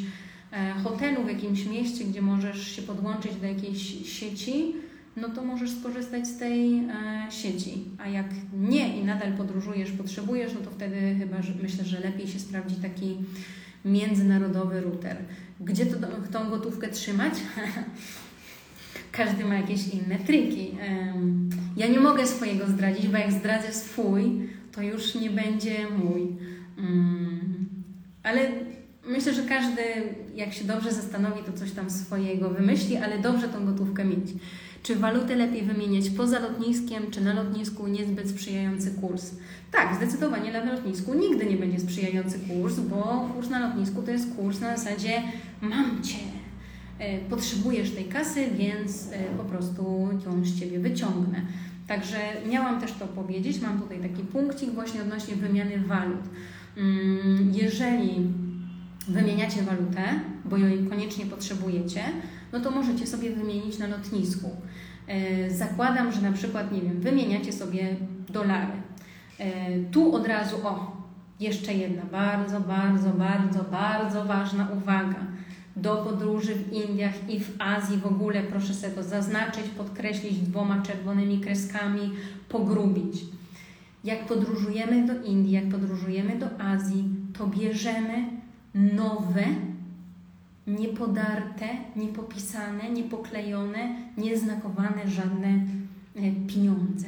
e, 0.53 0.75
hotelu, 0.85 1.25
w 1.25 1.29
jakimś 1.29 1.67
mieście, 1.67 2.05
gdzie 2.05 2.23
możesz 2.23 2.77
się 2.77 2.83
podłączyć 2.83 3.37
do 3.37 3.47
jakiejś 3.47 4.09
sieci, 4.19 4.75
no 5.21 5.29
to 5.29 5.45
możesz 5.45 5.71
skorzystać 5.71 6.27
z 6.27 6.39
tej 6.39 6.79
e, 6.79 7.27
sieci. 7.31 7.85
A 7.99 8.09
jak 8.09 8.27
nie 8.53 8.99
i 9.01 9.05
nadal 9.05 9.33
podróżujesz, 9.33 9.91
potrzebujesz, 9.91 10.53
no 10.55 10.61
to 10.61 10.71
wtedy 10.71 11.17
chyba 11.19 11.43
że 11.43 11.53
myślę, 11.63 11.85
że 11.85 12.01
lepiej 12.01 12.29
się 12.29 12.39
sprawdzi 12.39 12.77
taki 12.77 13.17
międzynarodowy 13.85 14.81
router. 14.81 15.17
Gdzie 15.61 15.87
to, 15.87 15.97
tą 16.33 16.51
gotówkę 16.51 16.89
trzymać? 16.89 17.35
każdy 19.13 19.45
ma 19.45 19.55
jakieś 19.55 19.89
inne 19.89 20.19
triki. 20.19 20.75
Ja 21.77 21.87
nie 21.87 22.01
mogę 22.01 22.27
swojego 22.27 22.67
zdradzić, 22.67 23.09
bo 23.09 23.19
jak 23.19 23.33
zdradzę 23.33 23.73
swój, 23.73 24.49
to 24.73 24.83
już 24.83 25.15
nie 25.15 25.31
będzie 25.31 25.87
mój. 26.05 26.37
Mm. 26.79 27.69
Ale 28.23 28.41
myślę, 29.07 29.35
że 29.35 29.43
każdy, 29.43 29.83
jak 30.35 30.53
się 30.53 30.65
dobrze 30.65 30.93
zastanowi, 30.93 31.43
to 31.47 31.53
coś 31.53 31.73
tam 31.73 31.91
swojego 31.91 32.51
wymyśli, 32.51 32.97
ale 32.97 33.19
dobrze 33.19 33.49
tą 33.49 33.67
gotówkę 33.67 34.05
mieć. 34.05 34.31
Czy 34.83 34.97
walutę 34.97 35.37
lepiej 35.37 35.63
wymieniać 35.63 36.11
poza 36.11 36.39
lotniskiem, 36.39 37.11
czy 37.11 37.21
na 37.21 37.35
lotnisku 37.35 37.89
niezbyt 37.89 38.31
sprzyjający 38.31 38.91
kurs? 38.91 39.31
Tak, 39.73 39.97
zdecydowanie 39.97 40.53
na 40.53 40.73
lotnisku 40.73 41.15
nigdy 41.15 41.47
nie 41.47 41.57
będzie 41.57 41.81
sprzyjający 41.81 42.39
kurs, 42.39 42.81
bo 42.81 43.31
kurs 43.35 43.51
na 43.51 43.69
lotnisku 43.69 44.03
to 44.03 44.11
jest 44.11 44.35
kurs 44.35 44.61
na 44.61 44.77
zasadzie 44.77 45.23
mam 45.61 46.03
cię, 46.03 46.19
E, 46.99 47.19
potrzebujesz 47.19 47.91
tej 47.91 48.05
kasy, 48.05 48.47
więc 48.59 49.13
e, 49.13 49.37
po 49.37 49.45
prostu 49.45 50.09
ją 50.27 50.45
z 50.45 50.61
Ciebie 50.61 50.79
wyciągnę. 50.79 51.41
Także 51.87 52.19
miałam 52.51 52.81
też 52.81 52.93
to 52.93 53.07
powiedzieć, 53.07 53.61
mam 53.61 53.81
tutaj 53.81 53.99
taki 53.99 54.23
punkcik 54.23 54.71
właśnie 54.71 55.03
odnośnie 55.03 55.37
wymiany 55.37 55.79
walut. 55.79 56.21
Mm, 56.77 57.53
jeżeli 57.55 58.27
wymieniacie 59.09 59.63
walutę, 59.63 60.21
bo 60.45 60.57
jej 60.57 60.87
koniecznie 60.87 61.27
potrzebujecie, 61.27 62.03
no 62.53 62.61
to 62.61 62.71
możecie 62.71 63.07
sobie 63.07 63.31
wymienić 63.31 63.79
na 63.79 63.87
lotnisku. 63.87 64.51
E, 65.07 65.51
zakładam, 65.51 66.13
że 66.13 66.21
na 66.23 66.33
przykład, 66.33 66.73
nie 66.73 66.81
wiem, 66.81 67.01
wymieniacie 67.01 67.53
sobie 67.53 67.97
dolary. 68.29 68.73
Tu 69.91 70.15
od 70.15 70.27
razu, 70.27 70.57
o, 70.67 70.97
jeszcze 71.41 71.75
jedna 71.75 72.03
bardzo, 72.03 72.61
bardzo, 72.61 73.11
bardzo, 73.11 73.65
bardzo 73.65 74.25
ważna 74.25 74.69
uwaga 74.77 75.27
do 75.77 75.97
podróży 75.97 76.55
w 76.55 76.73
Indiach 76.73 77.31
i 77.31 77.41
w 77.41 77.57
Azji 77.59 77.99
w 77.99 78.07
ogóle, 78.07 78.43
proszę 78.43 78.75
sobie 78.75 78.93
to 78.93 79.03
zaznaczyć, 79.03 79.65
podkreślić 79.77 80.39
dwoma 80.39 80.83
czerwonymi 80.83 81.41
kreskami, 81.41 82.11
pogrubić. 82.49 83.25
Jak 84.05 84.27
podróżujemy 84.27 85.07
do 85.07 85.23
Indii, 85.23 85.53
jak 85.53 85.69
podróżujemy 85.69 86.37
do 86.39 86.61
Azji, 86.61 87.05
to 87.39 87.47
bierzemy 87.47 88.25
nowe, 88.75 89.45
niepodarte, 90.69 91.69
niepopisane, 91.97 92.91
niepoklejone, 92.91 93.95
nieznakowane 94.17 95.09
żadne 95.09 95.49
e, 95.49 96.47
pieniądze. 96.47 97.07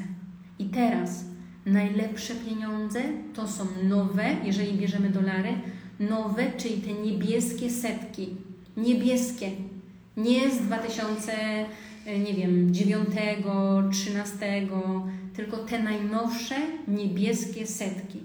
I 0.59 0.65
teraz 0.65 1.25
najlepsze 1.67 2.35
pieniądze 2.35 3.03
to 3.35 3.49
są 3.49 3.65
nowe, 3.89 4.25
jeżeli 4.45 4.79
bierzemy 4.79 5.11
dolary, 5.11 5.55
nowe, 6.01 6.53
czyli 6.57 6.75
te 6.83 6.93
niebieskie 6.93 7.71
setki, 7.71 8.29
niebieskie. 8.77 9.51
Nie 10.17 10.51
z 10.51 10.59
2000, 10.59 11.33
e, 12.07 12.19
nie 12.19 12.35
wiem, 12.35 12.75
9, 12.75 13.09
13, 13.93 14.67
tylko 15.35 15.57
te 15.57 15.83
najnowsze 15.83 16.57
niebieskie 16.89 17.67
setki. 17.67 18.21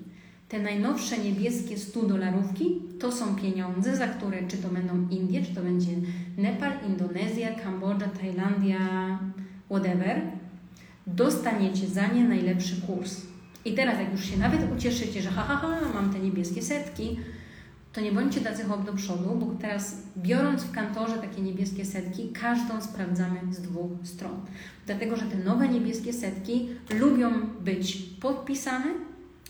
Te 0.49 0.59
najnowsze 0.59 1.17
niebieskie 1.17 1.77
100 1.77 2.01
dolarówki 2.01 2.81
to 2.99 3.11
są 3.11 3.35
pieniądze, 3.35 3.95
za 3.95 4.07
które 4.07 4.47
czy 4.47 4.57
to 4.57 4.67
będą 4.67 5.09
Indie, 5.09 5.41
czy 5.45 5.55
to 5.55 5.61
będzie 5.61 5.91
Nepal, 6.38 6.72
Indonezja, 6.88 7.55
Kambodża, 7.55 8.07
Tajlandia, 8.07 8.80
whatever, 9.69 10.22
dostaniecie 11.07 11.88
za 11.88 12.07
nie 12.07 12.23
najlepszy 12.23 12.81
kurs. 12.81 13.22
I 13.65 13.73
teraz, 13.73 13.99
jak 13.99 14.11
już 14.11 14.26
się 14.26 14.38
nawet 14.38 14.61
ucieszycie, 14.77 15.22
że 15.22 15.30
ha, 15.30 15.41
ha, 15.41 15.55
ha, 15.55 15.80
mam 15.93 16.13
te 16.13 16.19
niebieskie 16.19 16.61
setki, 16.61 17.19
to 17.93 18.01
nie 18.01 18.11
bądźcie 18.11 18.41
tacy 18.41 18.63
hop 18.63 18.85
do 18.85 18.93
przodu, 18.93 19.35
bo 19.35 19.55
teraz 19.61 19.97
biorąc 20.17 20.63
w 20.63 20.72
kantorze 20.72 21.17
takie 21.17 21.41
niebieskie 21.41 21.85
setki, 21.85 22.30
każdą 22.30 22.81
sprawdzamy 22.81 23.39
z 23.51 23.61
dwóch 23.61 23.91
stron. 24.03 24.41
Dlatego, 24.85 25.15
że 25.15 25.26
te 25.26 25.38
nowe 25.38 25.67
niebieskie 25.67 26.13
setki 26.13 26.69
lubią 26.99 27.31
być 27.61 27.97
podpisane 28.22 28.85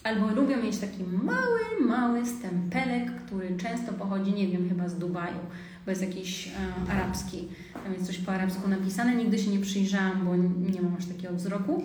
albo 0.06 0.28
lubią 0.28 0.64
mieć 0.64 0.78
taki 0.78 1.04
mały, 1.04 1.88
mały 1.88 2.26
stempelek, 2.26 3.16
który 3.26 3.58
często 3.58 3.94
pochodzi, 3.94 4.34
nie 4.34 4.48
wiem, 4.48 4.70
chyba 4.70 4.90
z 4.90 4.98
Dubaju, 4.98 5.38
bo 5.86 5.92
jest 5.92 6.02
jakiś 6.02 6.48
e, 6.48 6.52
arabski, 6.92 7.48
tam 7.84 7.94
jest 7.94 8.06
coś 8.06 8.18
po 8.18 8.32
arabsku 8.32 8.68
napisane, 8.68 9.16
nigdy 9.16 9.40
się 9.40 9.52
nie 9.52 9.60
przyjrzałam, 9.60 10.26
bo 10.26 10.36
nie 10.72 10.82
mam 10.82 10.96
aż 10.96 11.06
takiego 11.06 11.34
wzroku. 11.34 11.84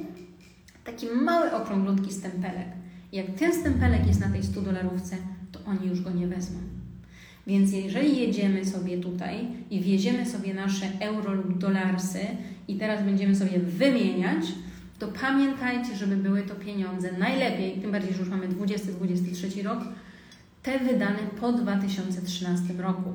Taki 0.85 1.07
mały, 1.07 1.53
okrąglutki 1.53 2.13
stempelek. 2.13 2.69
Jak 3.13 3.27
ten 3.27 3.55
stempelek 3.55 4.07
jest 4.07 4.21
na 4.21 4.29
tej 4.29 4.43
100 4.43 4.61
dolarówce, 4.61 5.17
to 5.53 5.61
oni 5.67 5.89
już 5.89 6.01
go 6.01 6.11
nie 6.11 6.27
wezmą. 6.27 6.59
Więc 7.47 7.73
jeżeli 7.73 8.21
jedziemy 8.21 8.65
sobie 8.65 8.99
tutaj 8.99 9.47
i 9.71 9.81
wieziemy 9.81 10.27
sobie 10.27 10.55
nasze 10.55 10.87
euro 11.01 11.35
lub 11.35 11.59
dolarsy 11.59 12.21
i 12.69 12.77
teraz 12.77 13.05
będziemy 13.05 13.37
sobie 13.37 13.59
wymieniać, 13.59 14.45
to 15.01 15.09
pamiętajcie, 15.09 15.97
żeby 15.97 16.17
były 16.17 16.43
to 16.43 16.55
pieniądze 16.55 17.13
najlepiej, 17.13 17.73
tym 17.73 17.93
bardziej, 17.93 18.13
że 18.13 18.19
już 18.21 18.29
mamy 18.29 18.49
20-23 18.49 19.63
rok, 19.65 19.79
te 20.63 20.79
wydane 20.79 21.19
po 21.41 21.53
2013 21.53 22.75
roku. 22.75 23.13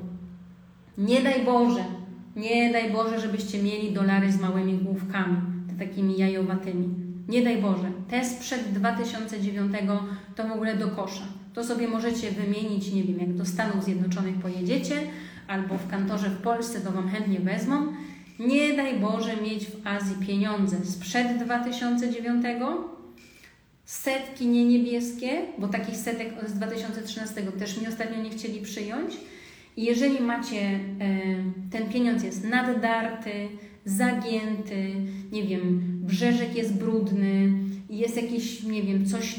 Nie 0.98 1.22
daj 1.22 1.44
Boże, 1.44 1.84
nie 2.36 2.72
daj 2.72 2.92
Boże, 2.92 3.20
żebyście 3.20 3.62
mieli 3.62 3.92
dolary 3.92 4.32
z 4.32 4.40
małymi 4.40 4.78
główkami, 4.78 5.36
te 5.68 5.86
takimi 5.86 6.18
jajowatymi. 6.18 6.88
Nie 7.28 7.42
daj 7.44 7.62
Boże. 7.62 7.90
Te 8.08 8.24
sprzed 8.24 8.72
2009 8.72 9.72
to 10.36 10.48
w 10.48 10.52
ogóle 10.52 10.76
do 10.76 10.88
kosza. 10.88 11.24
To 11.54 11.64
sobie 11.64 11.88
możecie 11.88 12.30
wymienić, 12.30 12.92
nie 12.92 13.04
wiem, 13.04 13.18
jak 13.18 13.34
do 13.34 13.46
Stanów 13.46 13.84
Zjednoczonych 13.84 14.34
pojedziecie, 14.34 14.96
albo 15.48 15.78
w 15.78 15.88
kantorze 15.90 16.30
w 16.30 16.36
Polsce, 16.36 16.80
to 16.80 16.92
Wam 16.92 17.08
chętnie 17.08 17.40
wezmą. 17.40 17.92
Nie 18.38 18.74
daj 18.74 19.00
Boże 19.00 19.36
mieć 19.36 19.66
w 19.66 19.86
Azji 19.86 20.26
pieniądze 20.26 20.76
sprzed 20.84 21.44
2009, 21.44 22.44
setki 23.84 24.46
nie 24.46 24.64
niebieskie, 24.64 25.42
bo 25.58 25.68
takich 25.68 25.96
setek 25.96 26.28
z 26.46 26.52
2013 26.52 27.42
też 27.42 27.80
mi 27.80 27.88
ostatnio 27.88 28.22
nie 28.22 28.30
chcieli 28.30 28.60
przyjąć. 28.60 29.16
I 29.76 29.84
jeżeli 29.84 30.20
macie, 30.20 30.60
e, 30.60 30.80
ten 31.70 31.88
pieniądz 31.88 32.22
jest 32.22 32.44
naddarty, 32.44 33.48
zagięty, 33.84 34.94
nie 35.32 35.42
wiem, 35.42 35.82
brzeżek 36.02 36.56
jest 36.56 36.74
brudny, 36.74 37.52
jest 37.90 38.16
jakiś, 38.16 38.62
nie 38.62 38.82
wiem, 38.82 39.06
coś 39.06 39.34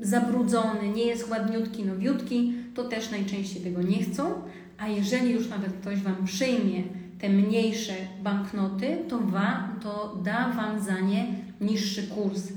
zabrudzony, 0.00 0.88
nie 0.96 1.04
jest 1.04 1.30
ładniutki, 1.30 1.84
nowiutki, 1.84 2.52
to 2.74 2.84
też 2.84 3.10
najczęściej 3.10 3.62
tego 3.62 3.82
nie 3.82 4.02
chcą. 4.02 4.32
A 4.78 4.88
jeżeli 4.88 5.32
już 5.32 5.48
nawet 5.48 5.72
ktoś 5.72 5.98
Wam 6.00 6.24
przyjmie 6.24 6.82
te 7.18 7.28
mniejsze 7.28 7.92
banknoty, 8.22 8.98
to, 9.08 9.18
wa, 9.18 9.68
to 9.82 10.20
da 10.24 10.48
Wam 10.48 10.80
za 10.80 11.00
nie 11.00 11.26
niższy 11.60 12.02
kurs. 12.02 12.52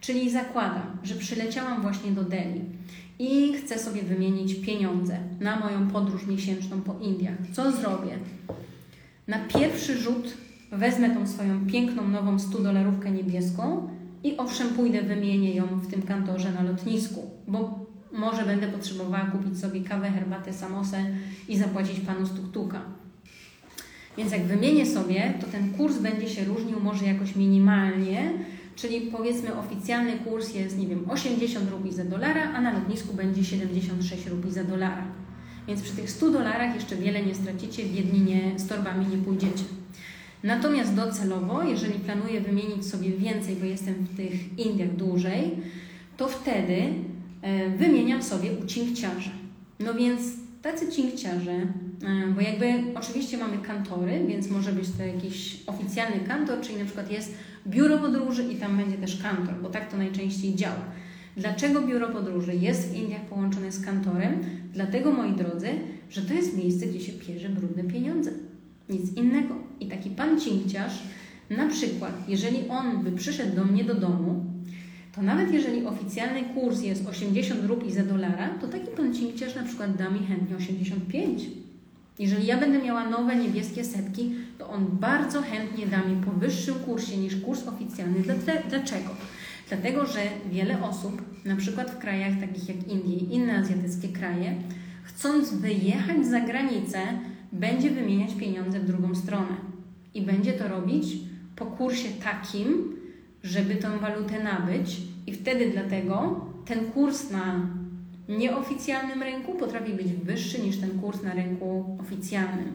Czyli 0.00 0.30
zakładam, 0.30 0.96
że 1.02 1.14
przyleciałam 1.14 1.82
właśnie 1.82 2.10
do 2.10 2.24
Delhi 2.24 2.60
i 3.18 3.52
chcę 3.52 3.78
sobie 3.78 4.02
wymienić 4.02 4.54
pieniądze 4.54 5.18
na 5.40 5.60
moją 5.60 5.88
podróż 5.88 6.26
miesięczną 6.26 6.80
po 6.80 6.94
Indiach. 7.00 7.38
Co 7.52 7.72
zrobię? 7.72 8.18
Na 9.28 9.38
pierwszy 9.38 9.98
rzut 9.98 10.34
wezmę 10.72 11.10
tą 11.10 11.26
swoją 11.26 11.66
piękną, 11.66 12.08
nową 12.08 12.36
100-dolarówkę 12.36 13.12
niebieską 13.12 13.88
i 14.24 14.36
owszem, 14.36 14.68
pójdę, 14.68 15.02
wymienię 15.02 15.54
ją 15.54 15.66
w 15.66 15.86
tym 15.90 16.02
kantorze 16.02 16.52
na 16.52 16.62
lotnisku, 16.62 17.30
bo 17.48 17.86
może 18.12 18.42
będę 18.42 18.68
potrzebowała 18.68 19.24
kupić 19.24 19.58
sobie 19.58 19.80
kawę, 19.80 20.10
herbatę, 20.10 20.52
samosę 20.52 21.04
i 21.48 21.58
zapłacić 21.58 22.00
panu 22.00 22.26
stuktuka. 22.26 22.80
Więc 24.18 24.32
jak 24.32 24.42
wymienię 24.42 24.86
sobie, 24.86 25.34
to 25.40 25.46
ten 25.46 25.70
kurs 25.74 25.98
będzie 25.98 26.28
się 26.28 26.44
różnił 26.44 26.80
może 26.80 27.04
jakoś 27.04 27.36
minimalnie, 27.36 28.32
czyli 28.76 29.00
powiedzmy 29.00 29.58
oficjalny 29.58 30.12
kurs 30.12 30.54
jest, 30.54 30.78
nie 30.78 30.86
wiem, 30.86 31.10
80 31.10 31.70
rubli 31.70 31.92
za 31.92 32.04
dolara, 32.04 32.52
a 32.52 32.60
na 32.60 32.72
lotnisku 32.72 33.14
będzie 33.14 33.44
76 33.44 34.26
rubli 34.26 34.52
za 34.52 34.64
dolara. 34.64 35.04
Więc 35.68 35.82
przy 35.82 35.92
tych 35.92 36.10
100 36.10 36.30
dolarach 36.30 36.74
jeszcze 36.74 36.96
wiele 36.96 37.22
nie 37.22 37.34
stracicie, 37.34 37.84
w 37.84 37.94
jedni 37.94 38.20
nie, 38.20 38.58
z 38.58 38.68
torbami 38.68 39.06
nie 39.06 39.18
pójdziecie. 39.18 39.64
Natomiast 40.42 40.94
docelowo, 40.94 41.62
jeżeli 41.62 41.98
planuję 41.98 42.40
wymienić 42.40 42.86
sobie 42.86 43.10
więcej, 43.10 43.56
bo 43.56 43.64
jestem 43.64 43.94
w 43.94 44.16
tych 44.16 44.58
Indiach 44.58 44.96
dłużej, 44.96 45.56
to 46.16 46.28
wtedy 46.28 46.82
e, 47.42 47.70
wymieniam 47.70 48.22
sobie 48.22 48.50
u 48.52 48.66
cinkciarza. 48.66 49.30
No 49.80 49.94
więc 49.94 50.20
tacy 50.62 50.92
cinkciarze, 50.92 51.66
bo 52.34 52.40
jakby 52.40 52.74
oczywiście 52.94 53.38
mamy 53.38 53.58
kantory, 53.58 54.24
więc 54.28 54.50
może 54.50 54.72
być 54.72 54.90
to 54.98 55.02
jakiś 55.02 55.56
oficjalny 55.66 56.20
kantor, 56.20 56.60
czyli 56.60 56.78
na 56.78 56.84
przykład 56.84 57.10
jest 57.10 57.34
biuro 57.66 57.98
podróży 57.98 58.42
i 58.52 58.56
tam 58.56 58.76
będzie 58.76 58.96
też 58.96 59.22
kantor, 59.22 59.54
bo 59.62 59.68
tak 59.68 59.90
to 59.90 59.96
najczęściej 59.96 60.54
działa. 60.54 60.84
Dlaczego 61.36 61.82
biuro 61.82 62.08
podróży 62.08 62.54
jest 62.54 62.90
w 62.90 62.96
Indiach 62.96 63.20
połączone 63.20 63.72
z 63.72 63.84
kantorem? 63.84 64.40
Dlatego, 64.72 65.12
moi 65.12 65.32
drodzy, 65.32 65.68
że 66.10 66.22
to 66.22 66.34
jest 66.34 66.56
miejsce, 66.56 66.86
gdzie 66.86 67.00
się 67.00 67.12
pierze 67.12 67.48
brudne 67.48 67.84
pieniądze. 67.84 68.30
Nic 68.88 69.16
innego. 69.16 69.54
I 69.80 69.86
taki 69.86 70.10
pan 70.10 70.40
cinkciarz, 70.40 71.02
na 71.50 71.68
przykład, 71.68 72.12
jeżeli 72.28 72.68
on 72.68 73.04
by 73.04 73.12
przyszedł 73.12 73.56
do 73.56 73.64
mnie 73.64 73.84
do 73.84 73.94
domu, 73.94 74.44
to 75.14 75.22
nawet 75.22 75.52
jeżeli 75.52 75.86
oficjalny 75.86 76.42
kurs 76.54 76.82
jest 76.82 77.06
80 77.06 77.64
rubli 77.64 77.92
za 77.92 78.02
dolara, 78.02 78.48
to 78.60 78.68
taki 78.68 78.86
pan 78.96 79.14
cinkciarz 79.14 79.54
na 79.54 79.62
przykład 79.62 79.96
da 79.96 80.10
mi 80.10 80.26
chętnie 80.26 80.56
85. 80.56 81.42
Jeżeli 82.18 82.46
ja 82.46 82.58
będę 82.58 82.78
miała 82.78 83.08
nowe 83.08 83.36
niebieskie 83.36 83.84
setki, 83.84 84.34
to 84.58 84.70
on 84.70 84.86
bardzo 84.86 85.42
chętnie 85.42 85.86
da 85.86 86.04
mi 86.04 86.22
po 86.22 86.30
wyższym 86.30 86.74
kursie 86.74 87.16
niż 87.16 87.36
kurs 87.36 87.68
oficjalny. 87.68 88.20
Dlaczego? 88.68 89.10
Dlatego, 89.68 90.06
że 90.06 90.20
wiele 90.50 90.82
osób, 90.82 91.22
na 91.44 91.56
przykład 91.56 91.90
w 91.90 91.98
krajach 91.98 92.32
takich 92.40 92.68
jak 92.68 92.88
Indie 92.88 93.16
i 93.16 93.34
inne 93.34 93.58
azjatyckie 93.58 94.08
kraje, 94.08 94.54
chcąc 95.04 95.54
wyjechać 95.54 96.26
za 96.26 96.40
granicę, 96.40 96.98
będzie 97.52 97.90
wymieniać 97.90 98.34
pieniądze 98.34 98.80
w 98.80 98.86
drugą 98.86 99.14
stronę. 99.14 99.56
I 100.14 100.22
będzie 100.22 100.52
to 100.52 100.68
robić 100.68 101.06
po 101.56 101.66
kursie 101.66 102.08
takim, 102.24 102.96
żeby 103.42 103.74
tą 103.74 103.98
walutę 103.98 104.42
nabyć, 104.42 104.96
i 105.26 105.32
wtedy 105.32 105.70
dlatego 105.70 106.46
ten 106.64 106.84
kurs 106.84 107.30
na 107.30 107.66
nieoficjalnym 108.28 109.22
rynku 109.22 109.54
potrafi 109.54 109.92
być 109.92 110.12
wyższy 110.12 110.62
niż 110.62 110.76
ten 110.76 110.90
kurs 111.00 111.22
na 111.22 111.34
rynku 111.34 111.98
oficjalnym. 112.00 112.72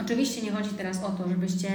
Oczywiście 0.00 0.42
nie 0.42 0.50
chodzi 0.50 0.70
teraz 0.70 1.04
o 1.04 1.10
to, 1.10 1.28
żebyście 1.28 1.68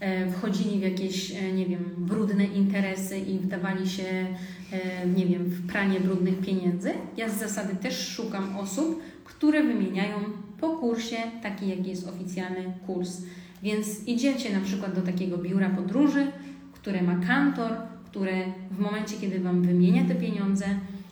e, 0.00 0.30
wchodzili 0.30 0.78
w 0.78 0.82
jakieś, 0.82 1.30
e, 1.30 1.52
nie 1.52 1.66
wiem, 1.66 1.84
brudne 1.98 2.44
interesy 2.44 3.18
i 3.18 3.38
wdawali 3.38 3.88
się, 3.88 4.26
e, 4.72 5.06
nie 5.06 5.26
wiem, 5.26 5.44
w 5.44 5.66
pranie 5.66 6.00
brudnych 6.00 6.38
pieniędzy. 6.40 6.90
Ja 7.16 7.28
z 7.28 7.38
zasady 7.38 7.76
też 7.76 8.08
szukam 8.08 8.56
osób, 8.56 9.02
które 9.24 9.62
wymieniają 9.62 10.18
po 10.60 10.68
kursie, 10.76 11.16
taki 11.42 11.68
jaki 11.68 11.90
jest 11.90 12.08
oficjalny 12.08 12.72
kurs. 12.86 13.22
Więc 13.62 14.06
idziecie 14.06 14.52
na 14.52 14.60
przykład 14.60 14.94
do 14.94 15.02
takiego 15.02 15.38
biura 15.38 15.70
podróży, 15.70 16.26
które 16.72 17.02
ma 17.02 17.26
kantor, 17.26 17.72
które 18.04 18.32
w 18.70 18.78
momencie, 18.78 19.16
kiedy 19.20 19.40
Wam 19.40 19.62
wymienia 19.62 20.04
te 20.08 20.14
pieniądze, 20.14 20.66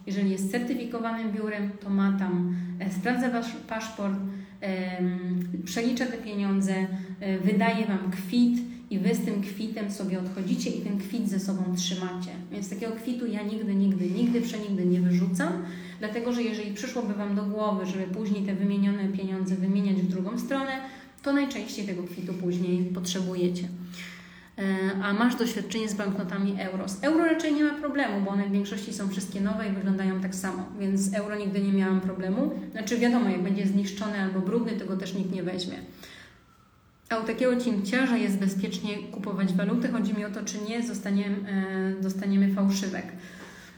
jeżeli 0.06 0.30
jest 0.30 0.50
certyfikowanym 0.50 1.32
biurem, 1.32 1.70
to 1.80 1.90
ma 1.90 2.18
tam, 2.18 2.56
e, 2.78 2.92
sprawdza 2.92 3.30
Wasz 3.30 3.52
paszport, 3.68 4.14
przelicza 5.64 6.06
te 6.06 6.18
pieniądze, 6.18 6.74
e, 7.20 7.38
wydaje 7.38 7.86
Wam 7.86 8.10
kwit 8.10 8.58
i 8.90 8.98
Wy 8.98 9.14
z 9.14 9.24
tym 9.24 9.42
kwitem 9.42 9.90
sobie 9.90 10.18
odchodzicie 10.18 10.70
i 10.70 10.80
ten 10.80 10.98
kwit 10.98 11.28
ze 11.28 11.40
sobą 11.40 11.76
trzymacie. 11.76 12.30
Więc 12.52 12.70
takiego 12.70 12.92
kwitu 12.92 13.26
ja 13.26 13.42
nigdy, 13.42 13.74
nigdy, 13.74 14.10
nigdy, 14.10 14.40
przenigdy 14.40 14.86
nie 14.86 15.00
wyrzucam, 15.00 15.52
dlatego 15.98 16.32
że 16.32 16.42
jeżeli 16.42 16.74
przyszłoby 16.74 17.14
Wam 17.14 17.34
do 17.34 17.42
głowy, 17.42 17.86
żeby 17.86 18.14
później 18.14 18.42
te 18.42 18.54
wymienione 18.54 19.08
pieniądze 19.08 19.54
wymieniać 19.54 19.96
w 19.96 20.08
drugą 20.08 20.38
stronę, 20.38 20.72
to 21.22 21.32
najczęściej 21.32 21.86
tego 21.86 22.02
kwitu 22.02 22.34
później 22.34 22.84
potrzebujecie. 22.84 23.68
E, 24.58 24.62
a 25.02 25.12
masz 25.12 25.36
doświadczenie 25.36 25.88
z 25.88 25.94
banknotami 25.94 26.56
euro. 26.60 26.88
Z 26.88 27.04
euro 27.04 27.24
raczej 27.24 27.54
nie 27.54 27.64
ma 27.64 27.74
problemu, 27.74 28.20
bo 28.24 28.30
one 28.30 28.48
w 28.48 28.52
większości 28.52 28.94
są 28.94 29.08
wszystkie 29.08 29.40
nowe 29.40 29.68
i 29.68 29.72
wyglądają 29.72 30.20
tak 30.20 30.34
samo, 30.34 30.66
więc 30.78 31.00
z 31.00 31.14
euro 31.14 31.36
nigdy 31.36 31.60
nie 31.60 31.72
miałam 31.72 32.00
problemu. 32.00 32.50
Znaczy 32.72 32.98
wiadomo, 32.98 33.30
jak 33.30 33.42
będzie 33.42 33.66
zniszczony 33.66 34.22
albo 34.22 34.40
brudny, 34.40 34.72
tego 34.72 34.96
też 34.96 35.14
nikt 35.14 35.32
nie 35.32 35.42
weźmie. 35.42 35.78
A 37.08 37.16
u 37.16 37.24
takiego 37.24 37.56
cinkciarza 37.56 38.16
jest 38.16 38.38
bezpiecznie 38.38 38.98
kupować 38.98 39.52
waluty. 39.52 39.88
Chodzi 39.88 40.14
mi 40.14 40.24
o 40.24 40.30
to, 40.30 40.44
czy 40.44 40.58
nie 40.68 40.82
zostaniemy, 40.82 41.36
dostaniemy 42.00 42.54
fałszywek. 42.54 43.06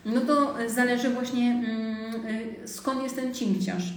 No 0.04 0.20
to 0.20 0.54
zależy 0.68 1.10
właśnie 1.10 1.50
mm, 1.50 2.26
e, 2.62 2.68
skąd 2.68 3.02
jest 3.02 3.16
ten 3.16 3.34
cinkciarz. 3.34 3.94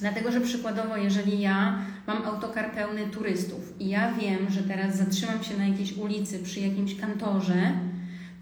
Dlatego, 0.00 0.32
że 0.32 0.40
przykładowo, 0.40 0.96
jeżeli 0.96 1.40
ja 1.40 1.78
mam 2.06 2.22
autokar 2.22 2.72
pełny 2.72 3.06
turystów 3.06 3.65
i 3.80 3.88
ja 3.88 4.12
wiem, 4.12 4.50
że 4.50 4.62
teraz 4.62 4.96
zatrzymam 4.96 5.44
się 5.44 5.56
na 5.56 5.68
jakiejś 5.68 5.92
ulicy 5.92 6.38
przy 6.38 6.60
jakimś 6.60 6.96
kantorze, 7.00 7.72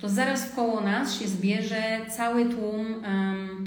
to 0.01 0.09
zaraz 0.09 0.51
koło 0.51 0.81
nas 0.81 1.19
się 1.19 1.29
zbierze 1.29 1.83
cały 2.17 2.47
tłum 2.47 2.87
um, 2.87 3.65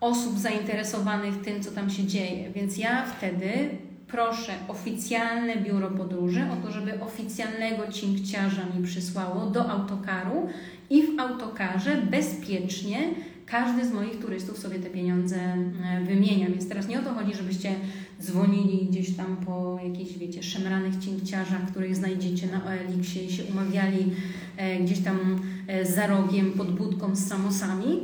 osób 0.00 0.38
zainteresowanych 0.38 1.40
tym, 1.40 1.62
co 1.62 1.70
tam 1.70 1.90
się 1.90 2.04
dzieje. 2.04 2.50
Więc 2.50 2.78
ja 2.78 3.06
wtedy 3.06 3.68
proszę 4.06 4.52
oficjalne 4.68 5.56
biuro 5.56 5.90
podróży 5.90 6.46
o 6.52 6.66
to, 6.66 6.72
żeby 6.72 7.00
oficjalnego 7.00 7.92
cinkciarza 7.92 8.62
mi 8.76 8.84
przysłało 8.84 9.46
do 9.46 9.70
autokaru 9.70 10.48
i 10.90 11.02
w 11.02 11.20
autokarze 11.20 11.96
bezpiecznie 11.96 12.98
każdy 13.46 13.86
z 13.86 13.92
moich 13.92 14.18
turystów 14.18 14.58
sobie 14.58 14.78
te 14.78 14.90
pieniądze 14.90 15.36
e, 15.36 16.04
wymienia. 16.04 16.50
Więc 16.50 16.68
teraz 16.68 16.88
nie 16.88 17.00
o 17.00 17.02
to 17.02 17.14
chodzi, 17.14 17.34
żebyście 17.34 17.74
dzwonili 18.22 18.86
gdzieś 18.86 19.16
tam 19.16 19.36
po 19.36 19.78
jakichś, 19.84 20.18
wiecie, 20.18 20.42
szemranych 20.42 20.96
cinkciarzach, 20.96 21.70
których 21.70 21.96
znajdziecie 21.96 22.46
na 22.46 22.64
OLX-ie 22.64 23.24
i 23.24 23.32
się 23.32 23.44
umawiali 23.44 24.12
e, 24.56 24.80
gdzieś 24.80 24.98
tam 24.98 25.40
e, 25.66 25.86
za 25.86 26.06
rogiem 26.06 26.52
pod 26.52 26.74
budką 26.76 27.16
z 27.16 27.28
samosami. 27.28 28.00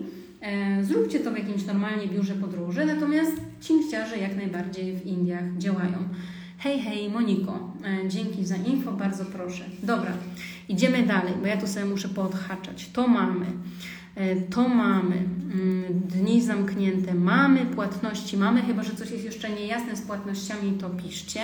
Zróbcie 0.83 1.21
to 1.21 1.31
w 1.31 1.39
jakimś 1.39 1.67
normalnie 1.67 2.07
biurze 2.09 2.35
podróży, 2.35 2.87
natomiast 2.87 3.33
cinkciarze 3.61 4.19
jak 4.19 4.37
najbardziej 4.37 4.97
w 4.97 5.07
Indiach 5.07 5.45
działają. 5.59 6.09
Hej, 6.59 6.81
hej, 6.81 7.11
Moniko, 7.11 7.73
dzięki 8.09 8.45
za 8.45 8.57
info, 8.57 8.93
bardzo 8.93 9.25
proszę. 9.25 9.65
Dobra, 9.83 10.13
idziemy 10.69 11.03
dalej, 11.03 11.33
bo 11.41 11.47
ja 11.47 11.57
tu 11.57 11.67
sobie 11.67 11.87
muszę 11.87 12.09
podhaczać. 12.09 12.91
To 12.93 13.09
mamy, 13.09 13.47
to 14.51 14.69
mamy, 14.69 15.17
mm, 15.17 15.85
dni 16.09 16.43
zamknięte 16.43 17.15
mamy, 17.15 17.67
płatności 17.67 18.37
mamy, 18.37 18.63
chyba 18.63 18.83
że 18.83 18.95
coś 18.95 19.11
jest 19.11 19.25
jeszcze 19.25 19.51
niejasne 19.51 19.97
z 19.97 20.01
płatnościami, 20.01 20.73
to 20.73 20.91
piszcie. 20.91 21.41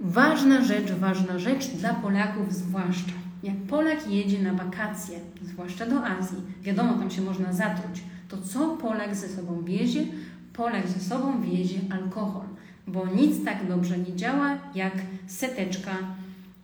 Ważna 0.00 0.64
rzecz, 0.64 0.92
ważna 0.92 1.38
rzecz 1.38 1.66
dla 1.66 1.94
Polaków 1.94 2.54
zwłaszcza. 2.54 3.12
Jak 3.42 3.56
Polak 3.56 4.10
jedzie 4.10 4.42
na 4.42 4.52
wakacje, 4.52 5.20
zwłaszcza 5.42 5.86
do 5.86 6.04
Azji, 6.04 6.38
wiadomo, 6.62 6.94
tam 6.94 7.10
się 7.10 7.22
można 7.22 7.52
zatruć, 7.52 8.02
to 8.28 8.36
co 8.42 8.68
Polak 8.68 9.14
ze 9.14 9.28
sobą 9.28 9.64
wiezie? 9.64 10.04
Polak 10.52 10.88
ze 10.88 11.00
sobą 11.00 11.42
wiezie 11.42 11.78
alkohol, 11.90 12.46
bo 12.86 13.06
nic 13.06 13.44
tak 13.44 13.68
dobrze 13.68 13.98
nie 13.98 14.16
działa 14.16 14.58
jak 14.74 14.94
seteczka 15.26 15.96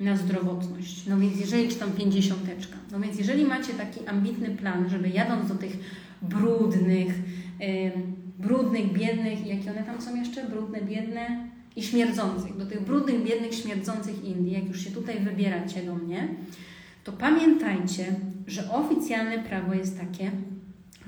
na 0.03 0.17
zdrowotność. 0.17 1.07
No 1.07 1.19
więc 1.19 1.41
jeżeli, 1.41 1.69
czy 1.69 1.77
tam 1.77 1.93
pięćdziesiąteczka. 1.93 2.77
No 2.93 3.01
więc 3.01 3.19
jeżeli 3.19 3.45
macie 3.45 3.73
taki 3.73 4.07
ambitny 4.07 4.51
plan, 4.51 4.89
żeby 4.91 5.09
jadąc 5.09 5.49
do 5.49 5.55
tych 5.55 5.77
brudnych, 6.23 7.15
brudnych, 8.39 8.93
biednych, 8.93 9.47
jakie 9.47 9.71
one 9.71 9.83
tam 9.83 10.03
są 10.03 10.17
jeszcze? 10.17 10.49
Brudne, 10.49 10.83
biedne, 10.83 11.49
i 11.77 11.83
śmierdzących, 11.83 12.57
do 12.57 12.67
tych 12.67 12.85
brudnych, 12.85 13.25
biednych, 13.25 13.55
śmierdzących 13.55 14.25
Indii, 14.25 14.53
jak 14.53 14.69
już 14.69 14.85
się 14.85 14.91
tutaj 14.91 15.21
wybieracie 15.21 15.83
do 15.83 15.95
mnie, 15.95 16.29
to 17.05 17.13
pamiętajcie, 17.13 18.15
że 18.47 18.71
oficjalne 18.71 19.39
prawo 19.39 19.75
jest 19.75 19.99
takie, 20.01 20.31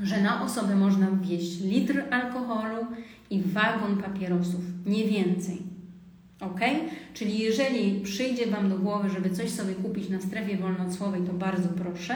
że 0.03 0.23
na 0.23 0.45
osobę 0.45 0.77
można 0.77 1.11
wwieźć 1.11 1.61
litr 1.61 2.03
alkoholu 2.11 2.87
i 3.31 3.43
wagon 3.43 3.97
papierosów, 4.03 4.61
nie 4.87 5.05
więcej. 5.05 5.74
Ok? 6.45 6.61
Czyli 7.15 7.39
jeżeli 7.39 8.01
przyjdzie 8.01 8.47
Wam 8.47 8.71
do 8.71 8.79
głowy, 8.79 9.11
żeby 9.11 9.31
coś 9.31 9.51
sobie 9.51 9.75
kupić 9.75 10.09
na 10.09 10.21
strefie 10.21 10.57
wolnocłowej, 10.57 11.23
to 11.23 11.33
bardzo 11.33 11.69
proszę, 11.69 12.15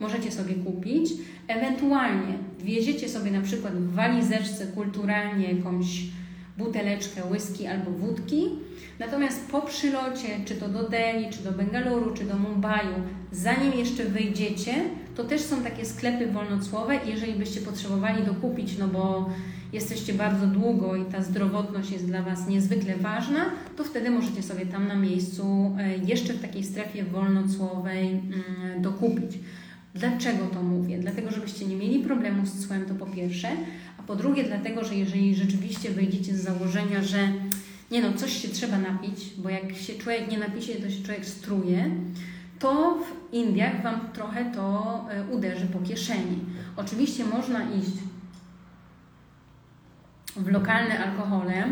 możecie 0.00 0.32
sobie 0.32 0.54
kupić. 0.54 1.10
Ewentualnie 1.48 2.38
wieziecie 2.58 3.08
sobie 3.08 3.30
na 3.30 3.40
przykład 3.40 3.74
w 3.74 3.94
walizeczce 3.94 4.66
kulturalnie 4.66 5.52
jakąś 5.52 5.86
buteleczkę 6.58 7.22
whisky 7.30 7.66
albo 7.66 7.90
wódki. 7.90 8.48
Natomiast 8.98 9.50
po 9.50 9.62
przylocie, 9.62 10.28
czy 10.44 10.54
to 10.54 10.68
do 10.68 10.88
Delhi, 10.88 11.30
czy 11.30 11.42
do 11.42 11.52
Bengaluru, 11.52 12.14
czy 12.14 12.24
do 12.24 12.36
Mumbai, 12.36 12.86
zanim 13.32 13.72
jeszcze 13.72 14.04
wyjdziecie, 14.04 14.74
to 15.14 15.24
też 15.24 15.40
są 15.40 15.62
takie 15.62 15.84
sklepy 15.84 16.26
wolnocłowe. 16.26 17.00
Jeżeli 17.06 17.32
byście 17.32 17.60
potrzebowali 17.60 18.24
dokupić, 18.24 18.78
no 18.78 18.88
bo 18.88 19.30
jesteście 19.72 20.14
bardzo 20.14 20.46
długo 20.46 20.96
i 20.96 21.04
ta 21.04 21.22
zdrowotność 21.22 21.90
jest 21.90 22.06
dla 22.06 22.22
Was 22.22 22.48
niezwykle 22.48 22.96
ważna, 22.96 23.44
to 23.76 23.84
wtedy 23.84 24.10
możecie 24.10 24.42
sobie 24.42 24.66
tam 24.66 24.88
na 24.88 24.94
miejscu 24.94 25.76
e, 25.78 25.96
jeszcze 25.96 26.32
w 26.32 26.42
takiej 26.42 26.64
strefie 26.64 27.04
wolnocłowej 27.04 28.08
mm, 28.08 28.82
dokupić. 28.82 29.38
Dlaczego 29.94 30.46
to 30.46 30.62
mówię? 30.62 30.98
Dlatego, 30.98 31.30
żebyście 31.30 31.66
nie 31.66 31.76
mieli 31.76 31.98
problemu 31.98 32.46
z 32.46 32.66
cłem, 32.66 32.86
to 32.86 32.94
po 32.94 33.06
pierwsze, 33.06 33.48
a 33.98 34.02
po 34.02 34.16
drugie, 34.16 34.44
dlatego, 34.44 34.84
że 34.84 34.94
jeżeli 34.94 35.34
rzeczywiście 35.34 35.90
wyjdziecie 35.90 36.36
z 36.36 36.42
założenia, 36.42 37.02
że 37.02 37.18
nie 37.90 38.02
no, 38.02 38.12
coś 38.12 38.42
się 38.42 38.48
trzeba 38.48 38.78
napić, 38.78 39.30
bo 39.38 39.50
jak 39.50 39.76
się 39.76 39.94
człowiek 39.94 40.30
nie 40.30 40.38
napisie, 40.38 40.72
to 40.74 40.90
się 40.90 41.02
człowiek 41.02 41.26
struje, 41.26 41.90
to 42.58 42.98
w 42.98 43.34
Indiach 43.34 43.82
Wam 43.82 44.00
trochę 44.12 44.52
to 44.54 45.06
e, 45.10 45.24
uderzy 45.36 45.66
po 45.66 45.78
kieszeni. 45.78 46.38
Oczywiście 46.76 47.24
można 47.24 47.60
iść 47.62 48.09
w 50.36 50.48
lokalne 50.48 50.98
alkohole, 50.98 51.64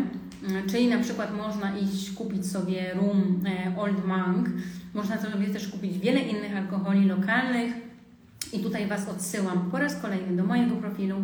czyli 0.71 0.87
na 0.87 0.99
przykład 0.99 1.37
można 1.37 1.77
iść 1.77 2.11
kupić 2.11 2.51
sobie 2.51 2.93
rum 2.93 3.43
e, 3.45 3.77
Old 3.77 4.05
Monk, 4.07 4.49
można 4.93 5.21
sobie 5.21 5.47
też 5.47 5.67
kupić 5.67 5.99
wiele 5.99 6.19
innych 6.19 6.57
alkoholi 6.57 7.05
lokalnych 7.05 7.73
i 8.53 8.59
tutaj 8.59 8.87
Was 8.87 9.09
odsyłam 9.09 9.71
po 9.71 9.77
raz 9.77 10.01
kolejny 10.01 10.37
do 10.37 10.43
mojego 10.43 10.75
profilu 10.75 11.17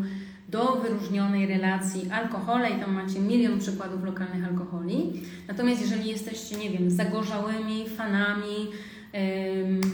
do 0.50 0.76
wyróżnionej 0.76 1.48
relacji 1.48 2.10
alkohole 2.12 2.70
i 2.70 2.80
tam 2.80 2.94
macie 2.94 3.20
milion 3.20 3.60
przykładów 3.60 4.04
lokalnych 4.04 4.46
alkoholi. 4.46 5.22
Natomiast 5.48 5.82
jeżeli 5.82 6.10
jesteście, 6.10 6.56
nie 6.58 6.70
wiem, 6.70 6.92
zagorzałymi 6.92 7.90
fanami 7.90 8.72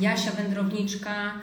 Jasia 0.01 0.31
Wędrowniczka, 0.31 1.34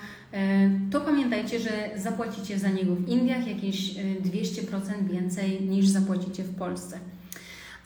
to 0.91 1.01
pamiętajcie, 1.01 1.61
że 1.61 1.91
zapłacicie 1.97 2.59
za 2.59 2.69
niego 2.69 2.95
w 2.95 3.09
Indiach 3.09 3.47
jakieś 3.47 3.95
200% 3.95 5.09
więcej 5.13 5.63
niż 5.63 5.87
zapłacicie 5.87 6.45
w 6.45 6.55
Polsce. 6.55 6.99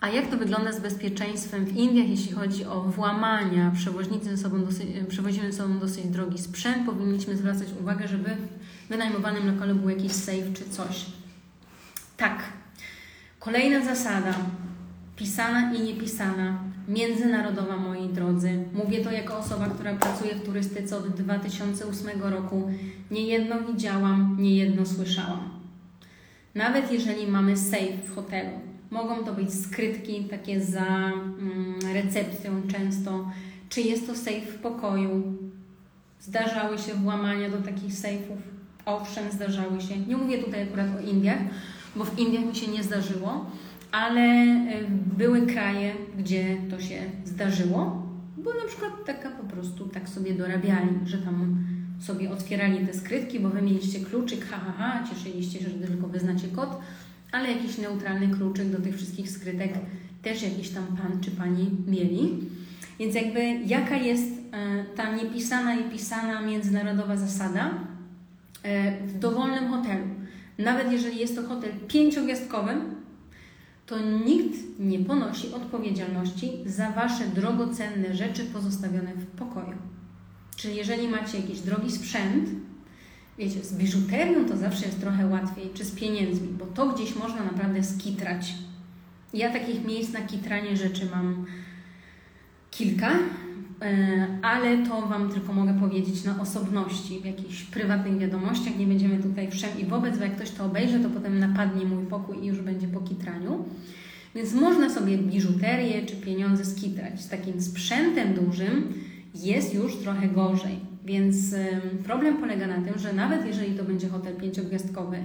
A 0.00 0.08
jak 0.08 0.26
to 0.26 0.36
wygląda 0.36 0.72
z 0.72 0.80
bezpieczeństwem 0.80 1.64
w 1.64 1.76
Indiach, 1.76 2.08
jeśli 2.08 2.32
chodzi 2.32 2.64
o 2.64 2.80
włamania? 2.80 3.72
Przewoźnicy 3.74 4.36
ze 4.36 4.42
sobą 4.42 4.64
dosyć, 4.64 4.86
przewozimy 5.08 5.52
ze 5.52 5.58
sobą 5.58 5.78
dosyć 5.78 6.06
drogi 6.06 6.38
sprzęt. 6.38 6.86
Powinniśmy 6.86 7.36
zwracać 7.36 7.68
uwagę, 7.80 8.08
żeby 8.08 8.36
w 8.86 8.88
wynajmowanym 8.88 9.46
lokalu 9.46 9.74
był 9.74 9.90
jakiś 9.90 10.12
safe 10.12 10.52
czy 10.54 10.68
coś. 10.70 11.06
Tak. 12.16 12.42
Kolejna 13.38 13.84
zasada, 13.84 14.34
pisana 15.16 15.74
i 15.74 15.80
niepisana, 15.80 16.58
międzynarodowa, 16.88 17.76
moi 17.76 18.01
drodzy. 18.12 18.64
Mówię 18.72 19.04
to 19.04 19.12
jako 19.12 19.38
osoba, 19.38 19.68
która 19.68 19.94
pracuje 19.94 20.34
w 20.34 20.44
turystyce 20.44 20.96
od 20.96 21.08
2008 21.08 22.22
roku. 22.22 22.70
Nie 23.10 23.26
jedno 23.26 23.56
widziałam, 23.72 24.36
nie 24.40 24.56
jedno 24.56 24.86
słyszałam. 24.86 25.50
Nawet 26.54 26.92
jeżeli 26.92 27.26
mamy 27.26 27.56
safe 27.56 27.98
w 28.06 28.14
hotelu, 28.14 28.50
mogą 28.90 29.24
to 29.24 29.32
być 29.32 29.54
skrytki 29.54 30.24
takie 30.24 30.60
za 30.60 30.86
mm, 30.86 31.74
recepcją 31.94 32.62
często. 32.68 33.30
Czy 33.68 33.80
jest 33.80 34.06
to 34.06 34.14
safe 34.14 34.40
w 34.40 34.58
pokoju? 34.58 35.38
Zdarzały 36.20 36.78
się 36.78 36.94
włamania 36.94 37.50
do 37.50 37.56
takich 37.56 37.94
sejfów? 37.94 38.38
Owszem, 38.86 39.24
zdarzały 39.32 39.80
się. 39.80 39.98
Nie 39.98 40.16
mówię 40.16 40.38
tutaj 40.38 40.62
akurat 40.62 40.86
o 40.98 41.10
Indiach, 41.10 41.38
bo 41.96 42.04
w 42.04 42.18
Indiach 42.18 42.44
mi 42.44 42.54
się 42.54 42.66
nie 42.66 42.82
zdarzyło, 42.82 43.46
ale 43.92 44.20
e, 44.20 44.66
były 45.16 45.46
kraje, 45.46 45.92
gdzie 46.18 46.56
to 46.70 46.80
się 46.80 47.02
zdarzyło, 47.24 48.01
bo 48.44 48.50
na 48.54 48.68
przykład 48.68 49.04
taka 49.06 49.30
po 49.30 49.44
prostu 49.44 49.88
tak 49.88 50.08
sobie 50.08 50.34
dorabiali, 50.34 50.88
że 51.06 51.18
tam 51.18 51.64
sobie 52.00 52.30
otwierali 52.30 52.86
te 52.86 52.94
skrytki, 52.94 53.40
bo 53.40 53.48
wy 53.48 53.62
mieliście 53.62 54.00
kluczyk, 54.00 54.46
ha, 54.50 54.60
ha, 54.66 54.72
ha, 54.78 55.04
cieszyliście 55.08 55.58
się, 55.58 55.70
że 55.70 55.86
tylko 55.86 56.08
wyznacie 56.08 56.48
kod, 56.48 56.80
ale 57.32 57.52
jakiś 57.52 57.78
neutralny 57.78 58.28
kluczyk 58.28 58.68
do 58.68 58.80
tych 58.80 58.96
wszystkich 58.96 59.30
skrytek 59.30 59.72
też 60.22 60.42
jakiś 60.42 60.68
tam 60.68 60.86
pan 60.86 61.20
czy 61.20 61.30
pani 61.30 61.70
mieli. 61.86 62.38
Więc 62.98 63.14
jakby 63.14 63.40
jaka 63.66 63.96
jest 63.96 64.28
e, 64.52 64.84
ta 64.96 65.16
niepisana 65.16 65.74
i 65.74 65.90
pisana 65.90 66.42
międzynarodowa 66.42 67.16
zasada 67.16 67.70
e, 68.62 68.98
w 69.06 69.18
dowolnym 69.18 69.68
hotelu? 69.70 70.04
Nawet 70.58 70.92
jeżeli 70.92 71.18
jest 71.18 71.36
to 71.36 71.42
hotel 71.42 71.70
pięciogwiazdkowy, 71.88 72.72
to 73.92 74.00
nikt 74.00 74.58
nie 74.78 74.98
ponosi 74.98 75.54
odpowiedzialności 75.54 76.52
za 76.66 76.90
Wasze 76.90 77.26
drogocenne 77.26 78.14
rzeczy 78.14 78.44
pozostawione 78.44 79.14
w 79.14 79.26
pokoju. 79.26 79.76
Czyli 80.56 80.76
jeżeli 80.76 81.08
macie 81.08 81.38
jakiś 81.38 81.60
drogi 81.60 81.92
sprzęt, 81.92 82.48
wiecie, 83.38 83.64
z 83.64 83.74
biżuterią 83.74 84.44
to 84.44 84.56
zawsze 84.56 84.86
jest 84.86 85.00
trochę 85.00 85.26
łatwiej, 85.26 85.70
czy 85.74 85.84
z 85.84 85.90
pieniędzmi, 85.90 86.48
bo 86.48 86.66
to 86.66 86.86
gdzieś 86.86 87.16
można 87.16 87.44
naprawdę 87.44 87.84
skitrać. 87.84 88.54
Ja 89.34 89.52
takich 89.52 89.84
miejsc 89.84 90.12
na 90.12 90.20
kitranie 90.20 90.76
rzeczy 90.76 91.08
mam 91.14 91.46
kilka, 92.70 93.10
ale 94.42 94.86
to 94.86 95.06
Wam 95.06 95.30
tylko 95.30 95.52
mogę 95.52 95.74
powiedzieć 95.80 96.24
na 96.24 96.40
osobności, 96.40 97.20
w 97.20 97.24
jakichś 97.24 97.62
prywatnych 97.62 98.18
wiadomościach. 98.18 98.78
Nie 98.78 98.86
będziemy 98.86 99.22
tutaj 99.22 99.50
wszem 99.50 99.70
i 99.78 99.84
wobec, 99.84 100.18
bo 100.18 100.24
jak 100.24 100.36
ktoś 100.36 100.50
to 100.50 100.64
obejrzy, 100.64 101.00
to 101.00 101.10
potem 101.10 101.38
napadnie 101.38 101.84
mój 101.84 102.06
pokój 102.06 102.38
i 102.42 102.46
już 102.46 102.60
będzie 102.60 102.88
po 102.88 103.00
kitraniu. 103.00 103.64
Więc 104.34 104.54
można 104.54 104.90
sobie 104.90 105.18
biżuterię 105.18 106.06
czy 106.06 106.16
pieniądze 106.16 106.64
skitrać. 106.64 107.20
Z 107.20 107.28
takim 107.28 107.62
sprzętem 107.62 108.34
dużym 108.34 108.92
jest 109.34 109.74
już 109.74 109.96
trochę 109.96 110.28
gorzej. 110.28 110.80
Więc 111.04 111.36
problem 112.04 112.36
polega 112.36 112.66
na 112.66 112.80
tym, 112.80 112.98
że 112.98 113.12
nawet 113.12 113.46
jeżeli 113.46 113.74
to 113.74 113.84
będzie 113.84 114.08
hotel 114.08 114.36
pięciogwiazdkowy 114.36 115.16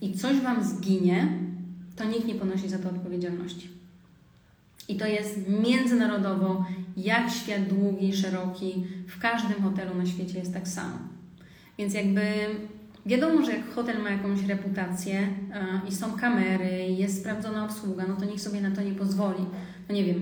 i 0.00 0.12
coś 0.12 0.40
Wam 0.40 0.64
zginie, 0.64 1.28
to 1.96 2.04
nikt 2.04 2.26
nie 2.26 2.34
ponosi 2.34 2.68
za 2.68 2.78
to 2.78 2.88
odpowiedzialności. 2.88 3.68
I 4.88 4.96
to 4.96 5.06
jest 5.06 5.40
międzynarodowo, 5.64 6.66
jak 6.96 7.30
świat 7.30 7.62
długi 7.68 8.16
szeroki, 8.16 8.86
w 9.08 9.18
każdym 9.18 9.62
hotelu 9.62 9.94
na 9.94 10.06
świecie 10.06 10.38
jest 10.38 10.54
tak 10.54 10.68
samo. 10.68 10.98
Więc 11.78 11.94
jakby 11.94 12.22
wiadomo, 13.06 13.44
że 13.44 13.52
jak 13.52 13.74
hotel 13.74 14.02
ma 14.02 14.10
jakąś 14.10 14.42
reputację 14.42 15.28
i 15.88 15.94
są 15.94 16.12
kamery, 16.12 16.86
jest 16.98 17.20
sprawdzona 17.20 17.64
obsługa, 17.64 18.04
no 18.08 18.16
to 18.16 18.24
niech 18.24 18.40
sobie 18.40 18.60
na 18.60 18.70
to 18.70 18.82
nie 18.82 18.92
pozwoli. 18.92 19.44
No 19.88 19.94
nie 19.94 20.04
wiem, 20.04 20.20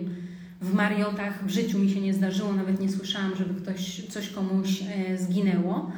w 0.61 0.75
Mariotach 0.75 1.47
w 1.47 1.51
życiu 1.51 1.79
mi 1.79 1.91
się 1.91 2.01
nie 2.01 2.15
zdarzyło, 2.15 2.53
nawet 2.53 2.81
nie 2.81 2.89
słyszałam, 2.89 3.37
żeby 3.37 3.61
ktoś, 3.61 4.07
coś 4.07 4.29
komuś 4.29 4.83
e, 4.83 5.19
zginęło. 5.19 5.93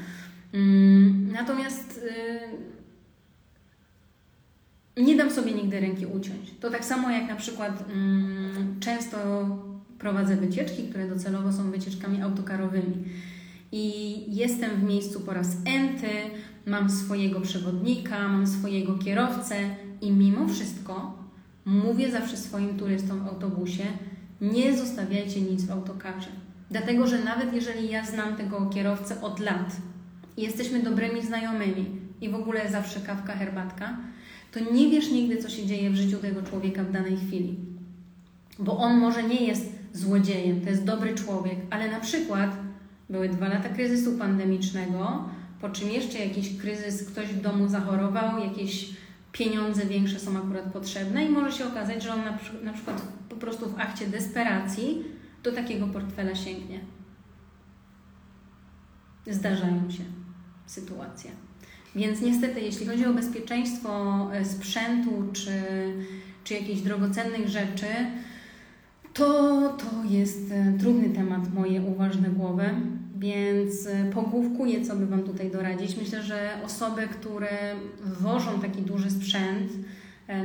Mm, 0.53 1.33
natomiast 1.33 2.01
nie 4.97 5.17
dam 5.17 5.31
sobie 5.31 5.53
nigdy 5.53 5.81
ręki 5.81 6.07
uciąć. 6.07 6.55
To 6.61 6.71
tak 6.71 6.85
samo 6.85 7.11
jak 7.11 7.29
na 7.29 7.37
przykład 7.37 7.85
mm, 7.91 8.77
często 8.81 9.19
prowadzę 10.03 10.37
wycieczki, 10.37 10.83
które 10.83 11.09
docelowo 11.09 11.53
są 11.53 11.71
wycieczkami 11.71 12.23
autokarowymi. 12.23 13.05
I 13.73 14.25
jestem 14.37 14.71
w 14.71 14.83
miejscu 14.83 15.21
po 15.21 15.33
raz 15.33 15.57
enty, 15.65 16.09
mam 16.67 16.91
swojego 16.91 17.41
przewodnika, 17.41 18.29
mam 18.29 18.47
swojego 18.47 18.99
kierowcę 18.99 19.57
i 20.01 20.13
mimo 20.13 20.49
wszystko 20.49 21.19
mówię 21.65 22.11
zawsze 22.11 22.37
swoim 22.37 22.79
turystom 22.79 23.25
w 23.25 23.29
autobusie, 23.29 23.85
nie 24.41 24.77
zostawiajcie 24.77 25.41
nic 25.41 25.65
w 25.65 25.71
autokarze. 25.71 26.29
Dlatego, 26.71 27.07
że 27.07 27.25
nawet 27.25 27.55
jeżeli 27.55 27.91
ja 27.91 28.07
znam 28.07 28.37
tego 28.37 28.67
kierowcę 28.67 29.23
od 29.23 29.41
lat 29.41 29.77
i 30.37 30.43
jesteśmy 30.43 30.83
dobrymi 30.83 31.23
znajomymi 31.23 31.87
i 32.21 32.29
w 32.29 32.35
ogóle 32.35 32.71
zawsze 32.71 33.01
kawka, 33.01 33.33
herbatka, 33.33 33.97
to 34.53 34.61
nie 34.73 34.91
wiesz 34.91 35.11
nigdy, 35.11 35.37
co 35.37 35.49
się 35.49 35.67
dzieje 35.67 35.91
w 35.91 35.97
życiu 35.97 36.19
tego 36.19 36.43
człowieka 36.43 36.85
w 36.85 36.93
danej 36.93 37.17
chwili. 37.17 37.57
Bo 38.59 38.79
on 38.79 38.99
może 38.99 39.23
nie 39.23 39.47
jest 39.47 39.82
złodziejem, 39.93 40.61
to 40.61 40.71
jest 40.71 40.85
dobry 40.85 41.15
człowiek, 41.15 41.57
ale 41.71 41.91
na 41.91 42.01
przykład 42.01 42.57
były 43.11 43.29
dwa 43.29 43.49
lata 43.49 43.69
kryzysu 43.69 44.19
pandemicznego, 44.19 45.29
po 45.61 45.71
czym 45.71 45.91
jeszcze 45.91 46.19
jakiś 46.19 46.59
kryzys, 46.59 47.11
ktoś 47.11 47.27
w 47.27 47.41
domu 47.41 47.69
zachorował, 47.69 48.39
jakieś 48.39 48.91
pieniądze 49.33 49.87
większe 49.87 50.21
są 50.21 50.39
akurat 50.39 50.73
potrzebne 50.73 51.25
i 51.25 51.29
może 51.29 51.59
się 51.59 51.67
okazać, 51.67 52.03
że 52.03 52.13
on 52.13 52.25
na, 52.25 52.39
na 52.63 52.73
przykład 52.73 53.03
po 53.29 53.37
prostu 53.37 53.71
w 53.71 53.81
akcie 53.81 54.07
desperacji 54.07 55.05
do 55.43 55.53
takiego 55.53 55.87
portfela 55.87 56.35
sięgnie. 56.35 56.81
Zdarzają 59.27 59.91
się 59.91 60.03
sytuacje. 60.67 61.31
Więc 61.95 62.21
niestety, 62.21 62.61
jeśli 62.61 62.87
chodzi 62.87 63.07
o 63.07 63.15
bezpieczeństwo 63.15 64.29
e, 64.33 64.45
sprzętu 64.45 65.25
czy, 65.33 65.53
czy 66.45 66.55
jakichś 66.55 66.81
drogocennych 66.81 67.49
rzeczy, 67.49 67.87
to, 69.15 69.25
to 69.79 70.09
jest 70.09 70.53
e, 70.53 70.79
trudny 70.79 71.11
temat, 71.11 71.55
moje 71.55 71.83
uważne 71.83 72.29
głowy, 72.29 72.65
więc 73.19 73.87
e, 73.87 74.05
pogłówkuję, 74.05 74.85
co 74.85 74.97
by 74.97 75.07
Wam 75.07 75.23
tutaj 75.23 75.51
doradzić. 75.51 75.97
Myślę, 75.97 76.23
że 76.23 76.51
osoby, 76.65 77.03
które 77.03 77.75
wożą 78.21 78.61
taki 78.61 78.83
duży 78.83 79.11
sprzęt, 79.11 79.73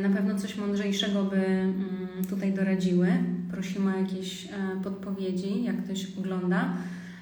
na 0.01 0.09
pewno 0.09 0.35
coś 0.35 0.57
mądrzejszego 0.57 1.23
by 1.23 1.45
mm, 1.45 2.07
tutaj 2.29 2.53
doradziły. 2.53 3.07
Prosimy 3.51 3.95
o 3.95 3.97
jakieś 3.97 4.47
podpowiedzi, 4.83 5.63
jak 5.63 5.83
ktoś 5.83 6.17
ogląda. 6.19 6.73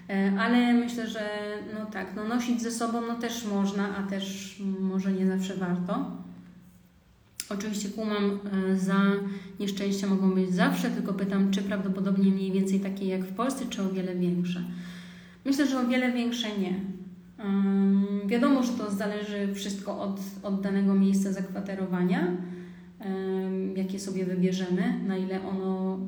E, 0.10 0.32
ale 0.40 0.74
myślę, 0.74 1.08
że 1.08 1.30
no 1.74 1.86
tak, 1.86 2.08
no 2.16 2.24
nosić 2.24 2.62
ze 2.62 2.72
sobą 2.72 3.02
no 3.08 3.16
też 3.16 3.46
można, 3.46 3.98
a 3.98 4.04
też 4.04 4.56
może 4.80 5.12
nie 5.12 5.28
zawsze 5.28 5.56
warto. 5.56 6.12
Oczywiście 7.50 7.90
kumam, 7.90 8.40
e, 8.72 8.78
za 8.78 9.02
nieszczęścia 9.60 10.08
mogą 10.08 10.32
być 10.32 10.54
zawsze, 10.54 10.92
tylko 10.92 11.14
pytam, 11.14 11.52
czy 11.52 11.62
prawdopodobnie 11.62 12.32
mniej 12.32 12.52
więcej 12.52 12.80
takie 12.80 13.06
jak 13.06 13.26
w 13.26 13.34
Polsce, 13.34 13.66
czy 13.70 13.82
o 13.82 13.90
wiele 13.90 14.16
większe. 14.16 14.64
Myślę, 15.46 15.68
że 15.68 15.80
o 15.80 15.88
wiele 15.88 16.12
większe 16.12 16.48
nie. 16.60 16.74
Wiadomo, 18.26 18.64
że 18.64 18.72
to 18.72 18.92
zależy 18.92 19.54
wszystko 19.54 20.02
od, 20.02 20.20
od 20.44 20.62
danego 20.62 20.96
miejsca 20.96 21.32
zakwaterowania, 21.32 22.38
jakie 23.76 24.00
sobie 24.00 24.26
wybierzemy, 24.26 25.00
na 25.08 25.18
ile 25.18 25.48
ono 25.48 26.00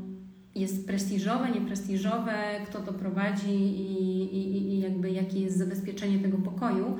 jest 0.56 0.88
prestiżowe, 0.88 1.52
nieprestiżowe, 1.52 2.34
kto 2.66 2.80
to 2.80 2.94
prowadzi 2.94 3.52
i, 3.52 4.22
i, 4.38 4.74
i 4.74 4.80
jakby 4.80 5.12
jakie 5.12 5.40
jest 5.40 5.58
zabezpieczenie 5.58 6.20
tego 6.20 6.38
pokoju, 6.38 6.98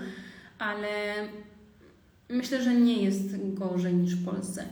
ale 0.60 0.88
myślę, 2.30 2.64
że 2.64 2.76
nie 2.76 3.04
jest 3.04 3.54
gorzej 3.54 3.94
niż 3.94 4.16
w 4.16 4.26
Polsce. 4.26 4.64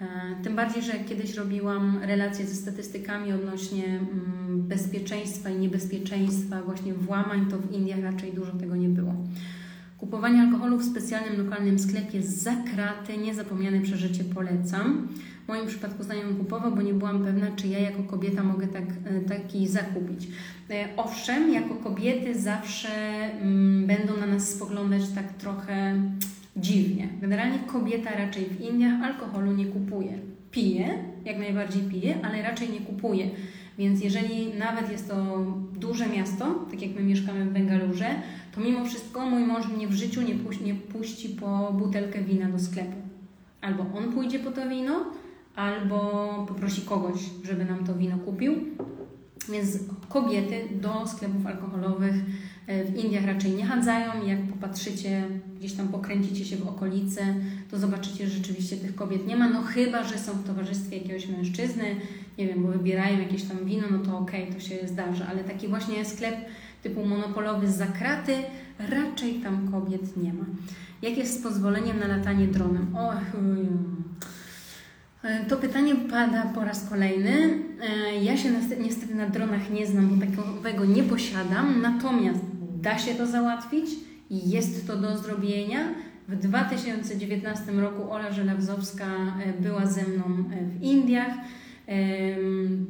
E, 0.00 0.06
tym 0.42 0.56
bardziej, 0.56 0.82
że 0.82 0.92
kiedyś 0.92 1.34
robiłam 1.34 1.98
relacje 2.02 2.46
ze 2.46 2.54
statystykami 2.54 3.32
odnośnie 3.32 3.86
mm, 3.86 4.62
bezpieczeństwa 4.68 5.50
i 5.50 5.58
niebezpieczeństwa 5.58 6.62
właśnie 6.62 6.94
włamań, 6.94 7.46
to 7.50 7.58
w 7.58 7.72
Indiach 7.72 8.02
raczej 8.02 8.32
dużo 8.32 8.52
tego 8.52 8.76
nie 8.76 8.88
było. 8.88 9.14
Kupowanie 9.98 10.40
alkoholu 10.40 10.78
w 10.78 10.84
specjalnym 10.84 11.44
lokalnym 11.44 11.78
sklepie 11.78 12.22
za 12.22 12.56
kraty, 12.56 13.18
niezapomniane 13.18 13.80
przeżycie 13.80 14.24
polecam. 14.24 15.08
W 15.44 15.48
moim 15.48 15.66
przypadku 15.66 16.02
znajomy 16.02 16.34
kupował, 16.34 16.72
bo 16.72 16.82
nie 16.82 16.94
byłam 16.94 17.24
pewna, 17.24 17.46
czy 17.56 17.68
ja 17.68 17.78
jako 17.78 18.02
kobieta 18.02 18.42
mogę 18.42 18.66
tak, 18.66 18.84
e, 19.04 19.20
taki 19.20 19.68
zakupić. 19.68 20.28
E, 20.70 20.88
owszem, 20.96 21.52
jako 21.52 21.74
kobiety 21.74 22.40
zawsze 22.40 22.88
mm, 22.88 23.86
będą 23.86 24.16
na 24.16 24.26
nas 24.26 24.48
spoglądać 24.48 25.02
tak 25.14 25.32
trochę 25.32 26.02
dziwnie. 26.56 27.08
Generalnie 27.20 27.58
kobieta 27.58 28.10
raczej 28.10 28.44
w 28.44 28.60
Indiach 28.60 29.02
alkoholu 29.02 29.52
nie 29.52 29.66
kupuje. 29.66 30.18
Pije, 30.50 30.98
jak 31.24 31.38
najbardziej 31.38 31.82
pije, 31.82 32.14
ale 32.22 32.42
raczej 32.42 32.68
nie 32.70 32.80
kupuje. 32.80 33.30
Więc 33.78 34.04
jeżeli 34.04 34.54
nawet 34.58 34.90
jest 34.92 35.08
to 35.08 35.46
duże 35.78 36.06
miasto, 36.06 36.66
tak 36.70 36.82
jak 36.82 36.94
my 36.94 37.02
mieszkamy 37.02 37.44
w 37.44 37.52
Bengalurze, 37.52 38.08
to 38.54 38.60
mimo 38.60 38.84
wszystko 38.84 39.30
mój 39.30 39.42
mąż 39.42 39.68
mnie 39.68 39.88
w 39.88 39.92
życiu 39.92 40.22
nie, 40.22 40.34
puści, 40.34 40.64
nie 40.64 40.74
puści 40.74 41.28
po 41.28 41.72
butelkę 41.72 42.22
wina 42.22 42.48
do 42.48 42.58
sklepu. 42.58 42.96
Albo 43.60 43.86
on 43.98 44.12
pójdzie 44.12 44.38
po 44.38 44.50
to 44.50 44.68
wino, 44.68 45.04
albo 45.56 46.44
poprosi 46.48 46.82
kogoś, 46.82 47.20
żeby 47.44 47.64
nam 47.64 47.84
to 47.84 47.94
wino 47.94 48.18
kupił. 48.18 48.54
Więc 49.52 49.78
kobiety 50.08 50.68
do 50.80 51.06
sklepów 51.06 51.46
alkoholowych 51.46 52.14
w 52.84 53.04
Indiach 53.04 53.26
raczej 53.26 53.50
nie 53.50 53.66
chadzają. 53.66 54.26
Jak 54.26 54.42
popatrzycie, 54.42 55.24
gdzieś 55.58 55.72
tam 55.72 55.88
pokręcicie 55.88 56.44
się 56.44 56.56
w 56.56 56.68
okolicy, 56.68 57.20
to 57.70 57.78
zobaczycie, 57.78 58.28
że 58.28 58.36
rzeczywiście 58.36 58.76
tych 58.76 58.94
kobiet 58.94 59.26
nie 59.26 59.36
ma. 59.36 59.48
No 59.48 59.62
chyba, 59.62 60.04
że 60.04 60.18
są 60.18 60.32
w 60.32 60.46
towarzystwie 60.46 60.98
jakiegoś 60.98 61.28
mężczyzny, 61.28 61.96
nie 62.38 62.46
wiem, 62.46 62.62
bo 62.62 62.68
wybierają 62.68 63.18
jakieś 63.18 63.42
tam 63.42 63.64
wino, 63.64 63.86
no 63.90 63.98
to 63.98 64.18
okej, 64.18 64.42
okay, 64.42 64.54
to 64.54 64.60
się 64.60 64.88
zdarza. 64.88 65.26
Ale 65.30 65.44
taki 65.44 65.68
właśnie 65.68 66.04
sklep 66.04 66.36
typu 66.82 67.06
monopolowy 67.06 67.68
z 67.68 67.76
zakraty, 67.76 68.32
raczej 68.78 69.34
tam 69.34 69.70
kobiet 69.72 70.16
nie 70.16 70.32
ma. 70.32 70.44
Jak 71.02 71.18
jest 71.18 71.40
z 71.40 71.42
pozwoleniem 71.42 71.98
na 71.98 72.06
latanie 72.06 72.46
dronem? 72.46 72.96
Och, 72.96 73.40
e, 75.22 75.44
to 75.44 75.56
pytanie 75.56 75.94
pada 75.96 76.42
po 76.54 76.64
raz 76.64 76.88
kolejny. 76.88 77.58
E, 77.80 78.24
ja 78.24 78.36
się 78.36 78.50
niestety 78.84 79.14
na 79.14 79.28
dronach 79.28 79.70
nie 79.70 79.86
znam, 79.86 80.08
bo 80.08 80.26
takiego 80.62 80.84
nie 80.84 81.02
posiadam, 81.02 81.80
natomiast 81.82 82.49
da 82.82 82.98
się 82.98 83.14
to 83.14 83.26
załatwić 83.26 83.84
i 84.30 84.50
jest 84.50 84.86
to 84.86 84.96
do 84.96 85.18
zrobienia. 85.18 85.94
W 86.28 86.36
2019 86.36 87.72
roku 87.72 88.10
Ola 88.10 88.32
Żelawzowska 88.32 89.06
e, 89.06 89.62
była 89.62 89.86
ze 89.86 90.02
mną 90.02 90.44
w 90.78 90.82
Indiach. 90.82 91.32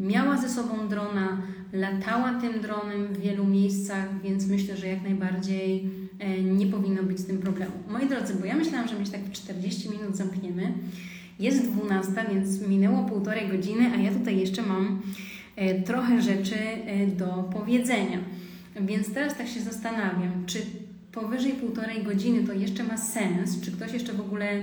Miała 0.01 0.37
ze 0.37 0.49
sobą 0.49 0.89
drona, 0.89 1.43
latała 1.73 2.41
tym 2.41 2.61
dronem 2.61 3.07
w 3.07 3.21
wielu 3.21 3.45
miejscach, 3.45 4.23
więc 4.23 4.47
myślę, 4.47 4.77
że 4.77 4.87
jak 4.87 5.03
najbardziej 5.03 5.91
e, 6.19 6.43
nie 6.43 6.67
powinno 6.67 7.03
być 7.03 7.19
z 7.19 7.27
tym 7.27 7.39
problemu. 7.39 7.73
Moi 7.89 8.09
drodzy, 8.09 8.35
bo 8.35 8.45
ja 8.45 8.57
myślałam, 8.57 8.89
że 8.89 8.99
my 8.99 9.07
się 9.07 9.12
tak 9.12 9.21
w 9.21 9.33
40 9.33 9.91
minut 9.91 10.17
zamkniemy. 10.17 10.73
Jest 11.39 11.73
12, 11.73 12.12
więc 12.33 12.69
minęło 12.69 13.05
półtorej 13.05 13.49
godziny, 13.49 13.91
a 13.95 13.97
ja 13.97 14.11
tutaj 14.12 14.41
jeszcze 14.41 14.62
mam 14.62 15.03
e, 15.57 15.83
trochę 15.83 16.23
rzeczy 16.23 16.57
e, 16.57 17.07
do 17.07 17.27
powiedzenia. 17.27 18.19
Więc 18.77 19.15
teraz 19.15 19.37
tak 19.37 19.49
się 19.49 19.61
zastanawiam, 19.61 20.47
czy 20.47 20.59
powyżej 21.13 21.53
półtorej 21.53 22.03
godziny 22.03 22.47
to 22.47 22.53
jeszcze 22.53 22.85
ma 22.85 22.97
sens, 22.97 23.61
czy 23.61 23.73
ktoś 23.73 23.93
jeszcze 23.93 24.13
w 24.13 24.21
ogóle 24.21 24.63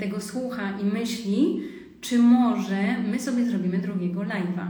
tego 0.00 0.20
słucha 0.20 0.78
i 0.80 0.84
myśli, 0.84 1.60
czy 2.00 2.18
może 2.18 2.98
my 3.10 3.20
sobie 3.20 3.44
zrobimy 3.44 3.78
drugiego 3.78 4.20
live'a. 4.20 4.66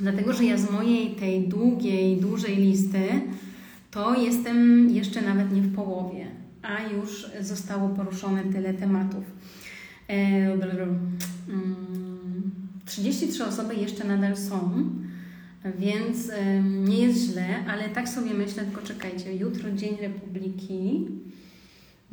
Dlatego, 0.00 0.32
że 0.32 0.44
ja 0.44 0.58
z 0.58 0.70
mojej 0.70 1.10
tej 1.10 1.48
długiej, 1.48 2.16
dużej 2.16 2.56
listy 2.56 3.08
to 3.90 4.20
jestem 4.20 4.90
jeszcze 4.90 5.22
nawet 5.22 5.52
nie 5.52 5.62
w 5.62 5.74
połowie, 5.74 6.26
a 6.62 6.82
już 6.82 7.26
zostało 7.40 7.88
poruszone 7.88 8.44
tyle 8.44 8.74
tematów. 8.74 9.24
33 12.84 13.42
mm, 13.42 13.54
osoby 13.54 13.74
jeszcze 13.74 14.04
nadal 14.04 14.36
są, 14.36 14.88
więc 15.78 16.30
nie 16.86 16.98
jest 16.98 17.18
źle, 17.18 17.64
ale 17.68 17.88
tak 17.88 18.08
sobie 18.08 18.34
myślę, 18.34 18.64
tylko 18.64 18.82
czekajcie, 18.82 19.36
jutro 19.36 19.72
Dzień 19.72 19.96
Republiki. 20.00 21.06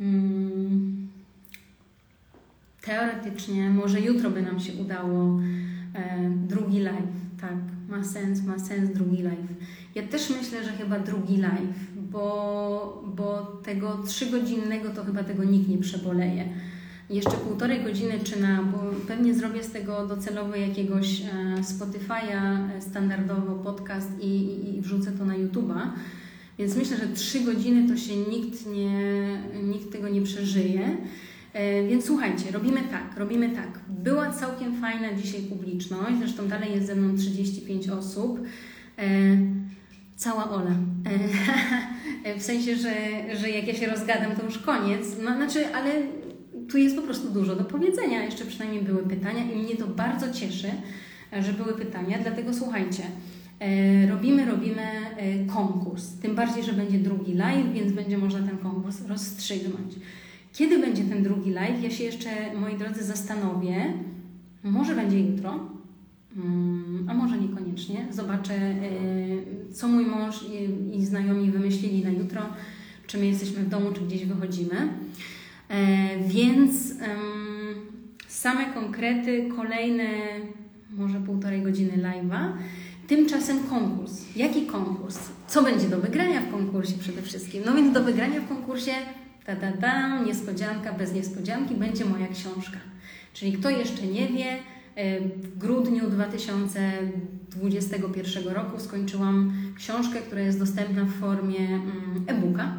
Mm, 0.00 1.08
teoretycznie, 2.82 3.70
może 3.70 4.00
jutro 4.00 4.30
by 4.30 4.42
nam 4.42 4.60
się 4.60 4.72
udało 4.72 5.40
drugi 6.48 6.78
live. 6.78 7.20
Tak, 7.40 7.56
ma 7.88 8.04
sens, 8.04 8.42
ma 8.44 8.58
sens 8.58 8.90
drugi 8.90 9.22
live. 9.22 9.54
Ja 9.94 10.02
też 10.02 10.30
myślę, 10.30 10.64
że 10.64 10.72
chyba 10.72 10.98
drugi 10.98 11.36
live, 11.36 11.78
bo, 12.10 13.04
bo 13.16 13.42
tego 13.64 14.02
trzygodzinnego 14.06 14.90
to 14.90 15.04
chyba 15.04 15.24
tego 15.24 15.44
nikt 15.44 15.68
nie 15.68 15.78
przeboleje. 15.78 16.48
Jeszcze 17.10 17.30
półtorej 17.30 17.82
godziny 17.82 18.18
czy 18.24 18.40
na, 18.40 18.62
bo 18.62 18.78
pewnie 19.08 19.34
zrobię 19.34 19.62
z 19.62 19.72
tego 19.72 20.06
docelowo 20.06 20.56
jakiegoś 20.56 21.20
e, 21.20 21.24
Spotify'a 21.62 22.68
e, 22.76 22.80
standardowo 22.80 23.54
podcast 23.54 24.08
i, 24.20 24.26
i, 24.26 24.78
i 24.78 24.80
wrzucę 24.80 25.12
to 25.12 25.24
na 25.24 25.34
YouTube'a. 25.34 25.88
Więc 26.58 26.76
myślę, 26.76 26.96
że 26.96 27.08
trzy 27.08 27.40
godziny 27.40 27.88
to 27.88 27.96
się 27.96 28.16
nikt, 28.16 28.66
nie, 28.66 29.42
nikt 29.62 29.92
tego 29.92 30.08
nie 30.08 30.22
przeżyje. 30.22 30.96
E, 31.52 31.88
Więc 31.88 32.04
słuchajcie, 32.04 32.50
robimy 32.52 32.80
tak, 32.90 33.18
robimy 33.18 33.50
tak. 33.50 33.80
Była 33.88 34.30
całkiem 34.30 34.80
fajna 34.80 35.14
dzisiaj 35.14 35.40
publiczność, 35.40 36.18
zresztą 36.18 36.48
dalej 36.48 36.72
jest 36.72 36.86
ze 36.86 36.94
mną 36.94 37.16
35 37.16 37.88
osób. 37.88 38.40
Cała 40.16 40.50
Ola. 40.50 40.70
W 42.38 42.42
sensie, 42.42 42.76
że, 42.76 42.94
że 43.36 43.50
jak 43.50 43.66
ja 43.66 43.74
się 43.74 43.86
rozgadam, 43.86 44.36
to 44.36 44.44
już 44.44 44.58
koniec. 44.58 45.06
No, 45.24 45.36
znaczy, 45.36 45.74
ale 45.74 45.90
tu 46.70 46.78
jest 46.78 46.96
po 46.96 47.02
prostu 47.02 47.30
dużo 47.30 47.56
do 47.56 47.64
powiedzenia. 47.64 48.24
Jeszcze 48.24 48.44
przynajmniej 48.44 48.82
były 48.82 49.02
pytania 49.02 49.52
i 49.52 49.56
mnie 49.56 49.76
to 49.76 49.86
bardzo 49.86 50.32
cieszy, 50.32 50.70
e, 51.32 51.42
że 51.42 51.52
były 51.52 51.72
pytania. 51.72 52.18
Dlatego 52.22 52.54
słuchajcie, 52.54 53.02
e, 53.60 54.06
robimy, 54.06 54.46
robimy 54.46 54.82
e, 54.82 55.46
konkurs. 55.46 56.12
Tym 56.22 56.34
bardziej, 56.34 56.64
że 56.64 56.72
będzie 56.72 56.98
drugi 56.98 57.34
live, 57.34 57.72
więc 57.72 57.92
będzie 57.92 58.18
można 58.18 58.42
ten 58.42 58.58
konkurs 58.58 59.06
rozstrzygnąć. 59.06 59.94
Kiedy 60.52 60.78
będzie 60.78 61.04
ten 61.04 61.22
drugi 61.22 61.50
live? 61.50 61.82
Ja 61.82 61.90
się 61.90 62.04
jeszcze, 62.04 62.30
moi 62.56 62.78
drodzy, 62.78 63.04
zastanowię. 63.04 63.92
Może 64.62 64.94
będzie 64.94 65.20
jutro, 65.20 65.70
Mm, 66.36 67.06
a 67.08 67.14
może 67.14 67.38
niekoniecznie. 67.38 68.06
Zobaczę, 68.10 68.54
y, 68.54 69.72
co 69.72 69.88
mój 69.88 70.06
mąż 70.06 70.44
i 70.92 71.04
znajomi 71.04 71.50
wymyślili 71.50 72.04
na 72.04 72.10
jutro, 72.10 72.42
czy 73.06 73.18
my 73.18 73.26
jesteśmy 73.26 73.62
w 73.62 73.68
domu, 73.68 73.92
czy 73.92 74.00
gdzieś 74.00 74.24
wychodzimy. 74.24 74.88
E, 75.70 76.18
Więc 76.26 76.72
same 78.28 78.66
konkrety, 78.74 79.48
kolejne 79.56 80.04
może 80.90 81.20
półtorej 81.20 81.62
godziny 81.62 81.92
live'a. 81.92 82.52
Tymczasem 83.06 83.60
konkurs. 83.60 84.24
Jaki 84.36 84.66
konkurs? 84.66 85.18
Co 85.46 85.62
będzie 85.62 85.88
do 85.88 86.00
wygrania 86.00 86.40
w 86.40 86.50
konkursie 86.50 86.94
przede 87.00 87.22
wszystkim? 87.22 87.62
No 87.66 87.74
więc 87.74 87.94
do 87.94 88.04
wygrania 88.04 88.40
w 88.40 88.48
konkursie, 88.48 88.92
ta 89.46 89.56
ta 89.56 89.72
ta, 89.72 90.22
niespodzianka 90.22 90.92
bez 90.92 91.14
niespodzianki, 91.14 91.74
będzie 91.74 92.04
moja 92.04 92.28
książka. 92.28 92.78
Czyli 93.32 93.52
kto 93.52 93.70
jeszcze 93.70 94.06
nie 94.06 94.28
wie, 94.28 94.58
e, 94.94 95.20
w 95.20 95.58
grudniu 95.58 96.10
2021 96.10 98.48
roku 98.48 98.80
skończyłam 98.80 99.52
książkę, 99.76 100.18
która 100.18 100.40
jest 100.40 100.58
dostępna 100.58 101.04
w 101.04 101.12
formie 101.12 101.58
mm, 101.58 102.24
e-booka. 102.26 102.74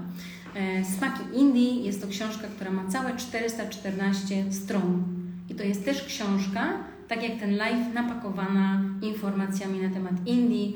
E, 0.55 0.85
Smaki 0.85 1.23
Indii 1.33 1.83
jest 1.83 2.01
to 2.01 2.07
książka, 2.07 2.47
która 2.47 2.71
ma 2.71 2.87
całe 2.87 3.17
414 3.17 4.53
stron. 4.53 5.03
I 5.49 5.55
to 5.55 5.63
jest 5.63 5.85
też 5.85 6.03
książka, 6.03 6.73
tak 7.07 7.23
jak 7.23 7.39
ten 7.39 7.57
live, 7.57 7.93
napakowana 7.93 8.83
informacjami 9.01 9.79
na 9.79 9.89
temat 9.89 10.13
Indii, 10.25 10.75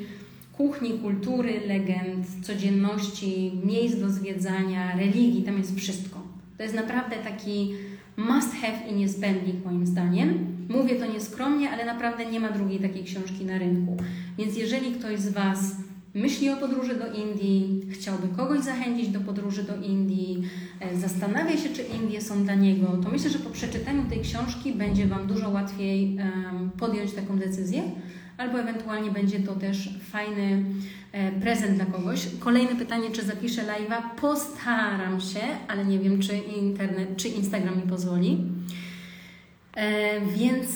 kuchni, 0.53 0.99
kultury, 0.99 1.61
legend, 1.67 2.27
codzienności, 2.41 3.51
miejsc 3.65 3.99
do 3.99 4.09
zwiedzania, 4.09 4.97
religii. 4.97 5.43
Tam 5.43 5.57
jest 5.57 5.75
wszystko. 5.77 6.21
To 6.57 6.63
jest 6.63 6.75
naprawdę 6.75 7.15
taki 7.15 7.73
must 8.17 8.53
have 8.55 8.87
i 8.91 8.95
niezbędnik 8.95 9.65
moim 9.65 9.85
zdaniem. 9.85 10.55
Mówię 10.69 10.95
to 10.95 11.05
nieskromnie, 11.05 11.71
ale 11.71 11.85
naprawdę 11.85 12.25
nie 12.25 12.39
ma 12.39 12.49
drugiej 12.49 12.79
takiej 12.79 13.03
książki 13.03 13.45
na 13.45 13.57
rynku. 13.57 13.97
Więc 14.37 14.57
jeżeli 14.57 14.91
ktoś 14.91 15.19
z 15.19 15.33
Was 15.33 15.75
myśli 16.15 16.49
o 16.49 16.57
podróży 16.57 16.95
do 16.95 17.13
Indii, 17.13 17.81
chciałby 17.89 18.27
kogoś 18.37 18.59
zachęcić 18.59 19.09
do 19.09 19.19
podróży 19.19 19.63
do 19.63 19.75
Indii, 19.75 20.43
e, 20.79 20.97
zastanawia 20.97 21.57
się, 21.57 21.69
czy 21.69 21.81
Indie 21.81 22.21
są 22.21 22.43
dla 22.43 22.55
niego, 22.55 22.87
to 23.03 23.09
myślę, 23.09 23.29
że 23.29 23.39
po 23.39 23.49
przeczytaniu 23.49 24.03
tej 24.09 24.21
książki 24.21 24.73
będzie 24.73 25.07
Wam 25.07 25.27
dużo 25.27 25.49
łatwiej 25.49 26.17
podjąć 26.79 27.11
taką 27.13 27.37
decyzję, 27.37 27.83
albo 28.37 28.59
ewentualnie 28.59 29.11
będzie 29.11 29.39
to 29.39 29.55
też 29.55 29.89
fajny 30.11 30.63
e, 31.11 31.31
prezent 31.31 31.75
dla 31.75 31.85
kogoś. 31.85 32.27
Kolejne 32.39 32.75
pytanie, 32.75 33.11
czy 33.11 33.23
zapiszę 33.23 33.61
live'a? 33.61 34.01
Postaram 34.21 35.21
się, 35.21 35.39
ale 35.67 35.85
nie 35.85 35.99
wiem, 35.99 36.19
czy 36.19 36.37
internet, 36.37 37.17
czy 37.17 37.27
Instagram 37.27 37.77
mi 37.77 37.83
pozwoli. 37.83 38.37
E, 39.75 40.21
Więc 40.25 40.67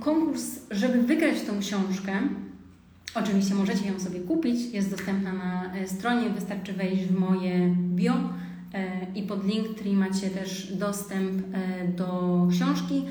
konkurs, 0.00 0.60
żeby 0.70 1.02
wygrać 1.02 1.42
tą 1.46 1.60
książkę, 1.60 2.12
oczywiście 3.14 3.54
możecie 3.54 3.86
ją 3.86 4.00
sobie 4.00 4.20
kupić, 4.20 4.72
jest 4.72 4.90
dostępna 4.90 5.32
na 5.32 5.74
e, 5.74 5.88
stronie, 5.88 6.30
wystarczy 6.30 6.72
wejść 6.72 7.04
w 7.04 7.18
moje 7.18 7.74
bio 7.76 8.14
e, 8.74 9.06
i 9.14 9.22
pod 9.22 9.46
Linktree 9.46 9.96
macie 9.96 10.30
też 10.30 10.76
dostęp 10.76 11.42
e, 11.54 11.88
do 11.88 12.48
książki. 12.50 13.04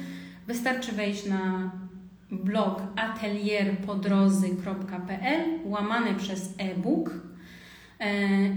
Wystarczy 0.47 0.91
wejść 0.91 1.25
na 1.25 1.71
blog 2.31 2.81
atelierpodrozy.pl 2.95 5.59
łamane 5.65 6.15
przez 6.15 6.53
e-book 6.57 7.30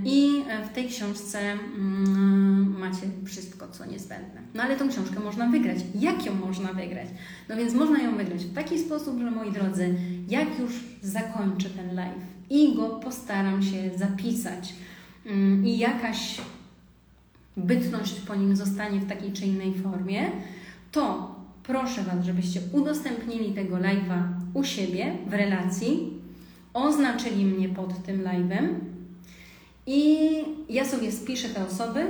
i 0.05 0.45
w 0.71 0.75
tej 0.75 0.89
książce 0.89 1.39
mm, 1.53 2.79
macie 2.79 3.07
wszystko, 3.25 3.69
co 3.69 3.85
niezbędne. 3.87 4.41
No 4.55 4.63
ale 4.63 4.77
tą 4.77 4.89
książkę 4.89 5.21
można 5.21 5.49
wygrać. 5.49 5.79
Jak 5.95 6.27
ją 6.27 6.35
można 6.35 6.73
wygrać? 6.73 7.09
No 7.49 7.57
więc 7.57 7.75
można 7.75 8.03
ją 8.03 8.17
wygrać 8.17 8.45
w 8.45 8.55
taki 8.55 8.79
sposób, 8.79 9.21
że 9.21 9.31
moi 9.31 9.53
drodzy, 9.53 9.95
jak 10.29 10.59
już 10.59 10.73
zakończę 11.03 11.71
ten 11.71 11.95
live 11.95 12.25
i 12.51 12.75
go 12.75 12.89
postaram 12.89 13.63
się 13.63 13.91
zapisać 13.97 14.75
mm, 15.27 15.67
i 15.67 15.79
jakaś 15.79 16.41
bytność 17.57 18.21
po 18.21 18.35
nim 18.35 18.57
zostanie 18.57 19.01
w 19.01 19.09
takiej 19.09 19.33
czy 19.33 19.47
innej 19.47 19.75
formie, 19.75 20.31
to 20.93 21.35
proszę 21.63 22.03
Was, 22.03 22.25
żebyście 22.25 22.61
udostępnili 22.73 23.53
tego 23.53 23.77
live'a 23.77 24.23
u 24.55 24.65
siebie 24.65 25.17
w 25.27 25.33
relacji, 25.33 26.13
oznaczyli 26.75 27.45
mnie 27.45 27.69
pod 27.69 28.03
tym 28.03 28.23
live'em 28.23 28.69
i 29.87 30.29
ja 30.69 30.85
sobie 30.85 31.13
spiszę 31.13 31.49
te 31.49 31.67
osoby 31.67 32.07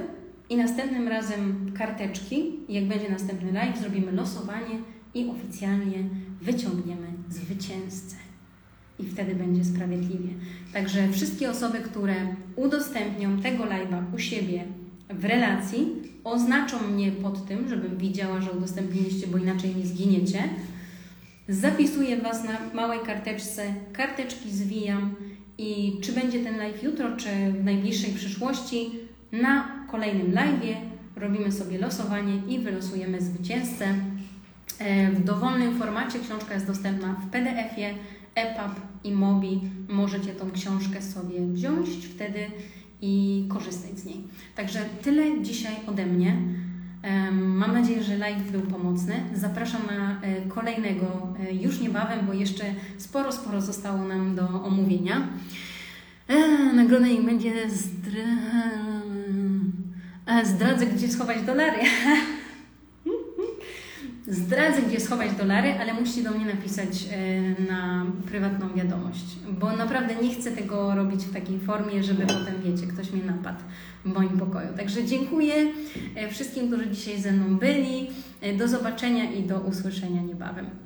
i 0.51 0.57
następnym 0.57 1.09
razem 1.09 1.73
karteczki, 1.79 2.53
jak 2.69 2.85
będzie 2.85 3.11
następny 3.11 3.53
live, 3.53 3.79
zrobimy 3.79 4.13
losowanie 4.13 4.79
i 5.15 5.31
oficjalnie 5.31 5.99
wyciągniemy 6.43 7.07
zwycięzcę. 7.29 8.17
I 8.99 9.05
wtedy 9.05 9.35
będzie 9.35 9.65
sprawiedliwie. 9.65 10.29
Także 10.73 11.09
wszystkie 11.13 11.51
osoby, 11.51 11.79
które 11.79 12.15
udostępnią 12.57 13.41
tego 13.41 13.65
live'a 13.65 14.15
u 14.15 14.19
siebie 14.19 14.65
w 15.11 15.25
relacji, 15.25 15.87
oznaczą 16.25 16.89
mnie 16.89 17.13
pod 17.13 17.47
tym, 17.47 17.69
żebym 17.69 17.97
widziała, 17.97 18.41
że 18.41 18.53
udostępniliście, 18.53 19.27
bo 19.27 19.39
inaczej 19.39 19.77
nie 19.77 19.87
zginiecie. 19.87 20.43
Zapisuję 21.49 22.17
Was 22.17 22.45
na 22.45 22.59
małej 22.75 23.01
karteczce, 23.01 23.75
karteczki 23.93 24.51
zwijam 24.51 25.15
i 25.59 25.99
czy 26.03 26.13
będzie 26.13 26.45
ten 26.45 26.59
live 26.59 26.83
jutro, 26.83 27.17
czy 27.17 27.29
w 27.53 27.65
najbliższej 27.65 28.13
przyszłości, 28.13 28.91
na 29.33 29.69
kolejnym 29.91 30.33
live'ie 30.33 30.75
robimy 31.17 31.53
sobie 31.53 31.79
losowanie 31.79 32.43
i 32.49 32.59
wylosujemy 32.59 33.21
zwycięzcę. 33.21 33.95
E, 34.79 35.13
W 35.13 35.25
dowolnym 35.25 35.79
formacie 35.79 36.19
książka 36.19 36.55
jest 36.55 36.67
dostępna 36.67 37.15
w 37.15 37.31
PDF-ie, 37.31 37.95
EPUB 38.35 38.81
i 39.05 39.13
MOBI. 39.13 39.61
Możecie 39.89 40.33
tą 40.33 40.51
książkę 40.51 41.03
sobie 41.03 41.47
wziąć 41.47 41.89
wtedy 41.89 42.47
i 43.01 43.45
korzystać 43.49 43.99
z 43.99 44.05
niej. 44.05 44.21
Także 44.57 44.81
tyle 45.03 45.43
dzisiaj 45.43 45.75
ode 45.87 46.07
mnie. 46.07 46.37
Mam 47.33 47.73
nadzieję, 47.73 48.03
że 48.03 48.17
live 48.17 48.51
był 48.51 48.61
pomocny. 48.61 49.15
Zapraszam 49.35 49.81
na 49.87 50.21
e, 50.21 50.41
kolejnego 50.49 51.07
e, 51.41 51.55
już 51.55 51.81
niebawem, 51.81 52.27
bo 52.27 52.33
jeszcze 52.33 52.65
sporo, 52.99 53.33
sporo 53.33 53.61
zostało 53.61 54.05
nam 54.05 54.35
do 54.37 54.49
omówienia. 54.65 55.29
E, 56.29 56.49
Nagroda 56.73 57.07
niech 57.07 57.25
będzie 57.25 57.71
zdra... 57.71 58.23
Zdradzę, 60.45 60.87
gdzie 60.87 61.09
schować 61.09 61.43
dolary. 61.43 61.79
Zdradzę, 64.29 64.83
gdzie 64.83 65.01
schować 65.01 65.33
dolary, 65.33 65.75
ale 65.81 65.95
musicie 65.95 66.23
do 66.23 66.31
mnie 66.31 66.55
napisać 66.55 66.89
e, 67.13 67.63
na 67.63 68.07
prywatną 68.27 68.75
wiadomość, 68.75 69.25
bo 69.61 69.77
naprawdę 69.77 70.15
nie 70.23 70.35
chcę 70.35 70.53
tego 70.53 70.95
robić 70.95 71.25
w 71.25 71.33
takiej 71.33 71.59
formie, 71.59 72.03
żeby 72.03 72.23
potem, 72.23 72.55
wiecie, 72.65 72.87
ktoś 72.87 73.11
mnie 73.11 73.25
napadł 73.25 73.59
w 74.05 74.15
moim 74.15 74.39
pokoju. 74.39 74.69
Także 74.77 75.05
dziękuję 75.05 75.55
e, 76.17 76.31
wszystkim, 76.31 76.67
którzy 76.67 76.91
dzisiaj 76.91 77.21
ze 77.21 77.33
mną 77.33 77.57
byli. 77.57 78.11
E, 78.41 78.57
Do 78.57 78.69
zobaczenia 78.69 79.33
i 79.33 79.43
do 79.43 79.61
usłyszenia 79.61 80.23
niebawem. 80.23 80.84